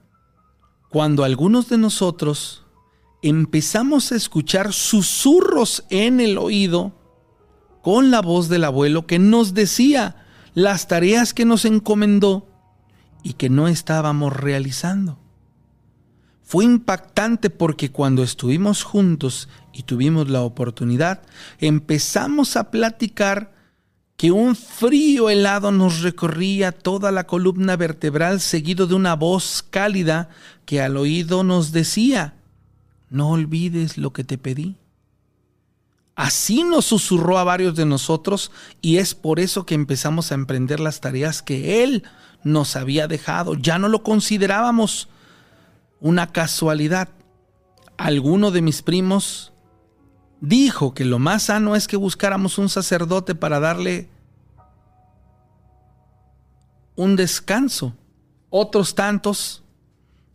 cuando 0.88 1.24
algunos 1.24 1.68
de 1.68 1.78
nosotros 1.78 2.64
empezamos 3.22 4.12
a 4.12 4.16
escuchar 4.16 4.72
susurros 4.72 5.84
en 5.90 6.20
el 6.20 6.38
oído 6.38 6.92
con 7.82 8.10
la 8.10 8.20
voz 8.20 8.48
del 8.48 8.64
abuelo 8.64 9.06
que 9.06 9.18
nos 9.18 9.54
decía 9.54 10.26
las 10.54 10.88
tareas 10.88 11.34
que 11.34 11.44
nos 11.44 11.64
encomendó 11.64 12.48
y 13.22 13.32
que 13.34 13.50
no 13.50 13.68
estábamos 13.68 14.32
realizando. 14.32 15.18
Fue 16.42 16.64
impactante 16.64 17.50
porque 17.50 17.90
cuando 17.90 18.22
estuvimos 18.22 18.84
juntos 18.84 19.48
y 19.72 19.82
tuvimos 19.82 20.30
la 20.30 20.42
oportunidad, 20.42 21.22
empezamos 21.58 22.56
a 22.56 22.70
platicar 22.70 23.55
que 24.16 24.30
un 24.30 24.56
frío 24.56 25.28
helado 25.28 25.72
nos 25.72 26.00
recorría 26.00 26.72
toda 26.72 27.12
la 27.12 27.26
columna 27.26 27.76
vertebral 27.76 28.40
seguido 28.40 28.86
de 28.86 28.94
una 28.94 29.14
voz 29.14 29.64
cálida 29.68 30.30
que 30.64 30.80
al 30.80 30.96
oído 30.96 31.44
nos 31.44 31.72
decía, 31.72 32.34
no 33.10 33.30
olvides 33.30 33.98
lo 33.98 34.12
que 34.12 34.24
te 34.24 34.38
pedí. 34.38 34.76
Así 36.14 36.64
nos 36.64 36.86
susurró 36.86 37.36
a 37.36 37.44
varios 37.44 37.76
de 37.76 37.84
nosotros 37.84 38.50
y 38.80 38.96
es 38.96 39.14
por 39.14 39.38
eso 39.38 39.66
que 39.66 39.74
empezamos 39.74 40.32
a 40.32 40.34
emprender 40.34 40.80
las 40.80 41.02
tareas 41.02 41.42
que 41.42 41.84
Él 41.84 42.04
nos 42.42 42.74
había 42.74 43.06
dejado. 43.06 43.54
Ya 43.54 43.78
no 43.78 43.88
lo 43.88 44.02
considerábamos 44.02 45.08
una 46.00 46.32
casualidad. 46.32 47.10
Alguno 47.98 48.50
de 48.50 48.62
mis 48.62 48.80
primos 48.80 49.52
dijo 50.48 50.94
que 50.94 51.04
lo 51.04 51.18
más 51.18 51.44
sano 51.44 51.74
es 51.74 51.88
que 51.88 51.96
buscáramos 51.96 52.58
un 52.58 52.68
sacerdote 52.68 53.34
para 53.34 53.58
darle 53.58 54.08
un 56.94 57.16
descanso. 57.16 57.94
Otros 58.48 58.94
tantos 58.94 59.64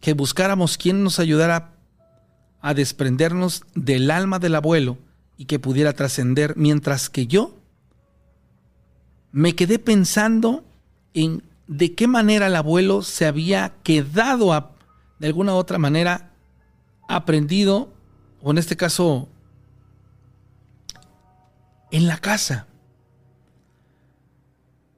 que 0.01 0.13
buscáramos 0.13 0.77
quien 0.77 1.03
nos 1.03 1.19
ayudara 1.19 1.73
a 2.61 2.73
desprendernos 2.73 3.63
del 3.73 4.11
alma 4.11 4.37
del 4.39 4.55
abuelo 4.55 4.97
y 5.37 5.45
que 5.45 5.59
pudiera 5.59 5.93
trascender, 5.93 6.55
mientras 6.57 7.09
que 7.09 7.25
yo 7.25 7.55
me 9.31 9.55
quedé 9.55 9.79
pensando 9.79 10.65
en 11.13 11.41
de 11.67 11.95
qué 11.95 12.05
manera 12.07 12.47
el 12.47 12.55
abuelo 12.55 13.01
se 13.01 13.25
había 13.25 13.73
quedado 13.81 14.51
de 15.19 15.27
alguna 15.27 15.53
u 15.53 15.57
otra 15.57 15.77
manera 15.77 16.31
aprendido, 17.07 17.93
o 18.41 18.51
en 18.51 18.57
este 18.57 18.75
caso 18.75 19.29
en 21.91 22.07
la 22.07 22.17
casa. 22.17 22.67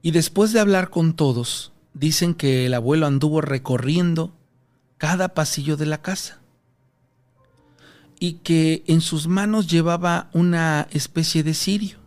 Y 0.01 0.11
después 0.11 0.53
de 0.53 0.59
hablar 0.59 0.89
con 0.89 1.15
todos, 1.15 1.73
dicen 1.93 2.33
que 2.33 2.65
el 2.65 2.73
abuelo 2.73 3.05
anduvo 3.05 3.41
recorriendo 3.41 4.33
cada 4.97 5.29
pasillo 5.29 5.77
de 5.77 5.85
la 5.85 6.01
casa 6.01 6.39
y 8.19 8.35
que 8.35 8.83
en 8.87 9.01
sus 9.01 9.27
manos 9.27 9.67
llevaba 9.67 10.29
una 10.33 10.87
especie 10.91 11.43
de 11.43 11.53
cirio 11.53 11.97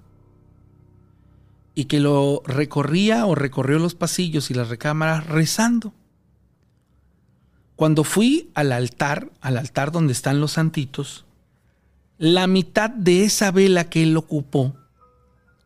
y 1.75 1.85
que 1.85 2.01
lo 2.01 2.43
recorría 2.47 3.27
o 3.27 3.35
recorrió 3.35 3.79
los 3.79 3.95
pasillos 3.95 4.51
y 4.51 4.55
las 4.55 4.71
recámaras 4.71 5.27
rezando. 5.27 5.93
Cuando 7.77 8.03
fui 8.03 8.51
al 8.55 8.73
altar, 8.73 9.31
al 9.43 9.59
altar 9.59 9.93
donde 9.93 10.15
están 10.15 10.41
los 10.41 10.53
santitos, 10.53 11.26
la 12.19 12.47
mitad 12.47 12.89
de 12.91 13.25
esa 13.25 13.51
vela 13.51 13.91
que 13.91 14.03
él 14.03 14.17
ocupó 14.17 14.75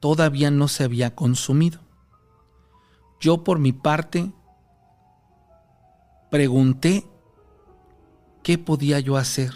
todavía 0.00 0.50
no 0.50 0.66
se 0.66 0.84
había 0.84 1.14
consumido. 1.14 1.80
Yo 3.20 3.44
por 3.44 3.58
mi 3.58 3.72
parte 3.72 4.32
pregunté 6.30 7.06
qué 8.42 8.58
podía 8.58 8.98
yo 8.98 9.16
hacer. 9.16 9.52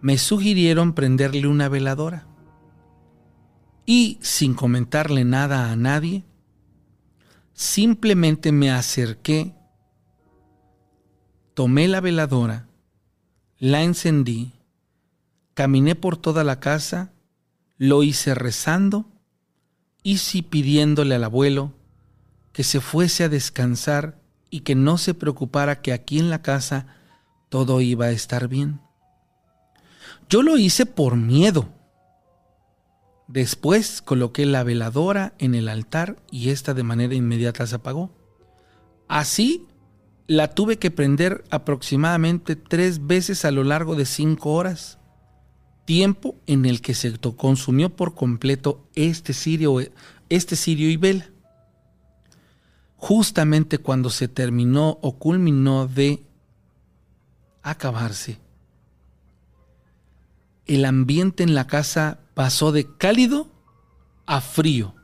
Me 0.00 0.18
sugirieron 0.18 0.94
prenderle 0.94 1.46
una 1.46 1.68
veladora 1.68 2.26
y 3.86 4.18
sin 4.20 4.54
comentarle 4.54 5.24
nada 5.24 5.70
a 5.70 5.76
nadie, 5.76 6.24
simplemente 7.52 8.50
me 8.50 8.70
acerqué, 8.70 9.54
tomé 11.54 11.86
la 11.88 12.00
veladora, 12.00 12.68
la 13.58 13.82
encendí, 13.82 14.52
caminé 15.54 15.94
por 15.94 16.16
toda 16.16 16.44
la 16.44 16.60
casa, 16.60 17.12
lo 17.78 18.02
hice 18.02 18.34
rezando 18.34 19.06
y 20.02 20.18
sí 20.18 20.42
pidiéndole 20.42 21.14
al 21.14 21.24
abuelo 21.24 21.72
que 22.52 22.64
se 22.64 22.80
fuese 22.80 23.24
a 23.24 23.28
descansar 23.28 24.20
y 24.50 24.60
que 24.60 24.74
no 24.74 24.98
se 24.98 25.14
preocupara 25.14 25.80
que 25.80 25.92
aquí 25.92 26.18
en 26.18 26.30
la 26.30 26.42
casa 26.42 26.86
todo 27.48 27.80
iba 27.80 28.06
a 28.06 28.10
estar 28.10 28.48
bien. 28.48 28.80
Yo 30.28 30.42
lo 30.42 30.58
hice 30.58 30.86
por 30.86 31.16
miedo. 31.16 31.68
Después 33.28 34.02
coloqué 34.02 34.44
la 34.44 34.62
veladora 34.62 35.34
en 35.38 35.54
el 35.54 35.68
altar 35.68 36.16
y 36.30 36.50
esta 36.50 36.74
de 36.74 36.82
manera 36.82 37.14
inmediata 37.14 37.66
se 37.66 37.76
apagó. 37.76 38.10
Así 39.08 39.66
la 40.26 40.54
tuve 40.54 40.78
que 40.78 40.90
prender 40.90 41.44
aproximadamente 41.50 42.56
tres 42.56 43.06
veces 43.06 43.44
a 43.44 43.50
lo 43.50 43.64
largo 43.64 43.94
de 43.94 44.06
cinco 44.06 44.52
horas, 44.52 44.98
tiempo 45.84 46.36
en 46.46 46.64
el 46.64 46.80
que 46.80 46.94
se 46.94 47.18
consumió 47.18 47.90
por 47.90 48.14
completo 48.14 48.86
este 48.94 49.32
cirio, 49.32 49.78
este 50.28 50.56
cirio 50.56 50.90
y 50.90 50.96
vela 50.96 51.32
justamente 53.02 53.78
cuando 53.78 54.10
se 54.10 54.28
terminó 54.28 54.96
o 55.02 55.18
culminó 55.18 55.88
de 55.88 56.22
acabarse. 57.60 58.38
El 60.66 60.84
ambiente 60.84 61.42
en 61.42 61.56
la 61.56 61.66
casa 61.66 62.20
pasó 62.34 62.70
de 62.70 62.86
cálido 62.96 63.50
a 64.24 64.40
frío. 64.40 64.94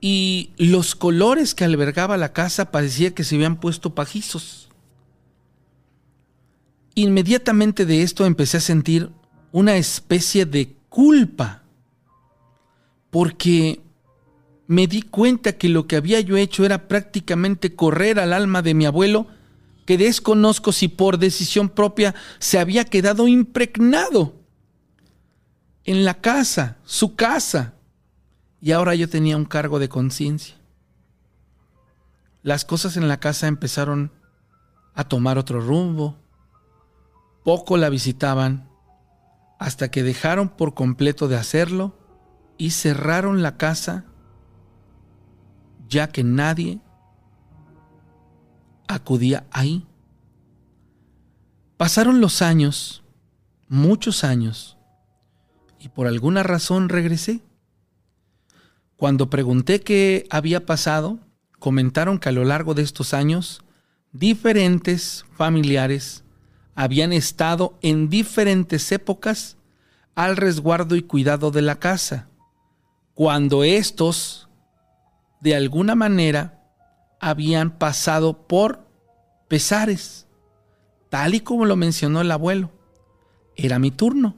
Y 0.00 0.54
los 0.56 0.94
colores 0.94 1.54
que 1.54 1.64
albergaba 1.64 2.16
la 2.16 2.32
casa 2.32 2.70
parecía 2.70 3.14
que 3.14 3.22
se 3.22 3.34
habían 3.34 3.60
puesto 3.60 3.94
pajizos. 3.94 4.67
Inmediatamente 6.98 7.86
de 7.86 8.02
esto 8.02 8.26
empecé 8.26 8.56
a 8.56 8.60
sentir 8.60 9.12
una 9.52 9.76
especie 9.76 10.46
de 10.46 10.74
culpa, 10.88 11.62
porque 13.10 13.80
me 14.66 14.88
di 14.88 15.02
cuenta 15.02 15.52
que 15.52 15.68
lo 15.68 15.86
que 15.86 15.94
había 15.94 16.18
yo 16.18 16.36
hecho 16.36 16.64
era 16.64 16.88
prácticamente 16.88 17.76
correr 17.76 18.18
al 18.18 18.32
alma 18.32 18.62
de 18.62 18.74
mi 18.74 18.84
abuelo, 18.84 19.28
que 19.86 19.96
desconozco 19.96 20.72
si 20.72 20.88
por 20.88 21.18
decisión 21.18 21.68
propia 21.68 22.16
se 22.40 22.58
había 22.58 22.84
quedado 22.84 23.28
impregnado 23.28 24.34
en 25.84 26.04
la 26.04 26.14
casa, 26.14 26.78
su 26.84 27.14
casa, 27.14 27.74
y 28.60 28.72
ahora 28.72 28.96
yo 28.96 29.08
tenía 29.08 29.36
un 29.36 29.44
cargo 29.44 29.78
de 29.78 29.88
conciencia. 29.88 30.56
Las 32.42 32.64
cosas 32.64 32.96
en 32.96 33.06
la 33.06 33.20
casa 33.20 33.46
empezaron 33.46 34.10
a 34.94 35.04
tomar 35.04 35.38
otro 35.38 35.60
rumbo, 35.60 36.16
poco 37.44 37.76
la 37.76 37.88
visitaban, 37.88 38.68
hasta 39.58 39.90
que 39.90 40.02
dejaron 40.02 40.48
por 40.48 40.74
completo 40.74 41.28
de 41.28 41.36
hacerlo 41.36 41.98
y 42.56 42.70
cerraron 42.70 43.42
la 43.42 43.56
casa 43.56 44.04
ya 45.88 46.08
que 46.08 46.22
nadie 46.22 46.80
acudía 48.86 49.46
ahí. 49.50 49.86
Pasaron 51.76 52.20
los 52.20 52.42
años, 52.42 53.04
muchos 53.68 54.24
años, 54.24 54.76
y 55.78 55.88
por 55.88 56.06
alguna 56.06 56.42
razón 56.42 56.88
regresé. 56.88 57.40
Cuando 58.96 59.30
pregunté 59.30 59.80
qué 59.80 60.26
había 60.30 60.66
pasado, 60.66 61.20
comentaron 61.58 62.18
que 62.18 62.28
a 62.28 62.32
lo 62.32 62.44
largo 62.44 62.74
de 62.74 62.82
estos 62.82 63.14
años, 63.14 63.62
diferentes 64.12 65.24
familiares 65.36 66.24
habían 66.78 67.12
estado 67.12 67.76
en 67.82 68.08
diferentes 68.08 68.92
épocas 68.92 69.56
al 70.14 70.36
resguardo 70.36 70.94
y 70.94 71.02
cuidado 71.02 71.50
de 71.50 71.60
la 71.60 71.80
casa, 71.80 72.28
cuando 73.14 73.64
estos 73.64 74.48
de 75.40 75.56
alguna 75.56 75.96
manera 75.96 76.62
habían 77.18 77.78
pasado 77.78 78.46
por 78.46 78.86
pesares, 79.48 80.28
tal 81.08 81.34
y 81.34 81.40
como 81.40 81.64
lo 81.64 81.74
mencionó 81.74 82.20
el 82.20 82.30
abuelo. 82.30 82.70
Era 83.56 83.80
mi 83.80 83.90
turno. 83.90 84.36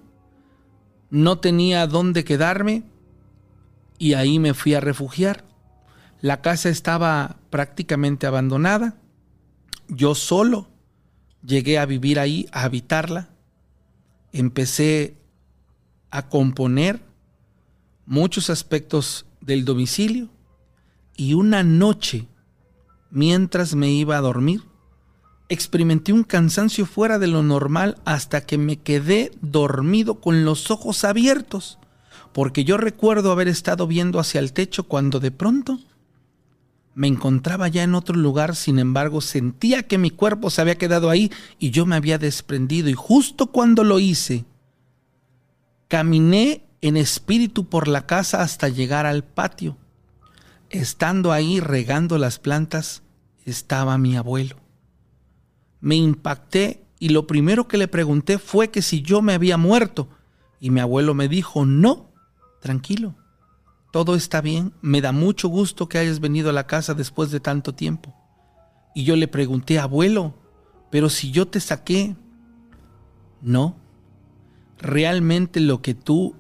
No 1.11 1.41
tenía 1.41 1.87
dónde 1.87 2.25
quedarme 2.25 2.85
y 3.99 4.15
ahí 4.15 4.39
me 4.39 4.55
fui 4.55 4.73
a 4.73 4.81
refugiar. 4.81 5.45
La 6.23 6.41
casa 6.41 6.71
estaba 6.71 7.37
prácticamente 7.51 8.27
abandonada. 8.27 8.95
Yo 9.89 10.15
solo 10.15 10.70
llegué 11.45 11.79
a 11.79 11.87
vivir 11.87 12.19
ahí, 12.19 12.47
a 12.53 12.65
habitarla. 12.65 13.31
Empecé 14.33 15.17
a 16.11 16.29
componer 16.29 17.01
muchos 18.07 18.51
aspectos 18.51 19.27
del 19.41 19.65
domicilio 19.65 20.29
y 21.17 21.35
una 21.35 21.63
noche, 21.63 22.27
mientras 23.11 23.75
me 23.75 23.91
iba 23.91 24.17
a 24.17 24.21
dormir, 24.21 24.63
experimenté 25.49 26.13
un 26.13 26.25
cansancio 26.25 26.87
fuera 26.87 27.19
de 27.19 27.27
lo 27.27 27.43
normal 27.43 27.99
hasta 28.05 28.41
que 28.47 28.57
me 28.57 28.77
quedé 28.77 29.33
dormido 29.41 30.21
con 30.21 30.45
los 30.45 30.71
ojos 30.71 31.05
abiertos, 31.05 31.79
porque 32.33 32.65
yo 32.65 32.77
recuerdo 32.77 33.33
haber 33.33 33.49
estado 33.49 33.87
viendo 33.87 34.21
hacia 34.21 34.39
el 34.39 34.53
techo 34.53 34.85
cuando 34.85 35.19
de 35.21 35.33
pronto 35.33 35.79
me 36.95 37.09
encontraba 37.09 37.69
ya 37.69 37.83
en 37.83 37.95
otro 37.95 38.17
lugar, 38.17 38.57
sin 38.57 38.79
embargo 38.79 39.21
sentía 39.21 39.85
que 39.85 39.99
mi 39.99 40.11
cuerpo 40.11 40.51
se 40.51 40.61
había 40.61 40.79
quedado 40.79 41.11
ahí 41.11 41.31
y 41.59 41.71
yo 41.71 41.87
me 41.87 41.97
había 41.97 42.19
desprendido 42.19 42.89
y 42.89 42.95
justo 42.95 43.49
cuando 43.49 43.85
lo 43.85 43.99
hice, 43.99 44.45
caminé 45.89 46.65
en 46.81 46.97
espíritu 46.97 47.69
por 47.69 47.89
la 47.89 48.07
casa 48.07 48.43
hasta 48.43 48.69
llegar 48.69 49.07
al 49.07 49.25
patio 49.25 49.77
Estando 50.71 51.33
ahí 51.33 51.59
regando 51.59 52.17
las 52.17 52.39
plantas, 52.39 53.03
estaba 53.45 53.99
mi 53.99 54.17
abuelo. 54.17 54.57
Me 55.81 55.97
impacté 55.97 56.85
y 57.01 57.09
lo 57.09 57.27
primero 57.27 57.67
que 57.67 57.77
le 57.77 57.89
pregunté 57.89 58.39
fue 58.39 58.71
que 58.71 58.81
si 58.81 59.03
yo 59.03 59.21
me 59.21 59.33
había 59.35 59.57
muerto. 59.57 60.09
Y 60.61 60.71
mi 60.71 60.79
abuelo 60.79 61.13
me 61.13 61.27
dijo, 61.27 61.67
no, 61.67 62.13
tranquilo, 62.61 63.17
todo 63.91 64.15
está 64.15 64.41
bien, 64.41 64.73
me 64.83 65.01
da 65.01 65.13
mucho 65.13 65.49
gusto 65.49 65.89
que 65.89 65.99
hayas 65.99 66.21
venido 66.21 66.51
a 66.51 66.53
la 66.53 66.67
casa 66.67 66.95
después 66.95 67.31
de 67.31 67.41
tanto 67.41 67.75
tiempo. 67.75 68.15
Y 68.95 69.05
yo 69.05 69.17
le 69.17 69.29
pregunté, 69.29 69.79
abuelo, 69.79 70.35
pero 70.91 71.09
si 71.09 71.31
yo 71.31 71.49
te 71.49 71.61
saqué, 71.61 72.17
no, 73.41 73.77
realmente 74.79 75.61
lo 75.61 75.83
que 75.83 75.95
tú 75.95 76.37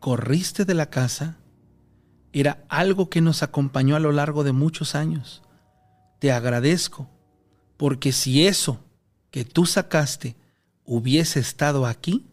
corriste 0.00 0.64
de 0.64 0.74
la 0.74 0.90
casa 0.90 1.38
era 2.32 2.64
algo 2.68 3.08
que 3.08 3.20
nos 3.20 3.42
acompañó 3.42 3.96
a 3.96 4.00
lo 4.00 4.12
largo 4.12 4.44
de 4.44 4.52
muchos 4.52 4.94
años. 4.94 5.42
Te 6.18 6.32
agradezco, 6.32 7.08
porque 7.76 8.12
si 8.12 8.46
eso 8.46 8.80
que 9.30 9.44
tú 9.44 9.64
sacaste 9.64 10.36
hubiese 10.84 11.40
estado 11.40 11.86
aquí, 11.86 12.26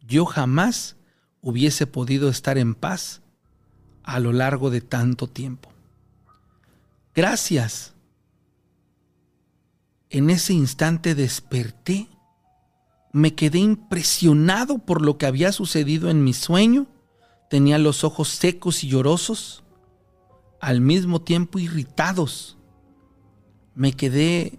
yo 0.00 0.24
jamás 0.24 0.96
hubiese 1.40 1.86
podido 1.86 2.28
estar 2.28 2.58
en 2.58 2.74
paz 2.74 3.22
a 4.08 4.20
lo 4.20 4.32
largo 4.32 4.70
de 4.70 4.80
tanto 4.80 5.26
tiempo. 5.28 5.68
Gracias. 7.14 7.92
En 10.08 10.30
ese 10.30 10.54
instante 10.54 11.14
desperté 11.14 12.08
me 13.12 13.34
quedé 13.34 13.58
impresionado 13.58 14.78
por 14.78 15.02
lo 15.02 15.18
que 15.18 15.26
había 15.26 15.52
sucedido 15.52 16.08
en 16.08 16.24
mi 16.24 16.32
sueño. 16.32 16.86
Tenía 17.50 17.76
los 17.76 18.02
ojos 18.02 18.30
secos 18.30 18.82
y 18.82 18.88
llorosos, 18.88 19.62
al 20.58 20.80
mismo 20.80 21.20
tiempo 21.20 21.58
irritados. 21.58 22.56
Me 23.74 23.92
quedé 23.92 24.58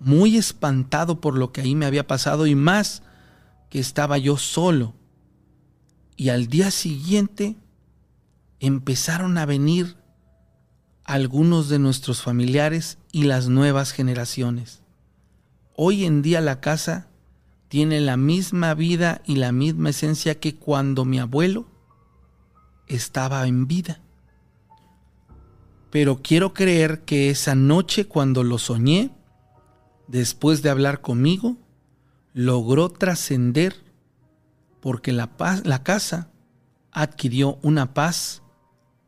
muy 0.00 0.38
espantado 0.38 1.20
por 1.20 1.36
lo 1.36 1.52
que 1.52 1.60
ahí 1.60 1.74
me 1.74 1.84
había 1.84 2.06
pasado 2.06 2.46
y 2.46 2.54
más 2.54 3.02
que 3.68 3.80
estaba 3.80 4.16
yo 4.16 4.38
solo. 4.38 4.94
Y 6.16 6.30
al 6.30 6.46
día 6.46 6.70
siguiente 6.70 7.58
empezaron 8.60 9.38
a 9.38 9.46
venir 9.46 9.96
algunos 11.04 11.68
de 11.68 11.78
nuestros 11.78 12.22
familiares 12.22 12.98
y 13.12 13.24
las 13.24 13.48
nuevas 13.48 13.92
generaciones. 13.92 14.82
Hoy 15.74 16.04
en 16.04 16.22
día 16.22 16.40
la 16.40 16.60
casa 16.60 17.08
tiene 17.68 18.00
la 18.00 18.16
misma 18.16 18.74
vida 18.74 19.22
y 19.24 19.36
la 19.36 19.52
misma 19.52 19.90
esencia 19.90 20.38
que 20.40 20.56
cuando 20.56 21.04
mi 21.04 21.18
abuelo 21.18 21.66
estaba 22.86 23.46
en 23.46 23.66
vida. 23.66 24.00
Pero 25.90 26.20
quiero 26.22 26.52
creer 26.52 27.02
que 27.04 27.30
esa 27.30 27.54
noche 27.54 28.06
cuando 28.06 28.42
lo 28.44 28.58
soñé, 28.58 29.10
después 30.06 30.62
de 30.62 30.70
hablar 30.70 31.00
conmigo, 31.00 31.56
logró 32.34 32.90
trascender 32.90 33.74
porque 34.80 35.12
la, 35.12 35.36
paz, 35.36 35.66
la 35.66 35.82
casa 35.82 36.30
adquirió 36.92 37.58
una 37.62 37.94
paz 37.94 38.42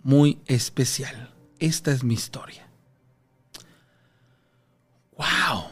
muy 0.03 0.39
especial. 0.47 1.33
Esta 1.59 1.93
es 1.93 2.05
mi 2.05 2.15
historia. 2.15 2.67
¡Wow! 5.17 5.65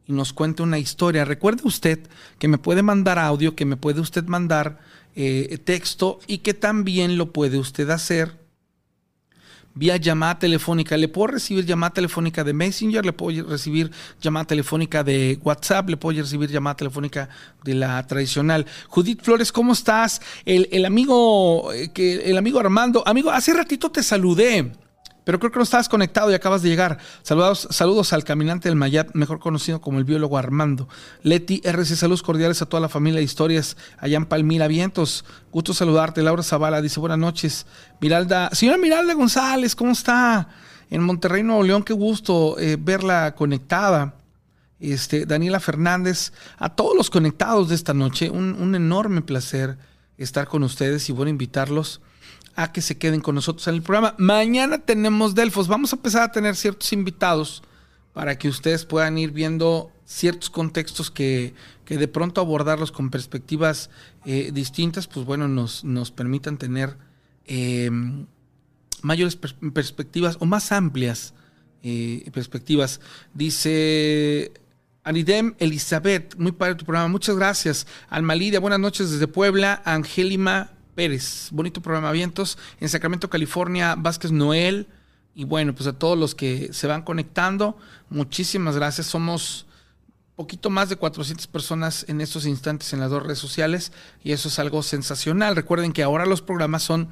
y 0.06 0.12
nos 0.12 0.32
cuente 0.32 0.62
una 0.62 0.78
historia. 0.78 1.26
Recuerde 1.26 1.62
usted 1.64 2.08
que 2.38 2.48
me 2.48 2.56
puede 2.58 2.82
mandar 2.82 3.18
audio, 3.18 3.54
que 3.54 3.66
me 3.66 3.76
puede 3.76 4.00
usted 4.00 4.24
mandar 4.24 4.80
eh, 5.14 5.58
texto 5.64 6.18
y 6.26 6.38
que 6.38 6.54
también 6.54 7.18
lo 7.18 7.32
puede 7.32 7.58
usted 7.58 7.90
hacer 7.90 8.42
vía 9.74 9.96
llamada 9.96 10.38
telefónica. 10.38 10.96
Le 10.96 11.08
puedo 11.08 11.28
recibir 11.28 11.64
llamada 11.64 11.92
telefónica 11.92 12.44
de 12.44 12.52
Messenger, 12.52 13.04
le 13.04 13.12
puedo 13.12 13.48
recibir 13.48 13.90
llamada 14.20 14.46
telefónica 14.46 15.02
de 15.02 15.38
WhatsApp, 15.42 15.88
le 15.88 15.96
puedo 15.96 16.20
recibir 16.20 16.50
llamada 16.50 16.76
telefónica 16.76 17.28
de 17.62 17.74
la 17.74 18.06
tradicional. 18.06 18.66
Judith 18.88 19.22
Flores, 19.22 19.52
¿cómo 19.52 19.72
estás? 19.72 20.20
El, 20.44 20.68
el 20.72 20.84
amigo, 20.84 21.72
eh, 21.72 21.90
que, 21.92 22.30
el 22.30 22.38
amigo 22.38 22.60
Armando, 22.60 23.02
amigo, 23.06 23.30
hace 23.30 23.52
ratito 23.52 23.90
te 23.90 24.02
saludé 24.02 24.72
pero 25.24 25.38
creo 25.38 25.50
que 25.50 25.58
no 25.58 25.62
estabas 25.62 25.88
conectado 25.88 26.30
y 26.30 26.34
acabas 26.34 26.62
de 26.62 26.68
llegar. 26.68 26.98
Saludos, 27.22 27.66
saludos 27.70 28.12
al 28.12 28.24
caminante 28.24 28.68
del 28.68 28.76
Mayat, 28.76 29.14
mejor 29.14 29.40
conocido 29.40 29.80
como 29.80 29.98
el 29.98 30.04
biólogo 30.04 30.36
Armando. 30.36 30.88
Leti, 31.22 31.62
RC, 31.64 31.96
saludos 31.96 32.22
cordiales 32.22 32.60
a 32.60 32.66
toda 32.66 32.82
la 32.82 32.90
familia 32.90 33.18
de 33.18 33.24
historias 33.24 33.76
allá 33.98 34.18
en 34.18 34.26
Palmira 34.26 34.68
Vientos. 34.68 35.24
Gusto 35.50 35.72
saludarte. 35.72 36.22
Laura 36.22 36.42
Zavala 36.42 36.82
dice 36.82 37.00
buenas 37.00 37.18
noches. 37.18 37.66
Miralda, 38.00 38.50
señora 38.52 38.76
Miralda 38.76 39.14
González, 39.14 39.74
¿cómo 39.74 39.92
está? 39.92 40.48
En 40.90 41.02
Monterrey, 41.02 41.42
Nuevo 41.42 41.62
León, 41.62 41.82
qué 41.82 41.94
gusto 41.94 42.58
eh, 42.58 42.76
verla 42.78 43.34
conectada. 43.34 44.14
Este, 44.78 45.24
Daniela 45.24 45.60
Fernández, 45.60 46.32
a 46.58 46.68
todos 46.68 46.94
los 46.94 47.08
conectados 47.08 47.70
de 47.70 47.74
esta 47.74 47.94
noche, 47.94 48.28
un, 48.28 48.52
un 48.60 48.74
enorme 48.74 49.22
placer 49.22 49.78
estar 50.18 50.46
con 50.46 50.62
ustedes 50.62 51.08
y 51.08 51.12
bueno, 51.12 51.30
invitarlos 51.30 52.02
a 52.56 52.72
que 52.72 52.82
se 52.82 52.98
queden 52.98 53.20
con 53.20 53.34
nosotros 53.34 53.66
en 53.68 53.74
el 53.74 53.82
programa. 53.82 54.14
Mañana 54.18 54.78
tenemos 54.78 55.34
Delfos. 55.34 55.68
Vamos 55.68 55.92
a 55.92 55.96
empezar 55.96 56.22
a 56.22 56.32
tener 56.32 56.56
ciertos 56.56 56.92
invitados 56.92 57.62
para 58.12 58.38
que 58.38 58.48
ustedes 58.48 58.84
puedan 58.84 59.18
ir 59.18 59.32
viendo 59.32 59.90
ciertos 60.04 60.50
contextos 60.50 61.10
que, 61.10 61.54
que 61.84 61.98
de 61.98 62.08
pronto 62.08 62.40
abordarlos 62.40 62.92
con 62.92 63.10
perspectivas 63.10 63.90
eh, 64.24 64.50
distintas, 64.52 65.06
pues 65.06 65.26
bueno, 65.26 65.48
nos, 65.48 65.84
nos 65.84 66.10
permitan 66.10 66.56
tener 66.56 66.96
em, 67.46 68.26
mayores 69.02 69.36
perspectivas 69.36 70.36
o 70.40 70.46
más 70.46 70.72
amplias 70.72 71.34
eh, 71.82 72.28
perspectivas. 72.32 73.00
Dice 73.34 74.52
Anidem 75.02 75.54
Elizabeth, 75.58 76.36
muy 76.36 76.52
padre 76.52 76.76
tu 76.76 76.84
programa, 76.84 77.08
muchas 77.08 77.36
gracias. 77.36 77.86
Alma 78.08 78.34
Lidia, 78.34 78.60
buenas 78.60 78.80
noches 78.80 79.10
desde 79.10 79.26
Puebla. 79.26 79.82
Angélima 79.84 80.73
Pérez, 80.94 81.48
bonito 81.50 81.80
programa 81.80 82.12
Vientos. 82.12 82.58
En 82.80 82.88
Sacramento, 82.88 83.28
California, 83.28 83.94
Vázquez 83.96 84.32
Noel. 84.32 84.88
Y 85.34 85.44
bueno, 85.44 85.74
pues 85.74 85.86
a 85.88 85.98
todos 85.98 86.16
los 86.18 86.34
que 86.34 86.72
se 86.72 86.86
van 86.86 87.02
conectando, 87.02 87.76
muchísimas 88.08 88.76
gracias. 88.76 89.08
Somos 89.08 89.66
poquito 90.36 90.70
más 90.70 90.88
de 90.88 90.96
400 90.96 91.46
personas 91.46 92.04
en 92.08 92.20
estos 92.20 92.46
instantes 92.46 92.92
en 92.92 93.00
las 93.00 93.10
dos 93.10 93.22
redes 93.22 93.38
sociales 93.38 93.92
y 94.22 94.32
eso 94.32 94.48
es 94.48 94.58
algo 94.58 94.82
sensacional. 94.82 95.56
Recuerden 95.56 95.92
que 95.92 96.02
ahora 96.02 96.26
los 96.26 96.42
programas 96.42 96.82
son 96.82 97.08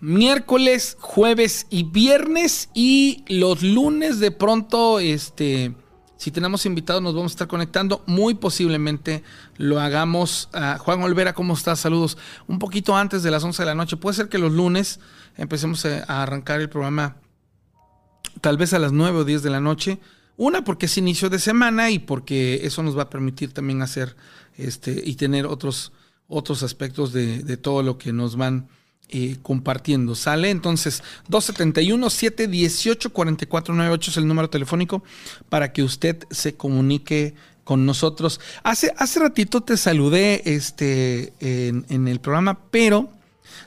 miércoles, 0.00 0.96
jueves 1.00 1.66
y 1.70 1.84
viernes 1.84 2.68
y 2.74 3.24
los 3.28 3.62
lunes 3.62 4.18
de 4.20 4.30
pronto 4.30 5.00
este 5.00 5.74
si 6.20 6.30
tenemos 6.30 6.66
invitados, 6.66 7.00
nos 7.00 7.14
vamos 7.14 7.32
a 7.32 7.34
estar 7.34 7.48
conectando. 7.48 8.04
Muy 8.06 8.34
posiblemente 8.34 9.24
lo 9.56 9.80
hagamos. 9.80 10.50
Uh, 10.52 10.78
Juan 10.78 11.02
Olvera, 11.02 11.32
¿cómo 11.32 11.54
estás? 11.54 11.80
Saludos. 11.80 12.18
Un 12.46 12.58
poquito 12.58 12.94
antes 12.94 13.22
de 13.22 13.30
las 13.30 13.42
11 13.42 13.62
de 13.62 13.66
la 13.66 13.74
noche. 13.74 13.96
Puede 13.96 14.16
ser 14.16 14.28
que 14.28 14.36
los 14.36 14.52
lunes 14.52 15.00
empecemos 15.38 15.82
a 15.86 16.22
arrancar 16.22 16.60
el 16.60 16.68
programa 16.68 17.16
tal 18.42 18.58
vez 18.58 18.74
a 18.74 18.78
las 18.78 18.92
9 18.92 19.20
o 19.20 19.24
10 19.24 19.42
de 19.42 19.48
la 19.48 19.60
noche. 19.60 19.98
Una, 20.36 20.62
porque 20.62 20.84
es 20.86 20.98
inicio 20.98 21.30
de 21.30 21.38
semana 21.38 21.90
y 21.90 21.98
porque 21.98 22.66
eso 22.66 22.82
nos 22.82 22.98
va 22.98 23.04
a 23.04 23.10
permitir 23.10 23.54
también 23.54 23.80
hacer 23.80 24.14
este 24.58 25.02
y 25.02 25.14
tener 25.14 25.46
otros, 25.46 25.90
otros 26.28 26.62
aspectos 26.62 27.14
de, 27.14 27.42
de 27.42 27.56
todo 27.56 27.82
lo 27.82 27.96
que 27.96 28.12
nos 28.12 28.36
van 28.36 28.68
compartiendo. 29.42 30.14
¿Sale? 30.14 30.50
Entonces, 30.50 31.02
271-718-4498 31.28 34.08
es 34.08 34.16
el 34.16 34.26
número 34.26 34.48
telefónico 34.50 35.02
para 35.48 35.72
que 35.72 35.82
usted 35.82 36.26
se 36.30 36.54
comunique 36.54 37.34
con 37.64 37.86
nosotros. 37.86 38.40
Hace, 38.64 38.92
hace 38.96 39.20
ratito 39.20 39.60
te 39.60 39.76
saludé 39.76 40.42
este, 40.44 41.32
en, 41.38 42.08
el 42.08 42.20
programa, 42.20 42.58
pero 42.72 43.08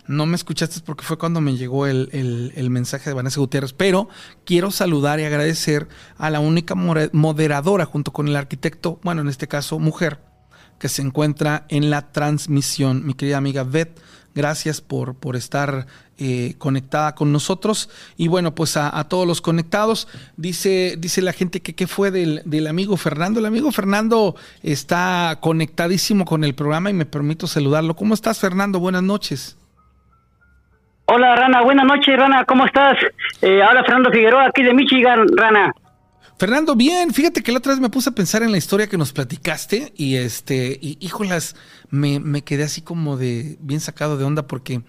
no 0.07 0.25
me 0.25 0.35
escuchaste 0.35 0.81
porque 0.85 1.05
fue 1.05 1.17
cuando 1.17 1.39
me 1.39 1.55
llegó 1.55 1.87
el, 1.87 2.51
el, 2.55 2.69
mensaje 2.69 3.09
de 3.09 3.13
Vanessa 3.13 3.39
Gutiérrez. 3.39 3.71
Pero 3.71 4.09
quiero 4.43 4.71
saludar 4.71 5.21
y 5.21 5.23
agradecer 5.23 5.87
a 6.17 6.29
la 6.29 6.41
única 6.41 6.75
moderadora 6.75 7.85
junto 7.85 8.11
con 8.11 8.27
el 8.27 8.35
arquitecto, 8.35 8.99
bueno, 9.03 9.21
en 9.21 9.29
este 9.29 9.47
caso, 9.47 9.79
mujer, 9.79 10.19
que 10.79 10.89
se 10.89 11.01
encuentra 11.01 11.65
en 11.69 11.89
la 11.89 12.11
transmisión, 12.11 13.05
mi 13.05 13.13
querida 13.13 13.37
amiga 13.37 13.63
Beth 13.63 14.01
Gracias 14.35 14.81
por, 14.81 15.15
por 15.15 15.35
estar 15.35 15.85
eh, 16.17 16.55
conectada 16.57 17.15
con 17.15 17.31
nosotros. 17.31 17.89
Y 18.17 18.27
bueno, 18.27 18.55
pues 18.55 18.77
a, 18.77 19.03
todos 19.05 19.27
los 19.27 19.41
conectados, 19.41 20.07
dice, 20.37 20.95
dice 20.97 21.21
la 21.21 21.33
gente 21.33 21.61
que 21.61 21.73
qué 21.73 21.87
fue 21.87 22.11
del, 22.11 22.41
del, 22.45 22.67
amigo 22.67 22.97
Fernando. 22.97 23.39
El 23.39 23.45
amigo 23.45 23.71
Fernando 23.71 24.35
está 24.61 25.37
conectadísimo 25.41 26.25
con 26.25 26.43
el 26.43 26.55
programa 26.55 26.89
y 26.89 26.93
me 26.93 27.05
permito 27.05 27.47
saludarlo. 27.47 27.95
¿Cómo 27.95 28.13
estás, 28.13 28.39
Fernando? 28.39 28.79
Buenas 28.79 29.03
noches. 29.03 29.57
Hola, 31.05 31.35
Rana. 31.35 31.61
Buenas 31.61 31.85
noches, 31.85 32.17
Rana. 32.17 32.45
¿Cómo 32.45 32.65
estás? 32.65 32.97
Eh, 33.41 33.61
ahora 33.61 33.83
Fernando 33.83 34.09
Figueroa, 34.11 34.47
aquí 34.47 34.63
de 34.63 34.73
Michigan, 34.73 35.27
Rana. 35.35 35.73
Fernando, 36.39 36.75
bien, 36.75 37.13
fíjate 37.13 37.41
que 37.43 37.51
la 37.51 37.59
otra 37.59 37.73
vez 37.73 37.79
me 37.79 37.89
puse 37.89 38.09
a 38.09 38.13
pensar 38.13 38.43
en 38.43 38.51
la 38.51 38.57
historia 38.57 38.87
que 38.87 38.97
nos 38.97 39.13
platicaste 39.13 39.93
y 39.95 40.15
este, 40.15 40.77
y 40.81 40.97
híjolas, 40.99 41.55
me, 41.93 42.19
me 42.19 42.43
quedé 42.43 42.63
así 42.63 42.81
como 42.81 43.17
de 43.17 43.59
bien 43.61 43.79
sacado 43.79 44.17
de 44.17 44.23
onda 44.23 44.47
porque 44.47 44.81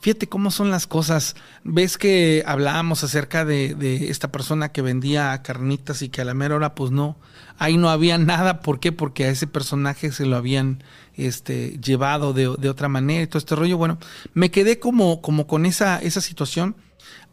fíjate 0.00 0.26
cómo 0.26 0.50
son 0.50 0.70
las 0.70 0.86
cosas. 0.86 1.36
Ves 1.64 1.98
que 1.98 2.42
hablábamos 2.46 3.04
acerca 3.04 3.44
de, 3.44 3.74
de, 3.74 4.08
esta 4.08 4.32
persona 4.32 4.72
que 4.72 4.80
vendía 4.80 5.42
carnitas 5.42 6.00
y 6.00 6.08
que 6.08 6.22
a 6.22 6.24
la 6.24 6.32
mera 6.32 6.56
hora, 6.56 6.74
pues 6.74 6.90
no, 6.90 7.18
ahí 7.58 7.76
no 7.76 7.90
había 7.90 8.16
nada. 8.32 8.62
¿Por 8.62 8.80
qué? 8.80 8.90
Porque 8.90 9.26
a 9.26 9.28
ese 9.28 9.46
personaje 9.46 10.10
se 10.12 10.24
lo 10.24 10.36
habían 10.36 10.82
este, 11.12 11.78
llevado 11.78 12.32
de, 12.32 12.54
de 12.58 12.70
otra 12.70 12.88
manera 12.88 13.22
y 13.22 13.26
todo 13.26 13.38
este 13.38 13.54
rollo. 13.54 13.76
Bueno, 13.76 13.98
me 14.32 14.50
quedé 14.50 14.78
como, 14.78 15.20
como 15.20 15.46
con 15.46 15.66
esa, 15.66 15.98
esa 16.00 16.22
situación 16.22 16.76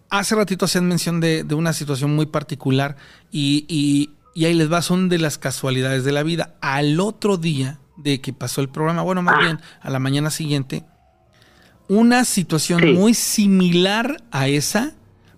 Hace 0.09 0.35
ratito 0.35 0.65
hacían 0.65 0.87
mención 0.87 1.21
de, 1.21 1.43
una 1.55 1.73
situación 1.73 2.15
muy 2.15 2.27
particular 2.27 2.97
y, 3.31 4.11
Y 4.35 4.45
ahí 4.45 4.53
les 4.53 4.71
va, 4.71 4.83
son 4.83 5.09
de 5.09 5.17
las 5.17 5.39
casualidades 5.39 6.03
de 6.03 6.11
la 6.11 6.21
vida. 6.21 6.55
Al 6.61 6.99
otro 6.99 7.37
día 7.37 7.79
de 7.97 8.21
que 8.21 8.33
pasó 8.33 8.61
el 8.61 8.69
programa, 8.69 9.01
bueno, 9.01 9.21
más 9.21 9.39
bien 9.39 9.59
a 9.81 9.89
la 9.89 9.99
mañana 9.99 10.29
siguiente, 10.29 10.83
una 11.87 12.25
situación 12.25 12.93
muy 12.93 13.13
similar 13.13 14.23
a 14.31 14.47
esa 14.47 14.93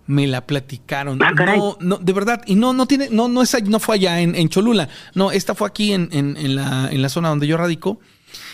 me 0.06 0.26
la 0.26 0.46
platicaron. 0.46 1.20
Ah, 1.22 1.32
no, 1.32 1.76
no, 1.80 1.98
de 1.98 2.12
verdad, 2.12 2.42
y 2.46 2.54
no, 2.54 2.72
no 2.72 2.86
tiene, 2.86 3.08
no, 3.10 3.28
no, 3.28 3.42
es, 3.42 3.56
no 3.64 3.80
fue 3.80 3.96
allá 3.96 4.20
en, 4.20 4.48
Cholula. 4.48 4.88
No, 5.14 5.32
esta 5.32 5.54
fue 5.54 5.66
aquí 5.66 5.92
en, 5.92 6.08
en, 6.12 6.54
la, 6.54 6.88
en 6.90 7.02
la 7.02 7.08
zona 7.08 7.28
donde 7.28 7.46
yo 7.46 7.56
radico. 7.56 7.98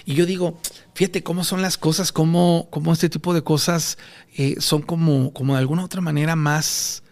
Y 0.04 0.14
yo 0.14 0.26
digo, 0.26 0.58
fíjate 0.94 1.22
cómo 1.22 1.44
son 1.44 1.62
las 1.62 1.78
cosas, 1.78 2.12
cómo, 2.12 2.68
cómo 2.70 2.92
este 2.92 3.08
tipo 3.08 3.34
de 3.34 3.42
cosas 3.42 3.98
eh, 4.36 4.56
son 4.58 4.82
como, 4.82 5.32
como 5.32 5.54
de 5.54 5.60
alguna 5.60 5.84
otra 5.84 6.00
manera 6.00 6.36
más, 6.36 7.02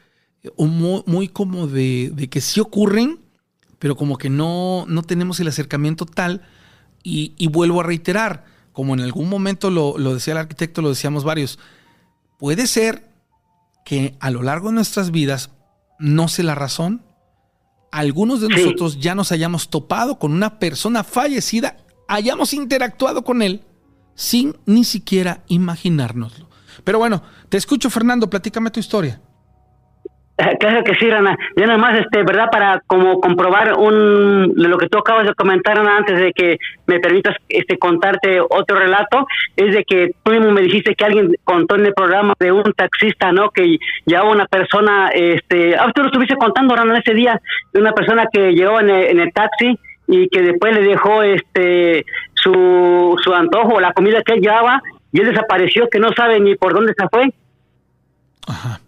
muy, 0.57 1.03
muy 1.07 1.29
como 1.29 1.67
de, 1.67 2.11
de, 2.15 2.29
que 2.29 2.41
sí 2.41 2.61
ocurren, 2.61 3.21
pero 3.79 3.97
como 3.97 4.19
que 4.19 4.31
no, 4.31 4.85
no 4.89 5.03
tenemos 5.03 5.41
el 5.41 5.49
acercamiento 5.49 6.07
tal. 6.07 6.43
Y, 7.03 7.35
y 7.39 7.49
vuelvo 7.49 7.81
a 7.81 7.85
reiterar, 7.85 8.45
como 8.73 8.95
en 8.95 9.01
algún 9.01 9.29
momento 9.29 9.71
lo, 9.71 9.99
lo 9.99 10.15
decía 10.15 10.33
el 10.33 10.39
arquitecto, 10.39 10.83
lo 10.83 10.91
decíamos 10.91 11.25
varios, 11.25 11.59
puede 12.39 12.67
ser 12.67 13.11
que 13.85 14.17
a 14.21 14.31
lo 14.31 14.43
largo 14.43 14.69
de 14.69 14.75
nuestras 14.75 15.11
vidas, 15.11 15.51
no 15.99 16.29
sé 16.29 16.43
la 16.43 16.55
razón, 16.55 17.03
algunos 17.91 18.41
de 18.41 18.49
nosotros 18.49 19.01
ya 19.01 19.15
nos 19.15 19.33
hayamos 19.33 19.69
topado 19.69 20.19
con 20.19 20.33
una 20.33 20.59
persona 20.59 21.05
fallecida, 21.05 21.77
hayamos 22.09 22.53
interactuado 22.53 23.25
con 23.25 23.43
él 23.43 23.65
sin 24.15 24.57
ni 24.67 24.85
siquiera 24.85 25.45
imaginárnoslo. 25.49 26.49
Pero 26.85 26.99
bueno, 26.99 27.23
te 27.49 27.57
escucho 27.57 27.91
Fernando, 27.91 28.31
platícame 28.31 28.71
tu 28.71 28.81
historia. 28.81 29.21
Claro 30.59 30.85
que 30.85 30.95
sí, 30.95 31.11
Rana. 31.11 31.37
Ya 31.57 31.67
nada 31.67 31.79
más, 31.79 31.99
este, 31.99 32.23
¿verdad? 32.23 32.49
Para 32.51 32.81
como 32.87 33.21
comprobar 33.21 33.75
un, 33.75 34.53
lo 34.57 34.79
que 34.79 34.89
tú 34.89 34.99
acabas 34.99 35.27
de 35.27 35.35
comentar, 35.35 35.77
Rana, 35.77 35.99
antes 35.99 36.19
de 36.19 36.33
que 36.33 36.59
me 36.87 36.99
permitas 37.01 37.37
este, 37.49 37.79
contarte 37.79 38.41
otro 38.41 38.79
relato, 38.79 39.27
es 39.57 39.75
de 39.75 39.85
que 39.85 40.13
tú 40.23 40.33
mismo 40.33 40.51
me 40.51 40.63
dijiste 40.63 40.95
que 40.95 41.05
alguien 41.05 41.35
contó 41.45 41.77
en 41.77 41.87
el 41.87 41.95
programa 41.95 42.35
de 42.39 42.53
un 42.53 42.73
taxista, 42.73 43.33
¿no? 43.33 43.51
Que 43.51 43.79
ya 44.07 44.25
una 44.25 44.47
persona, 44.47 45.11
este, 45.13 45.77
ah, 45.77 45.91
tú 45.95 46.03
lo 46.03 46.09
estuviste 46.09 46.37
contando, 46.37 46.75
Rana, 46.75 46.99
ese 46.99 47.15
día, 47.15 47.41
de 47.73 47.81
una 47.81 47.93
persona 47.93 48.27
que 48.33 48.53
llegó 48.53 48.81
en 48.81 48.91
el, 48.91 49.33
taxi 49.33 49.79
y 50.09 50.29
que 50.29 50.43
después 50.43 50.75
le 50.75 50.83
dejó 50.83 51.23
este 51.23 52.05
su, 52.35 53.17
su 53.23 53.35
antojo, 53.35 53.81
la 53.81 53.93
comida 53.93 54.23
que 54.23 54.33
él 54.35 54.41
llevaba, 54.41 54.83
y 55.13 55.21
él 55.21 55.29
desapareció, 55.29 55.89
que 55.89 55.99
no 55.99 56.11
sabe 56.13 56.41
ni 56.41 56.55
por 56.57 56.73
dónde 56.73 56.95
se 56.97 57.09
fue. 57.09 57.33
Ajá. 58.47 58.81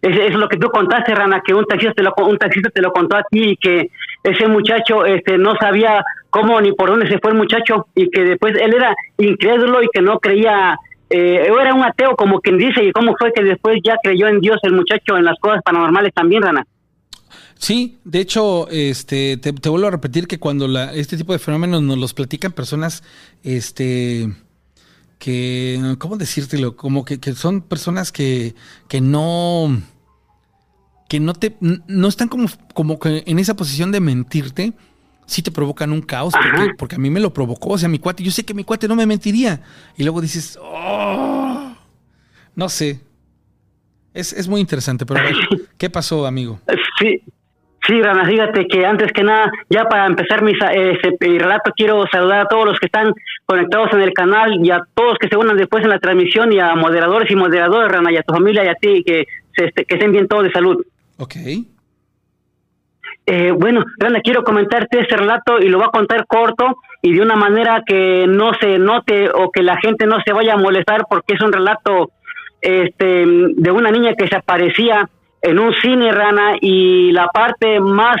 Es, 0.00 0.16
es, 0.16 0.34
lo 0.34 0.48
que 0.48 0.56
tú 0.56 0.68
contaste, 0.68 1.14
Rana, 1.14 1.42
que 1.44 1.54
un 1.54 1.64
taxista, 1.64 1.94
te 1.94 2.02
lo, 2.02 2.14
un 2.18 2.38
taxista 2.38 2.70
te 2.70 2.80
lo 2.80 2.92
contó 2.92 3.16
a 3.16 3.24
ti 3.28 3.50
y 3.50 3.56
que 3.56 3.90
ese 4.22 4.46
muchacho 4.46 5.04
este, 5.04 5.38
no 5.38 5.54
sabía 5.60 6.04
cómo 6.30 6.60
ni 6.60 6.72
por 6.72 6.90
dónde 6.90 7.08
se 7.08 7.18
fue 7.18 7.32
el 7.32 7.36
muchacho 7.36 7.86
y 7.94 8.08
que 8.10 8.22
después 8.22 8.54
él 8.60 8.74
era 8.74 8.94
incrédulo 9.16 9.82
y 9.82 9.88
que 9.92 10.00
no 10.00 10.18
creía, 10.20 10.78
eh, 11.10 11.48
era 11.60 11.74
un 11.74 11.82
ateo 11.82 12.14
como 12.16 12.40
quien 12.40 12.58
dice 12.58 12.84
y 12.84 12.92
cómo 12.92 13.16
fue 13.18 13.32
que 13.32 13.42
después 13.42 13.78
ya 13.84 13.96
creyó 14.02 14.28
en 14.28 14.40
Dios 14.40 14.58
el 14.62 14.72
muchacho 14.72 15.16
en 15.16 15.24
las 15.24 15.38
cosas 15.40 15.62
paranormales 15.64 16.12
también, 16.14 16.42
Rana. 16.42 16.64
Sí, 17.58 17.98
de 18.04 18.20
hecho, 18.20 18.68
este, 18.70 19.36
te, 19.36 19.52
te 19.52 19.68
vuelvo 19.68 19.88
a 19.88 19.90
repetir 19.90 20.28
que 20.28 20.38
cuando 20.38 20.68
la, 20.68 20.94
este 20.94 21.16
tipo 21.16 21.32
de 21.32 21.40
fenómenos 21.40 21.82
nos 21.82 21.98
los 21.98 22.14
platican 22.14 22.52
personas, 22.52 23.02
este, 23.42 24.28
que, 25.18 25.96
¿cómo 25.98 26.16
decírtelo? 26.16 26.76
Como 26.76 27.04
que, 27.04 27.18
son 27.34 27.60
personas 27.60 28.12
que, 28.12 28.54
que 28.88 29.00
no, 29.00 29.80
que 31.08 31.20
no 31.20 31.34
te, 31.34 31.56
no 31.60 32.08
están 32.08 32.28
como, 32.28 32.48
como 32.74 32.98
que 32.98 33.24
en 33.26 33.38
esa 33.38 33.54
posición 33.54 33.92
de 33.92 34.00
mentirte, 34.00 34.72
sí 35.26 35.42
te 35.42 35.50
provocan 35.50 35.92
un 35.92 36.02
caos, 36.02 36.34
porque, 36.78 36.96
a 36.96 36.98
mí 36.98 37.10
me 37.10 37.20
lo 37.20 37.32
provocó, 37.32 37.70
o 37.70 37.78
sea, 37.78 37.88
mi 37.88 37.98
cuate, 37.98 38.22
yo 38.22 38.30
sé 38.30 38.44
que 38.44 38.54
mi 38.54 38.64
cuate 38.64 38.88
no 38.88 38.96
me 38.96 39.06
mentiría, 39.06 39.60
y 39.96 40.04
luego 40.04 40.20
dices, 40.20 40.58
oh, 40.60 41.74
no 42.54 42.68
sé, 42.68 43.00
es, 44.14 44.32
es 44.32 44.48
muy 44.48 44.60
interesante, 44.60 45.04
pero 45.04 45.20
¿qué 45.78 45.90
pasó, 45.90 46.26
amigo? 46.26 46.60
Sí, 46.98 47.22
Sí, 47.88 48.02
Rana, 48.02 48.26
fíjate 48.26 48.66
que 48.66 48.84
antes 48.84 49.10
que 49.12 49.22
nada, 49.22 49.50
ya 49.70 49.84
para 49.84 50.04
empezar 50.04 50.42
mi, 50.42 50.52
este, 50.52 51.16
relato, 51.20 51.72
quiero 51.74 52.04
saludar 52.12 52.40
a 52.40 52.44
todos 52.44 52.66
los 52.66 52.78
que 52.78 52.84
están 52.84 53.14
conectados 53.48 53.90
en 53.94 54.02
el 54.02 54.12
canal 54.12 54.60
y 54.62 54.70
a 54.70 54.82
todos 54.92 55.16
que 55.18 55.28
se 55.28 55.36
unan 55.36 55.56
después 55.56 55.82
en 55.82 55.88
la 55.88 55.98
transmisión 55.98 56.52
y 56.52 56.60
a 56.60 56.74
moderadores 56.74 57.30
y 57.30 57.34
moderadoras, 57.34 57.90
Rana, 57.90 58.12
y 58.12 58.16
a 58.18 58.22
tu 58.22 58.34
familia 58.34 58.62
y 58.62 58.68
a 58.68 58.74
ti, 58.74 59.02
que, 59.02 59.26
se, 59.56 59.64
este, 59.64 59.86
que 59.86 59.94
estén 59.94 60.12
bien 60.12 60.28
todos 60.28 60.44
de 60.44 60.52
salud. 60.52 60.84
Ok. 61.16 61.36
Eh, 63.24 63.50
bueno, 63.52 63.86
Rana, 63.98 64.20
quiero 64.20 64.44
comentarte 64.44 65.00
este 65.00 65.16
relato 65.16 65.60
y 65.60 65.70
lo 65.70 65.78
voy 65.78 65.86
a 65.86 65.90
contar 65.90 66.26
corto 66.26 66.76
y 67.00 67.14
de 67.14 67.22
una 67.22 67.36
manera 67.36 67.82
que 67.86 68.26
no 68.28 68.52
se 68.60 68.78
note 68.78 69.30
o 69.30 69.50
que 69.50 69.62
la 69.62 69.78
gente 69.78 70.06
no 70.06 70.20
se 70.26 70.34
vaya 70.34 70.52
a 70.52 70.58
molestar 70.58 71.06
porque 71.08 71.32
es 71.32 71.40
un 71.40 71.52
relato 71.52 72.10
este, 72.60 73.24
de 73.26 73.70
una 73.70 73.90
niña 73.90 74.12
que 74.12 74.28
se 74.28 74.36
aparecía 74.36 75.08
en 75.40 75.58
un 75.58 75.72
cine, 75.80 76.12
Rana, 76.12 76.56
y 76.60 77.12
la 77.12 77.28
parte 77.28 77.80
más, 77.80 78.16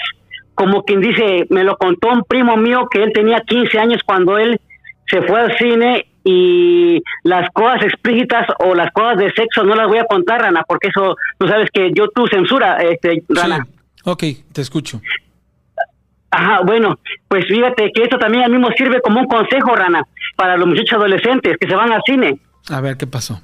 como 0.54 0.84
quien 0.84 1.02
dice, 1.02 1.46
me 1.50 1.64
lo 1.64 1.76
contó 1.76 2.08
un 2.08 2.24
primo 2.24 2.56
mío 2.56 2.88
que 2.90 3.02
él 3.02 3.12
tenía 3.12 3.40
15 3.40 3.78
años 3.78 4.02
cuando 4.06 4.38
él 4.38 4.58
se 5.08 5.22
fue 5.22 5.40
al 5.40 5.56
cine 5.56 6.06
y 6.24 7.02
las 7.24 7.48
cosas 7.50 7.82
explícitas 7.82 8.46
o 8.58 8.74
las 8.74 8.92
cosas 8.92 9.16
de 9.18 9.30
sexo 9.32 9.64
no 9.64 9.74
las 9.74 9.88
voy 9.88 9.98
a 9.98 10.04
contar, 10.04 10.42
Rana, 10.42 10.62
porque 10.66 10.88
eso, 10.88 11.16
tú 11.38 11.48
sabes 11.48 11.70
que 11.72 11.90
yo 11.94 12.08
tú 12.08 12.26
censura, 12.26 12.76
este, 12.76 13.22
Rana. 13.28 13.66
Ok, 14.04 14.24
te 14.52 14.60
escucho. 14.60 15.00
Ajá, 16.30 16.60
bueno, 16.64 16.98
pues 17.26 17.46
fíjate 17.46 17.90
que 17.92 18.02
esto 18.02 18.18
también 18.18 18.44
al 18.44 18.50
mismo 18.50 18.68
sirve 18.76 19.00
como 19.00 19.20
un 19.20 19.26
consejo, 19.26 19.74
Rana, 19.74 20.02
para 20.36 20.56
los 20.58 20.66
muchachos 20.66 20.98
adolescentes 20.98 21.56
que 21.58 21.66
se 21.66 21.74
van 21.74 21.92
al 21.92 22.02
cine. 22.04 22.38
A 22.70 22.80
ver, 22.82 22.96
¿qué 22.98 23.06
pasó? 23.06 23.40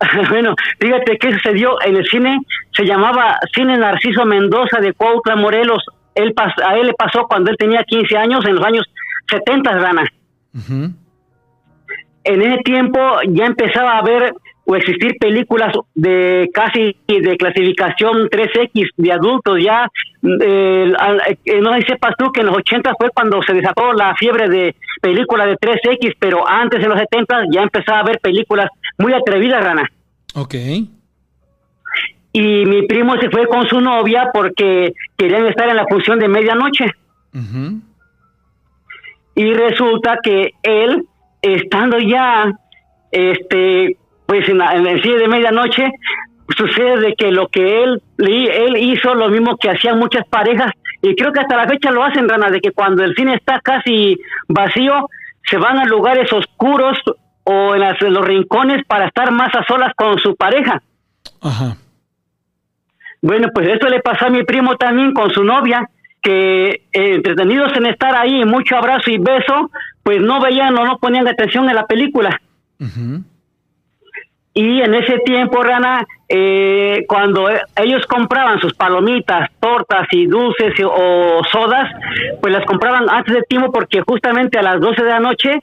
bueno, 0.30 0.56
fíjate 0.80 1.18
qué 1.18 1.32
sucedió 1.32 1.80
en 1.82 1.96
el 1.96 2.06
cine, 2.06 2.40
se 2.74 2.84
llamaba 2.84 3.38
Cine 3.54 3.76
Narciso 3.76 4.24
Mendoza 4.24 4.80
de 4.80 4.92
Cuautla, 4.94 5.36
Morelos. 5.36 5.84
Él 6.16 6.34
a 6.36 6.76
él 6.76 6.88
le 6.88 6.94
pasó 6.94 7.26
cuando 7.28 7.50
él 7.50 7.56
tenía 7.56 7.84
15 7.84 8.16
años, 8.16 8.44
en 8.44 8.56
los 8.56 8.64
años 8.64 8.84
70, 9.30 9.78
Rana. 9.78 10.04
En 10.52 12.42
ese 12.42 12.62
tiempo 12.62 12.98
ya 13.28 13.46
empezaba 13.46 13.92
a 13.92 13.98
haber 13.98 14.34
o 14.70 14.76
existir 14.76 15.16
películas 15.18 15.74
de 15.94 16.48
casi 16.54 16.96
de 17.08 17.36
clasificación 17.36 18.28
3X 18.28 18.90
de 18.96 19.12
adultos 19.12 19.58
ya. 19.60 19.88
Eh, 20.22 20.92
no 21.60 21.72
sé 21.74 21.80
si 21.80 21.86
sepas 21.88 22.14
tú 22.16 22.30
que 22.30 22.40
en 22.40 22.46
los 22.46 22.56
80 22.56 22.94
fue 22.96 23.10
cuando 23.10 23.42
se 23.42 23.52
desató 23.52 23.92
la 23.92 24.14
fiebre 24.14 24.48
de 24.48 24.76
películas 25.00 25.48
de 25.48 25.56
3X, 25.56 26.14
pero 26.20 26.48
antes 26.48 26.82
en 26.82 26.88
los 26.88 26.98
70 26.98 27.46
ya 27.50 27.62
empezaba 27.62 27.98
a 27.98 28.02
haber 28.02 28.20
películas 28.20 28.68
muy 28.98 29.12
atrevidas, 29.12 29.64
Rana. 29.64 29.90
Ok. 30.34 30.54
Y 32.32 32.64
mi 32.64 32.86
primo 32.86 33.16
se 33.18 33.28
fue 33.28 33.46
con 33.48 33.66
su 33.66 33.80
novia 33.80 34.30
porque 34.32 34.92
querían 35.16 35.46
estar 35.46 35.68
en 35.68 35.76
la 35.76 35.86
función 35.88 36.20
de 36.20 36.28
medianoche. 36.28 36.92
Y 39.40 39.54
resulta 39.54 40.18
que 40.22 40.50
él, 40.62 41.06
estando 41.40 41.98
ya 41.98 42.52
este 43.10 43.96
pues 44.26 44.46
en, 44.50 44.60
el 44.60 45.02
cine 45.02 45.16
de 45.16 45.28
medianoche 45.28 45.90
sucede 46.54 47.00
de 47.00 47.14
que 47.14 47.32
lo 47.32 47.48
que 47.48 47.82
él 47.82 48.02
él 48.18 48.76
hizo 48.76 49.14
lo 49.14 49.30
mismo 49.30 49.56
que 49.56 49.70
hacían 49.70 49.98
muchas 49.98 50.28
parejas 50.28 50.72
y 51.00 51.16
creo 51.16 51.32
que 51.32 51.40
hasta 51.40 51.56
la 51.56 51.66
fecha 51.66 51.90
lo 51.90 52.04
hacen 52.04 52.28
Rana 52.28 52.50
de 52.50 52.60
que 52.60 52.72
cuando 52.72 53.02
el 53.02 53.14
cine 53.14 53.34
está 53.34 53.60
casi 53.60 54.20
vacío 54.46 55.08
se 55.48 55.56
van 55.56 55.78
a 55.78 55.86
lugares 55.86 56.30
oscuros 56.34 56.98
o 57.44 57.74
en, 57.74 58.12
los 58.12 58.24
rincones 58.26 58.84
para 58.86 59.06
estar 59.06 59.32
más 59.32 59.54
a 59.54 59.64
solas 59.64 59.94
con 59.96 60.18
su 60.18 60.36
pareja. 60.36 60.82
Ajá. 61.40 61.78
Bueno, 63.22 63.48
pues 63.54 63.68
esto 63.68 63.88
le 63.88 64.00
pasó 64.00 64.26
a 64.26 64.30
mi 64.30 64.44
primo 64.44 64.76
también 64.76 65.14
con 65.14 65.30
su 65.30 65.42
novia, 65.44 65.88
que 66.22 66.68
eh, 66.70 66.80
entretenidos 66.92 67.76
en 67.76 67.86
estar 67.86 68.14
ahí, 68.14 68.44
mucho 68.44 68.76
abrazo 68.76 69.10
y 69.10 69.18
beso, 69.18 69.70
pues 70.02 70.20
no 70.20 70.40
veían 70.40 70.76
o 70.76 70.84
no 70.84 70.98
ponían 70.98 71.26
atención 71.28 71.68
en 71.68 71.76
la 71.76 71.86
película. 71.86 72.40
Y 74.52 74.80
en 74.80 74.94
ese 74.94 75.18
tiempo, 75.18 75.62
Rana, 75.62 76.04
eh, 76.28 77.04
cuando 77.06 77.48
ellos 77.76 78.04
compraban 78.06 78.60
sus 78.60 78.74
palomitas, 78.74 79.48
tortas 79.60 80.08
y 80.10 80.26
dulces 80.26 80.74
o 80.84 81.42
sodas, 81.50 81.88
pues 82.40 82.52
las 82.52 82.66
compraban 82.66 83.08
antes 83.08 83.34
de 83.34 83.42
tiempo 83.42 83.70
porque 83.70 84.00
justamente 84.00 84.58
a 84.58 84.62
las 84.62 84.80
12 84.80 85.02
de 85.02 85.10
la 85.10 85.20
noche, 85.20 85.62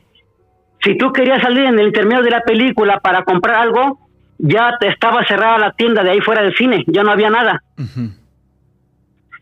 si 0.83 0.97
tú 0.97 1.11
querías 1.11 1.41
salir 1.41 1.65
en 1.65 1.79
el 1.79 1.87
intermedio 1.87 2.23
de 2.23 2.31
la 2.31 2.41
película 2.41 2.99
para 2.99 3.23
comprar 3.23 3.57
algo, 3.57 3.99
ya 4.37 4.77
te 4.79 4.87
estaba 4.87 5.25
cerrada 5.25 5.57
la 5.57 5.71
tienda 5.73 6.03
de 6.03 6.11
ahí 6.11 6.21
fuera 6.21 6.43
del 6.43 6.55
cine, 6.55 6.83
ya 6.87 7.03
no 7.03 7.11
había 7.11 7.29
nada. 7.29 7.61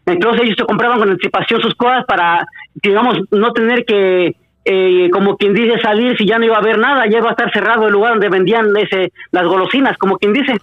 Entonces 0.05 0.43
ellos 0.43 0.55
se 0.57 0.65
compraban 0.65 0.99
con 0.99 1.09
anticipación 1.09 1.61
sus 1.61 1.75
cosas 1.75 2.05
para, 2.05 2.47
digamos, 2.75 3.17
no 3.31 3.51
tener 3.53 3.85
que 3.85 4.35
eh, 4.67 5.09
como 5.11 5.37
quien 5.37 5.53
dice, 5.53 5.79
salir 5.79 6.17
si 6.17 6.25
ya 6.25 6.39
no 6.39 6.45
iba 6.45 6.55
a 6.55 6.59
haber 6.59 6.79
nada, 6.79 7.05
ya 7.07 7.19
iba 7.19 7.29
a 7.29 7.31
estar 7.31 7.51
cerrado 7.53 7.85
el 7.85 7.93
lugar 7.93 8.13
donde 8.13 8.29
vendían 8.29 8.75
ese, 8.75 9.13
las 9.31 9.45
golosinas, 9.45 9.95
como 9.97 10.17
quien 10.17 10.33
dice. 10.33 10.57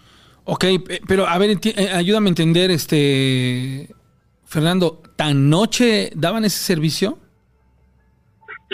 Ok, 0.44 0.64
pero 1.06 1.26
a 1.28 1.38
ver, 1.38 1.50
eh, 1.62 1.90
ayúdame 1.94 2.26
a 2.26 2.30
entender, 2.30 2.72
este, 2.72 3.88
Fernando, 4.44 5.00
¿tan 5.14 5.48
noche 5.48 6.10
daban 6.16 6.44
ese 6.44 6.58
servicio? 6.58 7.18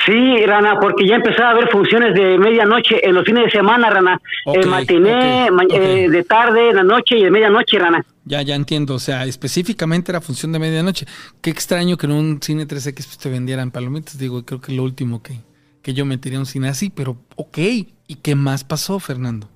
Sí, 0.04 0.46
Rana, 0.46 0.78
porque 0.80 1.06
ya 1.06 1.16
empezaba 1.16 1.48
a 1.48 1.52
haber 1.52 1.68
funciones 1.70 2.14
de 2.14 2.38
medianoche 2.38 3.06
en 3.06 3.14
los 3.14 3.24
fines 3.24 3.44
de 3.44 3.50
semana, 3.50 3.90
Rana. 3.90 4.20
el 4.46 4.66
matiné, 4.66 5.48
eh, 5.70 6.08
de 6.08 6.22
tarde, 6.24 6.72
la 6.72 6.82
noche 6.82 7.18
y 7.18 7.24
de 7.24 7.30
medianoche, 7.30 7.78
Rana. 7.78 8.04
Ya, 8.24 8.42
ya 8.42 8.54
entiendo. 8.54 8.94
O 8.94 8.98
sea, 8.98 9.24
específicamente 9.24 10.12
era 10.12 10.20
función 10.20 10.52
de 10.52 10.58
medianoche. 10.58 11.06
Qué 11.40 11.50
extraño 11.50 11.96
que 11.96 12.06
en 12.06 12.12
un 12.12 12.42
cine 12.42 12.66
3X 12.66 12.94
pues, 12.94 13.18
te 13.18 13.28
vendieran 13.30 13.70
palomitas. 13.70 14.18
Digo, 14.18 14.44
creo 14.44 14.60
que 14.60 14.72
lo 14.72 14.82
último 14.84 15.22
que, 15.22 15.40
que 15.82 15.94
yo 15.94 16.04
metería 16.04 16.38
un 16.38 16.46
cine 16.46 16.68
así, 16.68 16.90
pero 16.90 17.16
ok. 17.36 17.58
¿Y 17.58 18.14
qué 18.22 18.34
más 18.34 18.64
pasó, 18.64 19.00
Fernando? 19.00 19.48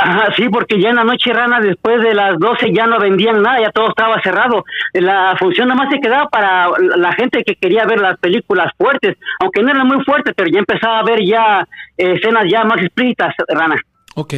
Ajá, 0.00 0.32
sí, 0.36 0.48
porque 0.48 0.80
ya 0.80 0.90
en 0.90 0.96
la 0.96 1.02
noche 1.02 1.32
rana, 1.32 1.60
después 1.60 2.00
de 2.00 2.14
las 2.14 2.38
12 2.38 2.72
ya 2.72 2.86
no 2.86 3.00
vendían 3.00 3.42
nada, 3.42 3.60
ya 3.60 3.72
todo 3.72 3.88
estaba 3.88 4.22
cerrado. 4.22 4.64
La 4.92 5.34
función 5.36 5.66
nada 5.66 5.82
más 5.82 5.92
se 5.92 6.00
quedaba 6.00 6.28
para 6.28 6.68
la 6.78 7.12
gente 7.14 7.42
que 7.42 7.56
quería 7.56 7.84
ver 7.84 8.00
las 8.00 8.16
películas 8.18 8.72
fuertes, 8.78 9.16
aunque 9.40 9.60
no 9.60 9.70
eran 9.70 9.88
muy 9.88 10.04
fuertes, 10.04 10.34
pero 10.36 10.48
ya 10.50 10.60
empezaba 10.60 11.00
a 11.00 11.02
ver 11.02 11.24
ya 11.24 11.66
eh, 11.96 12.12
escenas 12.12 12.44
ya 12.48 12.62
más 12.62 12.80
explícitas, 12.80 13.34
rana. 13.48 13.74
Ok. 14.14 14.34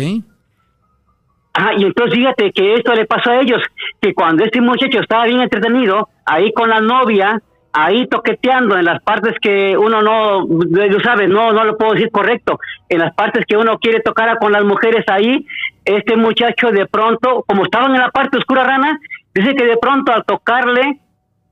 Ajá, 1.53 1.75
y 1.77 1.85
entonces 1.85 2.15
fíjate 2.15 2.53
que 2.53 2.75
esto 2.75 2.95
le 2.95 3.05
pasó 3.05 3.31
a 3.31 3.41
ellos, 3.41 3.61
que 4.01 4.15
cuando 4.15 4.45
este 4.45 4.63
muchacho 4.63 4.99
estaba 4.99 5.25
bien 5.25 5.43
entretenido, 5.43 6.09
ahí 6.25 6.53
con 6.55 6.71
la 6.71 6.81
novia, 6.81 7.43
ahí 7.73 8.07
toqueteando 8.09 8.77
en 8.77 8.85
las 8.85 9.03
partes 9.03 9.35
que 9.41 9.77
uno 9.77 10.03
no, 10.03 10.47
tú 10.47 11.01
sabes, 11.03 11.29
no, 11.29 11.53
no 11.53 11.65
lo 11.65 11.77
puedo 11.77 11.93
decir 11.93 12.11
correcto, 12.11 12.59
en 12.89 12.99
las 12.99 13.15
partes 13.15 13.45
que 13.47 13.57
uno 13.57 13.79
quiere 13.79 14.01
tocar 14.01 14.39
con 14.39 14.53
las 14.53 14.65
mujeres 14.65 15.05
ahí, 15.09 15.47
este 15.85 16.17
muchacho 16.17 16.71
de 16.71 16.87
pronto, 16.87 17.45
como 17.47 17.65
estaban 17.65 17.95
en 17.95 18.01
la 18.01 18.11
parte 18.11 18.39
oscura 18.39 18.65
rana, 18.65 18.99
dice 19.35 19.55
que 19.55 19.65
de 19.65 19.77
pronto 19.77 20.13
al 20.13 20.25
tocarle 20.25 21.01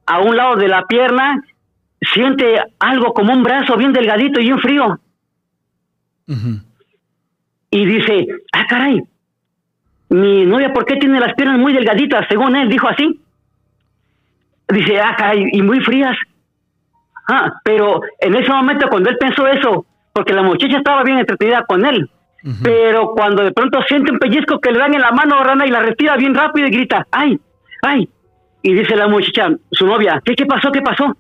a 0.07 0.21
un 0.21 0.37
lado 0.37 0.57
de 0.57 0.69
la 0.69 0.87
pierna, 0.87 1.43
siente 2.01 2.61
algo 2.79 3.13
como 3.13 3.33
un 3.33 3.43
brazo 3.43 3.77
bien 3.77 3.93
delgadito 3.93 4.41
y 4.41 4.53
un 4.53 4.61
frío. 4.61 5.01
Y 7.71 7.85
dice, 7.85 8.27
ah, 8.53 8.67
caray, 8.69 9.03
mi 10.09 10.47
novia, 10.47 10.73
¿por 10.73 10.85
qué 10.85 10.97
tiene 10.97 11.21
las 11.21 11.35
piernas 11.35 11.59
muy 11.59 11.73
delgaditas? 11.73 12.27
Según 12.29 12.57
él, 12.57 12.69
dijo 12.69 12.89
así 12.89 13.21
dice, 14.69 15.01
ah, 15.01 15.35
y 15.35 15.63
muy 15.63 15.81
frías. 15.81 16.17
Ah, 17.29 17.53
pero 17.63 18.01
en 18.21 18.35
ese 18.35 18.51
momento 18.51 18.89
cuando 18.89 19.11
él 19.11 19.19
pensó 19.19 19.47
eso, 19.47 19.85
porque 20.15 20.33
la 20.33 20.43
muchacha 20.43 20.79
estaba 20.79 21.03
bien 21.03 21.19
entretenida 21.19 21.65
con 21.67 21.85
él, 21.85 22.11
pero 22.63 23.11
cuando 23.11 23.45
de 23.45 23.53
pronto 23.53 23.83
siente 23.83 24.11
un 24.11 24.19
pellizco 24.19 24.59
que 24.59 24.73
le 24.73 24.79
dan 24.79 24.95
en 24.95 25.03
la 25.03 25.13
mano 25.13 25.45
rana 25.45 25.67
y 25.67 25.71
la 25.71 25.81
respira 25.81 26.17
bien 26.17 26.35
rápido 26.35 26.67
y 26.69 26.71
grita, 26.71 27.07
ay, 27.11 27.39
ay, 27.83 28.09
y 28.63 28.73
dice 28.73 28.97
la 28.97 29.09
muchacha, 29.09 29.51
su 29.71 29.87
novia, 29.87 30.23
¿qué, 30.25 30.35
qué 30.35 30.47
pasó, 30.47 30.73
qué 30.73 30.81
pasó? 30.81 31.15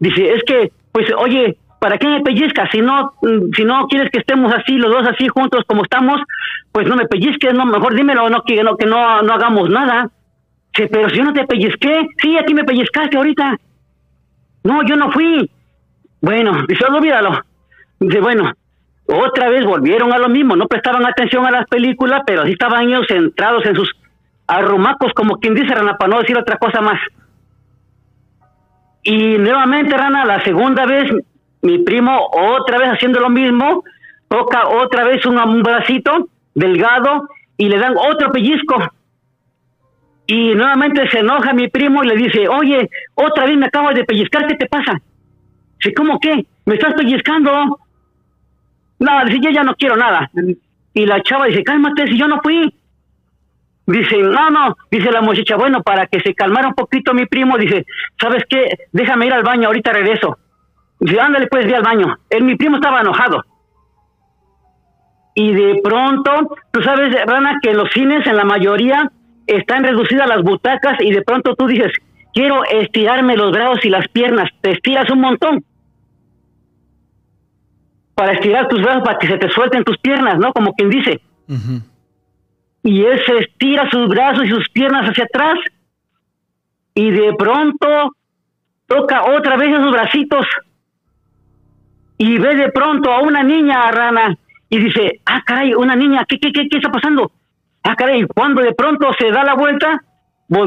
Dice, 0.00 0.32
es 0.32 0.42
que, 0.42 0.72
pues, 0.90 1.06
oye, 1.16 1.56
¿para 1.78 1.96
qué 1.96 2.08
me 2.08 2.22
pellizcas? 2.22 2.68
Si 2.72 2.80
no, 2.80 3.12
mm, 3.22 3.52
si 3.54 3.64
no 3.64 3.86
quieres 3.86 4.10
que 4.10 4.18
estemos 4.18 4.52
así, 4.52 4.72
los 4.72 4.90
dos 4.90 5.06
así 5.06 5.28
juntos 5.28 5.62
como 5.68 5.84
estamos, 5.84 6.20
pues 6.72 6.88
no 6.88 6.96
me 6.96 7.06
pellizques, 7.06 7.54
no, 7.54 7.64
mejor 7.66 7.94
dímelo, 7.94 8.28
no, 8.28 8.42
que, 8.42 8.62
no, 8.64 8.76
que 8.76 8.86
no, 8.86 9.22
no 9.22 9.32
hagamos 9.32 9.70
nada 9.70 10.10
pero 10.90 11.08
si 11.08 11.16
yo 11.16 11.24
no 11.24 11.32
te 11.32 11.46
pellizqué, 11.46 12.06
sí, 12.20 12.36
aquí 12.36 12.54
me 12.54 12.64
pellizcaste 12.64 13.16
ahorita. 13.16 13.56
No, 14.64 14.82
yo 14.86 14.96
no 14.96 15.10
fui. 15.10 15.50
Bueno, 16.20 16.64
dice, 16.68 16.84
olvídalo. 16.84 17.40
Dice, 18.00 18.20
bueno, 18.20 18.52
otra 19.06 19.48
vez 19.48 19.64
volvieron 19.64 20.12
a 20.12 20.18
lo 20.18 20.28
mismo, 20.28 20.56
no 20.56 20.66
prestaban 20.66 21.06
atención 21.06 21.46
a 21.46 21.50
las 21.50 21.66
películas, 21.66 22.22
pero 22.26 22.44
sí 22.44 22.52
estaban 22.52 22.88
ellos 22.88 23.06
centrados 23.08 23.64
en 23.64 23.76
sus 23.76 23.90
arrumacos, 24.46 25.12
como 25.14 25.38
quien 25.38 25.54
dice 25.54 25.74
Rana, 25.74 25.96
para 25.96 26.10
no 26.10 26.20
decir 26.20 26.36
otra 26.36 26.56
cosa 26.56 26.80
más. 26.80 27.00
Y 29.02 29.38
nuevamente, 29.38 29.96
Rana, 29.96 30.24
la 30.24 30.42
segunda 30.42 30.84
vez, 30.84 31.10
mi 31.62 31.78
primo 31.78 32.28
otra 32.32 32.78
vez 32.78 32.88
haciendo 32.88 33.20
lo 33.20 33.30
mismo, 33.30 33.84
toca 34.28 34.68
otra 34.68 35.04
vez 35.04 35.24
un, 35.26 35.38
un 35.38 35.62
bracito 35.62 36.28
delgado 36.54 37.28
y 37.56 37.68
le 37.68 37.78
dan 37.78 37.94
otro 37.96 38.32
pellizco. 38.32 38.76
Y 40.26 40.54
nuevamente 40.54 41.08
se 41.08 41.20
enoja 41.20 41.52
mi 41.52 41.68
primo 41.68 42.02
y 42.02 42.08
le 42.08 42.16
dice, 42.16 42.48
oye, 42.48 42.90
otra 43.14 43.46
vez 43.46 43.56
me 43.56 43.66
acabas 43.66 43.94
de 43.94 44.04
pellizcar, 44.04 44.46
¿qué 44.46 44.56
te 44.56 44.66
pasa? 44.66 45.00
Dice, 45.78 45.94
¿cómo 45.94 46.18
qué? 46.18 46.46
¿Me 46.64 46.74
estás 46.74 46.94
pellizcando? 46.94 47.78
No, 48.98 49.24
dice, 49.24 49.40
yo 49.40 49.50
ya 49.50 49.62
no 49.62 49.76
quiero 49.76 49.96
nada. 49.96 50.30
Y 50.94 51.06
la 51.06 51.22
chava 51.22 51.46
dice, 51.46 51.62
cálmate, 51.62 52.06
si 52.08 52.18
yo 52.18 52.26
no 52.26 52.40
fui. 52.42 52.74
Dice, 53.86 54.18
no, 54.18 54.50
no, 54.50 54.76
dice 54.90 55.12
la 55.12 55.20
muchacha, 55.20 55.54
bueno, 55.56 55.80
para 55.82 56.06
que 56.08 56.18
se 56.20 56.34
calmara 56.34 56.68
un 56.68 56.74
poquito 56.74 57.14
mi 57.14 57.26
primo, 57.26 57.56
dice, 57.56 57.86
¿sabes 58.20 58.42
qué? 58.48 58.76
Déjame 58.90 59.26
ir 59.26 59.32
al 59.32 59.44
baño, 59.44 59.68
ahorita 59.68 59.92
regreso. 59.92 60.38
Dice, 60.98 61.20
ándale, 61.20 61.46
pues, 61.46 61.66
ve 61.66 61.76
al 61.76 61.84
baño. 61.84 62.18
Él, 62.30 62.42
mi 62.42 62.56
primo 62.56 62.76
estaba 62.76 63.00
enojado. 63.00 63.44
Y 65.36 65.52
de 65.52 65.80
pronto, 65.84 66.56
tú 66.72 66.82
sabes, 66.82 67.14
Rana, 67.26 67.58
que 67.62 67.74
los 67.74 67.92
cines 67.92 68.26
en 68.26 68.36
la 68.36 68.44
mayoría 68.44 69.12
están 69.46 69.84
reducidas 69.84 70.28
las 70.28 70.42
butacas 70.42 71.00
y 71.00 71.12
de 71.12 71.22
pronto 71.22 71.54
tú 71.54 71.66
dices, 71.66 71.92
quiero 72.32 72.64
estirarme 72.64 73.36
los 73.36 73.52
brazos 73.52 73.84
y 73.84 73.88
las 73.88 74.06
piernas, 74.08 74.50
te 74.60 74.72
estiras 74.72 75.10
un 75.10 75.20
montón 75.20 75.64
para 78.14 78.32
estirar 78.32 78.68
tus 78.68 78.82
brazos 78.82 79.02
para 79.04 79.18
que 79.18 79.26
se 79.26 79.38
te 79.38 79.50
suelten 79.50 79.84
tus 79.84 79.98
piernas, 79.98 80.38
¿no? 80.38 80.52
Como 80.52 80.72
quien 80.72 80.88
dice. 80.88 81.20
Y 82.82 83.02
él 83.02 83.20
se 83.26 83.38
estira 83.38 83.90
sus 83.90 84.08
brazos 84.08 84.44
y 84.44 84.48
sus 84.48 84.68
piernas 84.70 85.08
hacia 85.08 85.24
atrás 85.24 85.58
y 86.94 87.10
de 87.10 87.34
pronto 87.34 88.12
toca 88.86 89.24
otra 89.36 89.56
vez 89.56 89.70
esos 89.70 89.92
bracitos 89.92 90.46
y 92.16 92.38
ve 92.38 92.56
de 92.56 92.70
pronto 92.70 93.12
a 93.12 93.20
una 93.20 93.42
niña 93.42 93.90
rana 93.90 94.36
y 94.70 94.78
dice, 94.78 95.20
ah, 95.26 95.42
caray, 95.44 95.74
una 95.74 95.94
niña, 95.94 96.24
¿qué, 96.26 96.38
qué, 96.38 96.52
qué, 96.52 96.68
qué 96.68 96.78
está 96.78 96.90
pasando? 96.90 97.30
Ah, 97.88 97.94
caray, 97.94 98.26
cuando 98.26 98.62
de 98.62 98.74
pronto 98.74 99.12
se 99.16 99.30
da 99.30 99.44
la 99.44 99.54
vuelta 99.54 100.02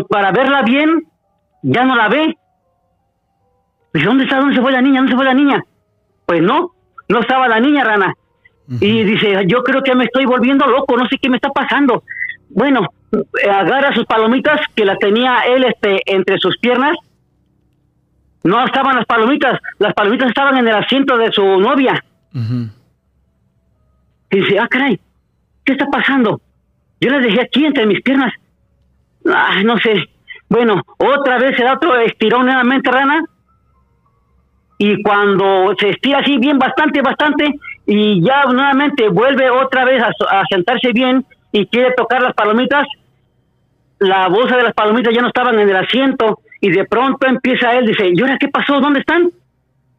para 0.09 0.31
verla 0.31 0.61
bien, 0.61 1.05
ya 1.61 1.83
no 1.83 1.95
la 1.95 2.07
ve. 2.07 2.37
Dice, 3.93 4.05
¿dónde 4.05 4.23
está? 4.23 4.37
¿Dónde 4.37 4.55
se 4.55 4.61
fue 4.61 4.71
la 4.71 4.81
niña? 4.81 4.99
¿Dónde 4.99 5.11
se 5.11 5.17
fue 5.17 5.25
la 5.25 5.33
niña? 5.33 5.61
Pues 6.25 6.41
no, 6.41 6.71
no 7.09 7.19
estaba 7.19 7.49
la 7.49 7.59
niña, 7.59 7.83
rana. 7.83 8.13
Y 8.69 9.03
dice, 9.03 9.45
yo 9.47 9.63
creo 9.63 9.81
que 9.81 9.95
me 9.95 10.05
estoy 10.05 10.25
volviendo 10.25 10.65
loco, 10.67 10.95
no 10.95 11.07
sé 11.07 11.17
qué 11.17 11.29
me 11.29 11.37
está 11.37 11.49
pasando. 11.49 12.03
Bueno, 12.49 12.87
agarra 13.51 13.93
sus 13.93 14.05
palomitas 14.05 14.61
que 14.73 14.85
las 14.85 14.97
tenía 14.99 15.39
él 15.47 15.65
este, 15.65 16.01
entre 16.05 16.37
sus 16.37 16.57
piernas. 16.59 16.95
No 18.43 18.63
estaban 18.63 18.95
las 18.95 19.05
palomitas, 19.05 19.59
las 19.79 19.93
palomitas 19.93 20.29
estaban 20.29 20.57
en 20.57 20.67
el 20.67 20.75
asiento 20.75 21.17
de 21.17 21.31
su 21.33 21.43
novia. 21.43 22.01
Y 24.31 24.39
dice, 24.39 24.59
ah, 24.59 24.67
caray, 24.69 24.99
¿qué 25.65 25.73
está 25.73 25.87
pasando? 25.87 26.39
Yo 27.01 27.09
las 27.09 27.23
dejé 27.23 27.41
aquí 27.41 27.65
entre 27.65 27.85
mis 27.85 28.01
piernas. 28.01 28.33
Ah, 29.25 29.61
no 29.63 29.77
sé. 29.77 30.03
Bueno, 30.49 30.81
otra 30.97 31.37
vez 31.37 31.59
el 31.59 31.67
otro 31.67 31.95
estiró 31.97 32.43
nuevamente 32.43 32.91
rana. 32.91 33.23
Y 34.77 35.01
cuando 35.03 35.75
se 35.77 35.89
estira 35.89 36.19
así 36.19 36.37
bien, 36.37 36.57
bastante, 36.57 37.01
bastante, 37.01 37.51
y 37.85 38.21
ya 38.23 38.45
nuevamente 38.45 39.09
vuelve 39.09 39.49
otra 39.49 39.83
vez 39.83 40.01
a, 40.01 40.43
sentarse 40.49 40.93
bien 40.93 41.25
y 41.51 41.65
quiere 41.65 41.93
tocar 41.97 42.21
las 42.21 42.33
palomitas, 42.33 42.87
la 43.99 44.29
bolsa 44.29 44.55
de 44.55 44.63
las 44.63 44.73
palomitas 44.73 45.13
ya 45.13 45.21
no 45.21 45.27
estaban 45.27 45.59
en 45.59 45.67
el 45.67 45.75
asiento 45.75 46.39
y 46.61 46.69
de 46.71 46.85
pronto 46.85 47.27
empieza 47.27 47.75
él, 47.75 47.87
dice, 47.87 48.09
¿y 48.13 48.21
ahora 48.21 48.37
qué 48.39 48.47
pasó? 48.47 48.79
¿Dónde 48.79 49.01
están? 49.01 49.31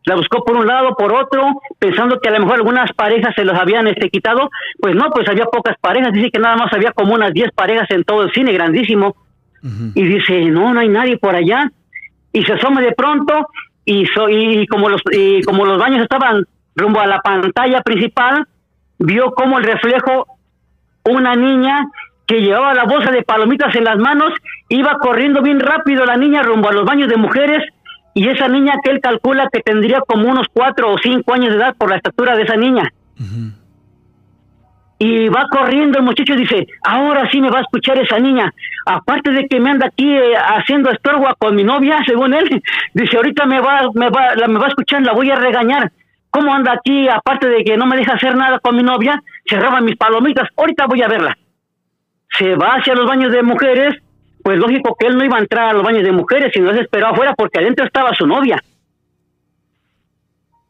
La 0.04 0.16
buscó 0.16 0.44
por 0.44 0.56
un 0.56 0.66
lado, 0.66 0.94
por 0.96 1.12
otro, 1.12 1.60
pensando 1.78 2.20
que 2.20 2.28
a 2.28 2.32
lo 2.32 2.40
mejor 2.40 2.56
algunas 2.56 2.92
parejas 2.92 3.34
se 3.34 3.44
los 3.44 3.58
habían 3.58 3.86
este, 3.86 4.08
quitado, 4.08 4.50
pues 4.80 4.94
no, 4.94 5.10
pues 5.10 5.28
había 5.28 5.44
pocas 5.46 5.76
parejas, 5.80 6.12
dice 6.12 6.30
que 6.30 6.38
nada 6.38 6.56
más 6.56 6.72
había 6.72 6.92
como 6.92 7.14
unas 7.14 7.32
10 7.32 7.52
parejas 7.52 7.90
en 7.90 8.04
todo 8.04 8.22
el 8.22 8.32
cine, 8.32 8.52
grandísimo, 8.52 9.14
y 9.94 10.02
dice, 10.04 10.46
no, 10.46 10.72
no 10.72 10.80
hay 10.80 10.88
nadie 10.88 11.18
por 11.18 11.34
allá, 11.34 11.70
y 12.32 12.42
se 12.44 12.54
asoma 12.54 12.80
de 12.80 12.92
pronto, 12.92 13.46
y, 13.84 14.06
y, 14.30 14.66
como, 14.66 14.88
los, 14.88 15.02
y 15.12 15.42
como 15.42 15.66
los 15.66 15.78
baños 15.78 16.02
estaban 16.02 16.46
rumbo 16.74 17.00
a 17.00 17.06
la 17.06 17.20
pantalla 17.20 17.82
principal, 17.82 18.46
vio 18.98 19.32
como 19.32 19.58
el 19.58 19.64
reflejo, 19.64 20.26
una 21.04 21.34
niña 21.34 21.86
que 22.26 22.40
llevaba 22.40 22.74
la 22.74 22.84
bolsa 22.84 23.10
de 23.10 23.22
palomitas 23.22 23.74
en 23.74 23.84
las 23.84 23.98
manos, 23.98 24.32
iba 24.68 24.98
corriendo 24.98 25.42
bien 25.42 25.60
rápido 25.60 26.06
la 26.06 26.16
niña 26.16 26.42
rumbo 26.42 26.68
a 26.68 26.72
los 26.72 26.84
baños 26.84 27.08
de 27.08 27.16
mujeres, 27.16 27.64
y 28.14 28.28
esa 28.28 28.48
niña 28.48 28.74
que 28.82 28.90
él 28.90 29.00
calcula 29.00 29.48
que 29.52 29.60
tendría 29.60 30.00
como 30.00 30.28
unos 30.28 30.46
cuatro 30.52 30.92
o 30.92 30.98
cinco 30.98 31.34
años 31.34 31.50
de 31.50 31.56
edad 31.56 31.76
por 31.76 31.90
la 31.90 31.96
estatura 31.96 32.36
de 32.36 32.42
esa 32.42 32.56
niña. 32.56 32.92
Y 34.98 35.28
va 35.28 35.46
corriendo 35.50 35.98
el 35.98 36.04
muchacho 36.04 36.34
y 36.34 36.38
dice, 36.38 36.66
ahora 36.82 37.30
sí 37.30 37.40
me 37.40 37.50
va 37.50 37.58
a 37.58 37.62
escuchar 37.62 37.98
esa 37.98 38.18
niña. 38.18 38.52
Aparte 38.84 39.30
de 39.30 39.46
que 39.46 39.58
me 39.58 39.70
anda 39.70 39.86
aquí 39.86 40.12
eh, 40.12 40.34
haciendo 40.36 40.90
estorbo 40.90 41.26
con 41.38 41.54
mi 41.54 41.64
novia, 41.64 41.98
según 42.06 42.34
él, 42.34 42.62
dice, 42.92 43.16
ahorita 43.16 43.46
me 43.46 43.60
va, 43.60 43.88
me 43.94 44.10
va, 44.10 44.34
la, 44.34 44.46
me 44.46 44.58
va 44.58 44.66
a 44.66 44.68
escuchar, 44.68 45.02
la 45.02 45.12
voy 45.12 45.30
a 45.30 45.36
regañar. 45.36 45.90
¿Cómo 46.30 46.54
anda 46.54 46.72
aquí? 46.72 47.08
Aparte 47.08 47.48
de 47.48 47.64
que 47.64 47.76
no 47.76 47.86
me 47.86 47.96
deja 47.96 48.12
hacer 48.12 48.36
nada 48.36 48.58
con 48.58 48.76
mi 48.76 48.82
novia, 48.82 49.22
se 49.46 49.58
roba 49.58 49.80
mis 49.80 49.96
palomitas, 49.96 50.48
ahorita 50.56 50.86
voy 50.86 51.02
a 51.02 51.08
verla. 51.08 51.36
Se 52.38 52.54
va 52.54 52.74
hacia 52.74 52.94
los 52.94 53.06
baños 53.06 53.32
de 53.32 53.42
mujeres, 53.42 53.96
pues 54.42 54.58
lógico 54.58 54.96
que 54.98 55.06
él 55.06 55.16
no 55.16 55.24
iba 55.24 55.36
a 55.36 55.40
entrar 55.40 55.68
a 55.68 55.72
los 55.72 55.82
baños 55.82 56.02
de 56.02 56.12
mujeres, 56.12 56.50
sino 56.52 56.72
se 56.72 56.80
esperó 56.80 57.08
afuera 57.08 57.34
porque 57.36 57.58
adentro 57.58 57.84
estaba 57.84 58.14
su 58.14 58.26
novia. 58.26 58.62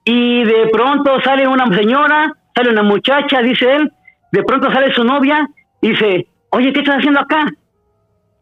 Y 0.04 0.44
de 0.44 0.68
pronto 0.72 1.20
sale 1.20 1.46
una 1.46 1.66
señora, 1.76 2.32
sale 2.54 2.70
una 2.70 2.82
muchacha, 2.82 3.42
dice 3.42 3.76
él, 3.76 3.92
de 4.32 4.42
pronto 4.42 4.70
sale 4.72 4.92
su 4.92 5.04
novia 5.04 5.48
y 5.80 5.90
dice, 5.90 6.26
oye, 6.50 6.72
¿qué 6.72 6.80
estás 6.80 6.98
haciendo 6.98 7.20
acá? 7.20 7.46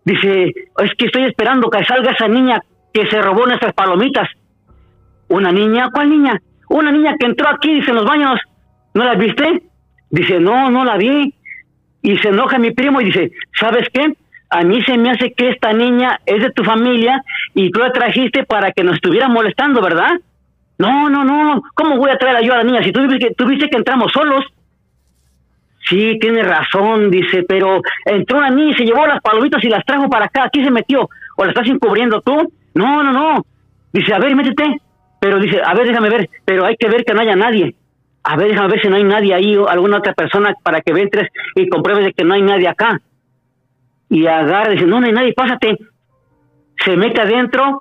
Dice, 0.05 0.55
es 0.79 0.95
que 0.97 1.07
estoy 1.07 1.25
esperando 1.25 1.69
que 1.69 1.85
salga 1.85 2.13
esa 2.13 2.29
niña 2.29 2.63
que 2.93 3.07
se 3.09 3.21
robó 3.21 3.47
nuestras 3.47 3.75
palomitas. 3.75 4.29
¿Una 5.29 5.53
niña? 5.53 5.91
¿Cuál 5.93 6.09
niña? 6.09 6.41
Una 6.71 6.91
niña 6.91 7.17
que 7.19 7.27
entró 7.27 7.49
aquí, 7.49 7.75
dice, 7.75 7.91
en 7.91 7.97
los 7.97 8.07
baños. 8.07 8.41
¿No 8.95 9.05
la 9.05 9.15
viste? 9.15 9.63
Dice, 10.11 10.41
no, 10.41 10.71
no 10.71 10.85
la 10.85 10.97
vi. 10.97 11.35
Y 12.01 12.17
se 12.19 12.29
enoja 12.29 12.59
mi 12.59 12.71
primo 12.71 13.01
y 13.01 13.07
dice, 13.07 13.33
¿sabes 13.59 13.87
qué? 13.93 14.17
A 14.51 14.63
mí 14.63 14.83
se 14.83 14.97
me 14.97 15.11
hace 15.11 15.33
que 15.33 15.51
esta 15.51 15.73
niña 15.73 16.21
es 16.25 16.43
de 16.43 16.51
tu 16.51 16.65
familia 16.65 17.23
y 17.55 17.71
tú 17.71 17.81
la 17.81 17.93
trajiste 17.93 18.45
para 18.45 18.73
que 18.73 18.83
nos 18.83 18.95
estuviera 18.97 19.29
molestando, 19.29 19.83
¿verdad? 19.83 20.13
No, 20.79 21.11
no, 21.11 21.25
no. 21.25 21.63
¿Cómo 21.75 21.97
voy 21.97 22.11
a 22.11 22.17
traer 22.17 22.45
yo 22.45 22.55
a 22.55 22.59
la 22.59 22.65
niña 22.65 22.83
si 22.83 22.93
tú, 22.93 23.01
tú 23.37 23.47
viste 23.47 23.69
que 23.69 23.77
entramos 23.77 24.13
solos? 24.13 24.45
Sí, 25.89 26.19
tiene 26.21 26.43
razón, 26.43 27.11
dice, 27.11 27.45
pero 27.49 27.81
entró 28.05 28.39
una 28.39 28.51
niña 28.51 28.73
y 28.73 28.75
se 28.75 28.85
llevó 28.85 29.07
las 29.07 29.21
palomitas 29.23 29.63
y 29.65 29.69
las 29.69 29.85
trajo 29.85 30.09
para 30.09 30.27
acá. 30.27 30.45
Aquí 30.45 30.63
se 30.63 30.71
metió. 30.71 31.09
¿O 31.37 31.45
la 31.45 31.51
estás 31.51 31.69
encubriendo 31.69 32.21
tú? 32.21 32.53
No, 32.75 33.03
no, 33.03 33.13
no. 33.13 33.45
Dice, 33.93 34.13
a 34.15 34.19
ver, 34.19 34.35
métete. 34.37 34.81
Pero 35.21 35.39
dice, 35.41 35.61
a 35.65 35.75
ver, 35.75 35.89
déjame 35.89 36.11
ver. 36.11 36.29
Pero 36.45 36.67
hay 36.67 36.77
que 36.77 36.89
ver 36.89 37.05
que 37.05 37.15
no 37.15 37.23
haya 37.23 37.37
nadie. 37.37 37.75
A 38.23 38.37
ver, 38.37 38.49
déjame 38.49 38.69
ver 38.69 38.83
si 38.83 38.89
no 38.89 38.97
hay 38.97 39.05
nadie 39.05 39.35
ahí 39.35 39.57
o 39.57 39.69
alguna 39.69 39.99
otra 39.99 40.13
persona 40.13 40.53
para 40.63 40.81
que 40.81 40.93
entres 40.93 41.29
y 41.55 41.69
compruebes 41.69 42.05
de 42.05 42.13
que 42.13 42.25
no 42.25 42.35
hay 42.35 42.43
nadie 42.43 42.69
acá. 42.69 43.01
Y 44.11 44.27
agarra, 44.27 44.71
dice, 44.71 44.87
no, 44.87 45.01
no 45.01 45.07
hay 45.07 45.13
nadie, 45.13 45.33
pásate. 45.35 45.77
Se 46.85 46.97
mete 46.97 47.21
adentro 47.21 47.81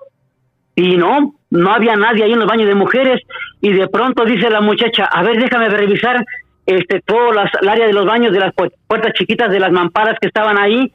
y 0.76 0.98
no, 0.98 1.36
no 1.50 1.74
había 1.74 1.96
nadie 1.96 2.24
ahí 2.24 2.34
en 2.34 2.40
los 2.40 2.48
baños 2.48 2.68
de 2.68 2.76
mujeres. 2.76 3.22
Y 3.62 3.74
de 3.74 3.88
pronto 3.88 4.26
dice 4.26 4.50
la 4.50 4.62
muchacha, 4.62 5.06
a 5.06 5.24
ver, 5.24 5.40
déjame 5.40 5.70
revisar 5.70 6.24
este 6.66 7.02
todo 7.02 7.32
las, 7.32 7.50
el 7.62 7.70
área 7.70 7.88
de 7.88 7.94
los 7.94 8.06
baños 8.06 8.34
de 8.34 8.40
las 8.40 8.54
puertas 8.54 9.14
chiquitas 9.14 9.50
de 9.50 9.60
las 9.60 9.72
mamparas 9.72 10.18
que 10.20 10.28
estaban 10.28 10.60
ahí. 10.60 10.92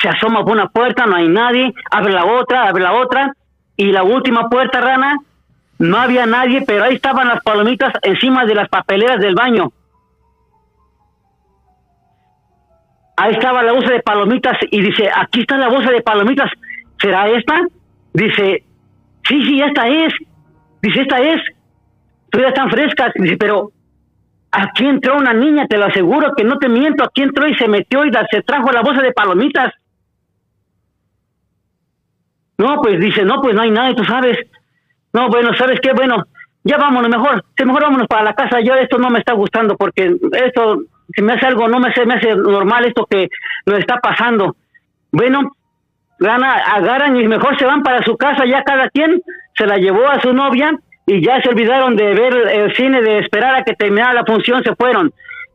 Se 0.00 0.08
asoma 0.08 0.42
por 0.42 0.52
una 0.52 0.68
puerta, 0.68 1.06
no 1.06 1.16
hay 1.16 1.28
nadie, 1.28 1.72
abre 1.90 2.12
la 2.12 2.24
otra, 2.24 2.68
abre 2.68 2.82
la 2.82 2.92
otra, 2.92 3.32
y 3.76 3.92
la 3.92 4.02
última 4.02 4.48
puerta, 4.48 4.80
rana, 4.80 5.16
no 5.78 5.96
había 5.96 6.26
nadie, 6.26 6.62
pero 6.66 6.84
ahí 6.84 6.94
estaban 6.96 7.28
las 7.28 7.42
palomitas 7.42 7.92
encima 8.02 8.44
de 8.44 8.54
las 8.54 8.68
papeleras 8.68 9.20
del 9.20 9.34
baño. 9.34 9.72
Ahí 13.22 13.34
estaba 13.34 13.62
la 13.62 13.72
bolsa 13.72 13.92
de 13.92 14.00
palomitas 14.00 14.58
y 14.70 14.82
dice, 14.82 15.08
aquí 15.14 15.40
está 15.40 15.56
la 15.56 15.68
bolsa 15.68 15.90
de 15.90 16.02
palomitas, 16.02 16.50
¿será 17.00 17.28
esta? 17.28 17.66
Dice, 18.12 18.64
sí, 19.28 19.42
sí, 19.46 19.60
esta 19.60 19.86
es. 19.88 20.12
Dice, 20.82 21.02
esta 21.02 21.20
es. 21.20 21.40
Todavía 22.30 22.48
están 22.48 22.70
frescas. 22.70 23.12
Dice, 23.14 23.36
pero 23.36 23.70
Aquí 24.54 24.84
entró 24.84 25.16
una 25.16 25.32
niña, 25.32 25.66
te 25.66 25.78
lo 25.78 25.86
aseguro 25.86 26.34
que 26.36 26.44
no 26.44 26.58
te 26.58 26.68
miento. 26.68 27.04
Aquí 27.04 27.22
entró 27.22 27.48
y 27.48 27.54
se 27.54 27.66
metió 27.68 28.04
y 28.04 28.12
se 28.30 28.42
trajo 28.42 28.70
la 28.70 28.82
bolsa 28.82 29.00
de 29.00 29.12
palomitas. 29.12 29.72
No, 32.58 32.76
pues 32.82 33.00
dice, 33.00 33.24
no, 33.24 33.40
pues 33.40 33.54
no 33.54 33.62
hay 33.62 33.70
nada, 33.70 33.94
tú 33.94 34.04
sabes. 34.04 34.36
No, 35.14 35.28
bueno, 35.30 35.54
¿sabes 35.56 35.80
qué? 35.80 35.92
Bueno, 35.94 36.24
ya 36.64 36.76
vámonos 36.76 37.10
mejor. 37.10 37.42
Mejor 37.64 37.82
vámonos 37.82 38.06
para 38.06 38.24
la 38.24 38.34
casa. 38.34 38.60
Yo 38.60 38.74
esto 38.74 38.98
no 38.98 39.08
me 39.08 39.20
está 39.20 39.32
gustando 39.32 39.74
porque 39.74 40.16
esto, 40.32 40.82
si 41.14 41.22
me 41.22 41.34
hace 41.34 41.46
algo, 41.46 41.68
no 41.68 41.78
me 41.78 41.88
hace, 41.88 42.06
me 42.06 42.14
hace 42.14 42.34
normal 42.34 42.84
esto 42.84 43.06
que 43.08 43.28
nos 43.66 43.78
está 43.78 43.98
pasando. 43.98 44.56
Bueno, 45.10 45.52
gana, 46.18 46.52
agarran 46.52 47.16
y 47.16 47.26
mejor 47.28 47.58
se 47.58 47.66
van 47.66 47.82
para 47.82 48.02
su 48.02 48.16
casa. 48.16 48.44
Ya 48.46 48.62
cada 48.62 48.88
quien 48.88 49.20
se 49.56 49.66
la 49.66 49.76
llevó 49.76 50.08
a 50.08 50.20
su 50.20 50.32
novia 50.32 50.72
y 51.06 51.24
ya 51.24 51.40
se 51.42 51.48
olvidaron 51.48 51.96
de 51.96 52.14
ver 52.14 52.34
el 52.34 52.74
cine, 52.74 53.02
de 53.02 53.18
esperar 53.18 53.56
a 53.56 53.64
que 53.64 53.74
terminara 53.74 54.14
la 54.14 54.24
función, 54.24 54.62
se 54.62 54.74
fueron. 54.74 55.12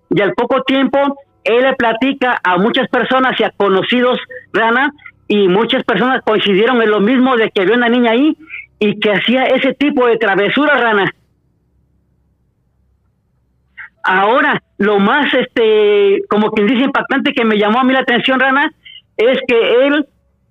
Y 0.09 0.21
al 0.21 0.34
poco 0.34 0.61
tiempo, 0.63 0.99
él 1.43 1.63
le 1.63 1.73
platica 1.73 2.39
a 2.43 2.57
muchas 2.57 2.88
personas 2.89 3.39
y 3.39 3.43
a 3.43 3.51
conocidos, 3.51 4.19
Rana, 4.53 4.91
y 5.27 5.47
muchas 5.47 5.84
personas 5.84 6.21
coincidieron 6.23 6.81
en 6.81 6.91
lo 6.91 6.99
mismo 6.99 7.35
de 7.35 7.49
que 7.51 7.61
había 7.61 7.75
una 7.75 7.89
niña 7.89 8.11
ahí 8.11 8.38
y 8.79 8.99
que 8.99 9.11
hacía 9.11 9.45
ese 9.45 9.73
tipo 9.73 10.05
de 10.07 10.17
travesura, 10.17 10.75
Rana. 10.75 11.13
Ahora, 14.09 14.63
lo 14.77 14.99
más, 14.99 15.34
este, 15.34 16.21
como 16.29 16.49
quien 16.51 16.65
dice, 16.65 16.85
impactante 16.85 17.34
que 17.34 17.43
me 17.43 17.57
llamó 17.57 17.81
a 17.81 17.84
mí 17.84 17.91
la 17.91 17.99
atención, 17.99 18.39
Rana, 18.39 18.71
es 19.17 19.38
que 19.45 19.85
él 19.85 20.07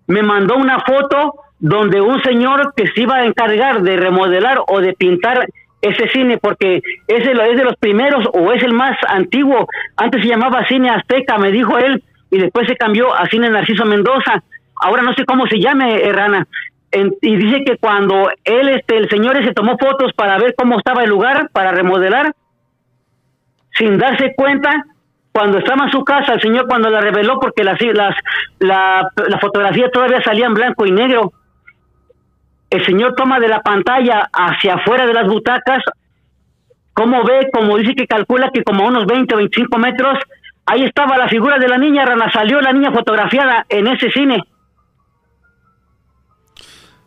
me 0.08 0.22
mandó 0.22 0.56
una 0.56 0.80
foto 0.80 1.32
donde 1.58 2.02
un 2.02 2.22
señor 2.22 2.74
que 2.76 2.86
se 2.88 3.00
iba 3.00 3.16
a 3.16 3.24
encargar 3.24 3.80
de 3.80 3.96
remodelar 3.96 4.58
o 4.68 4.82
de 4.82 4.92
pintar 4.92 5.46
ese 5.80 6.06
cine, 6.08 6.36
porque 6.36 6.82
es 7.08 7.24
de, 7.24 7.32
es 7.32 7.56
de 7.56 7.64
los 7.64 7.76
primeros 7.76 8.28
o 8.34 8.52
es 8.52 8.62
el 8.62 8.74
más 8.74 8.98
antiguo. 9.08 9.66
Antes 9.96 10.20
se 10.20 10.28
llamaba 10.28 10.66
Cine 10.66 10.90
Azteca, 10.90 11.38
me 11.38 11.50
dijo 11.50 11.78
él, 11.78 12.04
y 12.30 12.36
después 12.36 12.68
se 12.68 12.76
cambió 12.76 13.14
a 13.14 13.24
Cine 13.24 13.48
Narciso 13.48 13.86
Mendoza. 13.86 14.42
Ahora 14.82 15.02
no 15.02 15.14
sé 15.14 15.24
cómo 15.24 15.46
se 15.46 15.60
llame, 15.60 15.98
Rana. 16.12 16.46
y 16.92 17.36
dice 17.36 17.64
que 17.64 17.78
cuando 17.78 18.28
él, 18.44 18.68
este, 18.68 18.98
el 18.98 19.08
señor 19.08 19.42
se 19.42 19.54
tomó 19.54 19.78
fotos 19.78 20.12
para 20.12 20.36
ver 20.36 20.54
cómo 20.58 20.76
estaba 20.76 21.04
el 21.04 21.08
lugar, 21.08 21.48
para 21.54 21.72
remodelar, 21.72 22.34
sin 23.76 23.98
darse 23.98 24.34
cuenta, 24.34 24.84
cuando 25.32 25.58
estaba 25.58 25.84
en 25.84 25.90
su 25.90 26.02
casa, 26.04 26.34
el 26.34 26.40
señor 26.40 26.66
cuando 26.66 26.88
la 26.88 27.00
reveló, 27.00 27.38
porque 27.38 27.62
las, 27.62 27.80
las, 27.80 28.14
la, 28.58 29.08
la 29.28 29.38
fotografía 29.38 29.90
todavía 29.90 30.22
salía 30.22 30.46
en 30.46 30.54
blanco 30.54 30.86
y 30.86 30.92
negro, 30.92 31.32
el 32.70 32.84
señor 32.84 33.14
toma 33.14 33.38
de 33.38 33.48
la 33.48 33.60
pantalla 33.60 34.28
hacia 34.32 34.74
afuera 34.74 35.06
de 35.06 35.14
las 35.14 35.26
butacas, 35.26 35.82
como 36.92 37.22
ve, 37.24 37.50
como 37.52 37.76
dice 37.76 37.94
que 37.94 38.06
calcula 38.06 38.50
que 38.50 38.62
como 38.62 38.84
a 38.84 38.88
unos 38.88 39.06
20 39.06 39.34
o 39.34 39.38
25 39.38 39.78
metros, 39.78 40.18
ahí 40.64 40.84
estaba 40.84 41.18
la 41.18 41.28
figura 41.28 41.58
de 41.58 41.68
la 41.68 41.78
niña, 41.78 42.06
Rana, 42.06 42.32
salió 42.32 42.60
la 42.60 42.72
niña 42.72 42.90
fotografiada 42.90 43.66
en 43.68 43.86
ese 43.86 44.10
cine. 44.10 44.42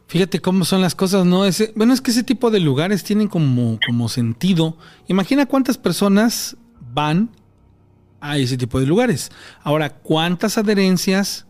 Fíjate 0.10 0.42
cómo 0.42 0.66
son 0.66 0.82
las 0.82 0.96
cosas, 0.96 1.26
¿no? 1.26 1.44
Bueno, 1.76 1.94
es 1.94 2.02
que 2.02 2.12
ese 2.12 2.24
tipo 2.24 2.52
de 2.52 2.60
lugares 2.60 3.04
tienen 3.04 3.30
como, 3.30 3.80
como 3.88 4.10
sentido. 4.10 4.78
Imagina 5.08 5.46
cuántas 5.46 5.78
personas 5.78 6.58
van 6.94 7.30
a 8.20 8.38
ese 8.38 8.58
tipo 8.58 8.80
de 8.80 8.88
lugares. 8.88 9.32
Ahora, 9.64 9.90
¿cuántas 9.90 10.58
adherencias 10.58 11.46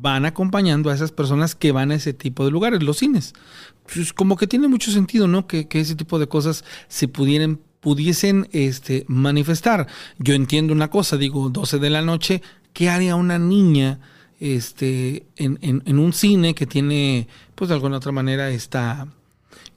van 0.00 0.24
acompañando 0.24 0.90
a 0.90 0.94
esas 0.94 1.12
personas 1.12 1.54
que 1.54 1.72
van 1.72 1.90
a 1.90 1.94
ese 1.94 2.12
tipo 2.12 2.44
de 2.44 2.50
lugares, 2.50 2.82
los 2.82 2.98
cines. 2.98 3.32
Pues 3.92 4.12
como 4.12 4.36
que 4.36 4.46
tiene 4.46 4.68
mucho 4.68 4.90
sentido, 4.90 5.28
¿no? 5.28 5.46
Que, 5.46 5.66
ese 5.70 5.94
tipo 5.94 6.18
de 6.18 6.26
cosas 6.26 6.64
se 6.88 7.06
pudiesen 7.08 8.48
este, 8.52 9.04
manifestar. 9.08 9.86
Yo 10.18 10.34
entiendo 10.34 10.72
una 10.72 10.90
cosa, 10.90 11.16
digo, 11.16 11.48
12 11.48 11.78
de 11.78 11.90
la 11.90 12.02
noche, 12.02 12.42
¿qué 12.72 12.90
haría 12.90 13.14
una 13.14 13.38
niña 13.38 14.00
este, 14.40 15.26
en, 15.36 15.58
en 15.62 15.98
un 15.98 16.12
cine 16.12 16.54
que 16.54 16.66
tiene, 16.66 17.28
pues 17.54 17.68
de 17.68 17.74
alguna 17.74 17.98
otra 17.98 18.12
manera, 18.12 18.50
esta, 18.50 19.06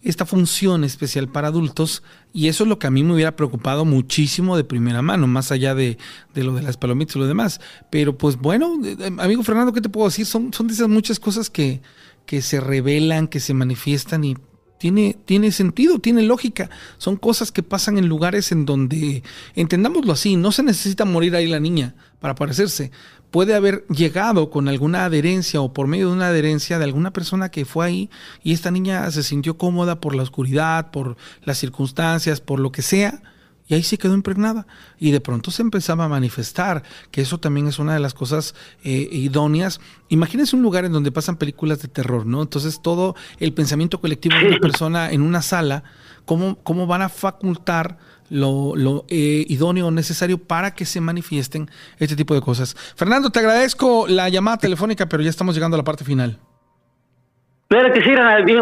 esta 0.03 0.25
función 0.25 0.83
especial 0.83 1.27
para 1.27 1.49
adultos 1.49 2.03
y 2.33 2.47
eso 2.47 2.63
es 2.63 2.69
lo 2.69 2.79
que 2.79 2.87
a 2.87 2.91
mí 2.91 3.03
me 3.03 3.13
hubiera 3.13 3.35
preocupado 3.35 3.85
muchísimo 3.85 4.57
de 4.57 4.63
primera 4.63 5.01
mano, 5.01 5.27
más 5.27 5.51
allá 5.51 5.75
de, 5.75 5.97
lo 6.35 6.53
de 6.53 6.61
las 6.61 6.77
palomitas 6.77 7.15
y 7.15 7.19
lo 7.19 7.27
demás. 7.27 7.61
Pero 7.89 8.17
pues 8.17 8.37
bueno, 8.37 8.79
eh, 8.83 9.11
amigo 9.17 9.43
Fernando, 9.43 9.73
¿qué 9.73 9.81
te 9.81 9.89
puedo 9.89 10.07
decir? 10.07 10.25
Son, 10.25 10.53
son 10.53 10.67
de 10.67 10.73
esas 10.73 10.89
muchas 10.89 11.19
cosas 11.19 11.49
que, 11.49 11.81
que 12.25 12.41
se 12.41 12.59
revelan, 12.59 13.27
que 13.27 13.39
se 13.39 13.53
manifiestan 13.53 14.23
y 14.23 14.35
tiene, 14.77 15.17
tiene 15.25 15.51
sentido, 15.51 15.99
tiene 15.99 16.21
lógica. 16.21 16.69
Son 16.97 17.15
cosas 17.15 17.51
que 17.51 17.63
pasan 17.63 17.97
en 17.97 18.07
lugares 18.07 18.51
en 18.51 18.65
donde, 18.65 19.23
entendámoslo 19.55 20.13
así, 20.13 20.35
no 20.35 20.51
se 20.51 20.63
necesita 20.63 21.05
morir 21.05 21.35
ahí 21.35 21.47
la 21.47 21.59
niña 21.59 21.95
para 22.19 22.33
aparecerse. 22.33 22.91
Puede 23.31 23.55
haber 23.55 23.85
llegado 23.87 24.49
con 24.49 24.67
alguna 24.67 25.05
adherencia 25.05 25.61
o 25.61 25.73
por 25.73 25.87
medio 25.87 26.07
de 26.07 26.13
una 26.13 26.27
adherencia 26.27 26.77
de 26.77 26.85
alguna 26.85 27.11
persona 27.11 27.49
que 27.49 27.65
fue 27.65 27.85
ahí 27.85 28.09
y 28.41 28.53
esta 28.53 28.71
niña 28.71 29.09
se 29.11 29.23
sintió 29.23 29.57
cómoda 29.57 29.99
por 29.99 30.15
la 30.15 30.23
oscuridad, 30.23 30.91
por 30.91 31.17
las 31.43 31.57
circunstancias, 31.57 32.41
por 32.41 32.59
lo 32.59 32.71
que 32.71 32.81
sea 32.81 33.21
y 33.67 33.73
ahí 33.73 33.83
se 33.83 33.97
quedó 33.97 34.13
impregnada. 34.13 34.65
Y 34.97 35.11
de 35.11 35.19
pronto 35.19 35.51
se 35.51 35.61
empezaba 35.61 36.05
a 36.05 36.09
manifestar, 36.09 36.83
que 37.11 37.21
eso 37.21 37.39
también 37.39 37.67
es 37.67 37.79
una 37.79 37.93
de 37.93 37.99
las 37.99 38.13
cosas 38.13 38.55
eh, 38.83 39.09
idóneas. 39.11 39.81
Imagínense 40.09 40.55
un 40.55 40.61
lugar 40.61 40.85
en 40.85 40.93
donde 40.93 41.11
pasan 41.11 41.35
películas 41.35 41.81
de 41.81 41.89
terror, 41.89 42.25
¿no? 42.25 42.41
Entonces 42.41 42.81
todo 42.81 43.15
el 43.39 43.53
pensamiento 43.53 43.99
colectivo 43.99 44.37
de 44.37 44.47
una 44.47 44.59
persona 44.59 45.11
en 45.11 45.21
una 45.21 45.41
sala, 45.41 45.83
¿cómo, 46.25 46.57
cómo 46.63 46.87
van 46.87 47.01
a 47.01 47.09
facultar 47.09 47.97
lo, 48.29 48.75
lo 48.75 49.05
eh, 49.09 49.45
idóneo 49.47 49.91
necesario 49.91 50.37
para 50.37 50.73
que 50.73 50.85
se 50.85 51.01
manifiesten 51.01 51.69
este 51.99 52.15
tipo 52.15 52.33
de 52.33 52.41
cosas? 52.41 52.75
Fernando, 52.95 53.29
te 53.29 53.39
agradezco 53.39 54.07
la 54.07 54.29
llamada 54.29 54.57
telefónica, 54.57 55.07
pero 55.07 55.23
ya 55.23 55.29
estamos 55.29 55.55
llegando 55.55 55.75
a 55.75 55.79
la 55.79 55.83
parte 55.83 56.03
final. 56.03 56.39
Claro 57.69 57.93
que 57.93 58.01
sí, 58.01 58.11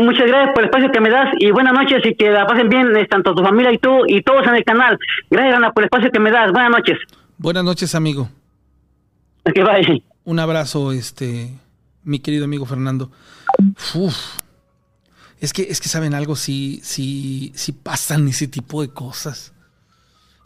Muchas 0.01 0.25
gracias 0.27 0.51
por 0.53 0.63
el 0.63 0.65
espacio 0.65 0.91
que 0.91 0.99
me 0.99 1.09
das 1.11 1.29
y 1.39 1.51
buenas 1.51 1.73
noches 1.73 2.01
y 2.03 2.15
que 2.15 2.31
la 2.31 2.47
pasen 2.47 2.69
bien 2.69 2.95
eh, 2.97 3.05
tanto 3.07 3.35
tu 3.35 3.43
familia 3.43 3.71
y 3.71 3.77
tú 3.77 4.03
y 4.07 4.23
todos 4.23 4.47
en 4.47 4.55
el 4.55 4.63
canal. 4.63 4.97
Gracias, 5.29 5.55
Ana, 5.55 5.71
por 5.71 5.83
el 5.83 5.85
espacio 5.85 6.11
que 6.11 6.19
me 6.19 6.31
das. 6.31 6.51
Buenas 6.51 6.71
noches. 6.71 6.97
Buenas 7.37 7.63
noches, 7.63 7.93
amigo. 7.93 8.29
Que 9.53 9.61
vaya. 9.61 9.93
Un 10.23 10.39
abrazo, 10.39 10.91
este, 10.91 11.51
mi 12.03 12.17
querido 12.19 12.45
amigo 12.45 12.65
Fernando. 12.65 13.11
Es 15.39 15.53
que, 15.53 15.63
es 15.69 15.79
que 15.79 15.89
saben 15.89 16.15
algo, 16.15 16.35
si, 16.35 16.79
si, 16.81 17.51
si 17.53 17.73
pasan 17.73 18.27
ese 18.27 18.47
tipo 18.47 18.81
de 18.81 18.89
cosas. 18.89 19.53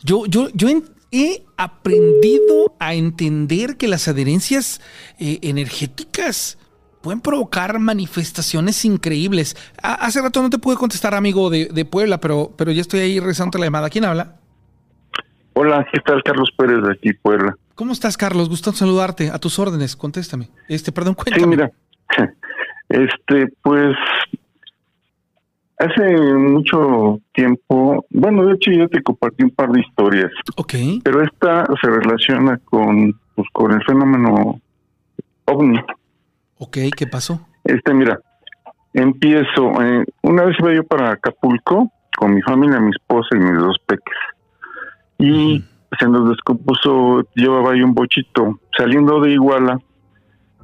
Yo, 0.03 0.26
yo, 0.26 0.49
yo 0.53 0.67
he 1.11 1.43
aprendido 1.57 2.76
a 2.80 2.93
entender 2.93 3.77
que 3.77 3.88
las 3.88 4.07
adherencias 4.07 4.81
eh, 5.19 5.39
energéticas 5.41 6.57
pueden 7.01 7.21
provocar 7.21 7.80
manifestaciones 7.80 8.84
increíbles. 8.85 9.55
hace 9.81 10.21
rato 10.21 10.41
no 10.41 10.49
te 10.49 10.57
pude 10.57 10.76
contestar, 10.76 11.15
amigo 11.15 11.49
de, 11.49 11.85
Puebla, 11.85 12.19
pero, 12.19 12.51
pero 12.57 12.71
ya 12.71 12.81
estoy 12.81 12.99
ahí 13.01 13.19
rezando 13.19 13.57
la 13.57 13.65
llamada. 13.65 13.89
¿Quién 13.89 14.05
habla? 14.05 14.35
Hola, 15.53 15.85
¿qué 15.91 15.99
tal? 16.01 16.23
Carlos 16.23 16.49
Pérez 16.57 16.84
de 16.84 16.93
aquí, 16.93 17.13
Puebla. 17.13 17.55
¿Cómo 17.76 17.93
estás, 17.93 18.17
Carlos? 18.17 18.49
Gusto 18.49 18.71
saludarte. 18.73 19.30
A 19.30 19.39
tus 19.39 19.59
órdenes, 19.59 19.95
contéstame. 19.95 20.49
Este, 20.67 20.91
perdón, 20.91 21.15
cuéntame. 21.15 21.41
Sí, 21.41 21.47
mira, 21.47 21.71
este, 22.89 23.47
pues, 23.61 23.95
hace 25.80 26.18
mucho 26.38 27.19
tiempo, 27.34 28.06
bueno, 28.10 28.45
de 28.45 28.56
hecho 28.56 28.72
yo 28.72 28.88
te 28.89 29.01
compartí 29.01 29.43
un 29.43 29.51
par 29.51 29.72
de 29.72 29.81
historias. 29.81 30.31
Ok. 30.57 30.73
Pero 31.03 31.23
esta 31.23 31.65
se 31.81 31.89
relaciona 31.89 32.57
con, 32.65 33.14
pues, 33.35 33.47
con 33.53 33.72
el 33.72 33.84
fenómeno 33.85 34.60
ovni. 35.45 35.80
Ok, 36.57 36.77
¿qué 36.95 37.07
pasó? 37.07 37.47
Este, 37.64 37.93
mira, 37.93 38.19
empiezo. 38.93 39.81
Eh, 39.81 40.03
una 40.23 40.43
vez 40.43 40.57
iba 40.60 40.73
yo 40.73 40.84
para 40.84 41.11
Acapulco 41.11 41.91
con 42.18 42.35
mi 42.35 42.41
familia, 42.41 42.80
mi 42.80 42.91
esposa 42.91 43.30
y 43.31 43.39
mis 43.39 43.57
dos 43.57 43.77
peques. 43.85 44.18
Y 45.18 45.64
se 45.97 46.07
nos 46.07 46.30
descompuso, 46.30 47.23
llevaba 47.35 47.72
ahí 47.72 47.81
un 47.81 47.93
bochito. 47.93 48.60
Saliendo 48.77 49.22
de 49.22 49.31
Iguala, 49.31 49.80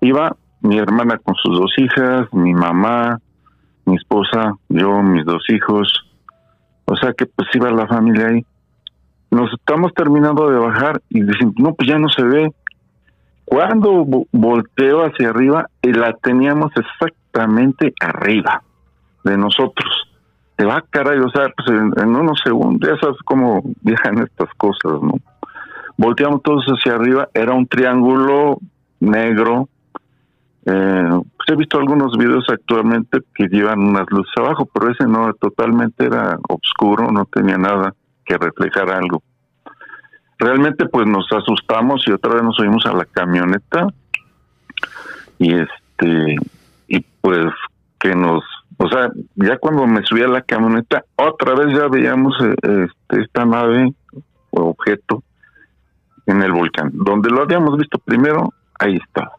iba 0.00 0.36
mi 0.60 0.78
hermana 0.78 1.18
con 1.18 1.34
sus 1.36 1.58
dos 1.58 1.72
hijas 1.78 2.32
mi 2.32 2.54
mamá 2.54 3.20
mi 3.86 3.96
esposa 3.96 4.54
yo 4.68 5.02
mis 5.02 5.24
dos 5.24 5.44
hijos 5.48 6.06
o 6.86 6.96
sea 6.96 7.12
que 7.12 7.26
pues 7.26 7.48
iba 7.54 7.70
la 7.70 7.86
familia 7.86 8.28
ahí 8.28 8.46
nos 9.30 9.52
estamos 9.52 9.92
terminando 9.94 10.50
de 10.50 10.58
bajar 10.58 11.00
y 11.08 11.22
dicen 11.22 11.54
no 11.56 11.74
pues 11.74 11.88
ya 11.88 11.98
no 11.98 12.08
se 12.08 12.22
ve 12.22 12.52
cuando 13.50 14.06
volteo 14.30 15.04
hacia 15.04 15.30
arriba 15.30 15.66
y 15.82 15.92
la 15.92 16.12
teníamos 16.12 16.70
exactamente 16.76 17.92
arriba 18.00 18.62
de 19.24 19.36
nosotros. 19.36 20.08
Te 20.54 20.64
va 20.64 20.84
caray, 20.88 21.18
o 21.18 21.28
sea, 21.30 21.48
pues 21.56 21.68
en, 21.68 22.14
unos 22.14 22.40
segundos, 22.44 22.88
ya 22.88 22.96
sabes 23.00 23.18
cómo 23.24 23.60
viajan 23.82 24.18
estas 24.18 24.48
cosas, 24.54 25.02
¿no? 25.02 25.14
Volteamos 26.00 26.42
todos 26.42 26.64
hacia 26.64 26.94
arriba, 26.94 27.28
era 27.34 27.52
un 27.52 27.66
triángulo 27.66 28.56
negro. 29.00 29.68
Eh, 30.64 31.10
pues 31.36 31.48
he 31.48 31.56
visto 31.56 31.78
algunos 31.78 32.16
videos 32.16 32.46
actualmente 32.48 33.18
que 33.34 33.48
llevan 33.48 33.80
unas 33.80 34.06
luces 34.08 34.32
abajo, 34.38 34.66
pero 34.72 34.90
ese 34.90 35.04
no, 35.04 35.30
totalmente 35.34 36.06
era 36.06 36.38
oscuro, 36.48 37.12
no 37.12 37.26
tenía 37.26 37.58
nada 37.58 37.94
que 38.24 38.38
reflejar 38.38 38.90
algo. 38.90 39.22
Realmente 40.38 40.86
pues 40.86 41.06
nos 41.06 41.30
asustamos 41.32 42.02
y 42.06 42.12
otra 42.12 42.32
vez 42.32 42.44
nos 42.44 42.56
subimos 42.56 42.86
a 42.86 42.94
la 42.94 43.04
camioneta 43.04 43.88
y 45.38 45.52
este 45.52 46.36
y 46.88 47.00
pues 47.20 47.52
que 47.98 48.14
nos, 48.14 48.42
o 48.78 48.88
sea, 48.88 49.10
ya 49.34 49.58
cuando 49.58 49.86
me 49.86 50.02
subí 50.04 50.22
a 50.22 50.28
la 50.28 50.40
camioneta, 50.40 51.04
otra 51.16 51.54
vez 51.56 51.76
ya 51.76 51.88
veíamos 51.88 52.34
eh, 52.40 52.54
este, 52.88 53.22
esta 53.22 53.44
nave 53.44 53.92
o 54.52 54.70
objeto 54.70 55.22
en 56.30 56.42
el 56.42 56.52
volcán. 56.52 56.90
Donde 56.92 57.30
lo 57.30 57.42
habíamos 57.42 57.76
visto 57.76 57.98
primero, 57.98 58.52
ahí 58.78 58.96
está. 58.96 59.30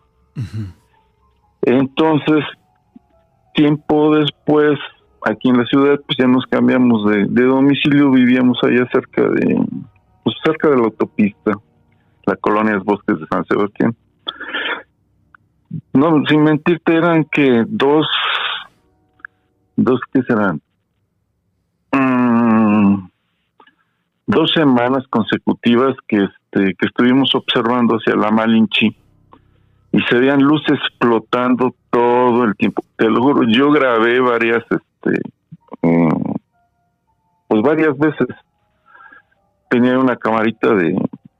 Entonces, 1.61 2.43
tiempo 3.53 4.15
después, 4.15 4.77
aquí 5.23 5.49
en 5.49 5.57
la 5.57 5.65
ciudad, 5.65 5.99
pues 6.05 6.17
ya 6.17 6.27
nos 6.27 6.45
cambiamos 6.47 7.09
de, 7.09 7.43
domicilio, 7.43 8.11
vivíamos 8.11 8.57
allá 8.63 8.87
cerca 8.91 9.21
de, 9.21 9.65
pues 10.23 10.35
cerca 10.43 10.69
de 10.69 10.77
la 10.77 10.83
autopista, 10.83 11.53
la 12.25 12.35
colonia 12.37 12.73
de 12.73 12.79
Bosques 12.79 13.19
de 13.19 13.27
San 13.27 13.45
Sebastián. 13.45 13.95
No, 15.93 16.23
sin 16.27 16.43
mentirte, 16.43 16.95
eran 16.95 17.23
que 17.25 17.63
dos, 17.67 18.07
dos, 19.77 20.01
¿qué 20.11 20.21
serán? 20.23 20.61
Mm, 21.93 23.07
dos 24.27 24.51
semanas 24.51 25.05
consecutivas 25.09 25.95
que, 26.07 26.27
este, 26.51 26.73
que 26.75 26.85
estuvimos 26.85 27.33
observando 27.35 27.95
hacia 27.95 28.15
la 28.15 28.31
Malinchi 28.31 28.95
y 29.93 30.01
se 30.03 30.15
veían 30.15 30.41
luces 30.41 30.79
flotando 30.99 31.75
todo 31.89 32.43
el 32.43 32.55
tiempo. 32.55 32.83
Te 32.95 33.09
lo 33.09 33.21
juro, 33.21 33.43
yo 33.47 33.71
grabé 33.71 34.19
varias, 34.19 34.63
este, 34.69 35.19
mm, 35.81 36.33
pues 37.47 37.61
varias 37.61 37.97
veces. 37.97 38.27
Tenía 39.69 39.97
una 39.97 40.15
camarita 40.17 40.73
de, 40.73 40.95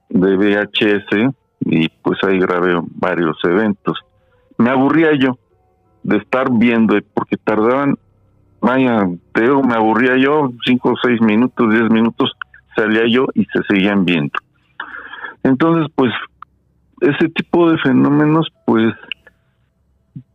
de 0.10 0.36
VHS 0.38 1.34
y 1.62 1.90
pues 1.90 2.18
ahí 2.24 2.40
grabé 2.40 2.80
varios 2.96 3.38
eventos 3.44 3.98
me 4.62 4.70
aburría 4.70 5.14
yo 5.16 5.38
de 6.04 6.18
estar 6.18 6.48
viendo, 6.52 6.96
porque 7.14 7.38
tardaban, 7.38 7.98
vaya, 8.62 9.08
te 9.34 9.42
me 9.42 9.74
aburría 9.74 10.18
yo, 10.18 10.52
cinco 10.66 10.92
o 10.92 10.96
seis 11.02 11.20
minutos, 11.22 11.70
diez 11.72 11.90
minutos, 11.90 12.32
salía 12.76 13.04
yo 13.08 13.26
y 13.34 13.46
se 13.46 13.64
seguían 13.68 14.06
viendo. 14.06 14.34
Entonces, 15.44 15.92
pues, 15.96 16.12
ese 17.02 17.30
tipo 17.30 17.72
de 17.72 17.78
fenómenos, 17.80 18.48
pues, 18.66 18.94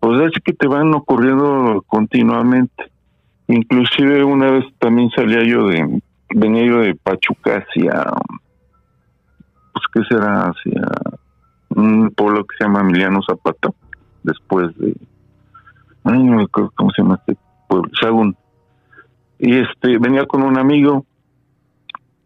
pues 0.00 0.20
es 0.20 0.42
que 0.42 0.52
te 0.52 0.66
van 0.66 0.92
ocurriendo 0.94 1.84
continuamente. 1.86 2.90
Inclusive 3.48 4.24
una 4.24 4.50
vez 4.50 4.64
también 4.78 5.10
salía 5.10 5.44
yo 5.44 5.68
de, 5.68 6.00
venía 6.34 6.66
yo 6.66 6.78
de 6.80 6.94
Pachuca 6.96 7.58
hacia, 7.58 8.04
pues 9.72 9.84
qué 9.92 10.02
será, 10.08 10.50
hacia 10.50 10.82
un 11.70 12.10
pueblo 12.10 12.44
que 12.44 12.56
se 12.56 12.64
llama 12.64 12.80
Emiliano 12.80 13.20
Zapata, 13.22 13.70
después 14.24 14.76
de, 14.78 14.96
ay 16.04 16.22
no 16.22 16.36
me 16.36 16.42
acuerdo 16.44 16.72
cómo 16.74 16.90
se 16.90 17.02
llama 17.02 17.20
este 17.20 17.40
pueblo, 17.68 17.90
Sagún. 18.00 18.36
Y 19.38 19.54
este, 19.58 19.98
venía 19.98 20.26
con 20.26 20.42
un 20.42 20.58
amigo 20.58 21.04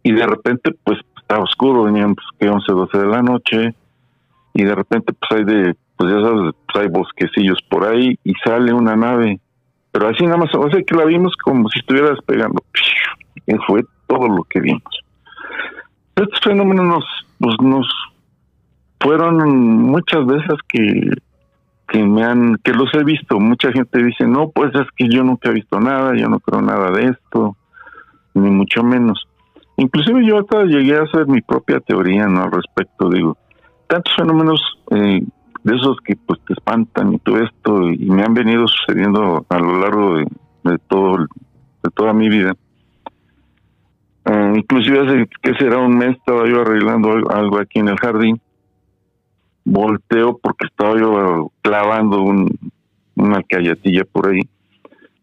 y 0.02 0.12
de 0.12 0.26
repente 0.26 0.70
pues 0.84 0.98
estaba 1.30 1.44
oscuro, 1.44 1.84
venían 1.84 2.14
pues 2.14 2.26
que 2.38 2.48
11, 2.48 2.72
12 2.72 2.98
de 2.98 3.06
la 3.06 3.22
noche 3.22 3.74
y 4.52 4.64
de 4.64 4.74
repente 4.74 5.12
pues 5.12 5.30
hay 5.30 5.44
de, 5.44 5.76
pues 5.96 6.12
ya 6.12 6.20
sabes, 6.20 6.54
pues 6.66 6.82
hay 6.84 6.88
bosquecillos 6.88 7.58
por 7.68 7.86
ahí 7.86 8.18
y 8.24 8.32
sale 8.44 8.72
una 8.72 8.96
nave 8.96 9.40
pero 9.92 10.08
así 10.08 10.24
nada 10.24 10.38
más, 10.38 10.54
o 10.54 10.70
sea 10.70 10.82
que 10.82 10.94
la 10.94 11.04
vimos 11.04 11.34
como 11.42 11.68
si 11.68 11.80
estuviera 11.80 12.10
despegando. 12.10 12.62
Y 13.46 13.54
fue 13.66 13.84
todo 14.06 14.28
lo 14.28 14.44
que 14.44 14.60
vimos. 14.60 15.00
Estos 16.14 16.40
fenómenos 16.42 16.86
nos, 16.86 17.04
pues, 17.38 17.56
nos 17.60 17.88
fueron 19.00 19.48
muchas 19.82 20.24
veces 20.26 20.54
que, 20.68 21.10
que 21.88 22.04
me 22.04 22.22
han, 22.22 22.56
que 22.62 22.72
los 22.72 22.92
he 22.94 23.02
visto. 23.02 23.40
Mucha 23.40 23.72
gente 23.72 24.02
dice, 24.02 24.26
no, 24.26 24.50
pues 24.50 24.72
es 24.74 24.86
que 24.96 25.08
yo 25.08 25.24
nunca 25.24 25.48
he 25.48 25.54
visto 25.54 25.80
nada, 25.80 26.14
yo 26.16 26.28
no 26.28 26.38
creo 26.38 26.62
nada 26.62 26.90
de 26.92 27.06
esto, 27.06 27.56
ni 28.34 28.50
mucho 28.50 28.84
menos. 28.84 29.26
Inclusive 29.80 30.26
yo 30.26 30.40
hasta 30.40 30.64
llegué 30.64 30.94
a 30.94 31.04
hacer 31.04 31.26
mi 31.26 31.40
propia 31.40 31.80
teoría 31.80 32.26
¿no? 32.26 32.42
al 32.42 32.52
respecto, 32.52 33.08
digo, 33.08 33.38
tantos 33.86 34.12
fenómenos 34.14 34.60
eh, 34.90 35.22
de 35.64 35.74
esos 35.74 35.96
que 36.04 36.16
pues 36.16 36.38
te 36.46 36.52
espantan 36.52 37.14
y 37.14 37.18
todo 37.18 37.38
esto 37.38 37.90
y 37.90 38.10
me 38.10 38.22
han 38.22 38.34
venido 38.34 38.66
sucediendo 38.68 39.46
a 39.48 39.58
lo 39.58 39.80
largo 39.80 40.16
de, 40.18 40.78
todo 40.86 41.26
de 41.82 41.90
toda 41.94 42.12
mi 42.12 42.28
vida. 42.28 42.52
Uh, 44.26 44.54
inclusive 44.54 45.00
hace 45.00 45.26
que 45.40 45.54
será 45.54 45.78
un 45.78 45.96
mes 45.96 46.14
estaba 46.18 46.46
yo 46.46 46.60
arreglando 46.60 47.30
algo 47.30 47.58
aquí 47.58 47.78
en 47.78 47.88
el 47.88 47.96
jardín. 47.96 48.38
Volteo 49.64 50.38
porque 50.42 50.66
estaba 50.66 50.98
yo 50.98 51.52
clavando 51.62 52.20
un, 52.20 52.50
una 53.16 53.42
callatilla 53.44 54.04
por 54.04 54.28
ahí. 54.28 54.40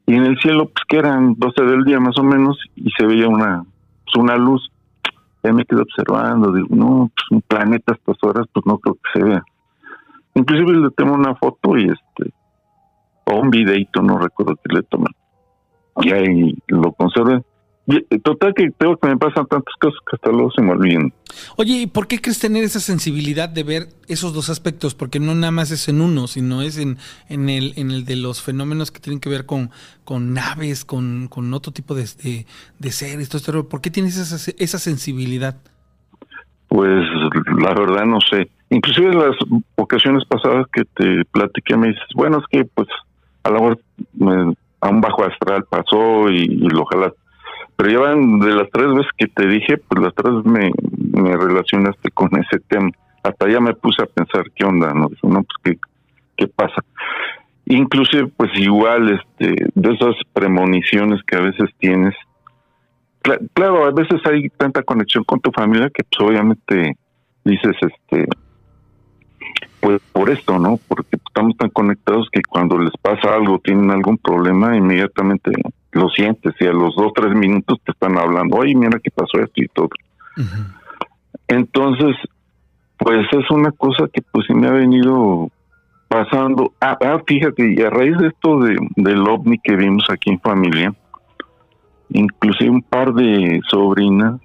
Y 0.07 0.15
en 0.15 0.25
el 0.25 0.39
cielo 0.39 0.65
pues 0.65 0.83
que 0.89 0.97
eran 0.97 1.35
12 1.37 1.63
del 1.63 1.83
día 1.83 1.99
más 1.99 2.17
o 2.17 2.23
menos 2.23 2.57
y 2.75 2.89
se 2.97 3.05
veía 3.05 3.27
una 3.27 3.63
pues, 4.13 4.23
una 4.23 4.35
luz 4.35 4.71
ya 5.43 5.53
me 5.53 5.65
quedé 5.65 5.81
observando 5.81 6.51
digo 6.51 6.67
no 6.71 7.11
pues 7.15 7.31
un 7.31 7.41
planeta 7.41 7.93
a 7.93 7.95
estas 7.95 8.17
horas 8.23 8.47
pues 8.51 8.65
no 8.65 8.79
creo 8.79 8.95
que 8.95 9.19
se 9.19 9.23
vea 9.23 9.43
Inclusive 10.37 10.71
le 10.73 10.91
tengo 10.91 11.15
una 11.15 11.33
foto 11.33 11.75
y 11.75 11.89
este, 11.89 12.31
o 13.25 13.39
un 13.39 13.49
videito, 13.49 14.03
no 14.03 14.19
recuerdo 14.19 14.55
que 14.55 14.71
le 14.71 14.83
tomé. 14.83 15.07
Y 16.01 16.11
ahí 16.11 16.55
lo 16.67 16.91
conservé. 16.91 17.41
Total 18.21 18.53
que 18.53 18.69
tengo 18.71 18.97
que 18.97 19.07
me 19.07 19.17
pasan 19.17 19.45
tantas 19.45 19.73
cosas 19.79 19.97
que 20.09 20.17
hasta 20.17 20.29
luego 20.31 20.51
se 20.51 20.61
me 20.61 20.71
olvidan. 20.71 21.13
Oye, 21.55 21.83
¿y 21.83 21.87
por 21.87 22.07
qué 22.07 22.19
crees 22.19 22.37
tener 22.37 22.65
esa 22.65 22.81
sensibilidad 22.81 23.47
de 23.47 23.63
ver 23.63 23.87
esos 24.09 24.33
dos 24.33 24.49
aspectos? 24.49 24.93
Porque 24.93 25.21
no 25.21 25.33
nada 25.35 25.51
más 25.51 25.71
es 25.71 25.87
en 25.87 26.01
uno, 26.01 26.27
sino 26.27 26.61
es 26.61 26.77
en, 26.77 26.97
en, 27.29 27.49
el, 27.49 27.73
en 27.77 27.91
el 27.91 28.03
de 28.03 28.17
los 28.17 28.41
fenómenos 28.41 28.91
que 28.91 28.99
tienen 28.99 29.21
que 29.21 29.29
ver 29.29 29.45
con, 29.45 29.71
con 30.03 30.33
naves, 30.33 30.83
con, 30.83 31.29
con 31.29 31.53
otro 31.53 31.71
tipo 31.71 31.95
de, 31.95 32.03
de, 32.21 32.45
de 32.77 32.91
seres. 32.91 33.29
Todo 33.29 33.37
esto. 33.37 33.69
¿Por 33.69 33.79
qué 33.79 33.89
tienes 33.89 34.17
esa, 34.17 34.51
esa 34.57 34.79
sensibilidad? 34.79 35.55
Pues 36.67 37.05
la 37.57 37.73
verdad 37.73 38.05
no 38.05 38.19
sé. 38.19 38.49
Inclusive 38.69 39.13
en 39.13 39.19
las 39.19 39.35
ocasiones 39.75 40.25
pasadas 40.25 40.67
que 40.73 40.83
te 40.83 41.23
platiqué 41.31 41.77
me 41.77 41.87
dices, 41.87 42.03
bueno, 42.15 42.39
es 42.39 42.45
que 42.51 42.65
pues 42.65 42.89
a 43.43 43.49
lo 43.49 43.61
mejor 43.61 43.79
a 44.81 44.89
un 44.89 44.99
bajo 44.99 45.23
astral 45.23 45.63
pasó 45.69 46.29
y, 46.29 46.47
lo 46.47 46.81
ojalá. 46.81 47.13
Pero 47.77 47.89
ya 47.89 47.99
van 47.99 48.39
de 48.39 48.55
las 48.55 48.69
tres 48.71 48.87
veces 48.87 49.11
que 49.17 49.27
te 49.27 49.47
dije, 49.47 49.77
pues 49.77 50.01
las 50.03 50.13
tres 50.15 50.33
me, 50.43 50.71
me 51.13 51.37
relacionaste 51.37 52.09
con 52.11 52.29
ese 52.37 52.59
tema. 52.67 52.89
Hasta 53.23 53.49
ya 53.49 53.59
me 53.59 53.73
puse 53.75 54.03
a 54.03 54.07
pensar 54.07 54.45
qué 54.55 54.65
onda, 54.65 54.93
¿no? 54.93 55.09
no 55.23 55.43
pues 55.43 55.57
qué, 55.63 55.79
qué 56.35 56.47
pasa. 56.47 56.83
Inclusive, 57.65 58.31
pues 58.35 58.49
igual, 58.55 59.19
este, 59.19 59.69
de 59.75 59.93
esas 59.93 60.15
premoniciones 60.33 61.21
que 61.23 61.35
a 61.37 61.41
veces 61.41 61.69
tienes, 61.77 62.15
claro, 63.53 63.85
a 63.85 63.91
veces 63.91 64.21
hay 64.25 64.49
tanta 64.49 64.83
conexión 64.83 65.23
con 65.23 65.39
tu 65.39 65.51
familia 65.51 65.89
que 65.89 66.03
pues 66.03 66.27
obviamente 66.29 66.95
dices, 67.43 67.75
este, 67.81 68.25
pues 69.87 70.01
por 70.11 70.29
esto, 70.29 70.59
¿no? 70.59 70.77
Porque 70.89 71.15
estamos 71.15 71.55
tan 71.55 71.69
conectados 71.69 72.27
que 72.29 72.41
cuando 72.41 72.77
les 72.77 72.91
pasa 73.01 73.33
algo, 73.33 73.57
tienen 73.59 73.89
algún 73.89 74.17
problema, 74.17 74.75
inmediatamente 74.75 75.49
lo 75.93 76.09
sientes 76.09 76.53
y 76.59 76.65
a 76.65 76.73
los 76.73 76.93
dos, 76.93 77.13
tres 77.15 77.33
minutos 77.33 77.79
te 77.85 77.93
están 77.93 78.17
hablando, 78.17 78.57
oye, 78.57 78.75
mira 78.75 78.99
qué 79.01 79.09
pasó 79.11 79.39
esto 79.41 79.63
y 79.63 79.67
todo. 79.69 79.87
Entonces, 81.47 82.17
pues 82.97 83.27
es 83.31 83.49
una 83.49 83.71
cosa 83.71 84.09
que 84.11 84.21
pues 84.29 84.45
sí 84.47 84.53
me 84.53 84.67
ha 84.67 84.71
venido 84.71 85.49
pasando. 86.09 86.73
Ah, 86.81 86.97
ah, 86.99 87.21
fíjate, 87.25 87.73
y 87.77 87.81
a 87.81 87.89
raíz 87.89 88.17
de 88.17 88.27
esto 88.27 88.59
de, 88.59 88.77
del 88.97 89.21
ovni 89.21 89.57
que 89.57 89.77
vimos 89.77 90.03
aquí 90.09 90.31
en 90.31 90.41
familia, 90.41 90.93
inclusive 92.09 92.71
un 92.71 92.81
par 92.81 93.13
de 93.13 93.61
sobrinas 93.69 94.41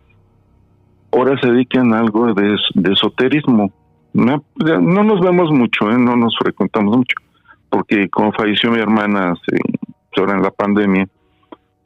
ahora 1.10 1.36
se 1.40 1.50
dedican 1.50 1.92
a 1.92 1.98
algo 1.98 2.32
de, 2.32 2.56
esoterismo. 2.92 3.72
No, 4.14 4.44
no 4.56 5.04
nos 5.04 5.20
vemos 5.20 5.50
mucho, 5.50 5.90
¿eh? 5.90 5.98
no 5.98 6.16
nos 6.16 6.36
frecuentamos 6.38 6.98
mucho, 6.98 7.16
porque 7.70 8.08
como 8.10 8.32
falleció 8.32 8.70
mi 8.70 8.78
hermana 8.78 9.34
ahora 10.16 10.34
en 10.34 10.42
la 10.42 10.50
pandemia, 10.50 11.08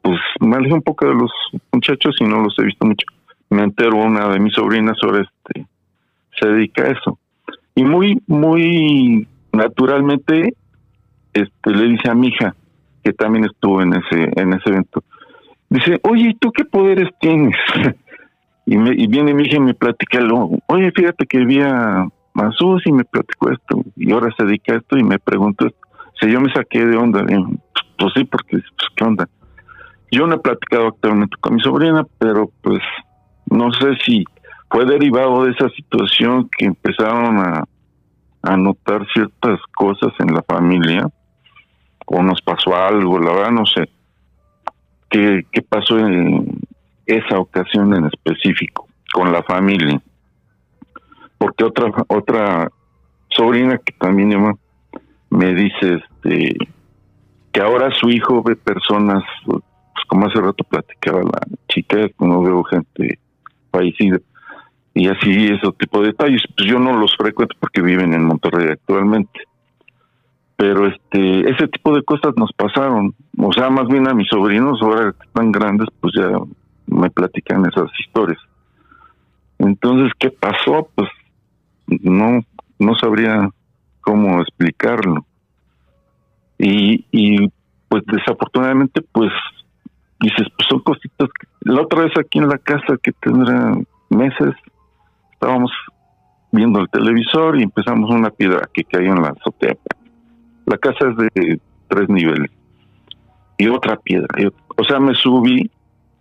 pues 0.01 0.19
me 0.41 0.57
alejé 0.57 0.73
un 0.73 0.81
poco 0.81 1.07
de 1.07 1.13
los 1.13 1.31
muchachos 1.71 2.15
y 2.19 2.25
no 2.25 2.41
los 2.41 2.57
he 2.59 2.63
visto 2.63 2.85
mucho. 2.85 3.05
Me 3.49 3.63
entero 3.63 3.95
una 3.95 4.27
de 4.29 4.39
mis 4.39 4.53
sobrinas 4.53 4.97
ahora 5.01 5.21
este 5.21 5.65
se 6.39 6.47
dedica 6.49 6.83
a 6.83 6.91
eso. 6.91 7.17
Y 7.75 7.83
muy, 7.83 8.21
muy 8.27 9.27
naturalmente 9.51 10.53
este 11.33 11.71
le 11.71 11.87
dice 11.89 12.09
a 12.09 12.13
mi 12.13 12.27
hija, 12.27 12.55
que 13.03 13.13
también 13.13 13.45
estuvo 13.45 13.81
en 13.81 13.93
ese, 13.93 14.31
en 14.35 14.53
ese 14.53 14.69
evento, 14.69 15.03
Dice, 15.69 15.99
oye, 16.03 16.29
¿y 16.29 16.33
tú 16.35 16.51
qué 16.51 16.63
poderes 16.63 17.09
tienes? 17.19 17.55
y, 18.65 18.77
me, 18.77 18.91
y 18.95 19.07
viene 19.07 19.33
mi 19.33 19.43
hija 19.43 19.57
y 19.57 19.61
me 19.61 19.73
platica, 19.73 20.21
lo, 20.21 20.49
oye, 20.67 20.91
fíjate 20.91 21.25
que 21.25 21.39
vi 21.45 21.59
a 21.61 22.07
Masus 22.37 22.85
y 22.85 22.91
me 22.91 23.03
platicó 23.03 23.51
esto, 23.51 23.83
y 23.95 24.11
ahora 24.11 24.33
se 24.37 24.45
dedica 24.45 24.73
a 24.73 24.77
esto 24.77 24.95
y 24.97 25.03
me 25.03 25.17
preguntó 25.17 25.65
esto. 25.65 25.79
Si 26.21 26.31
yo 26.31 26.39
me 26.39 26.53
saqué 26.53 26.85
de 26.85 26.95
onda, 26.95 27.25
pues 27.97 28.13
sí, 28.15 28.23
porque, 28.25 28.57
pues, 28.57 28.87
¿qué 28.95 29.03
onda? 29.03 29.27
Yo 30.11 30.27
no 30.27 30.35
he 30.35 30.39
platicado 30.39 30.87
actualmente 30.87 31.35
con 31.39 31.55
mi 31.55 31.61
sobrina, 31.61 32.05
pero 32.19 32.51
pues 32.61 32.79
no 33.49 33.71
sé 33.73 33.95
si 34.05 34.23
fue 34.69 34.85
derivado 34.85 35.45
de 35.45 35.51
esa 35.51 35.67
situación 35.69 36.49
que 36.55 36.65
empezaron 36.65 37.39
a, 37.39 37.63
a 38.43 38.57
notar 38.57 39.05
ciertas 39.13 39.59
cosas 39.75 40.13
en 40.19 40.33
la 40.33 40.43
familia, 40.43 41.09
o 42.05 42.21
nos 42.21 42.41
pasó 42.41 42.75
algo, 42.75 43.19
la 43.19 43.33
verdad 43.33 43.51
no 43.51 43.65
sé 43.65 43.89
qué, 45.09 45.45
qué 45.51 45.61
pasó 45.61 45.97
en 45.99 46.61
esa 47.05 47.39
ocasión 47.39 47.93
en 47.95 48.05
específico 48.05 48.87
con 49.11 49.31
la 49.31 49.41
familia. 49.43 50.01
Porque 51.37 51.63
otra 51.63 51.91
otra 52.07 52.71
sobrina 53.29 53.77
que 53.77 53.93
también 53.93 54.31
llama 54.31 54.53
me 55.29 55.53
dice 55.53 56.01
este 56.01 56.57
que 57.51 57.61
ahora 57.61 57.91
su 57.91 58.09
hijo 58.09 58.43
ve 58.43 58.55
personas, 58.55 59.23
pues 59.45 59.61
como 60.07 60.27
hace 60.27 60.39
rato 60.39 60.63
platicaba 60.63 61.21
la 61.21 61.41
chica, 61.67 62.07
no 62.19 62.41
veo 62.41 62.63
gente 62.63 63.19
fallecida. 63.71 64.19
Y 64.93 65.07
así 65.07 65.45
ese 65.45 65.71
tipo 65.73 66.01
de 66.01 66.07
detalles. 66.07 66.43
Pues 66.55 66.69
yo 66.69 66.79
no 66.79 66.97
los 66.97 67.15
frecuento 67.15 67.55
porque 67.59 67.81
viven 67.81 68.13
en 68.13 68.25
Monterrey 68.25 68.69
actualmente. 68.69 69.39
Pero 70.55 70.87
este 70.87 71.49
ese 71.49 71.67
tipo 71.67 71.95
de 71.95 72.03
cosas 72.03 72.33
nos 72.35 72.51
pasaron. 72.53 73.13
O 73.37 73.53
sea 73.53 73.69
más 73.69 73.87
bien 73.87 74.07
a 74.07 74.13
mis 74.13 74.27
sobrinos 74.27 74.81
ahora 74.81 75.13
que 75.13 75.27
están 75.27 75.51
grandes 75.51 75.87
pues 75.99 76.13
ya 76.17 76.29
me 76.87 77.09
platican 77.11 77.65
esas 77.67 77.91
historias. 77.99 78.39
Entonces 79.59 80.11
qué 80.17 80.31
pasó 80.31 80.89
pues 80.95 81.09
no 81.87 82.41
no 82.79 82.95
sabría 82.95 83.49
cómo 84.01 84.41
explicarlo 84.41 85.25
y 86.57 87.05
y 87.11 87.51
pues 87.89 88.03
desafortunadamente 88.07 89.01
pues 89.11 89.31
dices 90.19 90.47
pues 90.55 90.67
son 90.69 90.79
cositas 90.81 91.29
la 91.61 91.81
otra 91.81 92.03
vez 92.03 92.13
aquí 92.17 92.39
en 92.39 92.49
la 92.49 92.57
casa 92.57 92.97
que 93.01 93.11
tendrá 93.13 93.75
meses 94.09 94.53
estábamos 95.33 95.71
viendo 96.51 96.79
el 96.79 96.89
televisor 96.89 97.59
y 97.59 97.63
empezamos 97.63 98.09
una 98.09 98.29
piedra 98.29 98.69
que 98.73 98.83
cayó 98.83 99.13
en 99.13 99.21
la 99.21 99.29
azotea 99.29 99.75
la 100.65 100.77
casa 100.77 101.09
es 101.09 101.17
de 101.17 101.61
tres 101.87 102.09
niveles 102.09 102.51
y 103.57 103.67
otra 103.67 103.97
piedra. 103.97 104.27
o 104.77 104.83
sea, 104.83 104.99
me 104.99 105.15
subí 105.15 105.69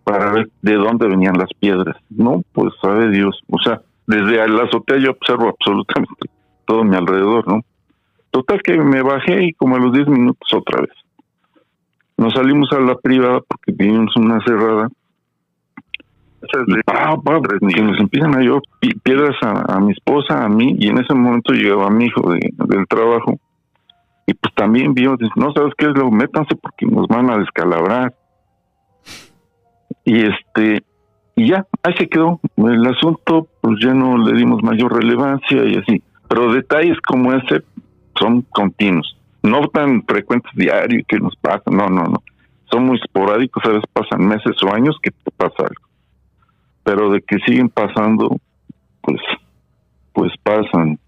para 0.04 0.32
ver 0.32 0.48
de 0.62 0.74
dónde 0.74 1.08
venían 1.08 1.36
las 1.36 1.50
piedras. 1.58 1.96
No, 2.10 2.42
pues 2.52 2.72
sabe 2.80 3.10
Dios. 3.10 3.40
O 3.48 3.58
sea, 3.58 3.82
desde 4.06 4.48
la 4.48 4.64
azotea 4.64 4.98
yo 4.98 5.10
observo 5.12 5.48
absolutamente 5.48 6.14
todo 6.64 6.84
mi 6.84 6.96
alrededor, 6.96 7.46
¿no? 7.48 7.60
Total 8.30 8.60
que 8.62 8.76
me 8.78 9.02
bajé 9.02 9.44
y 9.44 9.52
como 9.54 9.76
a 9.76 9.78
los 9.78 9.92
10 9.92 10.08
minutos 10.08 10.48
otra 10.52 10.80
vez. 10.82 10.90
Nos 12.16 12.32
salimos 12.34 12.70
a 12.72 12.80
la 12.80 12.94
privada 12.96 13.40
porque 13.46 13.72
teníamos 13.72 14.14
una 14.16 14.40
cerrada. 14.44 14.88
Y, 16.66 16.82
pa, 16.84 17.16
pa, 17.22 17.40
que 17.74 17.82
nos 17.82 17.98
empiezan 17.98 18.34
a 18.36 18.40
llevar 18.40 18.60
pi- 18.80 18.94
piedras 19.02 19.34
a, 19.42 19.74
a 19.76 19.80
mi 19.80 19.92
esposa, 19.92 20.44
a 20.44 20.48
mí, 20.48 20.76
y 20.78 20.88
en 20.88 20.98
ese 20.98 21.14
momento 21.14 21.52
llegaba 21.52 21.90
mi 21.90 22.04
hijo 22.06 22.30
de- 22.32 22.50
del 22.52 22.86
trabajo. 22.86 23.38
Y 24.26 24.34
pues 24.34 24.54
también 24.54 24.94
vio, 24.94 25.16
dice, 25.16 25.32
no 25.36 25.52
sabes 25.52 25.72
qué 25.76 25.86
es 25.86 25.96
lo, 25.96 26.10
métanse 26.10 26.54
porque 26.56 26.86
nos 26.86 27.06
van 27.08 27.30
a 27.30 27.38
descalabrar. 27.38 28.14
Y 30.04 30.22
este, 30.26 30.82
y 31.36 31.48
ya, 31.48 31.66
ahí 31.82 31.94
se 31.98 32.08
quedó. 32.08 32.40
El 32.56 32.86
asunto, 32.86 33.46
pues 33.60 33.76
ya 33.82 33.92
no 33.92 34.16
le 34.16 34.36
dimos 34.36 34.62
mayor 34.62 34.96
relevancia 34.96 35.64
y 35.66 35.76
así. 35.76 36.02
Pero 36.28 36.52
detalles 36.52 36.98
como 37.06 37.34
ese 37.34 37.62
son 38.18 38.40
continuos. 38.42 39.16
No 39.42 39.68
tan 39.68 40.02
frecuentes 40.04 40.50
diario 40.54 41.04
que 41.06 41.18
nos 41.18 41.36
pasan, 41.36 41.76
no, 41.76 41.88
no, 41.88 42.04
no. 42.04 42.22
Son 42.70 42.86
muy 42.86 42.98
esporádicos, 42.98 43.62
a 43.66 43.68
veces 43.68 43.84
pasan 43.92 44.26
meses 44.26 44.56
o 44.62 44.74
años 44.74 44.96
que 45.02 45.10
te 45.10 45.30
pasa 45.30 45.54
algo. 45.58 45.86
Pero 46.82 47.10
de 47.10 47.20
que 47.20 47.36
siguen 47.46 47.68
pasando, 47.68 48.40
pues, 49.02 49.20
pues 50.14 50.32
pasan. 50.42 50.98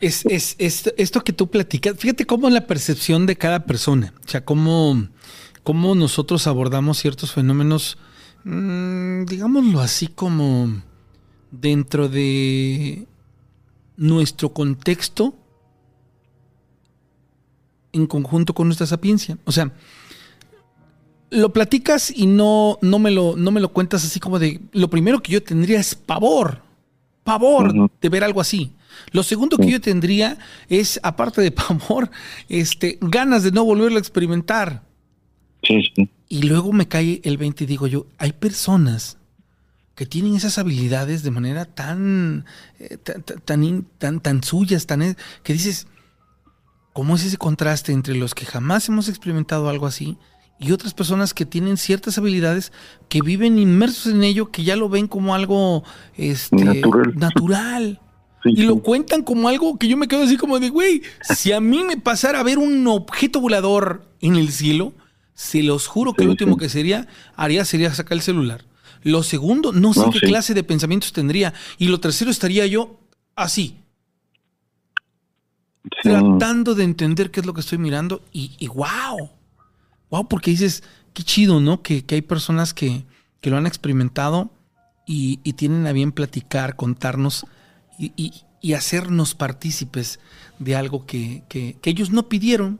Es, 0.00 0.24
es, 0.24 0.56
es 0.58 0.92
esto 0.96 1.20
que 1.20 1.34
tú 1.34 1.50
platicas. 1.50 1.96
Fíjate 1.98 2.24
cómo 2.24 2.48
es 2.48 2.54
la 2.54 2.66
percepción 2.66 3.26
de 3.26 3.36
cada 3.36 3.66
persona. 3.66 4.14
O 4.24 4.28
sea, 4.28 4.46
cómo, 4.46 4.96
cómo 5.62 5.94
nosotros 5.94 6.46
abordamos 6.46 6.98
ciertos 6.98 7.32
fenómenos, 7.34 7.98
mm, 8.44 9.24
digámoslo 9.24 9.80
así, 9.80 10.08
como 10.08 10.82
dentro 11.50 12.08
de 12.08 13.06
nuestro 13.96 14.52
contexto 14.52 15.34
en 17.92 18.06
conjunto 18.06 18.54
con 18.54 18.68
nuestra 18.68 18.86
sapiencia. 18.86 19.38
O 19.44 19.52
sea, 19.52 19.72
lo 21.30 21.52
platicas 21.52 22.12
y 22.14 22.26
no, 22.26 22.78
no, 22.82 22.98
me 22.98 23.10
lo, 23.10 23.36
no 23.36 23.50
me 23.50 23.60
lo 23.60 23.70
cuentas 23.70 24.04
así 24.04 24.20
como 24.20 24.38
de. 24.38 24.60
Lo 24.72 24.88
primero 24.88 25.22
que 25.22 25.32
yo 25.32 25.42
tendría 25.42 25.80
es 25.80 25.94
pavor. 25.94 26.62
Pavor 27.24 27.90
de 28.00 28.08
ver 28.08 28.24
algo 28.24 28.40
así. 28.40 28.72
Lo 29.12 29.22
segundo 29.22 29.56
que 29.56 29.70
yo 29.70 29.80
tendría 29.80 30.38
es, 30.68 30.98
aparte 31.02 31.40
de 31.40 31.50
pavor, 31.52 32.10
este, 32.48 32.98
ganas 33.00 33.42
de 33.44 33.52
no 33.52 33.64
volverlo 33.64 33.98
a 33.98 34.00
experimentar. 34.00 34.82
Sí, 35.62 35.82
sí. 35.94 36.08
Y 36.30 36.44
luego 36.44 36.72
me 36.72 36.86
cae 36.88 37.20
el 37.24 37.36
20 37.36 37.64
y 37.64 37.66
digo 37.66 37.86
yo, 37.88 38.06
hay 38.16 38.32
personas 38.32 39.18
que 39.96 40.06
tienen 40.06 40.36
esas 40.36 40.56
habilidades 40.58 41.22
de 41.24 41.30
manera 41.32 41.64
tan, 41.66 42.46
eh, 42.78 42.96
tan, 42.96 43.22
tan, 43.22 43.82
tan, 43.98 44.20
tan- 44.20 44.42
suyas, 44.42 44.86
tan, 44.86 45.16
que 45.42 45.52
dices, 45.52 45.88
¿cómo 46.92 47.16
es 47.16 47.24
ese 47.24 47.36
contraste 47.36 47.92
entre 47.92 48.14
los 48.16 48.34
que 48.34 48.46
jamás 48.46 48.88
hemos 48.88 49.08
experimentado 49.08 49.68
algo 49.68 49.86
así 49.86 50.16
y 50.58 50.72
otras 50.72 50.94
personas 50.94 51.34
que 51.34 51.44
tienen 51.46 51.76
ciertas 51.76 52.16
habilidades 52.16 52.72
que 53.08 53.20
viven 53.22 53.58
inmersos 53.58 54.12
en 54.12 54.22
ello, 54.22 54.50
que 54.52 54.62
ya 54.62 54.76
lo 54.76 54.88
ven 54.88 55.08
como 55.08 55.34
algo 55.34 55.82
este, 56.16 56.64
Natural. 56.64 57.14
natural? 57.16 58.00
sí, 58.44 58.50
Y 58.56 58.62
lo 58.62 58.74
sí. 58.74 58.80
cuentan 58.84 59.22
como 59.22 59.48
algo 59.48 59.78
que 59.78 59.88
yo 59.88 59.96
me 59.96 60.06
quedo 60.08 60.22
así 60.22 60.36
como 60.36 60.60
de, 60.60 60.68
güey, 60.70 61.02
si 61.22 61.50
a 61.52 61.60
mí 61.60 61.82
me 61.84 61.96
pasara 61.96 62.40
a 62.40 62.44
ver 62.44 62.58
un 62.58 62.86
objeto 62.86 63.40
volador 63.40 64.06
en 64.20 64.36
el 64.36 64.50
cielo, 64.52 64.92
se 65.42 65.62
los 65.62 65.86
juro 65.86 66.12
que 66.12 66.22
Sí, 66.22 66.26
lo 66.26 66.32
último 66.32 66.52
sí. 66.54 66.58
que 66.60 66.68
sería, 66.68 67.08
haría 67.34 67.64
sería 67.64 67.94
sacar 67.94 68.16
el 68.18 68.22
celular. 68.22 68.64
Lo 69.02 69.22
segundo, 69.22 69.72
no 69.72 69.94
sé 69.94 70.00
No, 70.00 70.10
qué 70.10 70.18
sí. 70.18 70.26
clase 70.26 70.52
de 70.52 70.62
pensamientos 70.62 71.14
tendría. 71.14 71.54
Y 71.78 71.88
lo 71.88 71.98
tercero 71.98 72.30
estaría 72.30 72.66
yo 72.66 73.00
así, 73.36 73.76
Sí. 76.02 76.10
tratando 76.10 76.74
de 76.74 76.84
entender 76.84 77.30
qué 77.30 77.40
es 77.40 77.46
lo 77.46 77.54
que 77.54 77.62
estoy 77.62 77.78
mirando 77.78 78.22
y, 78.32 78.52
y 78.58 78.68
wow, 78.68 79.30
wow, 80.10 80.28
porque 80.28 80.50
dices, 80.50 80.82
qué 81.14 81.22
chido, 81.22 81.58
¿no? 81.60 81.82
Que, 81.82 82.04
que 82.04 82.16
hay 82.16 82.22
personas 82.22 82.74
que, 82.74 83.04
que 83.40 83.48
lo 83.48 83.56
han 83.56 83.66
experimentado 83.66 84.50
y, 85.06 85.40
y 85.42 85.54
tienen 85.54 85.86
a 85.86 85.92
bien 85.92 86.12
platicar, 86.12 86.76
contarnos 86.76 87.46
y, 87.98 88.12
y- 88.16 88.32
y 88.62 88.74
hacernos 88.74 89.34
partícipes 89.34 90.20
de 90.58 90.76
algo 90.76 91.06
que, 91.06 91.44
que- 91.48 91.78
ellos 91.84 92.10
no 92.10 92.28
pidieron, 92.28 92.78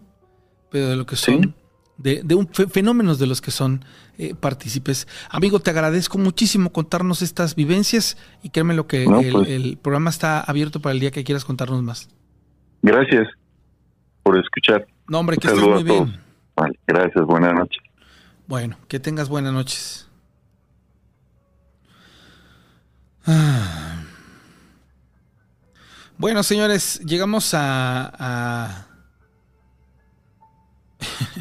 pero 0.70 0.90
de 0.90 0.96
lo 0.96 1.06
que 1.06 1.16
son. 1.16 1.54
De, 2.02 2.22
de 2.24 2.34
un 2.34 2.48
fe- 2.48 2.66
fenómenos 2.66 3.18
de 3.18 3.26
los 3.26 3.40
que 3.40 3.50
son 3.50 3.84
eh, 4.18 4.34
partícipes. 4.34 5.06
Amigo, 5.30 5.60
te 5.60 5.70
agradezco 5.70 6.18
muchísimo 6.18 6.72
contarnos 6.72 7.22
estas 7.22 7.54
vivencias 7.54 8.16
y 8.42 8.50
créeme 8.50 8.74
lo 8.74 8.86
que 8.86 9.06
No, 9.06 9.20
el, 9.20 9.32
pues. 9.32 9.48
el 9.48 9.78
programa 9.78 10.10
está 10.10 10.40
abierto 10.40 10.80
para 10.80 10.92
el 10.94 11.00
día 11.00 11.10
que 11.10 11.24
quieras 11.24 11.44
contarnos 11.44 11.82
más. 11.82 12.08
Gracias 12.82 13.28
por 14.22 14.38
escuchar. 14.38 14.86
No, 15.08 15.18
hombre, 15.20 15.36
que 15.36 15.46
estés 15.48 15.62
muy 15.62 15.82
bien. 15.82 16.20
Vale, 16.56 16.78
gracias, 16.86 17.24
buenas 17.24 17.54
noches. 17.54 17.82
Bueno, 18.46 18.76
que 18.88 18.98
tengas 19.00 19.28
buenas 19.28 19.52
noches. 19.52 20.06
Ah. 23.26 24.02
Bueno, 26.18 26.42
señores, 26.42 27.00
llegamos 27.04 27.54
a, 27.54 28.12
a- 28.18 28.86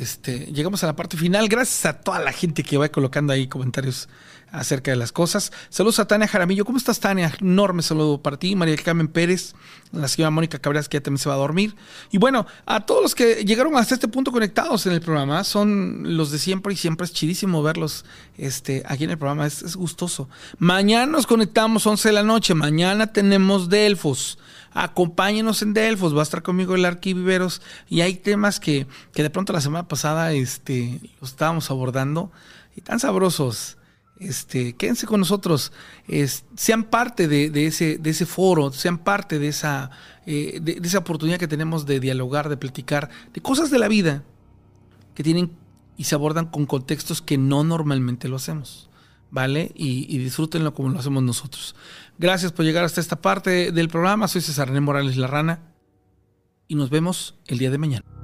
este, 0.00 0.46
llegamos 0.52 0.82
a 0.84 0.86
la 0.86 0.96
parte 0.96 1.16
final. 1.16 1.48
Gracias 1.48 1.86
a 1.86 2.00
toda 2.00 2.20
la 2.20 2.32
gente 2.32 2.62
que 2.62 2.76
va 2.76 2.88
colocando 2.88 3.32
ahí 3.32 3.46
comentarios 3.48 4.08
acerca 4.50 4.90
de 4.90 4.96
las 4.96 5.12
cosas. 5.12 5.52
Saludos 5.68 5.98
a 5.98 6.06
Tania 6.06 6.28
Jaramillo. 6.28 6.64
¿Cómo 6.64 6.78
estás, 6.78 7.00
Tania? 7.00 7.32
Enorme 7.40 7.82
saludo 7.82 8.22
para 8.22 8.38
ti. 8.38 8.54
María 8.54 8.76
Carmen 8.76 9.08
Pérez, 9.08 9.54
la 9.92 10.08
señora 10.08 10.30
Mónica 10.30 10.58
Cabras, 10.58 10.88
que 10.88 10.98
ya 10.98 11.02
también 11.02 11.18
se 11.18 11.28
va 11.28 11.34
a 11.34 11.38
dormir. 11.38 11.74
Y 12.10 12.18
bueno, 12.18 12.46
a 12.64 12.86
todos 12.86 13.02
los 13.02 13.14
que 13.14 13.44
llegaron 13.44 13.76
hasta 13.76 13.94
este 13.94 14.08
punto 14.08 14.32
conectados 14.32 14.86
en 14.86 14.92
el 14.92 15.00
programa, 15.00 15.44
son 15.44 16.16
los 16.16 16.30
de 16.30 16.38
siempre 16.38 16.74
y 16.74 16.76
siempre 16.76 17.04
es 17.04 17.12
chidísimo 17.12 17.62
verlos 17.62 18.04
este, 18.38 18.82
aquí 18.86 19.04
en 19.04 19.10
el 19.10 19.18
programa. 19.18 19.46
Es, 19.46 19.62
es 19.62 19.76
gustoso. 19.76 20.28
Mañana 20.58 21.06
nos 21.06 21.26
conectamos 21.26 21.86
11 21.86 22.08
de 22.08 22.12
la 22.12 22.22
noche. 22.22 22.54
Mañana 22.54 23.12
tenemos 23.12 23.68
Delfos. 23.68 24.38
Acompáñenos 24.78 25.62
en 25.62 25.72
Delfos, 25.72 26.14
va 26.14 26.20
a 26.20 26.22
estar 26.22 26.42
conmigo 26.42 26.74
el 26.74 26.84
Arqui 26.84 27.14
Viveros 27.14 27.62
y 27.88 28.02
hay 28.02 28.16
temas 28.16 28.60
que, 28.60 28.86
que 29.14 29.22
de 29.22 29.30
pronto 29.30 29.54
la 29.54 29.62
semana 29.62 29.88
pasada 29.88 30.32
este, 30.32 31.00
los 31.18 31.30
estábamos 31.30 31.70
abordando 31.70 32.30
y 32.76 32.82
tan 32.82 33.00
sabrosos. 33.00 33.78
Este, 34.18 34.74
quédense 34.74 35.06
con 35.06 35.20
nosotros, 35.20 35.72
sean 36.56 36.84
parte 36.84 37.26
de, 37.26 37.66
ese, 37.66 37.96
de 37.96 38.10
ese 38.10 38.26
foro, 38.26 38.70
sean 38.70 38.98
parte 38.98 39.38
de 39.38 39.48
esa, 39.48 39.90
eh, 40.26 40.58
de 40.60 40.86
esa 40.86 40.98
oportunidad 40.98 41.38
que 41.38 41.48
tenemos 41.48 41.86
de 41.86 41.98
dialogar, 41.98 42.50
de 42.50 42.58
platicar, 42.58 43.08
de 43.32 43.40
cosas 43.40 43.70
de 43.70 43.78
la 43.78 43.88
vida 43.88 44.24
que 45.14 45.22
tienen 45.22 45.52
y 45.96 46.04
se 46.04 46.14
abordan 46.14 46.46
con 46.46 46.66
contextos 46.66 47.22
que 47.22 47.38
no 47.38 47.64
normalmente 47.64 48.28
lo 48.28 48.36
hacemos. 48.36 48.90
¿Vale? 49.30 49.72
Y, 49.74 50.06
y 50.14 50.18
disfrútenlo 50.18 50.72
como 50.72 50.90
lo 50.90 50.98
hacemos 50.98 51.22
nosotros. 51.22 51.74
Gracias 52.18 52.52
por 52.52 52.64
llegar 52.64 52.84
hasta 52.84 53.00
esta 53.00 53.20
parte 53.20 53.72
del 53.72 53.88
programa. 53.88 54.28
Soy 54.28 54.40
César 54.40 54.68
René 54.68 54.80
Morales 54.80 55.16
La 55.16 55.26
Rana 55.26 55.60
y 56.68 56.74
nos 56.74 56.90
vemos 56.90 57.34
el 57.46 57.58
día 57.58 57.70
de 57.70 57.78
mañana. 57.78 58.15